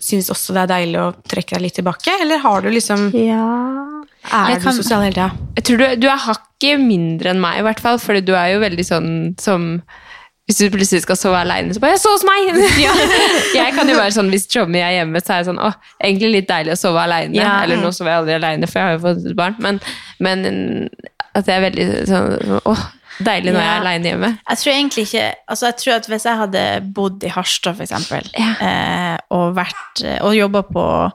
syns 0.00 0.28
også 0.30 0.52
det 0.52 0.62
er 0.64 0.74
deilig 0.74 0.98
å 1.00 1.14
trekke 1.24 1.56
deg 1.56 1.62
litt 1.62 1.74
tilbake, 1.80 2.12
eller 2.20 2.38
har 2.38 2.60
du 2.60 2.68
liksom 2.68 3.10
ja. 3.14 4.04
Er 4.32 4.50
Jeg 4.52 4.62
kan- 4.62 4.76
du 4.76 4.82
sosial 4.82 5.00
hele 5.02 5.14
tida? 5.14 5.30
Jeg 5.56 5.64
tror 5.64 5.78
du, 5.78 5.96
du 5.96 6.06
er 6.08 6.18
hakket 6.18 6.80
mindre 6.80 7.30
enn 7.30 7.40
meg, 7.40 7.58
i 7.60 7.62
hvert 7.62 7.80
fall. 7.80 7.98
For 7.98 8.20
du 8.20 8.34
er 8.34 8.52
jo 8.52 8.60
veldig 8.60 8.84
sånn 8.84 9.40
som 9.40 9.82
Hvis 10.48 10.58
du 10.62 10.70
plutselig 10.72 11.02
skal 11.04 11.16
sove 11.20 11.36
aleine, 11.36 11.74
så 11.76 11.80
bare 11.80 11.90
'Jeg 11.92 12.00
sov 12.00 12.14
hos 12.16 12.24
meg!' 12.24 12.56
jeg 13.60 13.72
kan 13.76 13.88
jo 13.88 13.96
være 13.98 14.14
sånn 14.16 14.30
hvis 14.32 14.46
Tommy 14.48 14.80
er 14.80 14.94
hjemme, 14.96 15.20
så 15.20 15.34
er 15.34 15.42
det 15.42 15.50
sånn 15.50 15.60
'Å, 15.60 15.72
egentlig 16.00 16.30
litt 16.32 16.48
deilig 16.48 16.72
å 16.72 16.78
sove 16.80 17.02
aleine'. 17.04 17.36
Ja. 17.36 17.62
Eller 17.64 17.76
nå 17.76 17.90
sover 17.92 18.12
jeg 18.14 18.20
aldri 18.22 18.34
aleine, 18.38 18.66
for 18.70 18.78
jeg 18.80 18.86
har 18.88 18.94
jo 18.96 19.02
fått 19.04 19.26
et 19.28 19.36
barn. 19.36 19.56
Men, 19.60 19.80
men 20.24 20.88
at 21.34 21.44
jeg 21.46 21.56
er 21.60 21.70
veldig 21.70 21.88
sånn 22.08 22.62
'Å, 22.64 22.76
deilig 23.20 23.52
når 23.52 23.60
jeg 23.60 23.68
er 23.68 23.74
Ja. 23.76 23.80
aleine 23.82 24.08
hjemme'. 24.12 24.32
Jeg 24.48 24.58
tror 24.62 24.72
egentlig 24.72 25.04
ikke 25.08 25.34
Altså, 25.50 25.66
jeg 25.66 25.76
tror 25.76 25.94
at 25.96 26.06
hvis 26.08 26.24
jeg 26.24 26.36
hadde 26.40 26.92
bodd 26.94 27.24
i 27.24 27.28
Harstad, 27.28 27.76
for 27.76 27.82
eksempel, 27.84 28.30
Ja. 28.38 28.54
eh, 28.60 29.16
og 29.30 29.54
vært 29.54 30.22
Og 30.22 30.32
jobba 30.34 30.62
på 30.62 31.12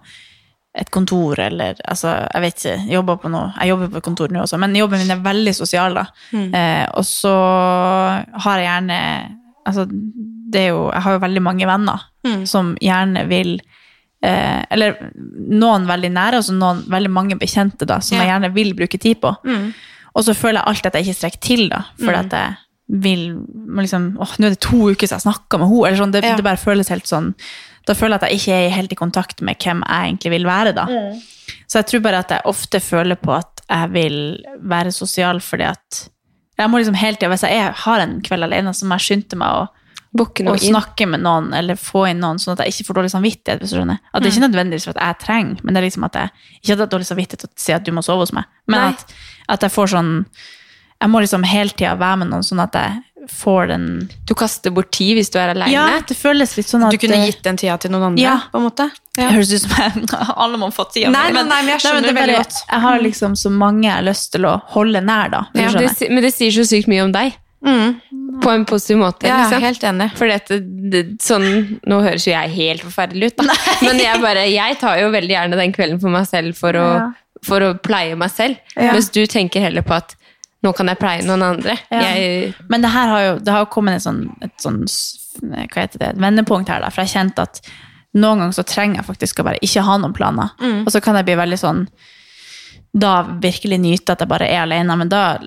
et 0.76 0.90
kontor, 0.90 1.38
eller 1.40 1.76
altså, 1.88 2.08
jeg 2.34 2.42
vet 2.42 2.56
ikke, 2.64 2.92
jobber 2.96 3.18
på 3.22 3.30
noe 3.30 3.52
Jeg 3.60 3.70
jobber 3.70 3.92
på 3.94 3.98
et 3.98 4.04
kontor 4.08 4.32
nå 4.34 4.40
også, 4.42 4.58
men 4.58 4.74
jobben 4.76 5.00
min 5.04 5.12
er 5.12 5.20
veldig 5.22 5.54
sosial, 5.54 5.94
da. 5.94 6.06
Eh, 6.34 6.88
og 6.98 7.04
så 7.06 7.34
har 8.46 8.58
jeg 8.60 8.68
gjerne 8.70 9.00
Altså, 9.66 9.86
det 9.88 10.60
er 10.66 10.68
jo 10.74 10.90
Jeg 10.92 11.02
har 11.06 11.14
jo 11.14 11.20
veldig 11.28 11.42
mange 11.52 11.68
venner 11.70 12.10
Mm. 12.24 12.46
som 12.48 12.70
gjerne 12.80 13.26
vil 13.28 13.58
eh, 14.24 14.64
Eller 14.72 14.94
noen 15.52 15.84
veldig 15.90 16.10
nære, 16.16 16.38
og 16.40 16.44
så 16.48 16.54
noen 16.56 16.78
veldig 16.88 17.10
mange 17.12 17.36
bekjente, 17.36 17.86
da, 17.86 17.98
som 18.00 18.16
Ja. 18.18 18.24
jeg 18.24 18.30
gjerne 18.32 18.54
vil 18.56 18.74
bruke 18.74 18.98
tid 18.98 19.20
på. 19.20 19.34
Mm. 19.44 19.74
Og 20.16 20.24
så 20.24 20.34
føler 20.34 20.62
jeg 20.62 20.68
alltid 20.72 20.86
at 20.86 20.94
jeg 20.96 21.04
ikke 21.08 21.18
strekker 21.20 21.42
til, 21.42 21.70
da. 21.70 21.82
For 22.00 22.14
at 22.16 22.32
jeg 22.32 22.56
vil 23.04 23.26
liksom 23.76 24.16
Åh, 24.22 24.38
nå 24.40 24.46
er 24.46 24.50
det 24.56 24.60
to 24.62 24.78
uker 24.94 25.06
siden 25.08 25.20
jeg 25.20 25.26
snakka 25.28 25.60
med 25.60 25.68
henne. 25.68 25.88
Eller 25.88 25.98
sånn, 26.00 26.12
det, 26.16 26.24
Ja. 26.24 26.36
det 26.38 26.44
bare 26.48 26.58
føles 26.64 26.88
helt 26.90 27.06
sånn 27.12 27.34
Da 27.88 27.94
føler 27.94 28.16
jeg 28.16 28.22
at 28.22 28.30
jeg 28.30 28.40
ikke 28.40 28.58
er 28.66 28.76
helt 28.78 28.92
i 28.96 28.96
kontakt 29.00 29.42
med 29.42 29.60
hvem 29.60 29.84
jeg 29.84 30.08
egentlig 30.10 30.32
vil 30.32 30.46
være, 30.48 30.72
da. 30.78 30.86
Så 31.68 31.82
jeg 31.82 31.86
tror 31.90 32.00
bare 32.06 32.20
at 32.24 32.30
jeg 32.32 32.46
ofte 32.46 32.80
føler 32.80 33.16
på 33.20 33.34
at 33.36 33.64
jeg 33.70 33.90
vil 33.94 34.18
være 34.62 34.92
sosial 34.92 35.40
fordi 35.42 35.64
at 35.64 36.10
jeg 36.60 36.70
må 36.70 36.78
liksom 36.78 36.96
hele 36.96 37.18
tida, 37.18 37.30
Hvis 37.34 37.44
jeg 37.44 37.58
er, 37.58 37.72
har 37.72 38.00
en 38.00 38.22
kveld 38.22 38.44
alene, 38.46 38.74
så 38.74 38.86
må 38.86 38.96
jeg 39.00 39.08
skynde 39.08 39.36
meg 39.42 39.50
å 39.50 39.64
å 40.46 40.54
snakke 40.70 41.08
med 41.10 41.24
noen 41.26 41.54
eller 41.58 41.76
få 41.76 42.04
inn 42.12 42.20
noen, 42.22 42.38
sånn 42.38 42.54
at 42.54 42.60
jeg 42.68 42.74
ikke 42.76 42.86
får 42.92 42.98
dårlig 43.00 43.12
samvittighet. 43.16 43.60
hvis 43.60 43.72
du 43.74 43.80
skjønner. 43.80 43.98
At 44.14 44.22
det 44.22 44.30
er 44.30 44.36
ikke 44.36 44.48
nødvendigvis 44.48 44.86
for 44.86 44.94
at 44.94 45.02
jeg 45.08 45.26
trenger, 45.26 45.64
men 45.64 45.74
det 45.74 45.80
er 45.82 45.88
liksom 45.88 46.04
at 46.06 46.14
jeg 46.20 46.30
ikke 46.62 46.78
har 46.78 46.92
dårlig 46.92 47.08
samvittighet 47.08 47.40
til 47.40 47.50
å 47.50 47.64
si 47.64 47.74
at 47.74 47.84
du 47.88 47.92
må 47.92 48.04
sove 48.06 48.22
hos 48.22 48.34
meg. 48.38 48.46
Men 48.70 48.94
at, 48.94 49.16
at 49.50 49.66
jeg 49.66 49.74
får 49.74 49.88
sånn 49.96 50.12
Jeg 51.02 51.10
må 51.12 51.20
liksom 51.20 51.44
hele 51.44 51.70
tida 51.74 51.98
være 52.00 52.18
med 52.22 52.30
noen, 52.30 52.46
sånn 52.48 52.62
at 52.64 52.78
jeg 52.78 53.02
får 53.32 53.68
den 53.72 53.86
Du 54.28 54.34
kaster 54.36 54.72
bort 54.76 54.92
tid 54.92 55.16
hvis 55.18 55.30
du 55.32 55.38
er 55.40 55.54
aleine. 55.54 55.72
Ja, 55.72 56.02
det 56.08 56.16
føles 56.18 56.56
litt 56.58 56.68
sånn 56.68 56.84
at 56.88 56.92
Du 56.92 56.98
kunne 57.02 57.22
eh, 57.22 57.30
gitt 57.30 57.44
den 57.46 57.58
tida 57.60 57.78
til 57.80 57.94
noen 57.94 58.10
andre, 58.12 58.24
Ja. 58.24 58.36
på 58.52 58.60
en 58.60 58.66
måte? 58.68 58.90
Det 59.16 59.30
høres 59.30 59.52
ut 59.54 59.62
som 59.64 59.76
jeg, 59.78 60.06
alle 60.44 60.58
må 60.60 60.72
få 60.74 60.88
tida 60.92 61.12
Nei, 61.14 61.30
mi, 61.32 61.38
nei, 61.40 61.46
nei, 61.52 61.62
men 61.62 61.74
jeg 61.76 61.84
skjønner 61.86 62.08
det 62.08 62.12
er 62.16 62.20
veldig 62.20 62.38
godt. 62.42 62.60
Jeg 62.72 62.84
har 62.88 63.06
liksom 63.06 63.38
så 63.40 63.52
mange 63.54 63.88
jeg 63.88 63.94
har 63.96 64.06
lyst 64.10 64.32
til 64.34 64.50
å 64.50 64.58
holde 64.74 65.02
nær, 65.06 65.32
da. 65.34 65.42
Ja, 65.56 65.72
det, 65.78 65.94
men 66.10 66.24
det 66.26 66.34
sier 66.36 66.52
så 66.56 66.66
sykt 66.68 66.90
mye 66.92 67.06
om 67.06 67.14
deg. 67.16 67.38
Mm. 67.64 67.94
På 68.44 68.52
en 68.52 68.66
positiv 68.68 68.98
måte. 69.00 69.28
Ja, 69.28 69.38
liksom. 69.46 69.62
helt 69.64 69.84
enig. 69.88 70.10
For 70.20 70.28
dette, 70.28 70.58
det, 70.92 71.04
sånn, 71.24 71.46
nå 71.88 72.00
høres 72.04 72.26
jo 72.28 72.34
jeg 72.34 72.52
helt 72.58 72.84
forferdelig 72.84 73.32
ut, 73.32 73.44
da. 73.46 73.56
Men 73.88 74.02
jeg, 74.02 74.20
bare, 74.24 74.48
jeg 74.52 74.80
tar 74.82 75.00
jo 75.00 75.12
veldig 75.14 75.36
gjerne 75.38 75.60
den 75.62 75.76
kvelden 75.76 76.02
for 76.02 76.12
meg 76.12 76.28
selv 76.28 76.58
for 76.60 76.76
å, 76.76 76.88
Ja. 76.98 77.06
for 77.46 77.64
å 77.64 77.72
pleie 77.80 78.18
meg 78.20 78.34
selv. 78.36 78.60
Ja. 78.76 78.92
Mens 78.92 79.08
du 79.16 79.22
tenker 79.32 79.64
heller 79.64 79.86
på 79.86 79.96
at 79.96 80.18
nå 80.64 80.72
kan 80.78 80.88
jeg 80.88 81.00
pleie 81.02 81.26
noen 81.28 81.44
andre. 81.44 81.78
Ja. 81.92 82.02
Jeg, 82.14 82.54
Men 82.72 82.82
det 82.86 82.92
her 82.94 83.08
har 83.12 83.24
jo, 83.26 83.34
det 83.44 83.52
har 83.56 83.66
kommet 83.74 84.00
et 84.00 84.06
sånn, 84.06 84.22
et 84.42 84.54
sånn 84.64 84.84
hva 85.44 85.66
heter 85.82 86.00
det, 86.00 86.10
et 86.14 86.22
vendepunkt 86.22 86.70
her, 86.70 86.80
da, 86.84 86.90
for 86.94 87.04
jeg 87.04 87.14
kjente 87.18 87.42
at 87.48 87.62
noen 88.14 88.44
ganger 88.44 88.54
så 88.54 88.64
trenger 88.70 89.00
jeg 89.02 89.08
faktisk 89.08 89.40
å 89.42 89.48
bare 89.48 89.62
ikke 89.66 89.82
ha 89.88 89.96
noen 89.98 90.14
planer. 90.14 90.52
Og 90.86 90.92
så 90.94 91.02
kan 91.02 91.18
jeg 91.18 91.26
bli 91.26 91.36
veldig 91.40 91.58
sånn, 91.58 91.88
da 92.94 93.24
virkelig 93.42 93.80
nyte 93.82 94.14
at 94.14 94.22
jeg 94.22 94.30
bare 94.30 94.46
er 94.54 94.60
alene, 94.68 94.94
men 95.02 95.10
da 95.10 95.40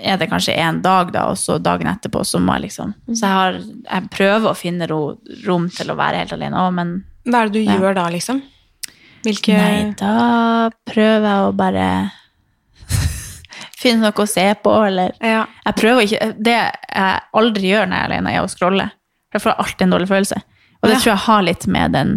er 0.00 0.16
det 0.16 0.30
kanskje 0.30 0.54
en 0.56 0.78
dag 0.82 1.10
da, 1.12 1.26
og 1.28 1.36
så 1.36 1.58
dagen 1.60 1.90
etterpå 1.90 2.22
så 2.24 2.40
må 2.40 2.54
jeg 2.56 2.64
liksom, 2.70 2.94
så 3.12 3.20
jeg, 3.20 3.36
har, 3.36 3.58
jeg 3.90 4.08
prøver 4.14 4.48
å 4.48 4.56
finne 4.56 4.88
ro, 4.88 5.00
rom 5.44 5.68
til 5.68 5.92
å 5.92 5.98
være 6.00 6.22
helt 6.22 6.32
alene 6.38 6.62
òg, 6.64 6.72
men 6.80 6.94
Hva 7.28 7.42
er 7.44 7.52
det 7.52 7.60
du 7.60 7.68
Ja. 7.68 7.76
gjør 7.76 7.94
da, 8.00 8.06
liksom? 8.16 8.40
Hvilke 9.22 9.54
nei, 9.54 9.92
da 10.00 10.70
prøver 10.88 11.28
jeg 11.28 11.44
å 11.44 11.52
bare 11.60 11.84
finne 13.82 14.04
noe 14.06 14.24
å 14.24 14.28
se 14.30 14.44
på, 14.62 14.72
eller 14.86 15.12
ja. 15.20 15.42
Jeg 15.66 15.76
prøver 15.80 16.06
ikke, 16.06 16.28
Det 16.38 16.54
jeg 16.56 17.20
aldri 17.42 17.72
gjør 17.72 17.88
når 17.90 17.96
jeg 17.98 18.04
er 18.06 18.10
alene, 18.12 18.32
er 18.36 18.44
å 18.46 18.50
scrolle. 18.52 18.86
For 19.32 19.38
jeg 19.40 19.44
får 19.46 19.60
alltid 19.64 19.82
en 19.86 19.94
dårlig 19.96 20.08
følelse. 20.10 20.38
Og 20.82 20.88
det 20.88 20.94
Ja. 20.96 21.00
tror 21.02 21.12
jeg 21.12 21.24
har 21.26 21.42
litt 21.46 21.66
med 21.66 21.92
den 21.92 22.14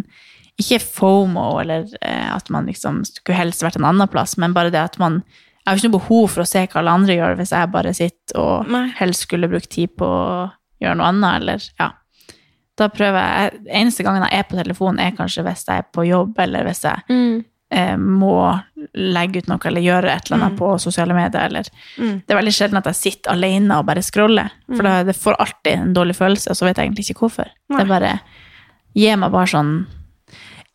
Ikke 0.58 0.80
FOMO, 0.80 1.60
eller 1.60 1.84
eh, 2.02 2.30
at 2.36 2.50
man 2.50 2.66
liksom 2.70 3.02
skulle 3.06 3.36
helst 3.38 3.62
vært 3.66 3.76
en 3.76 3.86
annen 3.90 4.08
plass, 4.08 4.38
men 4.38 4.54
bare 4.56 4.72
det 4.72 4.80
at 4.80 4.98
man 5.00 5.18
Jeg 5.66 5.68
har 5.68 5.76
ikke 5.82 5.90
noe 5.90 6.00
behov 6.00 6.30
for 6.32 6.42
å 6.44 6.48
se 6.48 6.62
hva 6.68 6.80
alle 6.80 6.92
andre 6.96 7.16
gjør, 7.18 7.36
hvis 7.40 7.52
jeg 7.52 7.72
bare 7.74 7.94
sitter 7.98 8.40
og 8.40 8.68
Nei. 8.70 8.86
helst 9.00 9.26
skulle 9.26 9.50
brukt 9.50 9.70
tid 9.74 9.90
på 9.98 10.06
å 10.06 10.52
gjøre 10.82 10.96
noe 11.00 11.08
annet, 11.12 11.42
eller 11.42 11.66
ja. 11.80 11.90
Da 12.78 12.88
prøver 12.92 13.20
jeg 13.20 13.62
Eneste 13.72 14.04
gangen 14.04 14.24
jeg 14.30 14.40
er 14.40 14.44
på 14.50 14.56
telefonen, 14.60 15.00
er 15.00 15.12
kanskje 15.18 15.44
hvis 15.48 15.66
jeg 15.68 15.78
er 15.84 15.88
på 15.96 16.06
jobb, 16.08 16.38
eller 16.40 16.64
hvis 16.68 16.84
jeg 16.84 17.04
mm, 17.10 17.44
eh, 17.76 17.98
må 18.00 18.38
legge 18.96 19.42
ut 19.42 19.50
noe 19.50 19.68
eller 19.68 19.84
gjøre 19.84 20.14
et 20.14 20.30
eller 20.30 20.40
annet 20.40 20.60
på 20.60 20.70
sosiale 20.82 21.16
medier. 21.18 21.50
Eller. 21.50 21.68
Mm. 21.98 22.16
Det 22.24 22.34
er 22.34 22.40
veldig 22.40 22.56
sjelden 22.56 22.80
at 22.80 22.90
jeg 22.92 23.02
sitter 23.02 23.34
alene 23.34 23.80
og 23.80 23.90
bare 23.90 24.04
scroller. 24.06 24.54
For 24.72 24.86
da, 24.86 25.02
det 25.08 25.18
får 25.18 25.38
alltid 25.42 25.74
en 25.74 25.94
dårlig 25.98 26.18
følelse, 26.18 26.52
og 26.52 26.60
så 26.60 26.68
vet 26.68 26.80
jeg 26.80 26.90
egentlig 26.90 27.10
ikke 27.10 27.26
hvorfor. 27.26 27.52
Nei. 27.74 27.82
Det 27.82 27.92
bare 27.92 28.16
gir 28.96 29.18
meg 29.20 29.34
bare 29.34 29.52
sånn 29.52 29.72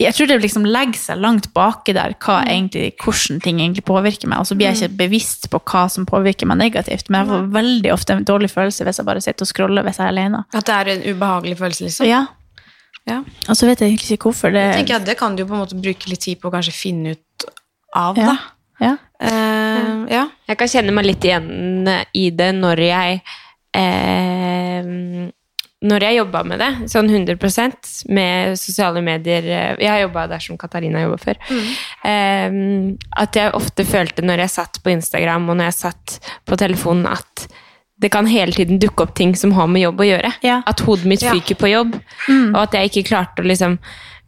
Jeg 0.01 0.16
tror 0.16 0.28
det 0.30 0.36
liksom 0.40 0.64
legger 0.64 0.96
seg 0.96 1.20
langt 1.20 1.51
baki 1.53 1.92
der 1.92 2.14
hva 2.24 2.38
egentlig, 2.48 2.94
hvordan 3.05 3.40
ting 3.44 3.59
egentlig 3.61 3.84
påvirker 3.84 4.30
meg. 4.32 4.40
Og 4.40 4.48
så 4.48 4.57
blir 4.57 4.70
jeg 4.70 4.78
ikke 4.78 5.03
bevisst 5.03 5.51
på 5.53 5.61
hva 5.61 5.82
som 5.92 6.07
påvirker 6.09 6.48
meg 6.48 6.57
negativt. 6.57 7.11
Men 7.12 7.20
jeg 7.20 7.28
får 7.30 7.51
veldig 7.59 7.92
ofte 7.92 8.16
en 8.16 8.24
dårlig 8.24 8.48
følelse 8.53 8.86
hvis 8.88 9.01
jeg 9.03 9.09
bare 9.11 9.20
sitter 9.24 9.44
og 9.44 9.51
scroller 9.53 9.84
hvis 9.84 10.01
jeg 10.01 10.07
er 10.07 10.14
alene. 10.14 10.44
At 10.57 10.68
det 10.70 10.76
er 10.78 10.92
en 10.94 11.05
ubehagelig 11.05 11.59
følelse, 11.61 11.84
liksom? 11.90 12.09
Ja. 12.09 12.22
Ja. 13.09 13.20
Og 13.48 13.57
så 13.57 13.68
vet 13.68 13.82
jeg 13.82 13.94
egentlig 13.94 14.16
ikke 14.16 14.30
hvorfor. 14.30 14.53
Det, 14.55 14.64
tenker 14.76 15.01
at 15.01 15.09
Det 15.09 15.16
kan 15.18 15.36
du 15.36 15.44
jo 15.44 15.51
på 15.51 15.57
en 15.57 15.64
måte 15.64 15.78
bruke 15.80 16.11
litt 16.11 16.24
tid 16.26 16.40
på 16.40 16.51
å 16.51 16.55
kanskje 16.55 16.76
finne 16.76 17.16
ut 17.16 17.51
av, 17.96 18.18
ja. 18.18 18.32
da. 18.32 18.38
Ja. 18.80 18.94
Uh, 19.20 20.07
ja. 20.09 20.22
jeg 20.48 20.57
kan 20.57 20.70
kjenne 20.72 20.94
meg 20.96 21.05
litt 21.05 21.24
igjen 21.26 21.84
i 22.16 22.30
det 22.32 22.46
når 22.57 22.80
jeg 22.80 23.18
eh, 23.76 24.86
Når 25.84 26.07
jeg 26.07 26.16
jobba 26.16 26.40
med 26.48 26.62
det, 26.62 26.70
sånn 26.88 27.11
100% 27.12 27.90
med 28.16 28.57
sosiale 28.57 29.03
medier 29.05 29.44
Jeg 29.76 29.90
har 29.90 30.01
jobba 30.07 30.24
der 30.32 30.40
som 30.44 30.57
Katarina 30.61 31.05
jobba 31.05 31.20
før. 31.20 31.42
Eh, 32.09 32.57
at 33.24 33.40
jeg 33.40 33.53
ofte 33.61 33.84
følte 33.88 34.24
når 34.24 34.46
jeg 34.46 34.55
satt 34.57 34.80
på 34.80 34.94
Instagram 34.96 35.51
og 35.51 35.61
når 35.61 35.70
jeg 35.70 35.78
satt 35.82 36.32
på 36.48 36.61
telefonen, 36.61 37.11
at 37.12 37.46
det 38.01 38.11
kan 38.11 38.26
hele 38.26 38.53
tiden 38.57 38.78
dukke 38.80 39.03
opp 39.05 39.14
ting 39.14 39.34
som 39.36 39.53
har 39.53 39.66
med 39.68 39.82
jobb 39.82 40.01
å 40.01 40.07
gjøre. 40.09 40.32
Ja. 40.42 40.62
At 40.66 40.80
hodet 40.80 41.05
mitt 41.07 41.22
Ja. 41.22 41.32
fyker 41.34 41.55
på 41.61 41.68
jobb. 41.70 41.94
Og 42.55 42.57
at 42.62 42.72
jeg 42.72 42.90
ikke 42.90 43.09
klarte 43.12 43.42
å 43.42 43.46
liksom 43.46 43.78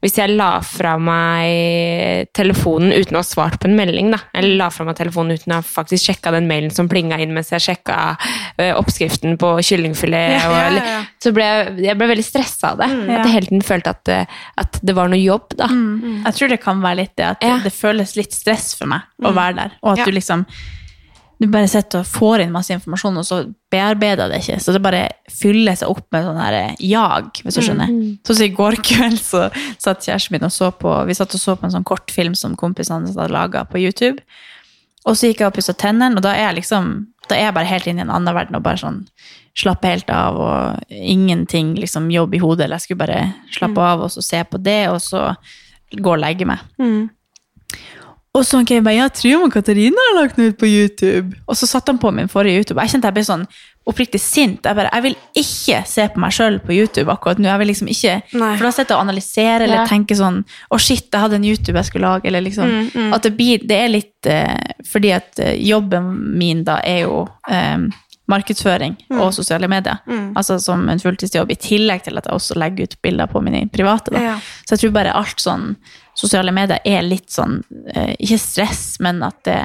Hvis 0.03 0.17
jeg 0.19 0.31
la 0.35 0.59
fra 0.67 0.97
meg 0.99 2.27
telefonen 2.35 2.91
uten 2.91 3.15
å 3.15 3.21
ha 3.21 3.23
svart 3.23 3.61
på 3.63 3.69
en 3.69 3.77
melding, 3.79 4.09
da, 4.11 4.19
eller 4.35 4.57
la 4.59 4.67
fra 4.75 4.85
meg 4.89 4.97
telefonen 4.99 5.37
uten 5.39 5.53
å 5.55 5.61
ha 5.61 5.63
faktisk 5.63 6.09
sjekka 6.09 6.33
den 6.35 6.49
mailen 6.51 6.73
som 6.75 6.89
plinga 6.91 7.21
inn 7.23 7.31
mens 7.37 7.53
jeg 7.55 7.63
sjekka 7.63 7.99
ø, 8.59 8.67
oppskriften 8.81 9.37
på 9.39 9.53
kyllingfilet, 9.63 10.35
Ja, 10.41 10.51
og, 10.51 10.57
eller- 10.67 10.91
ja. 10.91 10.99
så 11.23 11.33
ble 11.37 11.47
jeg, 11.47 11.79
jeg 11.87 11.99
ble 12.01 12.09
veldig 12.17 12.27
stressa 12.27 12.73
av 12.73 12.79
det. 12.83 12.89
ja. 12.91 13.21
At 13.21 13.27
jeg 13.29 13.33
hele 13.37 13.47
tiden 13.53 13.63
følte 13.63 13.95
at, 13.95 14.13
at 14.65 14.81
det 14.83 14.95
var 14.99 15.09
noe 15.13 15.23
jobb, 15.23 15.55
da. 15.57 15.69
Jeg 15.69 16.35
tror 16.41 16.49
det 16.57 16.61
kan 16.67 16.83
være 16.83 16.97
litt 17.05 17.15
det 17.17 17.25
at 17.37 17.43
Ja. 17.47 17.57
det, 17.59 17.71
det 17.71 17.73
føles 17.79 18.17
litt 18.19 18.33
stress 18.35 18.75
for 18.75 18.87
meg 18.91 19.03
å 19.23 19.33
være 19.33 19.55
der. 19.55 19.71
Og 19.85 19.93
at 19.93 19.99
Ja. 19.99 20.05
du 20.05 20.11
liksom 20.19 20.47
du 21.43 21.49
bare 21.51 21.69
sitter 21.71 22.05
og 22.05 22.07
får 22.09 22.45
inn 22.45 22.55
masse 22.55 22.71
informasjon, 22.75 23.19
og 23.19 23.27
så 23.27 23.41
bearbeider 23.73 24.31
det 24.31 24.41
ikke. 24.43 24.61
Så 24.63 24.75
det 24.75 24.83
bare 24.85 25.03
fyller 25.33 25.75
seg 25.79 25.91
opp 25.91 26.07
med 26.15 26.27
sånn 26.27 26.39
her 26.39 26.57
jag, 26.79 27.43
hvis 27.43 27.59
du 27.59 27.63
skjønner. 27.67 27.93
Så, 28.23 28.37
så 28.39 28.47
i 28.47 28.53
går 28.55 28.79
kveld 28.87 29.19
så 29.19 29.49
satt 29.83 30.07
kjæresten 30.07 30.37
min 30.37 30.47
og 30.47 30.55
så 30.55 30.71
på 30.79 30.93
Vi 31.09 31.17
satt 31.19 31.35
og 31.35 31.43
så 31.43 31.57
på 31.59 31.67
en 31.67 31.75
sånn 31.75 31.87
kortfilm 31.89 32.37
som 32.39 32.55
kompisene 32.59 33.11
hadde 33.11 33.33
laga 33.35 33.65
på 33.67 33.83
YouTube. 33.83 34.23
Og 35.03 35.19
så 35.19 35.33
gikk 35.33 35.43
jeg 35.43 35.51
og 35.51 35.57
pussa 35.57 35.75
tennene, 35.75 36.15
og 36.15 36.23
da 36.23 36.37
er 36.37 36.47
jeg 36.53 36.61
liksom 36.63 36.93
da 37.31 37.39
er 37.39 37.49
jeg 37.49 37.55
bare 37.57 37.71
helt 37.71 37.87
inne 37.89 38.03
i 38.03 38.05
en 38.05 38.13
annen 38.13 38.35
verden 38.35 38.59
og 38.59 38.65
bare 38.65 38.81
sånn 38.81 39.03
slappe 39.59 39.89
helt 39.91 40.11
av 40.13 40.39
og 40.41 40.93
ingenting 40.93 41.75
liksom 41.79 42.11
jobb 42.13 42.35
i 42.35 42.41
hodet. 42.43 42.67
Eller 42.67 42.81
jeg 42.81 42.87
skulle 42.89 43.03
bare 43.05 43.21
slappe 43.55 43.89
av 43.89 44.07
og 44.07 44.13
så 44.15 44.25
se 44.25 44.43
på 44.49 44.61
det, 44.63 44.81
og 44.91 44.99
så 45.05 45.29
gå 45.93 46.15
og 46.15 46.23
legge 46.23 46.49
meg. 46.49 46.63
Og 48.33 48.47
så 48.49 48.63
okay, 48.63 48.81
bare, 48.81 48.97
jeg 48.97 49.13
tror 49.19 49.43
og 49.45 49.53
Katarina 49.53 50.05
har 50.09 50.15
lagt 50.23 50.39
den 50.39 50.49
ut 50.49 50.57
på 50.57 50.69
YouTube. 50.69 51.37
Og 51.45 51.57
så 51.59 51.67
satte 51.69 51.93
han 51.93 51.99
på 52.01 52.11
min 52.17 52.31
forrige 52.33 52.63
YouTube. 52.63 52.81
Jeg 52.81 52.95
kjente 52.95 53.11
jeg 53.11 53.17
ble 53.19 53.25
sånn 53.29 53.43
oppriktig 53.85 54.21
sint. 54.23 54.65
Jeg 54.65 54.79
bare, 54.79 54.89
jeg 54.95 55.05
vil 55.05 55.17
ikke 55.43 55.81
se 55.91 56.07
på 56.15 56.23
meg 56.23 56.33
sjøl 56.33 56.57
på 56.65 56.73
YouTube 56.73 57.13
akkurat 57.13 57.43
nå. 57.43 57.51
Jeg 57.51 57.61
vil 57.61 57.71
liksom 57.73 57.91
ikke, 57.93 58.15
Nei. 58.41 58.53
For 58.57 58.65
da 58.69 58.71
sitter 58.73 58.95
jeg 58.95 58.97
og 58.97 59.05
analyserer 59.05 59.67
eller 59.67 59.83
Ja. 59.83 59.87
tenker 59.91 60.17
sånn 60.17 60.45
Å, 60.71 60.79
shit, 60.81 61.11
jeg 61.13 61.21
hadde 61.21 61.37
en 61.37 61.45
YouTube 61.45 61.77
jeg 61.77 61.91
skulle 61.91 62.09
lage. 62.09 62.25
Eller 62.31 62.41
liksom, 62.41 63.13
At 63.13 63.23
det 63.23 63.37
blir 63.37 63.67
Det 63.69 63.77
er 63.77 63.93
litt 63.93 64.27
eh, 64.27 64.57
Fordi 64.89 65.13
at 65.13 65.39
eh, 65.39 65.59
jobben 65.61 66.09
min 66.39 66.65
da 66.65 66.79
er 66.81 67.03
jo 67.05 67.27
eh, 67.51 67.85
markedsføring 68.33 68.95
og 69.19 69.35
sosiale 69.35 69.69
medier. 69.69 69.99
Altså 70.39 70.57
som 70.63 70.89
en 70.89 71.01
fulltidsjobb, 71.03 71.51
i 71.53 71.59
tillegg 71.61 72.05
til 72.07 72.17
at 72.17 72.25
jeg 72.25 72.33
også 72.39 72.57
legger 72.57 72.87
ut 72.89 72.95
bilder 73.03 73.27
på 73.29 73.43
mine 73.45 73.67
private. 73.69 74.15
Da. 74.15 74.23
Ja. 74.23 74.37
Så 74.65 74.77
jeg 74.77 74.85
tror 74.87 74.95
bare 74.95 75.13
alt 75.19 75.43
sånn 75.43 75.75
sosiale 76.23 76.55
medier 76.55 76.81
er 76.87 77.03
litt 77.07 77.31
sånn 77.35 77.59
eh, 77.93 78.15
Ikke 78.23 78.39
stress, 78.41 78.87
men 79.03 79.23
at 79.27 79.43
det, 79.49 79.59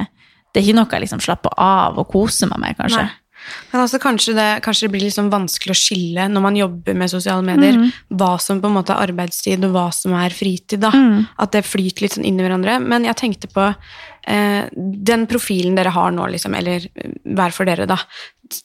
det 0.52 0.62
er 0.62 0.68
ikke 0.68 0.80
noe 0.80 0.92
jeg 0.92 1.06
liksom 1.06 1.24
slapper 1.24 1.56
av 1.62 2.02
og 2.02 2.10
koser 2.12 2.50
meg 2.52 2.64
med, 2.64 2.78
kanskje. 2.82 3.06
Nei. 3.06 3.24
Men 3.72 3.84
altså, 3.84 4.00
kanskje, 4.02 4.34
det, 4.36 4.48
kanskje 4.66 4.88
det 4.88 4.94
blir 4.96 5.06
liksom 5.06 5.30
vanskelig 5.32 5.74
å 5.74 5.78
skille 5.78 6.28
når 6.32 6.44
man 6.44 6.58
jobber 6.58 6.98
med 6.98 7.12
sosiale 7.12 7.46
medier, 7.46 7.78
hva 8.20 8.34
som 8.44 8.62
på 8.64 8.70
en 8.70 8.78
måte 8.80 8.96
er 8.96 9.08
arbeidstid, 9.08 9.64
og 9.68 9.76
hva 9.76 9.88
som 9.96 10.16
er 10.18 10.36
fritid. 10.36 10.82
da. 10.84 10.92
At 11.40 11.54
det 11.56 11.66
flyter 11.68 12.06
litt 12.06 12.18
sånn 12.18 12.28
inn 12.28 12.40
i 12.40 12.46
hverandre. 12.46 12.80
Men 12.84 13.08
jeg 13.08 13.20
tenkte 13.20 13.52
på 13.54 13.68
eh, 13.70 14.66
den 14.74 15.28
profilen 15.32 15.78
dere 15.80 15.94
har 15.96 16.12
nå, 16.16 16.28
liksom, 16.34 16.58
eller 16.60 16.90
eh, 16.90 17.14
hver 17.38 17.56
for 17.56 17.70
dere, 17.70 17.88
da. 17.90 18.00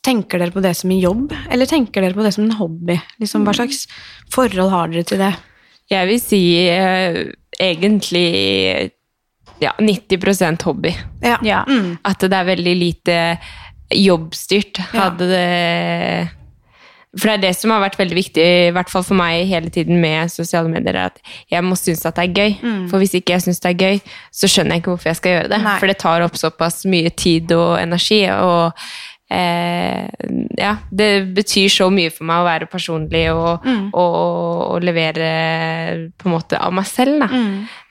Tenker 0.06 0.42
dere 0.42 0.54
på 0.54 0.62
det 0.64 0.74
som 0.78 0.90
en 0.94 1.02
jobb, 1.02 1.36
eller 1.50 1.70
tenker 1.70 2.04
dere 2.04 2.18
på 2.18 2.26
det 2.26 2.34
som 2.34 2.46
en 2.46 2.58
hobby? 2.58 2.98
Liksom, 3.22 3.46
hva 3.46 3.54
slags 3.58 3.86
forhold 4.32 4.72
har 4.72 4.92
dere 4.92 5.06
til 5.06 5.22
det? 5.22 5.32
Jeg 5.92 6.08
vil 6.08 6.20
si 6.22 6.42
eh, 6.70 7.22
egentlig 7.62 8.90
ja, 9.62 9.72
90% 9.78 10.62
hobby. 10.66 10.94
Ja. 11.22 11.38
Ja. 11.42 11.64
Mm. 11.68 11.96
At 12.02 12.20
det 12.20 12.34
er 12.36 12.48
veldig 12.48 12.76
lite 12.76 13.18
jobbstyrt. 13.94 14.80
Ja. 14.92 15.08
Hadde 15.08 15.28
det 15.30 16.30
For 17.12 17.28
det 17.28 17.34
er 17.34 17.42
det 17.42 17.56
som 17.58 17.74
har 17.74 17.82
vært 17.82 17.98
veldig 18.00 18.16
viktig, 18.16 18.44
i 18.70 18.72
hvert 18.72 18.88
fall 18.88 19.02
for 19.04 19.18
meg 19.18 19.44
hele 19.50 19.68
tiden 19.68 19.98
med 20.00 20.32
sosiale 20.32 20.70
medier, 20.72 20.96
er 20.96 21.10
at 21.10 21.18
jeg 21.52 21.60
må 21.66 21.76
synes 21.76 22.06
at 22.08 22.16
det 22.16 22.24
er 22.24 22.38
gøy. 22.40 22.54
For 22.88 23.02
hvis 23.02 23.12
ikke 23.18 23.34
jeg 23.34 23.44
syns 23.44 23.60
det 23.60 23.68
er 23.74 23.82
gøy, 23.82 24.00
så 24.32 24.48
skjønner 24.48 24.78
jeg 24.78 24.82
ikke 24.82 24.94
hvorfor 24.94 25.10
jeg 25.10 25.18
skal 25.20 25.34
gjøre 25.36 25.50
det. 25.52 25.58
Nei. 25.60 25.74
For 25.82 25.92
det 25.92 25.98
tar 26.00 26.24
opp 26.24 26.40
såpass 26.40 26.86
mye 26.88 27.12
tid 27.12 27.52
og 27.52 27.76
energi. 27.82 28.22
og 28.32 28.72
ja, 29.32 30.72
det 30.90 31.10
betyr 31.36 31.70
så 31.72 31.86
mye 31.92 32.10
for 32.12 32.28
meg 32.28 32.42
å 32.42 32.48
være 32.48 32.68
personlig 32.70 33.24
og, 33.32 33.64
og, 33.64 34.16
og 34.74 34.84
levere 34.84 35.30
på 36.18 36.28
en 36.28 36.34
måte 36.34 36.60
av 36.60 36.74
meg 36.76 36.88
selv. 36.90 37.22
Da. 37.24 37.44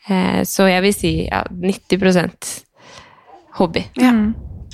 Eh, 0.07 0.41
så 0.47 0.67
jeg 0.69 0.83
vil 0.85 0.95
si 0.95 1.13
ja, 1.25 1.43
90% 1.49 2.51
hobby. 3.59 3.85
Ja. 3.99 4.13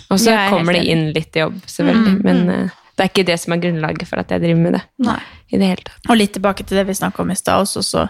Og 0.08 0.20
så 0.24 0.34
er 0.34 0.52
kommer 0.52 0.78
det 0.78 0.86
inn 0.88 1.10
litt 1.16 1.36
jobb, 1.36 1.60
selvfølgelig. 1.68 2.20
Men 2.24 2.52
eh, 2.54 2.76
det 2.98 3.06
er 3.06 3.12
ikke 3.12 3.28
det 3.28 3.38
som 3.42 3.54
er 3.54 3.62
grunnlaget 3.62 4.10
for 4.10 4.22
at 4.22 4.32
jeg 4.34 4.44
driver 4.44 4.62
med 4.62 4.78
det. 4.80 4.84
Nei. 5.06 5.20
I 5.48 5.60
det 5.62 5.72
hele 5.72 5.88
tatt. 5.88 6.08
Og 6.10 6.20
litt 6.20 6.34
tilbake 6.36 6.66
til 6.68 6.80
det 6.80 6.88
vi 6.90 6.96
snakka 6.98 7.24
om 7.24 7.32
i 7.32 7.38
stad 7.38 7.64
også, 7.64 7.84
så 7.86 8.06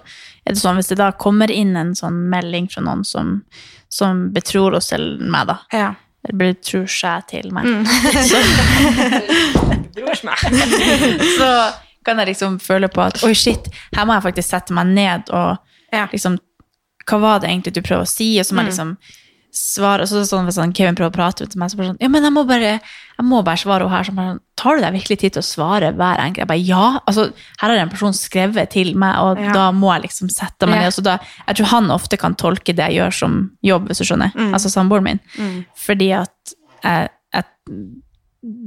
er 0.48 0.56
det 0.56 0.62
sånn 0.62 0.80
hvis 0.80 0.92
det 0.94 1.00
da 1.02 1.12
kommer 1.20 1.52
inn 1.54 1.76
en 1.78 1.94
sånn 1.98 2.24
melding 2.32 2.70
fra 2.72 2.86
noen 2.86 3.04
som, 3.06 3.40
som 3.94 4.28
betror 4.34 4.78
oss 4.80 4.90
til 4.94 5.18
meg, 5.22 5.50
da. 5.52 5.58
Ja. 5.76 5.90
Betror 6.34 6.88
seg 6.92 7.28
til 7.32 7.52
meg. 7.56 7.66
så 11.40 11.52
kan 12.06 12.20
jeg 12.22 12.28
liksom 12.32 12.60
føle 12.64 12.88
på 12.92 13.02
at 13.04 13.22
oi, 13.26 13.34
shit, 13.36 13.68
her 13.96 14.06
må 14.08 14.16
jeg 14.18 14.26
faktisk 14.30 14.50
sette 14.54 14.76
meg 14.76 14.88
ned 14.96 15.32
og 15.36 15.58
Ja. 15.94 16.08
liksom 16.12 16.38
Hva 17.08 17.20
var 17.24 17.40
det 17.40 17.48
egentlig 17.50 17.74
du 17.74 17.82
prøvde 17.82 18.04
å 18.04 18.10
si? 18.10 18.34
Og 18.40 18.46
så 18.46 18.56
må 18.56 18.64
jeg 18.66 18.74
liksom 18.74 18.98
svare 19.54 20.02
og 20.02 20.08
så 20.12 20.22
sånn, 20.28 20.46
Hvis 20.46 20.58
han 20.60 20.74
Kevin 20.74 20.96
prøver 20.96 21.10
å 21.12 21.16
prate 21.16 21.48
til 21.50 21.60
meg, 21.60 21.70
så 21.72 21.78
bare 21.78 21.88
sånn 21.94 22.02
Ja, 22.02 22.08
men 22.10 22.24
jeg 22.24 22.34
må 22.34 22.44
bare, 22.48 22.80
jeg 23.18 23.26
må 23.26 23.44
bare 23.44 23.58
svare 23.58 23.88
henne 23.88 23.96
her. 23.96 24.04
Sånn, 24.04 24.40
Tar 24.58 24.76
du 24.78 24.82
deg 24.82 24.94
virkelig 24.94 25.20
tid 25.20 25.34
til 25.34 25.42
å 25.42 25.46
svare 25.46 25.94
hver 25.96 26.18
enkelt? 26.20 26.38
Jeg 26.44 26.48
bare 26.48 26.66
ja. 26.66 27.00
Altså, 27.08 27.32
her 27.62 27.70
har 27.70 27.78
en 27.78 27.90
person 27.90 28.12
skrevet 28.14 28.70
til 28.72 28.96
meg, 28.96 29.16
og 29.18 29.38
Ja. 29.40 29.54
da 29.54 29.72
må 29.72 29.94
jeg 29.96 30.10
liksom 30.10 30.30
sette 30.30 30.66
meg 30.68 30.76
Ja. 30.76 30.82
ned. 30.82 30.88
og 30.88 30.94
Så 30.94 31.04
da, 31.04 31.18
jeg 31.48 31.56
tror 31.58 31.66
han 31.68 31.88
ofte 31.92 32.18
kan 32.18 32.36
tolke 32.36 32.76
det 32.76 32.78
jeg 32.92 32.98
gjør 33.00 33.14
som 33.14 33.52
jobb, 33.64 33.88
hvis 33.88 33.98
du 34.00 34.04
skjønner. 34.06 34.32
Altså 34.54 34.70
samboeren 34.70 35.04
min. 35.04 35.66
Fordi 35.76 36.12
at 36.14 36.54
jeg, 36.84 37.10
jeg 37.34 37.44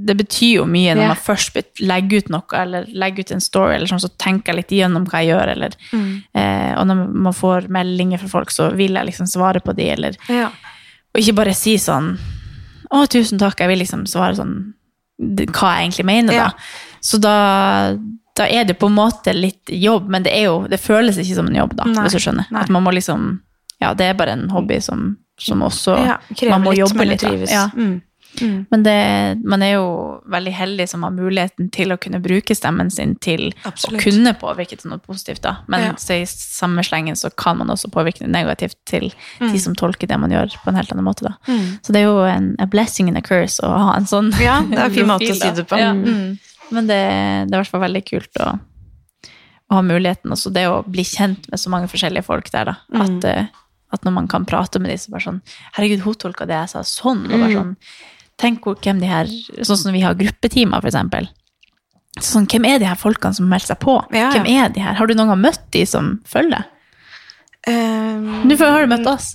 det 0.06 0.16
betyr 0.18 0.56
jo 0.56 0.64
mye 0.66 0.94
når 0.94 1.02
Ja. 1.02 1.08
man 1.08 1.16
først 1.16 1.54
legger 1.80 2.18
ut 2.18 2.28
noe, 2.28 2.42
eller 2.52 2.84
legger 2.92 3.20
ut 3.20 3.30
en 3.32 3.40
story, 3.40 3.74
eller 3.76 3.86
sånn, 3.86 4.00
så 4.02 4.10
tenker 4.18 4.52
jeg 4.52 4.56
litt 4.56 4.68
igjennom 4.74 5.06
hva 5.06 5.22
jeg 5.24 5.30
gjør, 5.30 5.48
eller 5.54 5.70
eh, 6.40 6.74
Og 6.80 6.86
når 6.88 7.00
man 7.28 7.36
får 7.36 7.68
meldinger 7.72 8.20
fra 8.22 8.28
folk, 8.32 8.50
så 8.54 8.70
vil 8.76 8.96
jeg 8.98 9.08
liksom 9.10 9.28
svare 9.30 9.60
på 9.64 9.74
de, 9.76 9.88
eller 9.94 10.16
Ja. 10.28 10.48
Og 11.14 11.20
ikke 11.22 11.34
bare 11.40 11.54
si 11.58 11.76
sånn 11.80 12.14
Å, 12.90 13.04
tusen 13.10 13.38
takk, 13.38 13.60
jeg 13.62 13.70
vil 13.70 13.78
liksom 13.84 14.06
svare 14.10 14.34
sånn 14.38 14.54
hva 15.20 15.74
jeg 15.76 15.84
egentlig 15.90 16.06
mener, 16.08 16.32
Ja. 16.32 16.46
da. 16.48 16.52
Så 17.04 17.18
da, 17.20 17.34
da 18.36 18.46
er 18.48 18.64
det 18.64 18.78
på 18.80 18.88
en 18.88 18.96
måte 18.96 19.34
litt 19.36 19.68
jobb, 19.68 20.08
men 20.08 20.22
det 20.24 20.32
er 20.32 20.46
jo 20.48 20.66
Det 20.68 20.80
føles 20.80 21.18
ikke 21.20 21.34
som 21.36 21.46
en 21.50 21.54
jobb, 21.58 21.74
da, 21.76 21.84
Nei, 21.84 22.04
hvis 22.06 22.16
du 22.16 22.22
skjønner. 22.24 22.46
nei. 22.50 22.62
At 22.62 22.70
man 22.72 22.82
må 22.84 22.92
liksom 22.96 23.40
Ja, 23.80 23.94
det 23.94 24.06
er 24.10 24.14
bare 24.14 24.32
en 24.36 24.48
hobby 24.50 24.80
som, 24.80 25.16
som 25.38 25.60
også 25.62 25.96
ja. 26.06 26.18
Man 26.50 26.62
må 26.64 26.72
litt, 26.72 26.80
jobbe 26.84 27.06
litt, 27.06 27.20
da. 27.20 27.32
Ja. 27.48 27.66
Mm. 27.76 28.00
Mm. 28.40 28.66
Men 28.70 28.82
det, 28.86 28.94
man 29.44 29.62
er 29.66 29.72
jo 29.74 29.86
veldig 30.30 30.52
heldig 30.54 30.86
som 30.88 31.02
har 31.02 31.10
muligheten 31.10 31.70
til 31.74 31.90
å 31.92 31.98
kunne 32.00 32.20
bruke 32.22 32.54
stemmen 32.54 32.90
sin 32.94 33.16
til 33.18 33.48
Absolutt. 33.66 33.98
å 34.00 34.04
kunne 34.04 34.32
påvirke 34.38 34.78
til 34.78 34.92
noe 34.92 35.02
positivt. 35.02 35.42
da. 35.42 35.56
Men 35.66 35.80
Ja. 35.88 35.92
så 35.98 36.14
i 36.20 36.24
samme 36.30 36.84
slengen 36.86 37.16
så 37.18 37.30
kan 37.36 37.58
man 37.58 37.68
også 37.74 37.90
påvirke 37.90 38.20
det 38.22 38.30
negativt 38.30 38.76
til 38.86 39.10
de 39.40 39.58
som 39.58 39.74
tolker 39.74 40.06
det 40.06 40.18
man 40.20 40.30
gjør, 40.30 40.54
på 40.62 40.68
en 40.70 40.76
helt 40.78 40.92
annen 40.92 41.04
måte. 41.04 41.26
da. 41.26 41.34
Mm. 41.48 41.80
Så 41.82 41.92
det 41.92 42.00
er 42.02 42.06
jo 42.06 42.22
en 42.24 42.54
a 42.60 42.66
blessing 42.66 43.08
and 43.08 43.18
a 43.18 43.20
curse 43.20 43.58
å 43.60 43.68
ha 43.68 43.96
en 43.96 44.06
sånn 44.06 44.30
Ja, 44.40 44.60
det 44.62 44.78
er 44.78 44.84
en 44.86 44.94
fin 44.94 45.06
måte 45.10 45.30
å 45.30 45.34
si 45.34 45.50
det 45.50 45.66
på. 45.68 45.78
Ja. 45.78 45.92
Mm. 45.92 46.38
Men 46.70 46.86
det, 46.86 47.02
det 47.50 47.54
er 47.54 47.58
i 47.58 47.62
hvert 47.64 47.72
fall 47.74 47.82
veldig 47.88 48.04
kult 48.06 48.36
å, 48.40 48.52
å 49.70 49.74
ha 49.74 49.82
muligheten. 49.82 50.30
Også 50.30 50.52
det 50.54 50.68
å 50.70 50.84
bli 50.86 51.02
kjent 51.02 51.50
med 51.50 51.58
så 51.58 51.70
mange 51.72 51.88
forskjellige 51.90 52.22
folk 52.26 52.50
der, 52.54 52.70
da. 52.70 52.76
At, 52.94 53.24
eh, 53.26 53.46
at 53.92 54.04
når 54.06 54.12
man 54.12 54.28
kan 54.30 54.44
prate 54.46 54.78
med 54.78 54.90
dem, 54.92 54.98
så 55.02 55.10
bare 55.10 55.26
sånn 55.26 55.42
Herregud, 55.74 56.04
hun 56.06 56.14
tolka 56.14 56.46
det 56.46 56.54
jeg 56.60 56.70
sa 56.76 56.84
sånn. 56.86 57.24
Og 57.26 57.40
bare 57.40 57.52
sånn 57.56 57.76
Tenk 58.40 58.64
hvem 58.64 59.00
de 59.02 59.08
her 59.10 59.28
Sånn 59.66 59.78
som 59.78 59.92
vi 59.94 60.02
har 60.04 60.16
gruppetimer, 60.18 60.80
eksempel. 60.88 61.28
Sånn, 62.20 62.48
hvem 62.50 62.66
er 62.66 62.80
de 62.82 62.88
her 62.88 62.98
folkene 62.98 63.36
som 63.36 63.48
melder 63.48 63.72
seg 63.72 63.80
på? 63.84 63.96
Ja, 64.10 64.26
ja. 64.26 64.30
Hvem 64.34 64.48
er 64.50 64.72
de 64.74 64.82
her? 64.82 64.96
Har 64.98 65.08
du 65.08 65.14
noen 65.14 65.30
gang 65.32 65.42
møtt 65.44 65.62
de 65.76 65.84
som 65.88 66.16
følger? 66.28 66.64
Um, 67.68 68.46
Nå 68.48 68.56
har 68.56 68.86
du 68.86 68.88
møtt 68.88 69.04
oss. 69.10 69.34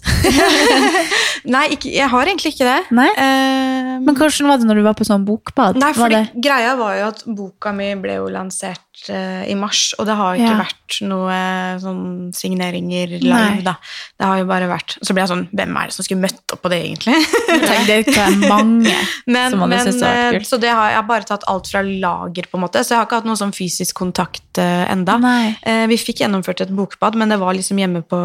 nei, 1.46 1.68
ikke, 1.76 1.92
jeg 1.94 2.08
har 2.10 2.26
egentlig 2.32 2.56
ikke 2.56 2.66
det. 2.66 2.80
Um, 2.90 4.02
Men 4.08 4.18
hvordan 4.18 4.50
var 4.50 4.58
det 4.62 4.66
når 4.70 4.80
du 4.80 4.84
var 4.88 4.96
på 4.98 5.06
sånn 5.08 5.26
bokbad? 5.28 5.78
Nei, 5.82 5.92
var 5.94 6.10
fordi 6.10 6.22
det? 6.24 6.42
greia 6.48 6.72
var 6.80 6.96
jo 6.98 7.06
at 7.12 7.22
boka 7.38 7.74
mi 7.76 7.92
ble 8.02 8.16
jo 8.18 8.26
lansert 8.34 8.82
uh, 9.12 9.44
i 9.46 9.54
mars, 9.60 9.92
og 10.00 10.08
det 10.10 10.16
har 10.18 10.34
jo 10.36 10.42
ikke 10.42 10.56
Ja. 10.56 10.64
vært 10.64 10.98
noe 11.06 11.38
sånn 11.84 12.04
signeringer 12.38 13.14
live, 13.22 13.62
da. 13.66 13.76
Det 14.18 14.26
har 14.30 14.42
jo 14.42 14.48
bare 14.50 14.70
vært 14.70 14.98
Så 15.06 15.14
ble 15.16 15.24
jeg 15.26 15.32
sånn 15.32 15.46
Hvem 15.52 15.78
er 15.82 15.90
det 15.90 15.96
som 15.98 16.06
skulle 16.08 16.22
møtt 16.26 16.54
opp 16.56 16.62
på 16.66 16.72
det, 16.72 16.80
egentlig? 16.86 17.18
Tenk, 17.66 17.86
det 17.90 18.18
er 18.18 18.38
mange 18.50 18.94
Men, 19.36 19.52
som 19.54 19.66
hadde 19.66 19.82
syntes 19.84 20.00
det 20.02 20.08
var 20.10 20.22
eh, 20.22 20.38
kult. 20.40 20.50
så 20.50 20.60
det 20.62 20.72
har, 20.74 20.92
jeg 20.96 21.08
bare 21.10 21.30
tatt 21.30 21.46
alt 21.52 21.70
fra 21.72 21.82
lager, 21.86 22.50
på 22.50 22.58
en 22.60 22.66
måte. 22.66 22.82
Så 22.86 22.94
jeg 22.96 23.02
har 23.02 23.08
ikke 23.10 23.22
hatt 23.22 23.30
noe 23.30 23.40
sånn 23.42 23.54
fysisk 23.56 23.98
kontakt 24.02 24.45
uh, 24.62 24.86
enda. 24.92 25.18
Nei. 25.22 25.56
Eh, 25.62 25.86
vi 25.92 25.98
fikk 26.02 26.24
gjennomført 26.24 26.62
et 26.66 26.74
bokbad, 26.76 27.18
men 27.20 27.32
det 27.32 27.40
var 27.42 27.56
liksom 27.58 27.80
hjemme 27.82 28.04
på, 28.08 28.20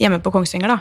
hjemme 0.00 0.20
på 0.24 0.32
Kongsvinger, 0.34 0.74
da. 0.74 0.78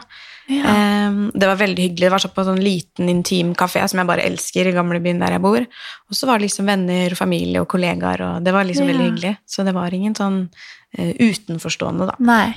Ja. 0.51 0.63
Eh, 0.73 1.17
det 1.33 1.47
var 1.47 1.59
veldig 1.59 1.85
hyggelig. 1.87 2.05
Det 2.05 2.11
var 2.11 2.23
sånn 2.23 2.33
på 2.35 2.43
en 2.43 2.49
sånn 2.51 2.63
liten, 2.63 3.09
intim 3.11 3.53
kafé 3.55 3.83
som 3.87 4.01
jeg 4.01 4.09
bare 4.09 4.25
elsker 4.27 4.67
i 4.69 4.75
gamlebyen 4.75 5.21
der 5.23 5.37
jeg 5.37 5.43
bor. 5.43 5.65
Og 6.09 6.17
så 6.17 6.29
var 6.29 6.39
det 6.39 6.49
liksom 6.49 6.69
venner, 6.69 7.15
og 7.15 7.19
familie 7.19 7.63
og 7.63 7.69
kollegaer, 7.71 8.25
og 8.27 8.45
det 8.45 8.55
var 8.55 8.67
liksom 8.67 8.87
Ja. 8.87 8.93
veldig 8.93 9.09
hyggelig. 9.11 9.35
Så 9.47 9.65
det 9.65 9.73
var 9.75 9.93
ingen 9.93 10.15
sånn 10.15 10.49
eh, 10.97 11.13
utenforstående, 11.19 12.05
da. 12.11 12.15
Men, 12.19 12.53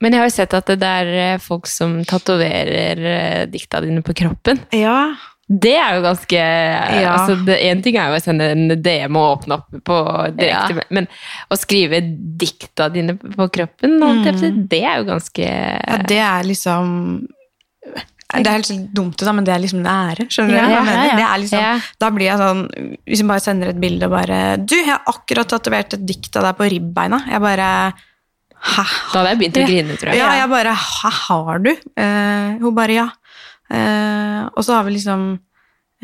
men 0.00 0.12
jeg 0.12 0.20
har 0.20 0.28
jo 0.28 0.34
sett 0.34 0.54
at 0.54 0.66
det 0.66 0.82
er 0.82 1.12
eh, 1.34 1.38
folk 1.38 1.66
som 1.70 2.00
tatoverer 2.04 2.98
eh, 2.98 3.46
dikta 3.46 3.80
dine 3.84 4.02
på 4.02 4.16
kroppen. 4.18 4.58
Ja, 4.74 5.14
Det 5.48 5.72
er 5.80 5.94
jo 5.96 6.02
ganske 6.04 6.36
Ja. 6.36 7.12
altså 7.16 7.38
det, 7.46 7.56
En 7.70 7.80
ting 7.82 7.96
er 7.96 8.10
jo 8.10 8.18
å 8.18 8.20
sende 8.22 8.50
en 8.52 8.68
DM 8.82 9.16
og 9.16 9.38
åpne 9.38 9.56
opp 9.56 9.70
på 9.84 9.96
direkte, 10.36 10.76
Ja. 10.76 10.84
men 10.90 11.08
å 11.50 11.56
skrive 11.56 12.02
dikta 12.36 12.90
dine 12.92 13.14
på 13.16 13.48
kroppen, 13.50 13.96
si, 14.38 14.50
det 14.68 14.82
er 14.84 14.98
jo 14.98 15.04
ganske 15.08 15.48
ja, 15.48 15.96
det 16.06 16.18
er 16.20 16.44
liksom 16.44 17.26
Det 18.28 18.44
er 18.46 18.58
helt 18.58 18.92
dumt, 18.92 19.22
men 19.32 19.44
det 19.44 19.54
er 19.54 19.62
liksom 19.62 19.80
en 19.80 19.86
ære. 19.88 20.26
Skjønner 20.28 20.52
du? 20.52 20.56
Ja, 20.58 20.66
hva 20.66 20.68
jeg 20.68 20.76
ja, 20.76 20.82
mener? 20.84 21.06
ja. 21.08 21.16
Det 21.16 21.24
er 21.24 21.38
liksom, 21.40 21.62
Ja. 21.64 21.80
Da 21.98 22.10
blir 22.10 22.26
jeg 22.28 22.38
sånn 22.38 22.60
Hvis 23.08 23.22
jeg 23.22 23.28
bare 23.30 23.40
sender 23.40 23.68
et 23.72 23.80
bilde 23.80 24.04
og 24.04 24.12
bare 24.12 24.40
Du, 24.60 24.76
jeg 24.76 24.90
har 24.90 25.00
akkurat 25.08 25.48
tatovert 25.48 25.94
et 25.96 26.04
dikt 26.04 26.36
av 26.36 26.44
deg 26.44 26.58
på 26.60 26.68
ribbeina. 26.68 27.22
Jeg 27.30 27.40
bare 27.40 27.70
Hæ? 28.58 28.82
Da 29.14 29.20
hadde 29.22 29.30
jeg 29.30 29.38
begynt 29.38 29.56
å 29.62 29.66
grine, 29.70 29.96
tror 29.96 30.10
jeg. 30.12 30.18
Ja, 30.18 30.28
jeg 30.34 30.50
bare 30.50 30.74
Hæ, 30.74 31.10
har 31.24 31.58
du? 31.62 31.70
Uh, 31.96 32.58
hun 32.60 32.74
bare 32.74 32.92
ja. 32.98 33.08
Eh, 33.74 34.42
og 34.48 34.64
så 34.64 34.78
har 34.78 34.86
vi 34.86 34.94
liksom 34.96 35.30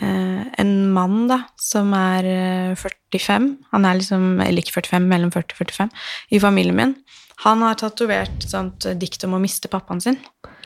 eh, 0.00 0.44
en 0.60 0.74
mann, 0.92 1.24
da, 1.30 1.40
som 1.60 1.92
er 1.96 2.28
eh, 2.28 2.76
45. 2.78 3.50
Han 3.72 3.88
er 3.88 4.00
liksom, 4.00 4.28
eller 4.44 4.64
ikke 4.64 4.80
45, 4.80 5.10
mellom 5.10 5.32
40 5.34 5.56
og 5.56 5.62
45, 5.64 5.92
i 6.36 6.42
familien 6.42 6.78
min. 6.78 6.96
Han 7.44 7.64
har 7.66 7.78
tatovert 7.80 8.46
sånt 8.46 8.86
eh, 8.88 8.96
dikt 8.98 9.26
om 9.26 9.36
å 9.36 9.42
miste 9.42 9.70
pappaen 9.72 10.02
sin. 10.04 10.20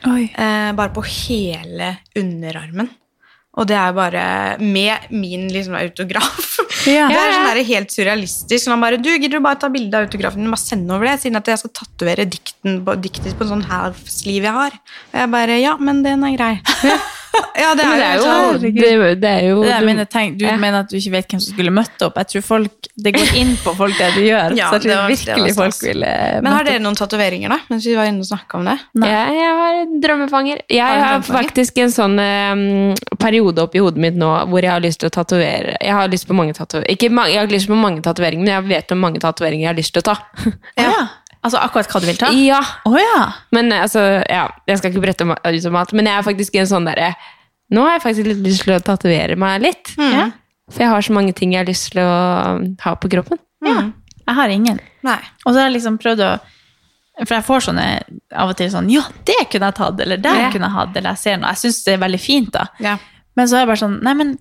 Eh, 0.05 0.71
bare 0.75 0.93
på 0.95 1.03
hele 1.07 1.95
underarmen. 2.19 2.91
Og 3.59 3.65
det 3.67 3.75
er 3.75 3.95
bare 3.97 4.23
med 4.61 5.09
min 5.11 5.47
liksom, 5.51 5.75
autograf. 5.79 6.59
Ja. 6.87 7.07
Det 7.11 7.17
er 7.19 7.33
sånn 7.33 7.47
der 7.49 7.61
helt 7.67 7.93
surrealistisk. 7.93 8.63
Sånn 8.63 8.83
bare, 8.83 8.99
du 9.01 9.09
Gidder 9.11 9.39
du 9.39 9.43
bare 9.43 9.59
ta 9.59 9.69
bilde 9.73 9.97
av 9.97 10.07
autografen 10.07 10.45
din 10.45 10.55
og 10.55 10.61
sende 10.61 10.95
over 10.95 11.09
det? 11.09 11.17
Siden 11.23 11.39
at 11.39 11.51
jeg 11.51 11.61
skal 11.61 11.73
tatovere 11.81 12.27
dikten 12.29 12.79
på, 12.85 12.95
diktet 13.03 13.35
på 13.35 13.45
en 13.45 13.53
sånn 13.55 13.65
half-sliv 13.69 14.47
jeg 14.47 14.55
har. 14.55 14.77
Og 15.11 15.17
jeg 15.23 15.33
bare 15.35 15.59
Ja, 15.59 15.75
men 15.79 16.03
den 16.05 16.23
er 16.23 16.37
grei. 16.37 16.53
ja, 17.59 17.73
det 17.77 17.83
er, 17.83 17.89
jo, 17.89 17.97
det 17.99 18.05
er 18.05 18.15
jo 18.15 18.23
sånn. 18.23 18.61
det, 18.61 18.71
det 19.21 19.29
er 19.29 19.43
jo 19.49 19.57
Det 19.63 19.71
er 19.75 19.85
mine 19.85 20.05
tenk, 20.09 20.37
du 20.39 20.45
Ja. 20.45 20.55
mener 20.57 20.79
at 20.85 20.89
du 20.89 20.95
ikke 20.97 21.11
vet 21.13 21.27
hvem 21.33 21.41
som 21.43 21.53
skulle 21.53 21.71
møtt 21.75 22.01
opp. 22.05 22.15
Jeg 22.17 22.27
tror 22.33 22.41
folk, 22.47 22.87
Det 22.95 23.13
går 23.15 23.33
inn 23.37 23.51
på 23.63 23.73
folk, 23.77 23.93
det 23.99 24.09
du 24.15 24.21
gjør. 24.25 24.55
Ja, 24.59 24.69
så 24.71 24.79
jeg 24.79 24.85
tror 24.87 25.07
virkelig 25.11 25.53
folk 25.55 25.77
ville 25.83 26.13
Men 26.41 26.51
har 26.55 26.63
dere 26.67 26.79
noen 26.83 26.97
tatoveringer, 26.97 27.49
da? 27.53 27.59
Mens 27.69 27.85
vi 27.85 27.93
var 27.99 28.09
inne 28.09 28.23
og 28.25 28.29
snakka 28.31 28.57
om 28.59 28.65
det? 28.71 28.77
Nei. 29.03 29.11
Ja, 29.11 29.21
jeg 29.37 29.59
har 29.61 29.79
drømmefanger. 30.07 30.63
Jeg 30.69 30.81
Har 30.81 30.97
har 30.99 31.19
drømmefanger? 31.19 31.39
faktisk 31.43 31.77
en 31.85 31.93
sånn 31.95 32.17
um, 32.19 32.95
periode 33.21 33.61
oppi 33.67 33.79
hodet 33.83 34.01
mitt 34.01 34.17
nå 34.19 34.31
hvor 34.49 34.61
jeg 34.65 34.71
har 34.73 34.81
lyst 34.83 34.99
til 35.03 35.11
å 35.11 35.13
tatovere 35.19 35.77
Jeg 35.81 35.93
har 35.93 36.07
lyst 36.11 36.27
på 36.27 36.33
mange 36.37 36.53
tatoveringer. 36.57 36.95
Ikke 36.97 37.11
mange, 37.13 37.33
jeg 37.35 37.43
har 37.43 37.51
lyst 37.53 37.69
på 37.69 37.77
mange 37.77 38.01
tatoveringer, 38.01 38.43
men 38.45 38.53
jeg 38.55 38.69
vet 38.73 38.91
om 38.97 38.99
mange 39.05 39.19
tatoveringer 39.23 39.67
jeg 39.67 39.73
har 39.73 39.79
lyst 39.79 39.93
til 39.93 40.03
å 40.03 40.09
ta. 40.13 40.17
Ja. 40.79 41.07
Altså 41.43 41.59
akkurat 41.63 41.87
hva 41.87 41.99
du 42.03 42.05
vil 42.09 42.17
ta? 42.19 42.29
ja, 42.35 42.59
Oh, 42.85 42.97
ja. 42.99 43.31
men 43.55 43.71
altså, 43.71 44.01
ja, 44.29 44.49
jeg 44.67 44.77
skal 44.81 44.91
ikke 44.91 45.01
brette 45.05 45.23
ut 45.23 45.65
om 45.69 45.75
alt, 45.79 45.93
men 45.95 46.05
jeg 46.09 46.17
er 46.19 46.25
faktisk 46.27 46.55
en 46.59 46.67
sånn 46.67 46.85
derre 46.89 47.13
Nå 47.71 47.83
har 47.85 47.93
jeg 47.99 48.01
faktisk 48.01 48.25
litt 48.27 48.39
lyst 48.43 48.63
til 48.65 48.73
å 48.73 48.79
tatovere 48.81 49.35
meg 49.37 49.61
litt. 49.61 49.91
ja. 49.97 50.31
For 50.69 50.83
jeg 50.83 50.89
har 50.89 51.01
så 51.01 51.13
mange 51.13 51.33
ting 51.33 51.53
jeg 51.53 51.61
har 51.63 51.69
lyst 51.69 51.91
til 51.93 52.01
å 52.01 52.09
um, 52.57 52.63
ha 52.83 52.95
på 52.95 53.09
kroppen. 53.09 53.39
ja. 53.65 53.89
Jeg 54.29 54.35
har 54.37 54.49
ingen. 54.53 54.79
Nei. 55.01 55.17
Og 55.45 55.53
så 55.53 55.57
har 55.57 55.69
jeg 55.69 55.79
liksom 55.79 55.95
prøvd 55.97 56.19
å 56.21 56.31
For 57.25 57.33
jeg 57.35 57.45
får 57.47 57.63
sånne 57.65 57.85
av 58.37 58.49
og 58.51 58.57
til 58.59 58.69
sånn 58.69 58.89
Ja, 58.93 59.01
det 59.25 59.37
kunne 59.51 59.71
jeg 59.71 59.75
tatt, 59.79 59.99
eller 60.05 60.17
det 60.21 60.29
Ja. 60.37 60.51
kunne 60.53 60.67
jeg 60.69 60.75
hatt, 60.75 60.95
eller 60.97 61.09
jeg 61.15 61.17
ser 61.23 61.37
noe. 61.37 61.49
Jeg 61.49 61.57
syns 61.63 61.79
det 61.85 61.93
er 61.95 62.03
veldig 62.03 62.19
fint, 62.21 62.51
da. 62.53 62.67
Ja. 62.79 62.97
Men 63.35 63.47
så 63.49 63.55
er 63.57 63.59
jeg 63.65 63.67
bare 63.71 63.81
sånn 63.81 63.97
Nei, 64.05 64.13
men 64.13 64.37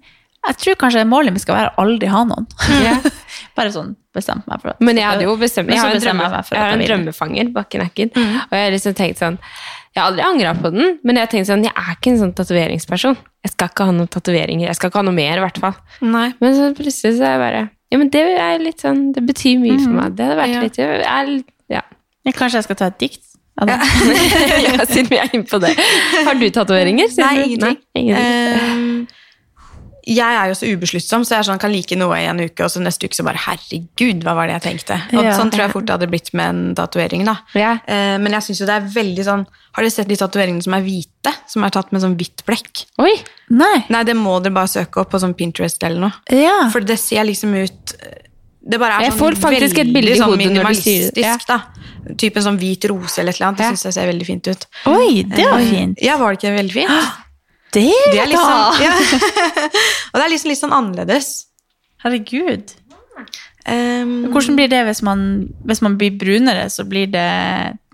jeg 0.48 0.58
tror 0.62 0.76
kanskje 0.80 1.04
målet 1.08 1.34
mitt 1.34 1.44
skal 1.44 1.58
være 1.58 1.72
å 1.74 1.84
aldri 1.84 2.08
ha 2.12 2.22
noen. 2.28 2.46
Yeah. 2.80 3.04
bare 3.58 3.72
sånn 3.74 3.94
bestemt 4.16 4.46
meg 4.48 4.62
for 4.62 4.72
det. 4.72 4.86
Men 4.86 5.00
jeg 5.00 5.06
hadde 5.08 5.26
jo 5.26 5.34
bestemt 5.40 5.70
Jeg 5.72 5.80
har 5.82 5.94
en, 5.94 6.02
drømme, 6.02 6.28
jeg 6.32 6.54
jeg 6.54 6.62
har 6.62 6.74
en 6.76 6.84
drømmefanger 6.84 7.50
bak 7.54 7.74
i 7.76 7.82
nakken. 7.82 8.12
Og 8.16 8.54
jeg 8.56 8.64
har 8.64 8.74
liksom 8.74 8.96
tenkt 8.98 9.20
sånn 9.22 9.36
Jeg 9.42 10.00
har 10.00 10.06
aldri 10.08 10.24
angra 10.26 10.54
på 10.58 10.72
den, 10.74 10.98
men 11.04 11.18
jeg 11.18 11.26
har 11.26 11.32
tenkt 11.34 11.50
sånn 11.50 11.66
Jeg 11.66 11.74
er 11.74 11.94
ikke 11.96 12.12
en 12.14 12.20
sånn 12.22 12.34
tatoveringsperson. 12.38 13.18
Jeg 13.46 13.54
skal 13.54 13.72
ikke 13.72 13.88
ha 13.88 13.96
noen 13.98 14.10
tatoveringer. 14.14 14.70
Jeg 14.70 14.78
skal 14.80 14.92
ikke 14.92 15.02
ha 15.02 15.06
noe 15.08 15.18
mer, 15.18 15.40
i 15.40 15.44
hvert 15.46 15.60
fall. 15.62 15.76
Nei. 16.02 16.28
Men 16.42 16.56
så 16.58 16.72
plutselig 16.78 17.18
så 17.20 17.28
er 17.28 17.36
jeg 17.36 17.44
bare 17.44 17.62
Ja, 17.92 18.00
men 18.00 18.12
det 18.14 18.24
er 18.34 18.58
litt 18.62 18.84
sånn 18.84 19.08
Det 19.16 19.24
betyr 19.28 19.62
mye 19.62 19.78
for 19.82 19.94
meg. 20.00 20.16
Det 20.18 20.28
hadde 20.30 20.42
vært 20.42 20.56
Ja. 20.56 20.66
litt 20.66 20.80
jeg 20.82 21.00
er, 21.04 21.32
Ja. 21.78 21.84
Ja, 22.26 22.32
Kanskje 22.34 22.62
jeg 22.62 22.70
skal 22.70 22.80
ta 22.82 22.92
et 22.92 23.00
dikt? 23.04 23.24
av 23.58 23.68
ja, 24.64 24.84
siden 24.86 25.08
vi 25.10 25.18
er 25.18 25.32
inne 25.34 25.46
på 25.48 25.58
det. 25.62 25.72
Har 26.26 26.36
du 26.38 26.44
tatoveringer? 26.54 27.10
Nei, 27.18 27.32
ingenting. 27.42 27.78
Nei, 27.80 28.02
ingenting. 28.02 28.68
Ehm, 28.70 29.08
jeg 30.08 30.36
er 30.40 30.48
jo 30.48 30.54
så 30.56 30.66
ubesluttsom, 30.72 31.24
så 31.28 31.36
jeg 31.36 31.44
sånn, 31.48 31.58
kan 31.60 31.70
like 31.72 31.96
noe 32.00 32.16
i 32.16 32.24
en 32.30 32.40
uke, 32.40 32.64
og 32.64 32.70
så 32.72 32.80
neste 32.80 33.04
uke 33.04 33.14
så 33.18 33.24
bare 33.26 33.36
herregud, 33.44 34.22
hva 34.24 34.34
var 34.38 34.48
det 34.48 34.54
jeg 34.56 34.64
tenkte? 34.78 34.96
Og 35.12 35.24
Ja. 35.24 35.34
sånn 35.36 35.50
tror 35.52 35.66
jeg 35.66 35.72
fort 35.74 35.84
det 35.86 35.94
hadde 35.98 36.08
blitt 36.10 36.32
med 36.32 36.48
en 36.48 36.74
tatovering. 36.74 37.24
da. 37.26 37.36
Ja. 37.54 37.72
Eh, 37.86 38.16
men 38.18 38.32
jeg 38.32 38.42
synes 38.42 38.60
jo 38.60 38.66
det 38.66 38.76
er 38.78 38.88
veldig 38.88 39.24
sånn 39.24 39.46
Har 39.74 39.82
dere 39.84 39.90
sett 39.92 40.08
de 40.08 40.16
tatoveringene 40.16 40.62
som 40.64 40.74
er 40.74 40.80
hvite? 40.82 41.32
Som 41.46 41.62
er 41.62 41.70
tatt 41.70 41.92
med 41.92 42.00
sånn 42.02 42.16
hvitt 42.16 42.42
blekk? 42.44 42.86
Oi! 42.98 43.12
Nei. 43.50 43.84
Nei, 43.88 44.02
det 44.02 44.16
må 44.16 44.42
dere 44.42 44.52
bare 44.54 44.66
søke 44.66 44.96
opp 45.00 45.10
på 45.12 45.20
sånn 45.20 45.34
Pinterest 45.36 45.82
eller 45.84 46.00
noe. 46.00 46.12
Ja. 46.32 46.68
For 46.70 46.80
det 46.80 46.98
ser 46.98 47.22
liksom 47.24 47.54
ut 47.54 47.92
Det 48.68 48.78
bare 48.80 48.98
er 48.98 49.02
Jeg 49.04 49.12
sånn 49.12 49.18
får 49.20 49.36
faktisk 49.40 49.78
et 49.78 49.92
bilde 49.94 50.10
i 50.10 50.16
sånn 50.18 50.28
hodet 50.34 50.50
når 50.52 50.66
du 50.68 50.74
sier 50.74 51.12
det. 51.12 51.14
minimalistisk, 51.14 51.46
da. 51.46 51.62
Typen 52.18 52.42
sånn 52.42 52.58
hvit 52.58 52.84
rose 52.90 53.18
eller 53.20 53.30
et 53.30 53.36
eller 53.40 53.46
annet. 53.48 53.58
Det 53.58 53.64
Ja. 53.64 53.70
synes 53.70 53.84
jeg 53.84 53.92
ser 53.94 54.12
veldig 54.12 54.26
fint 54.26 54.46
ut. 54.48 54.66
Oi, 54.86 55.22
det 55.22 55.44
var 55.46 55.60
fint. 55.60 55.98
Ja, 56.02 56.16
var 56.18 56.34
det 56.34 56.40
ikke 56.42 56.56
veldig 56.58 56.72
fint? 56.72 56.90
Det, 57.74 57.84
Det 58.12 58.20
er 58.22 58.32
sånn, 58.32 58.82
ja. 58.82 58.94
Og 60.10 60.18
det 60.18 60.24
er 60.24 60.32
liksom 60.32 60.52
litt 60.52 60.60
sånn 60.62 60.74
annerledes. 60.76 61.32
Herregud. 62.04 62.72
Um, 63.68 64.30
Hvordan 64.32 64.56
blir 64.56 64.70
det 64.72 64.80
hvis 64.88 65.02
man, 65.04 65.22
hvis 65.68 65.82
man 65.84 65.98
blir 66.00 66.14
brunere, 66.16 66.68
så 66.72 66.86
blir 66.88 67.10
det 67.12 67.28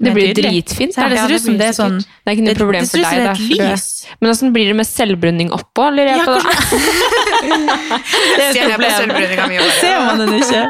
Det 0.04 0.14
blir 0.14 0.34
dritfint. 0.36 0.94
Så 0.94 1.00
her, 1.00 1.08
det 1.14 1.18
ser 1.18 1.34
ut 1.34 1.44
som 1.46 1.58
det 1.60 1.68
er 1.70 1.76
sånn. 1.76 1.98
Det 2.00 2.30
er 2.30 2.36
ikke 2.36 2.44
noe 2.46 2.54
det- 2.54 2.62
problem 2.62 2.86
for 2.88 2.98
deg. 2.98 3.24
da, 3.24 3.32
et 3.32 3.84
for 3.84 4.16
Men 4.20 4.30
åssen 4.30 4.52
blir 4.54 4.66
det 4.70 4.76
med 4.76 4.86
selvbrunning 4.88 5.50
oppå? 5.54 5.88
Lurer 5.94 6.12
jeg 6.14 6.24
på 6.24 6.34
da? 6.34 6.40
Det 7.44 8.44
er 8.44 8.52
Ser 8.52 8.64
et 8.64 8.70
jeg 8.70 8.78
på 8.78 8.88
problem. 9.10 9.64
Ser 9.80 9.98
man 10.06 10.22
den 10.22 10.34
ikke? 10.38 10.62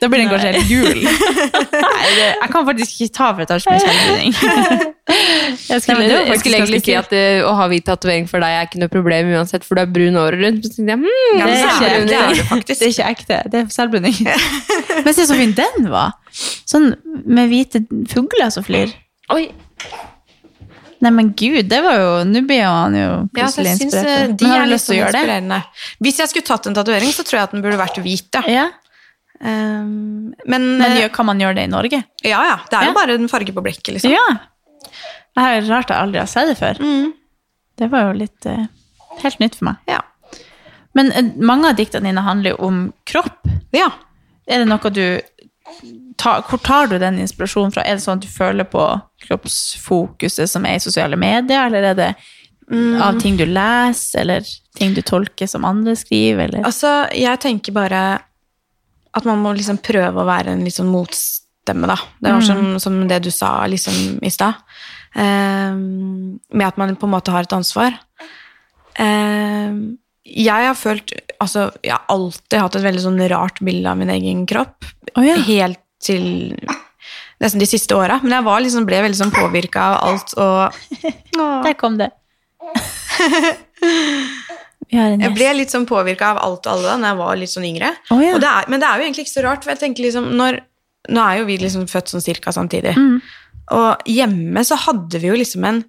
Da 0.00 0.08
blir 0.10 0.22
den 0.22 0.30
kanskje 0.32 0.52
helt 0.52 0.68
gul. 0.68 1.00
Nei, 1.88 2.10
det, 2.16 2.28
jeg 2.28 2.52
kan 2.52 2.68
faktisk 2.68 2.94
ikke 3.00 3.14
ta 3.18 3.30
for 3.34 3.44
et 3.44 3.50
med 3.50 3.82
selvbrunning. 3.84 4.32
Jeg 5.08 5.82
skulle, 5.82 5.98
Nei, 5.98 6.08
det 6.08 6.18
jeg 6.28 6.40
skulle 6.42 6.58
egentlig 6.60 6.82
si 6.84 6.94
at 6.98 7.12
uh, 7.16 7.48
å 7.48 7.54
ha 7.58 7.68
hvit 7.72 7.86
tatovering 7.88 8.26
for 8.28 8.44
deg 8.44 8.56
er 8.58 8.68
ikke 8.68 8.80
noe 8.82 8.92
problem 8.92 9.32
uansett, 9.38 9.64
for 9.66 9.78
du 9.78 9.84
er 9.84 9.90
brun 9.92 10.18
året 10.20 10.42
rundt. 10.44 10.68
Men 10.78 10.78
så 10.78 10.84
jeg, 10.84 10.98
hmm, 11.00 11.38
Det 11.38 11.48
det 11.48 11.58
er 11.58 11.68
ikke- 11.68 11.88
det, 11.88 12.06
det 12.08 12.18
er 12.18 12.28
det. 12.28 12.66
Det 12.68 12.80
er 12.82 12.92
ikke 12.92 13.10
ekte, 13.14 13.42
det 13.52 13.62
er 13.62 13.70
selvbruning. 13.72 14.16
Men 15.04 15.14
se 15.16 15.26
så 15.28 15.38
fin 15.38 15.54
den 15.56 15.88
var. 15.92 16.16
Sånn 16.68 16.92
med 17.24 17.48
hvite 17.50 17.82
fugler 18.12 18.50
som 18.54 18.64
flyr. 18.66 18.92
Oi, 19.34 19.48
Nei, 20.98 21.10
men 21.14 21.28
gud, 21.38 21.68
det 21.70 21.78
var 21.84 21.94
jo 21.94 22.06
Nå 22.26 22.40
blir 22.48 22.64
han 22.66 22.94
jo 22.98 23.10
plutselig 23.30 23.70
eh, 23.70 23.82
inspirert. 23.84 24.32
de 24.40 24.46
Men 24.48 24.54
har 24.54 24.64
du 24.66 24.72
lyst 24.72 24.88
til 24.88 24.96
å 24.96 25.04
sånn 25.06 25.28
gjøre 25.28 25.36
det? 25.46 25.60
Hvis 26.02 26.18
jeg 26.18 26.32
skulle 26.32 26.48
tatt 26.48 26.66
en 26.66 26.74
tatovering, 26.74 27.12
så 27.14 27.22
tror 27.26 27.38
jeg 27.38 27.46
at 27.48 27.54
den 27.54 27.62
burde 27.62 27.78
vært 27.78 28.00
hvit. 28.02 28.34
Ja. 28.34 28.42
Ja. 28.50 28.66
Um, 29.38 30.32
men 30.50 30.64
Men 30.80 30.96
eh, 30.98 31.06
kan 31.14 31.28
man 31.28 31.38
gjøre 31.38 31.54
det 31.60 31.68
i 31.68 31.70
Norge? 31.70 32.02
ja, 32.26 32.40
ja. 32.48 32.56
Det 32.66 32.74
er 32.80 32.82
Ja. 32.82 32.88
jo 32.90 32.96
bare 32.96 33.14
en 33.14 33.28
farge 33.30 33.54
på 33.54 33.62
blikket, 33.62 33.94
liksom. 33.94 34.10
Ja. 34.10 34.26
Det 35.38 35.44
er 35.44 35.68
rart 35.70 35.88
jeg 35.92 35.98
aldri 36.02 36.18
har 36.18 36.26
sett 36.26 36.48
det 36.50 36.58
før. 36.58 36.80
Mm. 36.82 37.12
Det 37.78 37.90
var 37.92 38.08
jo 38.08 38.18
litt 38.18 38.46
uh, 38.50 38.66
helt 39.22 39.38
nytt 39.38 39.54
for 39.54 39.70
meg. 39.70 39.76
Ja. 39.86 40.00
Men 40.98 41.12
eh, 41.12 41.30
mange 41.38 41.70
av 41.70 41.76
diktene 41.78 42.10
dine 42.10 42.26
handler 42.26 42.56
jo 42.56 42.64
om 42.66 42.92
kropp. 43.06 43.46
ja. 43.72 43.92
Er 44.48 44.64
det 44.64 44.68
noe 44.70 44.90
du 44.90 45.20
tar, 46.16 46.42
Hvor 46.48 46.58
tar 46.58 46.90
du 46.90 46.98
den 46.98 47.18
inspirasjonen 47.22 47.72
fra? 47.74 47.84
Er 47.84 47.98
det 47.98 48.04
sånn 48.04 48.18
at 48.18 48.26
du 48.26 48.30
føler 48.32 48.68
på 48.68 48.84
kroppsfokuset 49.26 50.50
som 50.50 50.66
er 50.68 50.78
i 50.78 50.84
sosiale 50.84 51.18
medier, 51.20 51.66
eller 51.66 51.90
er 51.92 51.98
det 51.98 52.12
av 53.00 53.16
ting 53.20 53.38
du 53.38 53.46
leser, 53.48 54.20
eller 54.20 54.48
ting 54.76 54.92
du 54.94 55.00
tolker 55.02 55.48
som 55.48 55.64
andre 55.64 55.94
skriver, 55.96 56.48
eller? 56.48 56.66
Altså, 56.68 57.08
jeg 57.16 57.40
tenker 57.40 57.76
bare 57.76 58.02
at 59.16 59.24
man 59.26 59.40
må 59.42 59.54
liksom 59.56 59.80
prøve 59.82 60.20
å 60.20 60.28
være 60.28 60.52
en 60.52 60.64
litt 60.66 60.76
sånn 60.76 60.90
motstemme, 60.92 61.88
da. 61.88 61.96
Det 62.20 62.34
var 62.34 62.44
som, 62.44 62.76
som 62.82 63.00
det 63.08 63.22
du 63.24 63.30
sa 63.34 63.52
liksom 63.70 64.18
i 64.24 64.32
stad. 64.32 64.60
Um, 65.16 66.36
med 66.52 66.68
at 66.68 66.76
man 66.78 66.92
på 66.98 67.08
en 67.08 67.14
måte 67.14 67.32
har 67.32 67.48
et 67.48 67.56
ansvar. 67.56 67.96
Um, 69.00 69.98
jeg 70.28 70.68
har 70.68 70.76
følt 70.76 71.14
Altså, 71.42 71.68
jeg 71.84 71.94
har 71.94 72.04
alltid 72.10 72.58
hatt 72.58 72.76
et 72.78 72.86
veldig 72.86 73.04
sånn 73.04 73.20
rart 73.30 73.60
bilde 73.64 73.90
av 73.90 73.98
min 74.00 74.10
egen 74.10 74.44
kropp. 74.48 74.86
Oh, 75.14 75.22
ja. 75.22 75.36
Helt 75.46 75.80
til 76.02 76.56
nesten 77.38 77.62
de 77.62 77.68
siste 77.70 77.94
åra. 77.94 78.18
Men 78.24 78.38
jeg 78.38 78.46
var 78.48 78.62
liksom, 78.64 78.86
ble 78.88 79.02
veldig 79.06 79.20
sånn 79.20 79.34
påvirka 79.34 79.84
av 79.92 79.98
alt 80.08 80.34
og. 80.42 80.78
Der 81.66 81.78
kom 81.78 81.98
det. 82.00 82.10
Jeg 84.88 85.32
ble 85.36 85.48
litt 85.52 85.72
sånn 85.72 85.84
påvirka 85.88 86.30
av 86.32 86.38
alt 86.40 86.64
og 86.64 86.70
alle 86.72 86.86
da 86.86 86.94
når 86.96 87.10
jeg 87.10 87.18
var 87.18 87.36
litt 87.36 87.52
sånn 87.52 87.66
yngre. 87.68 87.90
Oh, 88.14 88.22
ja. 88.24 88.38
det 88.40 88.48
er, 88.48 88.68
men 88.72 88.80
det 88.80 88.88
er 88.88 88.96
jo 88.96 89.04
egentlig 89.04 89.26
ikke 89.26 89.34
så 89.34 89.44
rart, 89.44 89.60
for 89.64 89.74
jeg 89.74 89.82
tenker 89.82 90.06
liksom 90.06 90.30
når, 90.38 90.62
Nå 91.12 91.20
er 91.24 91.38
jo 91.38 91.44
vi 91.48 91.58
liksom 91.60 91.84
født 91.88 92.10
sånn 92.12 92.24
cirka 92.24 92.52
samtidig. 92.52 92.94
Mm. 92.96 93.20
Og 93.76 94.08
hjemme 94.08 94.64
så 94.66 94.76
hadde 94.80 95.20
vi 95.20 95.28
jo 95.30 95.36
liksom 95.36 95.64
en 95.68 95.82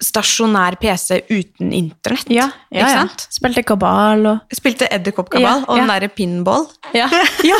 stasjonær 0.00 0.76
PC 0.80 1.20
uten 1.28 1.72
internett. 1.76 2.28
Ja, 2.32 2.46
ja, 2.72 2.86
ikke 2.86 2.92
ja. 2.96 3.04
Spilte 3.30 3.62
kabal 3.68 4.24
og 4.30 4.54
spilte 4.56 4.88
edderkoppkabal 4.92 5.44
Ja, 5.44 5.66
og 5.68 5.76
den 5.80 5.90
derre 5.92 6.08
pinball. 6.12 6.66
Ja. 6.96 7.08
ja. 7.50 7.58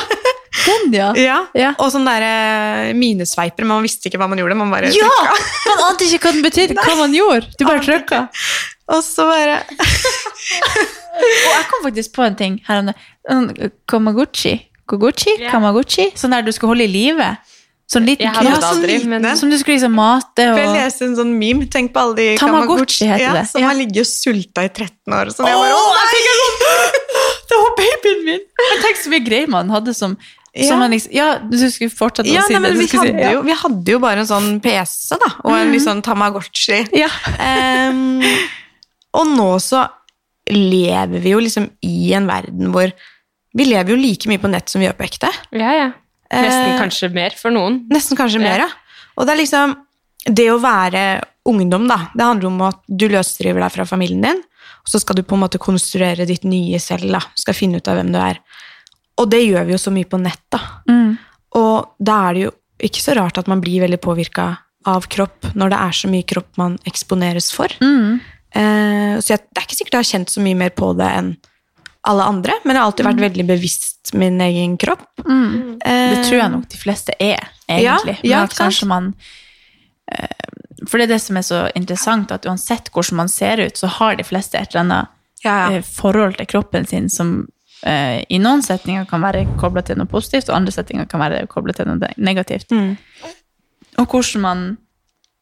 Den, 0.65 0.89
ja. 0.97 1.11
Ja. 1.21 1.37
Ja. 1.55 1.75
Og 1.79 1.93
sånn 1.95 2.09
derre 2.09 2.91
minesveiper. 2.99 3.69
Man 3.69 3.85
visste 3.87 4.09
ikke 4.11 4.19
hva 4.23 4.27
man 4.33 4.41
gjorde. 4.41 4.57
Man 4.59 4.73
bare 4.73 4.91
Ja! 4.95 5.07
trykka. 5.07 5.37
Man 5.71 5.85
ante 5.91 6.09
ikke 6.09 6.25
hva 6.27 6.33
den 6.35 6.43
betydde, 6.49 6.75
hva 6.81 6.97
man 6.99 7.15
gjorde. 7.15 7.53
Du 7.61 7.65
bare 7.69 7.85
trykka. 7.87 8.25
Og 8.91 9.05
så 9.07 9.29
bare 9.29 9.61
Og 11.21 11.53
jeg 11.55 11.69
kom 11.71 11.85
faktisk 11.85 12.17
på 12.17 12.25
en 12.27 12.37
ting 12.39 12.59
her 12.67 12.81
om 12.83 12.91
det. 12.91 12.97
Sånn, 13.29 13.49
Kamaguchi. 13.91 14.57
Koguchi? 14.91 15.37
Kamaguchi? 15.53 16.09
Sånn 16.19 16.33
der 16.35 16.43
du 16.43 16.51
skal 16.57 16.73
holde 16.73 16.89
i 16.89 16.91
live. 16.91 17.29
Sånn 17.91 18.05
liten 18.07 18.23
Jeg 18.23 18.35
hadde 18.37 18.47
Ja, 18.53 18.59
sånn 18.61 18.77
aldri, 18.77 18.97
men 19.11 19.25
som 19.37 19.51
du 19.51 19.57
skulle 19.59 19.75
liksom 19.81 19.95
mate 19.99 20.45
og 20.53 20.59
jeg 20.61 20.69
leste 20.77 21.03
en 21.09 21.17
sånn 21.19 21.33
meme. 21.41 21.67
Tenk 21.67 21.91
på 21.93 21.99
alle 22.05 22.15
de 22.21 22.27
Tamagotchi 22.39 23.09
heter 23.11 23.25
ja, 23.25 23.33
det. 23.35 23.49
Som 23.51 23.63
Ja. 23.65 23.67
har 23.73 23.75
ligget 23.75 24.05
og 24.05 24.11
sulta 24.11 24.63
i 24.63 24.69
13 24.71 25.17
år. 25.17 25.33
Sånn, 25.35 25.47
Åh, 25.47 25.51
jeg 25.51 25.59
bare, 25.59 25.75
«Åh, 25.75 26.05
sånn 26.15 27.01
Det 27.51 27.59
var 27.59 27.73
babyen 27.81 28.21
min! 28.29 28.45
Men 28.71 28.83
tenk 28.85 28.97
så 29.03 29.11
mye 29.11 29.25
greier 29.27 29.49
man 29.51 29.69
hadde 29.75 29.95
som 29.95 30.17
Ja. 30.55 30.67
Som 30.69 30.81
liksom, 30.91 31.13
ja, 31.15 31.39
du 31.39 31.57
skulle 31.71 31.91
fortsette 31.95 32.27
Ja, 32.31 32.43
å 32.43 32.47
si 32.47 32.55
nei, 32.55 32.71
det. 32.71 32.79
vi 32.79 32.87
hadde, 32.87 32.91
si- 32.91 32.97
hadde, 32.99 33.33
jo, 33.33 33.43
vi 33.43 33.53
hadde 33.55 33.93
jo 33.93 33.99
bare 34.03 34.19
en 34.19 34.27
sånn 34.27 34.61
PC, 34.61 35.17
da, 35.19 35.29
og 35.45 35.53
en 35.55 35.71
litt 35.71 35.83
sånn 35.83 36.03
Tamagotchi. 36.03 36.89
ja. 36.93 37.07
Ehm, 37.39 38.19
og 39.15 39.27
nå 39.31 39.47
så 39.63 39.89
lever 40.51 41.21
vi 41.23 41.31
jo 41.31 41.39
liksom 41.39 41.69
i 41.87 42.13
en 42.15 42.27
verden 42.27 42.73
hvor 42.75 42.91
vi 43.55 43.65
lever 43.65 43.95
jo 43.95 43.97
like 43.99 44.27
mye 44.31 44.39
på 44.43 44.51
nett 44.51 44.69
som 44.69 44.81
vi 44.83 44.87
gjør 44.89 44.97
på 44.99 45.07
ekte. 45.07 45.31
Ja, 45.53 45.71
ja. 45.75 45.91
Nesten 46.33 46.75
Eh, 46.75 46.79
kanskje 46.81 47.13
mer 47.13 47.31
for 47.37 47.51
noen. 47.51 47.81
Nesten 47.91 48.17
kanskje 48.17 48.41
Ja. 48.41 48.47
mer, 48.49 48.59
ja. 48.59 48.69
Og 49.19 49.27
det 49.27 49.35
er 49.35 49.43
liksom 49.45 49.77
Det 50.27 50.51
å 50.53 50.61
være 50.61 51.23
ungdom, 51.49 51.89
da, 51.89 52.11
det 52.15 52.23
handler 52.23 52.47
om 52.47 52.63
at 52.63 52.77
du 52.87 53.09
løsriver 53.09 53.59
deg 53.63 53.73
fra 53.73 53.87
familien 53.87 54.21
din, 54.21 54.37
og 54.37 54.87
så 54.87 55.01
skal 55.01 55.17
du 55.17 55.23
på 55.23 55.33
en 55.35 55.41
måte 55.41 55.59
konstruere 55.59 56.27
ditt 56.27 56.45
nye 56.45 56.79
selv, 56.79 57.11
da. 57.11 57.21
Skal 57.35 57.55
finne 57.55 57.77
ut 57.81 57.89
av 57.89 57.97
hvem 57.97 58.13
du 58.13 58.19
er. 58.19 58.39
Og 59.17 59.31
det 59.31 59.41
gjør 59.49 59.65
vi 59.65 59.73
jo 59.73 59.79
så 59.79 59.91
mye 59.91 60.05
på 60.05 60.21
nett, 60.21 60.43
da. 60.53 60.61
Mm. 60.91 61.19
Og 61.57 61.89
da 61.99 62.29
er 62.29 62.35
det 62.35 62.43
jo 62.43 62.51
ikke 62.81 63.01
så 63.01 63.17
rart 63.17 63.39
at 63.39 63.49
man 63.49 63.63
blir 63.63 63.81
veldig 63.81 64.01
påvirka 64.01 64.59
av 64.87 65.09
kropp 65.09 65.55
når 65.55 65.71
det 65.71 65.79
er 65.81 65.97
så 65.97 66.09
mye 66.13 66.29
kropp 66.29 66.57
man 66.61 66.79
eksponeres 66.89 67.51
for. 67.53 67.69
Mm. 67.81 68.21
Eh, 68.53 69.17
så 69.21 69.35
jeg, 69.35 69.41
det 69.49 69.57
er 69.61 69.67
ikke 69.67 69.79
sikkert 69.81 69.97
jeg 69.97 70.05
har 70.05 70.13
kjent 70.13 70.33
så 70.37 70.41
mye 70.45 70.57
mer 70.57 70.71
på 70.71 70.93
det 70.99 71.09
enn 71.17 71.37
alle 72.09 72.25
andre, 72.25 72.53
men 72.65 72.75
jeg 72.77 72.81
har 72.81 72.89
alltid 72.91 73.07
vært 73.07 73.21
veldig 73.21 73.45
bevisst 73.51 74.13
min 74.17 74.41
egen 74.41 74.77
kropp. 74.81 75.05
Mm. 75.27 75.79
Eh, 75.85 76.15
Det 76.15 76.23
tror 76.29 76.39
jeg 76.39 76.51
nok 76.55 76.69
de 76.73 76.79
fleste 76.81 77.13
er, 77.21 77.51
egentlig. 77.69 78.17
Ja, 78.23 78.31
ja, 78.31 78.41
Men 78.41 78.49
kanskje 78.57 78.87
man 78.89 79.15
eh, 80.13 80.27
For 80.89 80.97
det 80.99 81.05
er 81.11 81.15
det 81.15 81.21
som 81.23 81.37
er 81.37 81.45
så 81.45 81.59
interessant, 81.77 82.33
at 82.33 82.47
uansett 82.49 82.89
hvordan 82.91 83.17
man 83.17 83.29
ser 83.29 83.61
ut, 83.61 83.77
så 83.77 83.87
har 83.99 84.17
de 84.17 84.25
fleste 84.25 84.57
et 84.59 84.73
eller 84.73 84.81
annet 84.81 85.09
Ja, 85.45 85.71
ja. 85.71 85.77
eh, 85.77 85.83
forhold 85.85 86.37
til 86.41 86.47
kroppen 86.47 86.87
sin 86.87 87.09
som 87.11 87.49
i 87.81 88.37
noen 88.37 88.61
setninger 88.61 89.07
kan 89.09 89.23
være 89.25 89.47
kobla 89.57 89.81
til 89.81 89.97
noe 89.97 90.05
positivt, 90.07 90.51
og 90.51 90.57
andre 90.59 90.73
setninger 90.75 91.07
kan 91.09 91.19
være 91.23 91.47
kobla 91.49 91.73
til 91.73 91.87
noe 91.89 92.11
negativt. 92.21 92.69
Mm. 92.77 92.97
Og 93.99 94.07
hvordan 94.07 94.41
man 94.43 94.79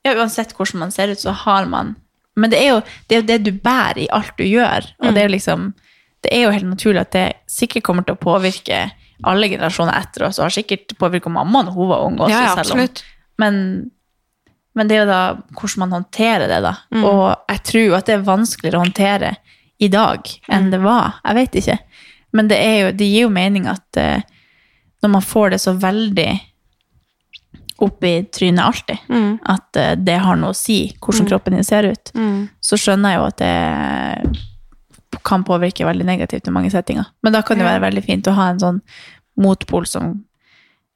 Ja, 0.07 0.13
uansett 0.15 0.53
hvordan 0.55 0.79
man 0.79 0.93
ser 0.95 1.11
ut, 1.11 1.19
så 1.19 1.33
har 1.35 1.67
man 1.67 1.97
Men 2.37 2.51
det 2.51 2.61
er 2.63 2.69
jo 2.69 2.81
det, 3.09 3.17
er 3.17 3.21
jo 3.21 3.27
det 3.27 3.39
du 3.45 3.51
bærer 3.59 3.99
i 4.05 4.09
alt 4.15 4.37
du 4.39 4.45
gjør, 4.45 4.87
og 5.03 5.15
det 5.15 5.23
er 5.23 5.27
jo 5.27 5.35
liksom 5.35 5.75
Det 6.23 6.33
er 6.35 6.43
jo 6.47 6.51
helt 6.55 6.67
naturlig 6.67 7.01
at 7.05 7.13
det 7.15 7.27
sikkert 7.47 7.85
kommer 7.87 8.03
til 8.07 8.17
å 8.17 8.23
påvirke 8.23 8.91
alle 9.27 9.49
generasjoner 9.51 9.95
etter 9.99 10.27
oss, 10.29 10.39
og 10.39 10.45
har 10.49 10.55
sikkert 10.55 10.93
påvirka 10.99 11.31
mamma 11.31 11.63
når 11.67 11.73
hun 11.75 11.89
var 11.91 12.05
ung 12.07 12.19
også, 12.19 12.31
ja, 12.31 12.43
ja, 12.47 12.65
selv 12.65 12.73
om 12.79 12.89
men, 13.39 13.57
men 14.75 14.89
det 14.89 14.97
er 14.97 15.01
jo 15.05 15.11
da 15.11 15.21
hvordan 15.59 15.79
man 15.85 15.95
håndterer 15.97 16.49
det, 16.51 16.59
da. 16.63 16.73
Mm. 16.95 17.05
Og 17.05 17.23
jeg 17.51 17.63
tror 17.71 17.97
at 17.99 18.07
det 18.07 18.15
er 18.17 18.27
vanskeligere 18.27 18.79
å 18.81 18.85
håndtere 18.87 19.37
i 19.79 19.89
dag 19.89 20.27
enn 20.49 20.67
Mm. 20.67 20.71
det 20.71 20.81
var. 20.83 21.21
Jeg 21.25 21.35
vet 21.39 21.55
ikke. 21.63 21.79
Men 22.33 22.49
det, 22.51 22.59
jo, 22.81 22.91
det 22.99 23.07
gir 23.13 23.23
jo 23.27 23.31
mening 23.31 23.67
at 23.71 23.97
uh, 23.97 24.21
når 25.03 25.11
man 25.11 25.23
får 25.23 25.51
det 25.55 25.61
så 25.63 25.73
veldig 25.79 26.41
opp 27.79 28.05
i 28.05 28.25
trynet 28.35 28.65
alltid, 28.65 28.99
Mm. 29.09 29.39
at 29.47 29.77
uh, 29.79 29.95
det 29.95 30.19
har 30.19 30.37
noe 30.37 30.51
å 30.51 30.57
si 30.57 30.93
hvordan 31.01 31.29
kroppen 31.31 31.55
din 31.55 31.65
ser 31.65 31.87
ut, 31.91 32.11
Mm. 32.15 32.49
så 32.61 32.75
skjønner 32.77 33.11
jeg 33.15 33.19
jo 33.19 33.27
at 33.27 33.37
det 33.39 34.43
kan 35.29 35.45
påvirke 35.45 35.85
veldig 35.87 36.07
negativt 36.09 36.49
i 36.49 36.55
mange 36.55 36.71
settinger. 36.73 37.07
Men 37.23 37.37
da 37.37 37.43
kan 37.45 37.59
det 37.61 37.67
være 37.69 37.85
veldig 37.85 38.05
fint 38.07 38.31
å 38.31 38.35
ha 38.39 38.49
en 38.55 38.63
sånn 38.65 38.81
motpol 39.39 39.87
som 39.87 40.25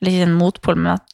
Eller 0.03 0.17
ikke 0.17 0.27
en 0.27 0.35
motpol, 0.35 0.75
men 0.83 0.93
at 0.97 1.05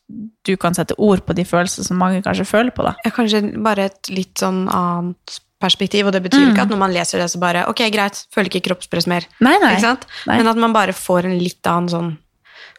du 0.49 0.55
kan 0.57 0.73
sette 0.73 0.95
ord 0.97 1.21
på 1.27 1.35
de 1.37 1.43
følelsene 1.45 1.85
som 1.85 1.99
mange 2.01 2.23
kanskje 2.25 2.47
føler 2.49 2.71
på. 2.73 2.83
da. 2.87 2.95
Ja, 3.05 3.11
kanskje 3.13 3.43
bare 3.63 3.85
et 3.91 4.09
litt 4.09 4.41
sånn 4.41 4.63
annet 4.73 5.35
perspektiv, 5.61 6.07
og 6.07 6.15
det 6.15 6.23
betyr 6.25 6.41
Mm. 6.47 6.55
ikke 6.55 6.63
at 6.63 6.71
når 6.73 6.79
man 6.79 6.95
leser 6.95 7.19
det, 7.21 7.27
så 7.29 7.39
bare 7.39 7.67
ok, 7.69 7.83
greit, 7.93 8.25
føler 8.33 8.49
ikke 8.49 8.63
kroppspress 8.71 9.07
mer. 9.07 9.27
Nei, 9.45 9.59
nei. 9.61 9.75
Nei. 9.83 10.39
Men 10.39 10.49
at 10.49 10.57
man 10.57 10.73
bare 10.73 10.95
får 10.97 11.27
en 11.27 11.39
litt 11.39 11.61
annen 11.67 11.89
sånn 11.91 12.17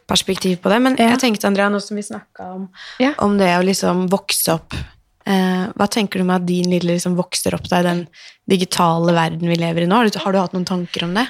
perspektiv 0.08 0.58
på 0.58 0.68
det. 0.68 0.80
Men 0.82 0.96
Ja. 0.98 1.10
jeg 1.10 1.20
tenkte, 1.20 1.46
Andrea, 1.46 1.68
nå 1.70 1.80
som 1.80 1.94
vi 1.96 2.02
snakka 2.02 2.54
om, 2.56 2.68
Ja. 2.98 3.14
om 3.20 3.38
det 3.38 3.46
å 3.56 3.62
liksom 3.64 4.08
vokse 4.10 4.48
opp 4.52 4.74
Hva 5.30 5.86
tenker 5.90 6.20
du 6.20 6.26
med 6.26 6.40
at 6.40 6.46
din 6.48 6.70
lille 6.72 6.96
liksom 6.96 7.14
vokser 7.18 7.54
opp 7.54 7.68
da 7.70 7.82
i 7.82 7.86
den 7.86 8.00
digitale 8.50 9.14
verden 9.14 9.50
vi 9.50 9.58
lever 9.60 9.84
i 9.84 9.90
nå? 9.90 10.00
Har 10.00 10.08
du, 10.08 10.18
har 10.24 10.34
du 10.34 10.40
hatt 10.40 10.56
noen 10.56 10.68
tanker 10.68 11.06
om 11.06 11.14
det? 11.18 11.26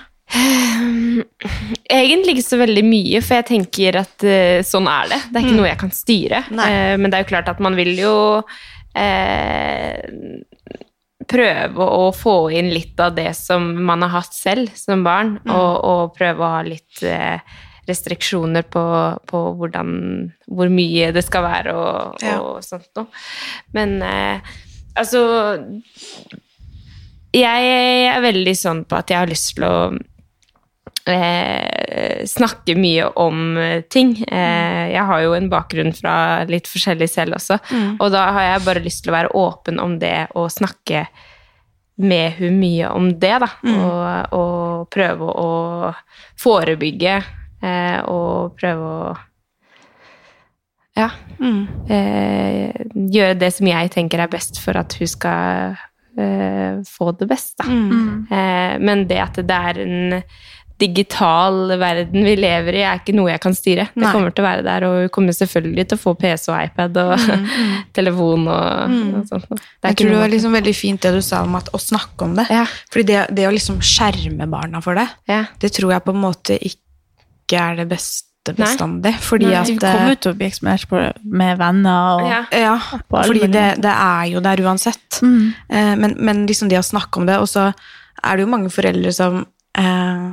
Egentlig 1.90 2.36
ikke 2.36 2.46
så 2.46 2.60
veldig 2.60 2.84
mye, 2.86 3.20
for 3.24 3.40
jeg 3.40 3.48
tenker 3.50 3.98
at 4.00 4.26
uh, 4.26 4.60
sånn 4.66 4.88
er 4.90 5.10
det. 5.10 5.20
Det 5.28 5.40
er 5.40 5.48
ikke 5.48 5.58
noe 5.58 5.70
jeg 5.70 5.80
kan 5.80 5.94
styre. 5.94 6.44
Eh, 6.46 6.94
men 7.00 7.10
det 7.10 7.18
er 7.18 7.24
jo 7.24 7.32
klart 7.32 7.50
at 7.50 7.62
man 7.62 7.76
vil 7.78 7.92
jo 7.98 8.14
uh, 8.40 9.96
prøve 11.30 11.88
å 12.02 12.06
få 12.16 12.36
inn 12.56 12.70
litt 12.72 13.00
av 13.02 13.16
det 13.18 13.32
som 13.38 13.66
man 13.86 14.06
har 14.06 14.14
hatt 14.20 14.36
selv 14.36 14.70
som 14.78 15.04
barn, 15.06 15.36
og, 15.48 15.72
og 15.86 16.14
prøve 16.16 16.44
å 16.44 16.54
ha 16.56 16.62
litt 16.66 17.02
eh, 17.06 17.38
restriksjoner 17.90 18.64
på, 18.70 18.84
på 19.30 19.40
hvordan, 19.60 19.90
hvor 20.48 20.70
mye 20.72 21.10
det 21.16 21.24
skal 21.26 21.44
være 21.46 21.74
og, 21.76 22.22
Ja. 22.24 22.38
og 22.40 22.62
sånt 22.66 22.88
noe. 22.96 23.10
Men 23.76 23.98
eh, 24.06 24.54
altså 24.98 25.22
Jeg 27.34 27.66
er 28.10 28.22
veldig 28.24 28.56
sånn 28.58 28.84
på 28.90 28.96
at 28.98 29.10
jeg 29.12 29.20
har 29.20 29.30
lyst 29.30 29.52
til 29.54 29.66
å 29.68 29.74
eh, 31.06 32.24
snakke 32.26 32.74
mye 32.78 33.06
om 33.22 33.54
ting. 33.92 34.16
Eh, 34.26 34.90
jeg 34.96 35.04
har 35.06 35.22
jo 35.24 35.34
en 35.36 35.50
bakgrunn 35.52 35.94
fra 35.96 36.14
litt 36.50 36.66
forskjellig 36.70 37.08
selv 37.10 37.38
også, 37.38 37.60
og 38.00 38.08
da 38.14 38.24
har 38.34 38.48
jeg 38.48 38.64
bare 38.66 38.82
lyst 38.84 39.04
til 39.04 39.12
å 39.12 39.18
være 39.18 39.34
åpen 39.38 39.78
om 39.82 39.98
det 40.02 40.26
og 40.34 40.50
snakke 40.50 41.06
med 42.00 42.38
hun 42.40 42.54
mye 42.58 42.88
om 42.96 43.10
det, 43.20 43.34
da. 43.42 43.48
Og, 43.68 44.34
og 44.34 44.86
prøve 44.94 45.26
å 45.36 45.48
forebygge 46.40 47.18
eh, 47.62 47.98
og 48.10 48.56
prøve 48.60 48.94
å 48.94 49.16
ja. 50.98 51.10
Eh, 51.88 52.86
gjøre 52.92 53.38
det 53.40 53.52
som 53.56 53.68
jeg 53.70 53.92
tenker 53.94 54.22
er 54.22 54.32
best 54.32 54.60
for 54.62 54.78
at 54.80 54.96
hun 54.98 55.08
skal 55.08 55.76
eh, 56.18 56.80
få 56.88 57.12
det 57.16 57.28
best, 57.30 57.54
da. 57.60 57.68
Mm. 57.70 58.26
Eh, 58.30 58.72
men 58.82 59.06
det 59.08 59.20
at 59.22 59.38
det 59.40 59.60
er 59.70 59.84
en 59.84 60.18
digital 60.80 61.74
verden 61.76 62.24
vi 62.24 62.34
lever 62.38 62.78
i, 62.78 62.82
er 62.88 63.00
ikke 63.02 63.12
noe 63.12 63.28
jeg 63.28 63.42
kan 63.44 63.56
styre. 63.56 63.84
Det 63.92 64.12
kommer 64.14 64.32
til 64.32 64.40
å 64.40 64.46
være 64.48 64.64
der, 64.64 64.86
og 64.88 64.94
hun 65.02 65.10
kommer 65.12 65.36
selvfølgelig 65.36 65.86
til 65.90 65.98
å 65.98 66.00
få 66.00 66.14
PC 66.20 66.46
og 66.48 66.56
iPad 66.56 67.00
og 67.02 67.26
telefon 67.98 68.48
og, 68.48 68.94
og 69.20 69.28
sånt. 69.28 69.48
Det 69.50 69.58
er 69.60 69.90
Mm, 69.90 69.92
Jeg 69.92 69.98
tror 70.00 70.10
det 70.10 70.20
var 70.22 70.32
liksom 70.32 70.56
veldig 70.56 70.74
fint 70.76 71.02
det 71.04 71.12
du 71.14 71.20
sa 71.24 71.42
om 71.44 71.58
at 71.58 71.68
å 71.76 71.80
snakke 71.80 72.24
om 72.24 72.36
det. 72.38 72.46
Ja. 72.52 72.64
Fordi 72.92 73.06
det, 73.12 73.26
det 73.36 73.48
å 73.48 73.52
liksom 73.52 73.80
skjerme 73.84 74.48
barna 74.48 74.80
for 74.84 74.96
det, 74.96 75.06
ja. 75.28 75.44
det 75.60 75.72
tror 75.76 75.92
jeg 75.92 76.04
på 76.06 76.16
en 76.16 76.24
måte 76.24 76.56
ikke 76.56 76.80
er 77.58 77.76
det 77.76 77.88
beste 77.90 78.52
Nei. 78.54 78.56
bestandig. 78.56 79.14
Fordi 79.20 79.46
Nei. 79.46 79.54
at 79.60 79.66
De 79.66 79.76
kommer 79.78 80.12
ut 80.12 80.20
til 80.20 80.32
å 80.32 80.36
bli 80.38 80.46
eksponert 80.48 81.20
med 81.22 81.58
venner 81.58 82.20
og 82.20 82.28
Ja. 82.30 82.42
Ja, 82.52 82.76
fordi 83.10 83.46
det, 83.52 83.64
det 83.82 83.94
er 83.94 84.24
jo 84.32 84.40
der 84.40 84.62
uansett. 84.64 85.20
Mm. 85.22 85.54
Eh, 85.68 85.94
men, 85.96 86.16
men 86.18 86.46
liksom 86.46 86.68
det 86.68 86.78
å 86.78 86.86
snakke 86.86 87.20
om 87.20 87.26
det, 87.26 87.38
og 87.38 87.48
så 87.48 87.72
er 88.24 88.36
det 88.36 88.44
jo 88.46 88.50
mange 88.52 88.70
foreldre 88.70 89.12
som 89.12 89.42
eh, 89.78 90.30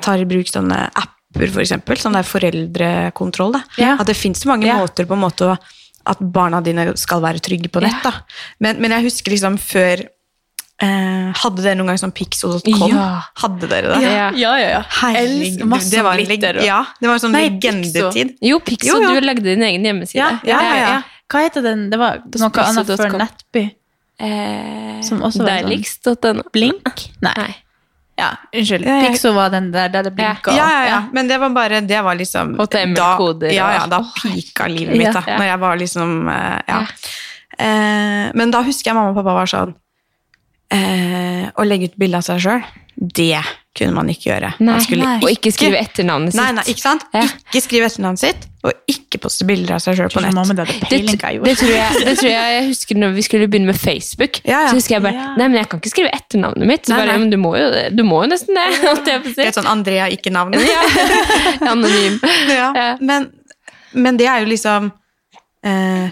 tar 0.00 0.18
i 0.18 0.24
bruk 0.28 0.48
sånne 0.48 0.88
apper, 0.94 1.50
for 1.52 1.60
eksempel. 1.62 1.96
Sånn 2.00 2.16
der 2.16 2.26
foreldrekontroll. 2.26 3.52
Da. 3.58 3.62
Ja. 3.80 3.96
At 4.00 4.06
det 4.10 4.16
fins 4.16 4.44
mange 4.48 4.66
Ja. 4.66 4.78
måter 4.80 5.06
på 5.06 5.14
en 5.14 5.24
måte 5.26 5.52
å 5.52 5.58
at 6.10 6.16
barna 6.18 6.62
dine 6.64 6.96
skal 6.96 7.20
være 7.20 7.42
trygge 7.44 7.68
på 7.68 7.80
nett. 7.84 8.00
Da. 8.02 8.12
Men, 8.58 8.80
men 8.80 8.90
jeg 8.90 9.04
husker 9.10 9.30
liksom 9.34 9.58
før 9.60 10.00
eh, 10.00 10.08
Hadde 10.80 11.60
dere 11.64 11.76
noen 11.76 11.90
gang 11.92 11.98
sånn 12.00 12.14
pixel.com? 12.16 12.86
Ja. 12.88 13.08
Hadde 13.42 13.68
dere 13.68 13.92
det? 13.92 14.00
Ja. 14.04 14.28
ja, 14.32 14.52
ja. 14.56 14.68
ja. 14.78 14.82
Herregud, 15.02 15.74
det 15.92 16.04
var 16.06 16.20
en, 16.22 16.30
leg 16.30 16.46
ja, 16.64 16.80
det 17.00 17.10
var 17.10 17.18
en 17.18 17.24
sånn 17.26 17.36
Nei, 17.36 17.46
legendetid. 17.50 18.36
Jo, 18.40 18.60
Pixo, 18.64 18.94
Jo, 18.94 19.00
jo. 19.04 19.14
du 19.18 19.26
lagde 19.26 19.44
din 19.44 19.64
egen 19.66 19.84
hjemmeside. 19.84 20.22
Ja, 20.22 20.30
ja, 20.48 20.60
ja, 20.64 20.76
ja. 20.80 20.94
Hva 21.30 21.44
heter 21.44 21.64
den? 21.64 21.88
Det 21.92 22.00
var 22.00 22.22
noe 22.24 22.64
annet 22.64 22.94
før 22.96 23.12
netby 23.12 23.20
Nettby. 23.20 23.64
Eh, 24.20 25.00
Som 25.06 25.20
også 25.24 25.44
var 25.44 25.64
sånn-. 25.64 26.44
Blink? 26.52 27.04
Nei. 27.24 27.34
Nei. 27.36 27.52
Ja, 28.20 28.30
unnskyld. 28.52 28.84
Ja, 28.84 28.96
ja. 29.00 29.08
Pixo 29.08 29.32
var 29.32 29.52
den 29.52 29.70
der 29.72 29.88
der 29.88 30.08
det 30.08 30.12
blinka. 30.16 30.52
Ja, 30.56 30.66
ja, 30.74 30.82
ja. 30.88 30.98
Men 31.12 31.28
det 31.28 31.38
var 31.40 31.52
bare 31.56 31.80
Det 31.80 32.00
var 32.04 32.14
liksom 32.14 32.56
HTML-koder 32.58 33.48
Da, 33.48 33.54
ja, 33.54 33.68
ja, 33.78 33.86
da 33.88 34.02
pika 34.22 34.66
livet 34.68 34.96
mitt, 34.96 35.12
da. 35.14 35.22
Ja. 35.26 35.38
Når 35.38 35.46
jeg 35.48 35.60
var 35.60 35.76
liksom 35.80 36.28
eh, 36.28 36.58
Ja. 36.68 36.80
Eh, 37.60 38.26
men 38.34 38.52
da 38.52 38.62
husker 38.64 38.90
jeg 38.90 38.96
mamma 38.96 39.14
og 39.14 39.20
pappa 39.20 39.36
var 39.40 39.48
sånn 39.50 39.74
eh, 40.74 41.48
Å 41.50 41.66
legge 41.66 41.90
ut 41.90 41.98
bilde 42.00 42.20
av 42.20 42.26
seg 42.26 42.40
sjøl, 42.44 42.62
det 43.00 43.40
kunne 43.76 43.94
man 43.94 44.08
ikke 44.10 44.26
gjøre. 44.28 44.48
Nei, 44.60 44.74
man 44.74 44.82
Ikke, 44.82 45.10
og 45.22 45.30
ikke 45.30 45.50
skrive 45.54 45.78
etternavnet 45.78 46.34
sitt. 46.34 46.40
Nei, 46.40 46.48
nei, 46.56 46.64
ikke 46.72 46.82
sant? 46.82 47.04
Ja. 47.14 47.22
Ikke 47.46 47.62
skrive 47.64 47.86
etternavnet 47.86 48.20
sitt, 48.20 48.42
og 48.66 48.90
ikke 48.90 49.20
poste 49.22 49.46
bilder 49.48 49.76
av 49.76 49.82
seg 49.84 49.96
sjøl 49.96 50.10
på 50.12 50.22
nett. 50.24 50.34
Det, 50.34 50.66
Det, 50.66 50.98
det, 51.06 51.54
tror 51.60 51.70
jeg, 51.72 52.02
det 52.04 52.14
tror 52.18 52.28
jeg 52.28 52.56
jeg 52.56 52.66
husker 52.66 53.00
når 53.00 53.14
vi 53.16 53.24
skulle 53.24 53.48
begynne 53.52 53.70
med 53.70 53.78
Facebook. 53.80 54.42
Ja, 54.42 54.66
ja. 54.66 54.72
Så 54.72 54.80
husker 54.80 54.98
jeg 54.98 55.06
bare 55.06 55.16
Ja. 55.16 55.28
Nei, 55.38 55.46
men 55.46 55.60
jeg 55.60 55.70
kan 55.70 55.80
ikke 55.80 55.94
skrive 55.94 56.12
etternavnet 56.18 56.68
mitt. 56.72 56.84
Så 56.84 56.92
Nei, 56.92 57.00
bare, 57.00 57.14
nei. 57.14 57.22
Men 57.24 57.32
du 57.32 57.38
må 57.40 57.54
jo, 57.56 57.70
du 57.94 58.04
må 58.10 58.20
jo 58.24 58.32
nesten 58.34 58.58
det. 58.58 58.66
Det 59.38 59.46
er 59.46 59.56
sånn 59.56 59.70
Andrea, 59.70 60.10
ikke 60.12 60.34
navnet. 60.34 60.66
Ja. 60.70 60.84
Anonym. 61.70 62.20
ja. 62.50 62.68
Ja. 62.76 62.90
Men, 63.00 63.30
men 63.94 64.18
det 64.20 64.28
er 64.28 64.42
jo 64.44 64.50
liksom 64.50 64.90
eh, 65.66 66.10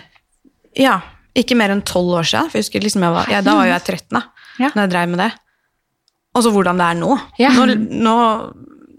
Ja, 0.79 1.01
ikke 1.39 1.59
mer 1.59 1.75
enn 1.75 1.85
tolv 1.87 2.17
år 2.23 2.27
siden. 2.27 2.49
For 2.49 2.63
jeg 2.63 2.69
husker 2.69 2.87
liksom 2.87 3.05
jeg 3.05 3.19
var, 3.19 3.31
ja, 3.35 3.43
da 3.45 3.59
var 3.59 3.69
jo 3.69 3.75
jeg 3.77 3.89
13 3.99 4.21
da 4.23 4.25
Ja. 4.59 4.71
når 4.75 4.83
jeg 4.87 4.93
drev 4.95 5.09
med 5.15 5.23
det. 5.25 5.31
Og 6.37 6.45
så 6.45 6.53
hvordan 6.55 6.79
det 6.81 6.87
er 6.91 6.99
nå. 7.01 7.19
Ja. 7.41 7.51
nå. 7.57 7.67
Nå 8.05 8.17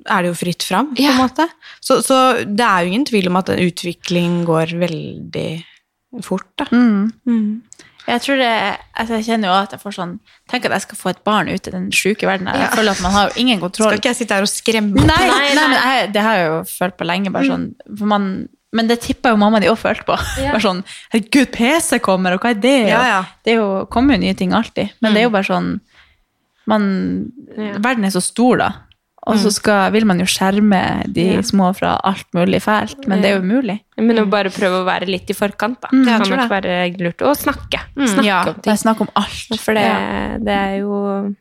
er 0.10 0.24
det 0.26 0.32
jo 0.32 0.38
fritt 0.40 0.64
fram, 0.66 0.94
på 0.98 1.04
en 1.06 1.18
måte. 1.20 1.46
Så, 1.84 2.00
så 2.02 2.16
det 2.48 2.66
er 2.66 2.82
jo 2.86 2.90
ingen 2.94 3.06
tvil 3.06 3.28
om 3.30 3.36
at 3.38 3.52
en 3.54 3.60
utvikling 3.62 4.40
går 4.48 4.72
veldig 4.80 5.50
fort, 6.26 6.48
da. 6.58 6.66
Mm. 6.74 7.62
Jeg 8.10 8.22
tror 8.26 8.40
det, 8.42 8.50
altså 8.98 9.20
jeg 9.20 9.26
kjenner 9.28 9.52
jo 9.52 9.58
at 9.60 9.74
jeg 9.76 9.82
får 9.84 9.94
sånn 10.00 10.14
Tenk 10.50 10.64
at 10.66 10.74
jeg 10.74 10.86
skal 10.88 10.98
få 10.98 11.12
et 11.12 11.20
barn 11.28 11.52
ut 11.52 11.68
i 11.70 11.74
den 11.76 11.90
sjuke 11.94 12.26
verdenen. 12.26 12.56
Jeg 12.58 12.64
Jeg 12.66 12.78
føler 12.80 12.96
at 12.96 13.04
man 13.06 13.14
har 13.14 13.28
jo 13.30 13.44
ingen 13.44 13.60
kontroll. 13.62 13.92
Skal 13.92 14.02
ikke 14.02 14.10
jeg 14.16 14.18
sitte 14.24 14.40
her 14.40 14.48
og 14.48 14.50
skremme? 14.50 15.04
Nei, 15.04 15.18
Nei, 15.20 15.28
nei, 15.30 15.52
nei. 15.60 15.66
men 15.68 15.76
jeg, 15.78 16.08
det 16.16 16.24
har 16.26 16.40
jeg 16.40 16.48
jo 16.50 16.56
følt 16.72 16.98
på 16.98 17.06
lenge. 17.06 17.34
Bare 17.36 17.52
sånn, 17.52 17.68
for 18.00 18.10
man, 18.10 18.26
men 18.74 18.88
det 18.88 19.00
tipper 19.02 19.32
jo 19.34 19.38
mamma 19.42 19.60
de 19.60 19.68
òg 19.72 19.78
følt 19.82 20.06
på. 20.06 20.16
Ja. 20.38 20.52
Bare 20.54 20.62
sånn, 20.62 20.84
Herregud, 21.14 21.52
PC 21.56 22.00
kommer, 22.06 22.34
og 22.36 22.42
hva 22.44 22.52
er 22.52 22.60
det? 22.62 22.76
Ja, 22.90 23.02
ja. 23.08 23.22
Det 23.44 23.56
jo, 23.58 23.86
kommer 23.90 24.14
jo 24.16 24.22
nye 24.22 24.36
ting 24.38 24.52
alltid. 24.54 24.92
Men 25.02 25.14
det 25.16 25.22
er 25.24 25.30
jo 25.30 25.34
bare 25.38 25.50
sånn 25.50 25.80
man, 26.70 27.32
Ja. 27.58 27.74
Verden 27.82 28.06
er 28.06 28.14
så 28.14 28.22
stor, 28.22 28.58
da. 28.62 28.70
Og 29.30 29.36
så 29.38 29.52
skal, 29.54 29.92
vil 29.92 30.06
man 30.06 30.18
jo 30.22 30.26
skjerme 30.26 31.04
de 31.12 31.26
Ja. 31.36 31.42
små 31.42 31.74
fra 31.76 32.00
alt 32.04 32.26
mulig 32.34 32.62
fælt. 32.64 33.06
Men 33.08 33.22
det 33.22 33.30
er 33.32 33.36
jo 33.38 33.42
umulig. 33.44 33.80
Men 33.98 34.18
å 34.18 34.30
bare 34.30 34.50
prøve 34.50 34.80
å 34.82 34.86
være 34.88 35.08
litt 35.10 35.30
i 35.30 35.34
forkant, 35.34 35.82
da. 35.82 35.90
Det 35.92 36.06
kan 36.06 36.30
nok 36.30 36.50
det. 36.50 36.50
være 36.50 36.98
lurt. 36.98 37.22
Og 37.22 37.36
snakke. 37.36 37.80
Snakke 37.98 38.24
Ja, 38.26 38.40
om 38.48 38.54
ting. 38.56 38.74
jeg 38.74 38.78
snakker 38.80 39.02
om 39.02 39.10
alt. 39.16 39.60
For 39.60 39.74
det, 39.74 40.46
det 40.46 40.54
er 40.56 40.80
jo 40.80 41.36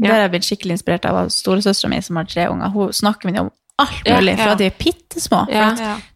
Det 0.00 0.10
har 0.10 0.28
jeg 0.28 0.30
blitt 0.32 0.42
skikkelig 0.44 0.72
inspirert 0.78 1.04
av 1.06 1.26
storesøstera 1.28 1.88
mi, 1.90 2.00
som 2.00 2.16
har 2.16 2.24
tre 2.24 2.46
unger. 2.48 2.68
Hun 2.70 2.88
snakker 2.92 3.30
med 3.30 3.38
om 3.40 3.50
alt 3.82 4.04
mulig, 4.06 4.36
fra 4.38 4.54
de 4.58 4.68
er 4.68 4.76
bitte 4.78 5.20
små. 5.22 5.44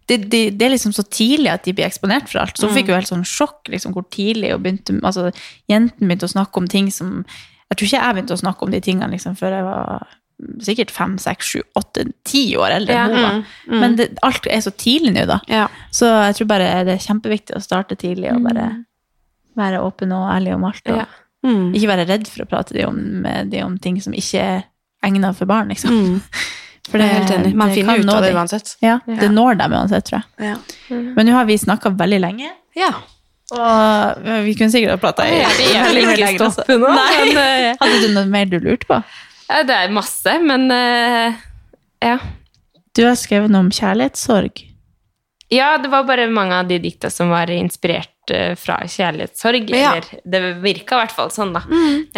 Det, 0.09 0.17
det, 0.31 0.43
det 0.57 0.65
er 0.65 0.73
liksom 0.73 0.93
så 0.97 1.03
tidlig 1.05 1.51
at 1.53 1.65
de 1.67 1.75
blir 1.77 1.85
eksponert 1.89 2.31
for 2.31 2.41
alt. 2.41 2.57
Så 2.57 2.69
hun 2.69 2.77
fikk 2.77 2.89
jo 2.89 2.97
helt 2.97 3.11
sånn 3.11 3.27
sjokk 3.29 3.69
liksom, 3.69 3.93
hvor 3.97 4.07
tidlig 4.15 4.55
hun 4.55 4.63
begynte, 4.65 4.95
altså, 5.05 5.29
jenten 5.69 6.07
begynte 6.09 6.29
å 6.29 6.33
snakke 6.33 6.63
om 6.63 6.69
ting 6.71 6.89
som 6.95 7.25
Jeg 7.69 7.77
tror 7.77 7.87
ikke 7.87 7.99
jeg 8.01 8.17
begynte 8.17 8.33
å 8.39 8.41
snakke 8.41 8.65
om 8.65 8.71
de 8.73 8.79
tingene 8.81 9.11
liksom, 9.13 9.35
før 9.37 9.53
jeg 9.59 9.65
var 9.67 10.07
sikkert 10.65 10.93
fem, 10.95 11.17
seks, 11.21 11.51
sju, 11.51 11.63
åtte, 11.77 12.07
ti 12.25 12.43
år 12.57 12.77
eldre 12.79 12.95
enn 12.97 13.13
hun 13.13 13.25
var. 13.27 13.41
Men 13.83 13.97
det, 13.99 14.07
alt 14.25 14.47
er 14.49 14.63
så 14.65 14.71
tidlig 14.71 15.13
nå, 15.17 15.25
da. 15.29 15.41
Ja. 15.51 15.67
Så 15.93 16.09
jeg 16.09 16.39
tror 16.39 16.49
bare 16.55 16.71
det 16.87 16.95
er 16.95 17.03
kjempeviktig 17.05 17.59
å 17.59 17.61
starte 17.61 17.99
tidlig 17.99 18.31
og 18.33 18.47
bare 18.47 18.69
være 19.59 19.83
åpen 19.83 20.15
og 20.15 20.29
ærlig 20.31 20.55
om 20.55 20.65
alt. 20.71 20.85
Og 20.87 21.03
Ja. 21.03 21.09
Mm. 21.47 21.69
ikke 21.75 21.91
være 21.93 22.07
redd 22.09 22.27
for 22.27 22.43
å 22.43 22.49
prate 22.51 22.75
de 22.75 22.83
om, 22.87 22.97
om 23.63 23.77
ting 23.79 24.01
som 24.03 24.15
ikke 24.17 24.41
er 24.43 24.65
egnet 25.07 25.37
for 25.39 25.47
barn, 25.47 25.69
liksom. 25.71 25.93
Mm. 25.95 26.23
For 26.89 26.99
det 27.01 27.05
er 27.07 27.15
helt 27.19 27.31
enig. 27.35 27.55
Man 27.55 27.71
finner 27.77 27.99
ut 28.01 28.09
av 28.09 28.23
det 28.25 28.31
de. 28.33 28.37
uansett. 28.41 28.75
Ja, 28.81 28.99
Ja. 29.07 29.17
det 29.21 29.29
når 29.35 29.59
dem 29.61 29.73
uansett, 29.77 30.05
tror 30.09 30.23
jeg. 30.23 30.49
Ja. 30.49 30.57
Men 31.17 31.27
nå 31.29 31.33
har 31.37 31.45
vi 31.49 31.59
snakka 31.61 31.91
veldig 32.01 32.21
lenge, 32.25 32.51
ja. 32.77 32.93
og 33.53 34.25
vi 34.45 34.55
kunne 34.57 34.71
sikkert 34.73 34.95
ha 34.97 35.01
prata 35.03 35.27
i 35.29 35.39
veldig 35.43 36.03
lenge 36.05 36.17
lenger. 36.23 36.47
også. 36.49 36.65
nå. 36.69 36.89
Nei. 36.97 37.33
Men, 37.35 37.39
eh, 37.45 37.77
Hadde 37.81 38.01
du 38.07 38.09
noe 38.15 38.25
mer 38.33 38.45
du 38.49 38.59
lurte 38.61 38.87
på? 38.89 39.03
ja, 39.49 39.63
det 39.65 39.75
er 39.77 39.93
masse, 39.97 40.39
men 40.45 40.67
uh, 40.73 41.33
ja. 42.05 42.19
Du 42.97 43.05
har 43.07 43.15
skrevet 43.17 43.49
noe 43.53 43.61
om 43.67 43.71
kjærlighetssorg. 43.73 44.65
Ja, 45.51 45.79
det 45.81 45.89
var 45.89 46.05
bare 46.05 46.27
mange 46.29 46.53
av 46.59 46.69
de 46.69 46.77
dikta 46.83 47.09
som 47.11 47.31
var 47.33 47.49
inspirert 47.51 48.11
eh, 48.11 48.18
fra 48.61 48.81
kjærlighetssorg. 48.85 49.71
Ja. 49.73 49.95
Eller 49.97 50.21
det 50.25 50.43
virka 50.65 50.99
i 50.99 51.03
hvert 51.03 51.15
fall 51.17 51.33
sånn, 51.35 51.55
da. 51.57 51.63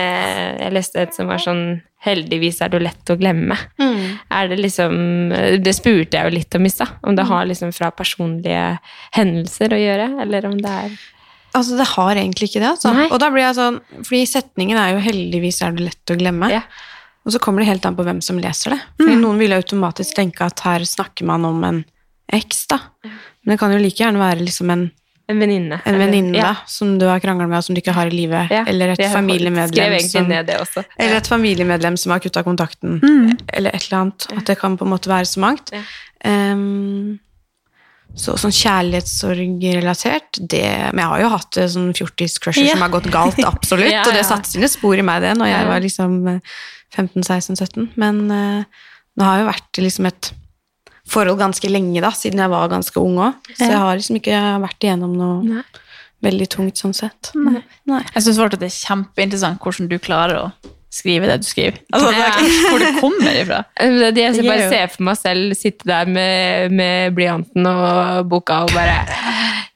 Eh, 0.01 0.65
jeg 0.65 0.74
leste 0.77 1.05
et 1.05 1.16
som 1.16 1.31
var 1.31 1.43
sånn 1.43 1.81
'Heldigvis 2.01 2.62
er 2.65 2.70
du 2.73 2.78
lett 2.81 3.11
å 3.12 3.16
glemme'. 3.20 3.59
Mm. 3.77 4.19
Er 4.32 4.49
det 4.49 4.57
liksom 4.57 5.32
eh, 5.37 5.59
Det 5.61 5.74
spurte 5.77 6.16
jeg 6.16 6.31
jo 6.31 6.37
litt 6.39 6.55
om 6.57 6.65
i 6.65 6.73
stad. 6.73 6.97
Om 7.05 7.16
det 7.16 7.27
har 7.28 7.45
liksom 7.45 7.74
fra 7.77 7.91
personlige 7.91 8.78
hendelser 9.12 9.74
å 9.77 9.81
gjøre, 9.81 10.07
eller 10.24 10.47
om 10.47 10.57
det 10.57 10.77
er 10.85 11.01
Altså, 11.51 11.74
det 11.77 11.89
har 11.97 12.15
egentlig 12.15 12.47
ikke 12.47 12.61
det, 12.62 12.69
altså. 12.70 12.93
Og 13.11 13.19
da 13.19 13.28
blir 13.28 13.43
jeg 13.43 13.57
sånn, 13.59 13.81
fordi 14.07 14.23
setningen 14.23 14.78
er 14.78 14.93
jo 14.95 15.03
'heldigvis 15.03 15.62
er 15.66 15.73
det 15.74 15.89
lett 15.89 16.12
å 16.15 16.16
glemme'. 16.16 16.51
Ja. 16.51 16.62
Og 17.27 17.35
så 17.35 17.41
kommer 17.43 17.61
det 17.61 17.69
helt 17.69 17.87
an 17.87 17.97
på 17.97 18.05
hvem 18.07 18.23
som 18.23 18.39
leser 18.39 18.70
det. 18.70 18.81
Fordi 19.01 19.16
Noen 19.20 19.39
vil 19.39 19.53
automatisk 19.53 20.15
tenke 20.16 20.47
at 20.47 20.61
her 20.65 20.87
snakker 20.89 21.27
man 21.27 21.45
om 21.45 21.65
en 21.65 21.85
eks, 22.32 22.66
da. 22.70 22.78
Men 23.03 23.55
det 23.55 23.59
kan 23.61 23.73
jo 23.74 23.81
like 23.82 24.01
gjerne 24.01 24.23
være 24.23 24.47
liksom 24.47 24.70
en, 24.73 24.91
En 25.31 25.39
venninne. 25.39 25.78
en 25.86 25.98
venninne 26.01 26.36
ja. 26.39 26.52
som 26.66 26.97
du 26.98 27.07
har 27.07 27.23
krangla 27.23 27.47
med, 27.47 27.61
og 27.61 27.66
som 27.66 27.77
du 27.77 27.81
ikke 27.82 27.94
har 27.94 28.11
i 28.11 28.15
livet. 28.15 28.51
Ja. 28.51 28.65
Eller 28.70 28.94
et 28.97 29.02
familiemedlem 29.12 30.02
som 30.11 30.31
eller 30.31 31.16
et 31.16 31.31
familiemedlem 31.31 31.97
som 32.01 32.15
har 32.15 32.23
kutta 32.24 32.43
kontakten, 32.47 33.01
eller 33.52 33.74
et 33.74 33.86
eller 33.89 33.98
annet. 34.01 34.28
At 34.36 34.47
det 34.51 34.59
kan 34.61 34.78
på 34.81 34.89
en 34.89 34.94
måte 34.94 35.12
være 35.12 35.28
så 35.31 35.43
mangt. 35.43 35.70
Ja. 35.74 35.85
Ehm, 36.27 37.20
så 38.19 38.35
sånn 38.40 38.52
kjærlighetssorgrelatert, 38.55 40.40
det 40.51 40.65
Men 40.90 41.05
jeg 41.05 41.11
har 41.12 41.20
jo 41.23 41.31
hatt 41.36 41.59
eh, 41.61 41.70
sånn 41.70 41.93
fjortis-crusher 41.94 42.66
Ja. 42.66 42.74
som 42.74 42.82
har 42.82 42.93
gått 42.93 43.11
galt, 43.12 43.39
absolutt. 43.52 43.93
Ja, 43.93 44.02
Og 44.02 44.12
det 44.12 44.24
ja. 44.24 44.28
satte 44.32 44.51
sine 44.51 44.69
spor 44.69 44.98
i 44.98 45.07
meg, 45.07 45.23
det, 45.23 45.36
når 45.39 45.52
jeg 45.52 45.69
var 45.70 45.85
liksom 45.85 46.16
15-16-17. 46.97 47.93
Men 48.01 48.24
uh, 48.31 48.65
det 49.15 49.27
har 49.27 49.43
jo 49.43 49.51
vært 49.52 49.82
liksom 49.85 50.11
et 50.11 50.32
forhold 51.11 51.39
ganske 51.41 51.70
lenge, 51.70 52.01
da, 52.05 52.11
siden 52.16 52.43
jeg 52.43 52.53
var 52.53 52.70
ganske 52.73 53.03
ung 53.03 53.19
òg. 53.19 53.53
Så 53.57 53.69
jeg 53.69 53.78
har 53.82 53.97
liksom 54.01 54.19
ikke 54.20 54.43
vært 54.65 54.87
igjennom 54.87 55.15
noe 55.19 55.39
Nei. 55.47 55.62
veldig 56.27 56.51
tungt 56.53 56.81
sånn 56.82 56.95
sett. 56.97 57.32
Nei. 57.35 57.62
Nei. 57.91 58.03
Jeg 58.15 58.27
syns 58.27 58.43
det 58.59 58.69
er 58.69 58.77
kjempeinteressant 58.81 59.61
hvordan 59.65 59.91
du 59.91 59.99
klarer 60.03 60.39
å 60.45 60.51
skrive 60.91 61.28
det 61.31 61.37
du 61.43 61.47
skriver. 61.47 61.78
Altså, 61.95 62.11
Ja. 62.11 62.31
Hvor 62.70 62.82
det 62.82 62.95
kommer 63.01 63.37
ifra. 63.39 63.61
Det, 63.78 64.16
jeg 64.19 64.35
Det 64.41 64.47
bare 64.47 64.65
gir 64.65 64.73
ser 64.73 64.89
for 64.91 65.07
meg 65.07 65.19
selv 65.20 65.55
sitte 65.59 65.87
der 65.87 66.07
med, 66.11 66.73
med 66.74 67.15
blyanten 67.15 67.66
og 67.70 68.27
boka 68.31 68.65
og 68.66 68.74
bare 68.74 68.99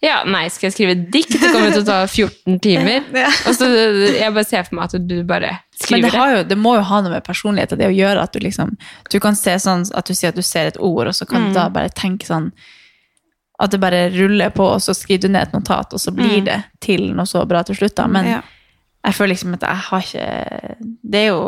Ja, 0.04 0.18
nei, 0.28 0.48
skal 0.52 0.68
jeg 0.68 0.74
skrive 0.74 0.96
dikt? 1.14 1.32
Det 1.38 1.52
kommer 1.54 1.70
til 1.72 1.80
å 1.84 1.86
ta 1.86 2.00
14 2.06 2.58
timer. 2.60 3.06
Ja. 3.14 3.30
Og 3.48 3.54
så 3.56 3.70
Jeg 4.18 4.34
bare 4.34 4.44
ser 4.44 4.66
for 4.66 4.76
meg 4.80 4.90
at 4.90 5.06
du 5.08 5.16
bare 5.24 5.54
skriver 5.80 6.02
det, 6.02 6.10
det. 6.10 6.18
har 6.18 6.36
jo, 6.36 6.42
det 6.48 6.58
må 6.58 6.76
jo 6.76 6.82
ha 6.86 7.00
noe 7.02 7.10
med 7.16 7.24
personlighet 7.26 7.74
det 7.78 7.88
å 7.88 7.94
gjøre 7.94 8.22
at 8.22 8.32
du 8.32 8.38
liksom 8.40 8.76
Du 9.10 9.18
kan 9.20 9.36
se 9.36 9.56
sånn 9.58 9.84
at 9.94 10.06
du 10.06 10.14
sier 10.14 10.30
at 10.30 10.38
du 10.38 10.42
ser 10.42 10.66
et 10.70 10.78
ord, 10.78 11.06
og 11.06 11.14
så 11.14 11.26
kan 11.26 11.48
du 11.48 11.54
da 11.54 11.68
bare 11.68 11.88
tenke 11.90 12.26
sånn 12.26 12.52
At 13.58 13.70
det 13.70 13.78
bare 13.80 14.10
ruller 14.10 14.50
på, 14.50 14.64
og 14.66 14.82
så 14.82 14.94
skriver 14.94 15.22
du 15.22 15.28
ned 15.28 15.48
et 15.48 15.52
notat, 15.54 15.92
og 15.94 16.00
så 16.00 16.10
blir 16.10 16.44
det 16.44 16.62
til 16.80 17.12
noe 17.14 17.26
så 17.26 17.44
bra 17.46 17.62
til 17.62 17.76
slutt. 17.76 17.94
da. 17.96 18.06
Men 18.06 18.26
Ja. 18.26 18.42
Jeg 19.04 19.14
føler 19.14 19.34
liksom 19.34 19.54
at 19.54 19.60
jeg 19.68 19.76
har 19.88 20.00
ikke 20.00 20.76
Det 21.04 21.20
er 21.20 21.26
jo 21.28 21.40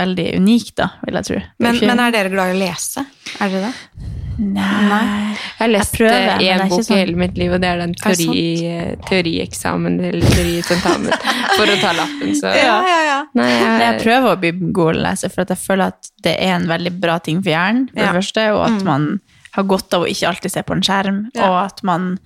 veldig 0.00 0.26
unikt, 0.36 0.74
da, 0.76 0.88
vil 1.06 1.14
jeg 1.20 1.24
tro. 1.24 1.38
Men, 1.58 1.74
ikke- 1.74 1.86
men 1.86 2.00
er 2.00 2.10
dere 2.12 2.28
glad 2.30 2.50
i 2.50 2.56
å 2.56 2.60
lese? 2.60 3.06
Er 3.40 3.48
dere 3.48 3.70
det? 3.70 4.16
Nei. 4.40 5.34
Jeg 5.36 5.58
har 5.58 5.68
lest 5.68 5.94
én 6.00 6.68
bok 6.70 6.80
sånn- 6.80 6.94
i 6.96 6.98
hele 7.00 7.16
mitt 7.16 7.36
liv, 7.36 7.52
og 7.52 7.60
det 7.60 7.68
er 7.68 7.78
den 7.82 7.90
Er 7.90 8.14
teori, 8.14 8.98
teorieksamen 9.08 9.98
eller 10.00 10.26
teoritentamen 10.32 11.12
for 11.56 11.66
å 11.66 11.80
ta 11.80 11.92
lappen. 11.92 12.32
Så 12.38 12.48
ja, 12.56 12.78
ja. 13.04 13.18
Nei, 13.34 13.48
jeg 13.50 13.80
jeg, 13.84 13.98
prøver 14.04 14.30
å 14.36 14.40
bli 14.40 14.52
god 14.72 14.94
å 14.96 15.02
lese, 15.02 15.28
for 15.32 15.42
at 15.42 15.48
jeg 15.48 15.58
føler 15.58 15.86
at 15.92 16.10
det 16.24 16.36
er 16.38 16.54
en 16.56 16.68
veldig 16.70 16.94
bra 17.00 17.18
ting 17.18 17.42
for 17.42 17.50
hjernen, 17.52 17.88
for 17.90 18.00
Ja. 18.00 18.12
det 18.12 18.22
første, 18.22 18.46
og 18.54 18.64
at 18.70 18.84
man 18.84 19.20
har 19.52 19.64
godt 19.64 19.94
av 19.94 20.02
å 20.06 20.08
ikke 20.08 20.28
alltid 20.30 20.50
se 20.52 20.62
på 20.62 20.72
en 20.76 20.82
skjerm, 20.82 21.20
Ja. 21.34 21.48
og 21.50 21.64
at 21.66 21.82
man 21.84 22.18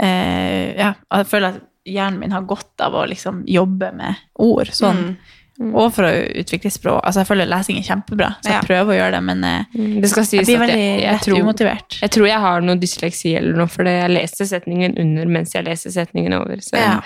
eh, 0.00 0.74
Ja, 0.76 0.94
jeg 1.12 1.26
føler 1.30 1.54
at 1.54 1.62
hjernen 1.86 2.20
min 2.20 2.34
har 2.34 2.46
godt 2.48 2.82
av 2.84 2.94
å 2.98 3.06
liksom 3.08 3.44
jobbe 3.50 3.92
med 3.96 4.22
ord, 4.42 4.70
sånn. 4.74 5.16
Og 5.56 5.88
for 5.96 6.04
å 6.04 6.10
utvikle 6.36 6.68
språk. 6.68 6.98
Altså, 7.00 7.22
jeg 7.22 7.30
føler 7.30 7.48
lesing 7.48 7.78
er 7.80 7.86
kjempebra, 7.86 8.34
så 8.42 8.50
jeg 8.50 8.58
Ja. 8.58 8.66
prøver 8.66 8.92
å 8.92 8.98
gjøre 8.98 9.12
det, 9.16 9.22
men 9.24 9.38
mm. 9.72 10.02
det 10.02 10.10
jeg 10.12 10.44
blir 10.44 10.58
veldig 10.60 10.76
jeg, 10.76 11.00
jeg, 11.00 11.20
tror, 11.24 11.40
umotivert. 11.40 11.98
jeg 12.02 12.10
tror 12.10 12.26
jeg 12.28 12.40
har 12.40 12.60
noe 12.60 12.76
dysleksi 12.76 13.32
eller 13.38 13.56
noe, 13.56 13.66
for 13.72 13.88
jeg 13.88 14.10
leser 14.12 14.44
setningen 14.44 14.98
under 15.00 15.24
mens 15.26 15.54
jeg 15.54 15.64
leser 15.64 15.90
setningen 15.90 16.36
over. 16.36 16.60
Så 16.60 16.76
Ja. 16.76 17.00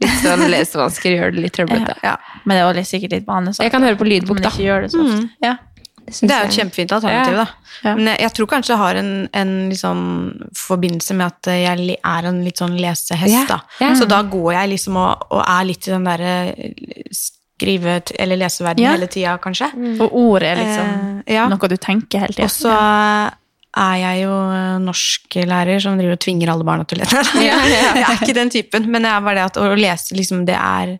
litt 0.00 0.22
sånn 0.22 0.46
lesevansker 0.48 1.16
gjør 1.16 1.34
det 1.34 1.42
litt 1.42 1.52
trøblete. 1.58 1.96
ja. 2.04 2.16
Men 2.44 2.56
det 2.56 2.62
er 2.62 2.70
også 2.70 2.94
sikkert 2.94 3.12
litt 3.18 3.26
vanesak. 3.26 3.64
Jeg 3.66 3.72
kan 3.72 3.82
høre 3.82 3.98
på 3.98 4.06
lydbok, 4.06 4.40
da. 4.40 4.50
ikke 4.50 4.64
gjør 4.68 4.82
det 4.86 4.92
så 4.92 5.02
ofte. 5.04 5.30
Ja. 5.42 5.56
Det 6.10 6.30
er 6.30 6.44
jo 6.44 6.50
et 6.50 6.56
kjempefint 6.58 6.92
alternativ, 6.96 7.32
Ja. 7.38 7.44
da. 7.44 7.94
Men 7.96 8.06
jeg, 8.10 8.20
jeg 8.26 8.32
tror 8.36 8.46
kanskje 8.50 8.72
det 8.74 8.78
har 8.82 8.98
en, 9.00 9.12
en 9.32 9.52
sånn 9.78 10.02
forbindelse 10.58 11.14
med 11.16 11.26
at 11.26 11.50
jeg 11.54 11.96
er 12.04 12.26
en 12.28 12.40
litt 12.44 12.58
sånn 12.60 12.74
lesehest, 12.76 13.32
Ja, 13.32 13.44
da. 13.48 13.60
ja. 13.80 13.94
Så 13.96 14.04
da 14.10 14.22
går 14.22 14.52
jeg 14.58 14.72
liksom 14.74 14.96
og, 15.00 15.26
og 15.30 15.40
er 15.46 15.64
litt 15.70 15.88
i 15.88 15.94
den 15.94 16.04
derre 16.04 16.34
skrive- 17.14 18.02
eller 18.18 18.36
leseverden 18.40 18.86
hele 18.90 19.06
tida, 19.12 19.38
kanskje. 19.42 19.70
Og 20.00 20.12
ord 20.16 20.42
er 20.42 20.56
liksom 20.60 21.22
Eh, 21.26 21.48
noe 21.48 21.68
du 21.68 21.76
tenker 21.76 22.18
hele 22.24 22.32
tida. 22.34 22.44
Og 22.44 22.50
så 22.50 22.72
er 23.76 23.96
jeg 24.00 24.22
jo 24.24 24.36
norsklærer 24.82 25.80
som 25.82 25.98
driver 25.98 26.16
og 26.16 26.22
tvinger 26.24 26.50
alle 26.50 26.64
barna 26.66 26.84
til 26.88 26.98
å 26.98 27.04
lese. 27.04 27.22
Jeg 27.44 28.02
er 28.02 28.16
ikke 28.16 28.34
den 28.34 28.50
typen, 28.50 28.88
men 28.90 29.02
det 29.06 29.10
er 29.12 29.20
bare 29.22 29.36
det 29.38 29.44
at 29.52 29.58
å 29.62 29.68
lese, 29.78 30.16
liksom, 30.18 30.44
det 30.48 30.56
er 30.58 30.96
eh, 30.96 30.98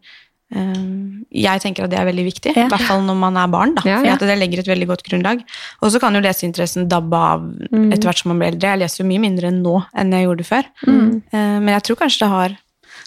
jeg 0.50 1.60
tenker 1.62 1.84
at 1.84 1.90
det 1.92 1.98
er 2.00 2.06
veldig 2.08 2.24
viktig, 2.26 2.52
Ja. 2.56 2.64
i 2.66 2.68
hvert 2.72 2.86
fall 2.88 3.02
når 3.06 3.16
man 3.16 3.36
er 3.36 3.46
barn. 3.48 3.74
da, 3.74 3.82
Ja, 3.86 4.02
ja. 4.02 4.12
at 4.14 4.20
Det 4.20 4.38
legger 4.38 4.58
et 4.60 4.66
veldig 4.66 4.86
godt 4.88 5.04
grunnlag. 5.06 5.42
Og 5.82 5.90
så 5.92 6.00
kan 6.00 6.14
jo 6.14 6.20
leseinteressen 6.20 6.88
dabbe 6.88 7.14
av 7.16 7.40
Mm. 7.70 7.92
etter 7.92 8.08
hvert 8.08 8.18
som 8.18 8.30
man 8.30 8.38
blir 8.40 8.52
eldre. 8.54 8.68
Jeg 8.74 8.80
leser 8.80 9.04
jo 9.04 9.08
mye 9.08 9.20
mindre 9.20 9.50
nå 9.52 9.84
enn 9.94 10.10
jeg 10.12 10.26
gjorde 10.26 10.44
før. 10.46 10.64
Mm. 10.86 11.22
Eh, 11.32 11.58
men 11.60 11.68
jeg 11.68 11.82
tror 11.84 11.96
kanskje 11.96 12.18
det 12.20 12.28
har, 12.28 12.56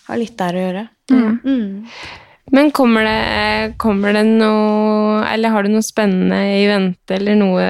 har 0.07 0.17
litt 0.17 0.37
der 0.37 0.53
å 0.53 0.63
gjøre. 0.63 0.87
Mm. 1.11 1.85
Men 2.51 2.71
kommer 2.71 3.03
det, 3.03 3.77
kommer 3.77 4.13
det 4.13 4.25
noe 4.25 5.23
Eller 5.31 5.49
har 5.49 5.63
du 5.63 5.69
noe 5.69 5.81
spennende 5.81 6.35
i 6.35 6.67
vente, 6.67 7.11
eller 7.15 7.35
noe 7.35 7.63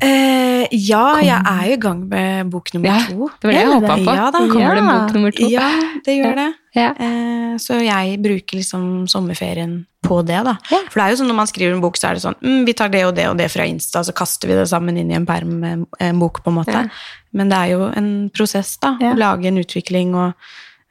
Eh, 0.00 0.51
ja, 0.72 1.04
jeg 1.20 1.38
er 1.52 1.66
jo 1.68 1.74
i 1.76 1.80
gang 1.84 2.00
med 2.08 2.50
bok 2.50 2.72
nummer 2.74 2.88
Ja, 2.88 2.98
to. 3.06 3.28
Det 3.40 3.48
var 3.48 3.52
det 3.52 3.60
jeg 3.60 3.68
Er 3.68 3.74
håpa 3.76 3.96
på. 4.00 4.14
Ja 4.16 4.30
da. 4.34 4.38
Kommer 4.50 4.74
det 4.78 4.84
bok 4.88 5.14
nummer 5.16 5.30
to? 5.36 5.48
Ja, 5.52 5.68
det 6.06 6.16
gjør 6.18 6.36
det. 6.42 6.50
Ja. 6.72 6.86
Eh, 6.96 7.56
så 7.60 7.76
jeg 7.84 8.14
bruker 8.24 8.56
liksom 8.56 9.06
sommerferien 9.06 9.84
på 10.02 10.22
det, 10.24 10.38
da. 10.46 10.54
Ja. 10.72 10.78
For 10.88 10.96
det 10.98 11.04
er 11.04 11.10
jo 11.12 11.18
sånn 11.20 11.28
når 11.28 11.36
man 11.36 11.46
skriver 11.50 11.74
en 11.76 11.82
bok, 11.84 11.98
så 12.00 12.08
er 12.08 12.16
det 12.16 12.22
sånn 12.24 12.38
mm, 12.40 12.62
Vi 12.64 12.72
tar 12.72 12.88
det 12.88 13.02
og 13.04 13.12
det 13.14 13.26
og 13.28 13.36
det 13.36 13.50
fra 13.52 13.66
Insta, 13.68 14.00
så 14.02 14.14
kaster 14.16 14.48
vi 14.48 14.56
det 14.56 14.64
sammen 14.70 14.96
inn 14.96 15.10
i 15.12 15.18
en 15.18 15.26
perm 15.28 15.52
med 15.60 15.72
en- 15.76 15.86
en 16.00 16.18
bok, 16.18 16.40
på 16.42 16.48
en 16.48 16.56
måte. 16.56 16.72
Ja. 16.72 16.88
Men 17.36 17.52
det 17.52 17.58
er 17.58 17.68
jo 17.74 17.90
en 17.92 18.30
prosess, 18.32 18.78
da. 18.80 18.94
Ja. 19.04 19.12
Å 19.12 19.18
lage 19.20 19.46
en 19.52 19.60
utvikling 19.60 20.14
og 20.16 20.32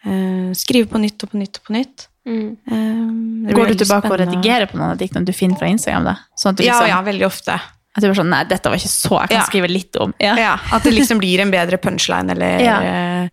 eh, 0.06 0.54
skrive 0.54 0.86
på 0.94 1.02
nytt 1.02 1.24
og 1.26 1.32
på 1.34 1.42
nytt 1.42 1.58
og 1.58 1.64
på 1.66 1.74
nytt. 1.80 2.08
Mm. 2.30 2.58
Eh, 2.70 3.54
Går 3.58 3.74
du 3.74 3.74
tilbake 3.74 3.82
tilbake 3.82 4.06
og 4.06 4.14
spennende. 4.14 4.38
redigerer 4.38 4.70
på 4.70 4.78
noen 4.78 4.92
av 4.94 4.98
diktene 5.02 5.26
du 5.26 5.34
finner 5.34 5.58
fra 5.58 5.68
Instagram? 5.74 6.04
da? 6.06 6.16
Sånn 6.38 6.54
at 6.54 6.58
du 6.58 6.64
Ja, 6.64 6.78
liksom, 6.78 6.90
ja, 6.94 7.02
veldig 7.10 7.26
ofte. 7.26 7.58
At 7.96 8.02
du 8.04 8.08
bare 8.08 8.16
sånn, 8.22 8.30
nei, 8.32 8.44
dette 8.48 8.70
var 8.72 8.78
ikke 8.80 8.88
så, 8.92 9.18
jeg 9.22 9.30
kan 9.34 9.38
Ja. 9.42 9.48
skrive 9.50 9.68
litt 9.72 9.96
om. 10.00 10.14
Ja. 10.20 10.36
Ja, 10.40 10.52
At 10.76 10.84
det 10.84 10.94
liksom 10.96 11.20
blir 11.20 11.42
en 11.44 11.52
bedre 11.52 11.78
punchline, 11.78 12.32
eller 12.32 12.60
Ja. 12.64 12.78
eh, 12.82 13.30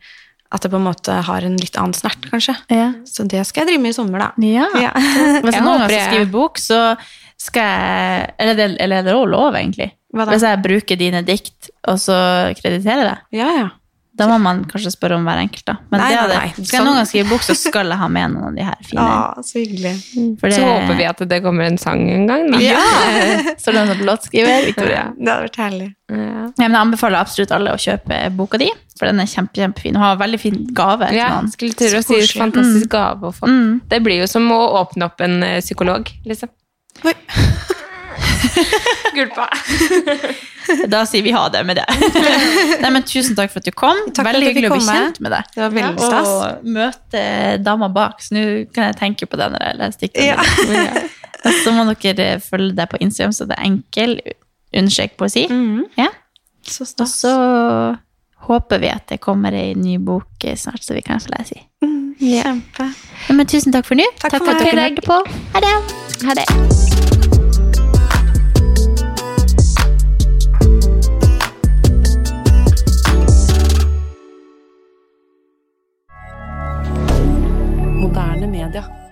at 0.51 0.63
det 0.65 0.71
på 0.73 0.77
en 0.81 0.85
måte 0.87 1.13
har 1.27 1.45
en 1.45 1.57
litt 1.61 1.77
annen 1.77 1.93
snert, 1.93 2.25
kanskje. 2.31 2.57
Ja. 2.73 2.93
Så 3.05 3.27
det 3.29 3.45
skal 3.47 3.67
jeg 3.67 3.75
drive 3.75 3.83
med 3.83 3.91
i 3.91 3.99
sommer, 3.99 4.19
da. 4.19 4.31
ja. 4.43 4.67
Ja. 4.81 4.93
Hvis 4.97 5.53
Jeg 5.53 5.53
jeg 5.61 5.63
noen 5.67 5.85
skal 5.89 6.07
skrive 6.09 6.31
bok, 6.33 6.57
så 6.59 6.97
skal 7.39 7.63
jeg 7.63 8.35
Eller 8.41 8.55
det, 8.55 8.69
eller 8.81 8.97
er 8.99 9.03
det 9.03 9.15
også 9.15 9.31
lov, 9.31 9.55
egentlig? 9.55 9.91
Hva 10.15 10.25
da? 10.25 10.33
Hvis 10.33 10.43
jeg 10.49 10.63
bruker 10.65 10.97
dine 10.97 11.21
dikt, 11.23 11.69
og 11.87 11.99
så 12.01 12.17
krediterer 12.57 13.05
det? 13.13 13.19
Ja, 13.39 13.51
ja. 13.59 13.69
Da 14.19 14.27
må 14.27 14.37
man 14.43 14.65
kanskje 14.67 14.91
spørre 14.91 15.15
om 15.17 15.25
hver 15.29 15.39
enkelt, 15.45 15.65
da. 15.69 15.77
Men 15.93 16.01
Nei, 16.03 16.09
det 16.11 16.17
nei, 16.17 16.23
hadde, 16.23 16.39
nei. 16.39 16.49
skal 16.53 16.65
jeg 16.65 16.69
Sånn- 16.73 16.87
noen 16.89 16.97
gang 16.99 17.07
skrive 17.07 17.29
bok, 17.31 17.45
så 17.47 17.55
skal 17.57 17.93
jeg 17.95 17.99
ha 18.01 18.09
med 18.11 18.33
noen 18.35 18.47
av 18.49 18.57
de 18.59 18.65
her 18.67 18.81
fine. 18.83 19.05
Ja, 19.07 19.35
så 19.49 19.61
hyggelig. 19.63 19.93
For 20.41 20.49
det- 20.51 20.57
Så 20.59 20.67
håper 20.67 20.97
vi 20.99 21.07
at 21.07 21.23
det 21.31 21.39
kommer 21.45 21.65
en 21.69 21.79
sang 21.79 22.03
en 22.11 22.27
gang, 22.27 22.51
da. 22.51 22.59
Ja! 22.59 22.83
Så 23.63 23.71
du 23.73 23.79
er 23.79 23.87
sånn 23.93 24.05
låtskriver, 24.09 24.67
Victoria. 24.67 25.05
Det 25.19 25.31
hadde 25.31 25.47
vært 25.49 25.61
herlig. 25.63 25.89
Ja. 26.11 26.27
Ja, 26.59 26.65
men 26.65 26.73
jeg 26.73 26.81
anbefaler 26.81 27.21
absolutt 27.21 27.51
alle 27.53 27.73
å 27.77 27.79
kjøpe 27.79 28.19
boka 28.35 28.59
di, 28.59 28.69
for 28.99 29.07
den 29.11 29.21
er 29.21 29.29
kjempe, 29.29 29.61
kjempefin. 29.61 29.97
Og 29.99 30.03
har 30.03 30.17
veldig 30.21 30.41
fin 30.41 30.57
gave. 30.75 31.07
til 31.13 31.19
Ja, 31.21 31.29
noen. 31.37 31.51
skulle 31.53 31.77
til 31.79 31.95
å 31.99 32.03
si 32.03 32.21
fantastisk 32.39 32.89
gave 32.91 33.29
å 33.29 33.35
få. 33.37 33.47
Mm. 33.47 33.81
Det 33.93 34.01
blir 34.03 34.23
jo 34.23 34.27
som 34.31 34.49
å 34.51 34.61
åpne 34.81 35.05
opp 35.11 35.21
en 35.27 35.43
eh, 35.45 35.61
psykolog, 35.61 36.09
liksom. 36.27 36.49
Oi. 37.05 37.15
Gulpa. 39.17 39.49
Da 40.93 41.07
sier 41.09 41.23
vi 41.25 41.33
ha 41.33 41.47
det 41.49 41.63
med 41.65 41.79
det. 41.81 41.85
Nei, 42.83 42.91
men 42.93 43.05
Tusen 43.09 43.37
takk 43.39 43.49
for 43.53 43.63
at 43.63 43.69
du 43.69 43.73
kom. 43.73 43.97
Takk 44.13 44.27
veldig 44.29 44.51
hyggelig 44.51 44.69
å 44.69 44.75
bli 44.77 44.85
kjent 44.85 45.21
med 45.25 45.33
deg. 45.33 45.47
Det 45.55 45.63
var 45.63 45.71
veldig 45.79 46.03
stas. 46.11 46.29
Og 46.29 46.67
møte 46.77 47.23
dama 47.65 47.89
bak, 47.93 48.21
så 48.21 48.37
nå 48.37 48.43
kan 48.75 48.91
jeg 48.91 48.99
tenke 49.01 49.29
på 49.31 49.41
det 49.41 49.49
når 49.55 49.65
jeg 49.65 49.79
leser 49.81 50.03
diktene 50.05 50.83
Ja. 50.83 51.55
så 51.65 51.73
må 51.73 51.87
dere 51.95 52.29
følge 52.45 52.77
deg 52.77 52.93
på 52.93 53.01
Instagram, 53.01 53.33
så 53.33 53.49
det 53.49 53.57
er 53.57 53.71
enkel 53.71 54.19
understrek 54.77 55.17
poesi. 55.17 55.47
Mhm. 55.49 55.87
Ja. 55.97 56.11
Så 56.69 56.85
Og 57.01 57.09
så 57.09 57.33
håper 58.49 58.79
vi 58.79 58.89
at 58.93 59.09
det 59.09 59.21
kommer 59.25 59.57
ei 59.57 59.73
ny 59.75 59.97
bok 59.99 60.45
snart, 60.55 60.85
så 60.85 60.95
vi 60.95 61.01
kan 61.01 61.21
få 61.21 61.33
lese 61.39 61.57
i. 61.57 61.65
Mm, 61.81 62.15
Kjempe. 62.21 62.93
Ja, 63.29 63.35
men 63.35 63.47
tusen 63.47 63.73
takk 63.73 63.87
for 63.89 63.95
nå. 63.97 64.05
Takk 64.21 64.37
Takk 64.37 64.45
for 64.45 64.53
for 64.53 64.61
at 64.61 64.69
dere 64.69 64.89
hørte 64.91 65.07
på. 65.09 65.23
Ha 65.55 65.65
det. 65.65 65.77
Ha 66.27 66.35
det. 66.43 67.88
Moderne 78.09 78.47
media. 78.47 79.08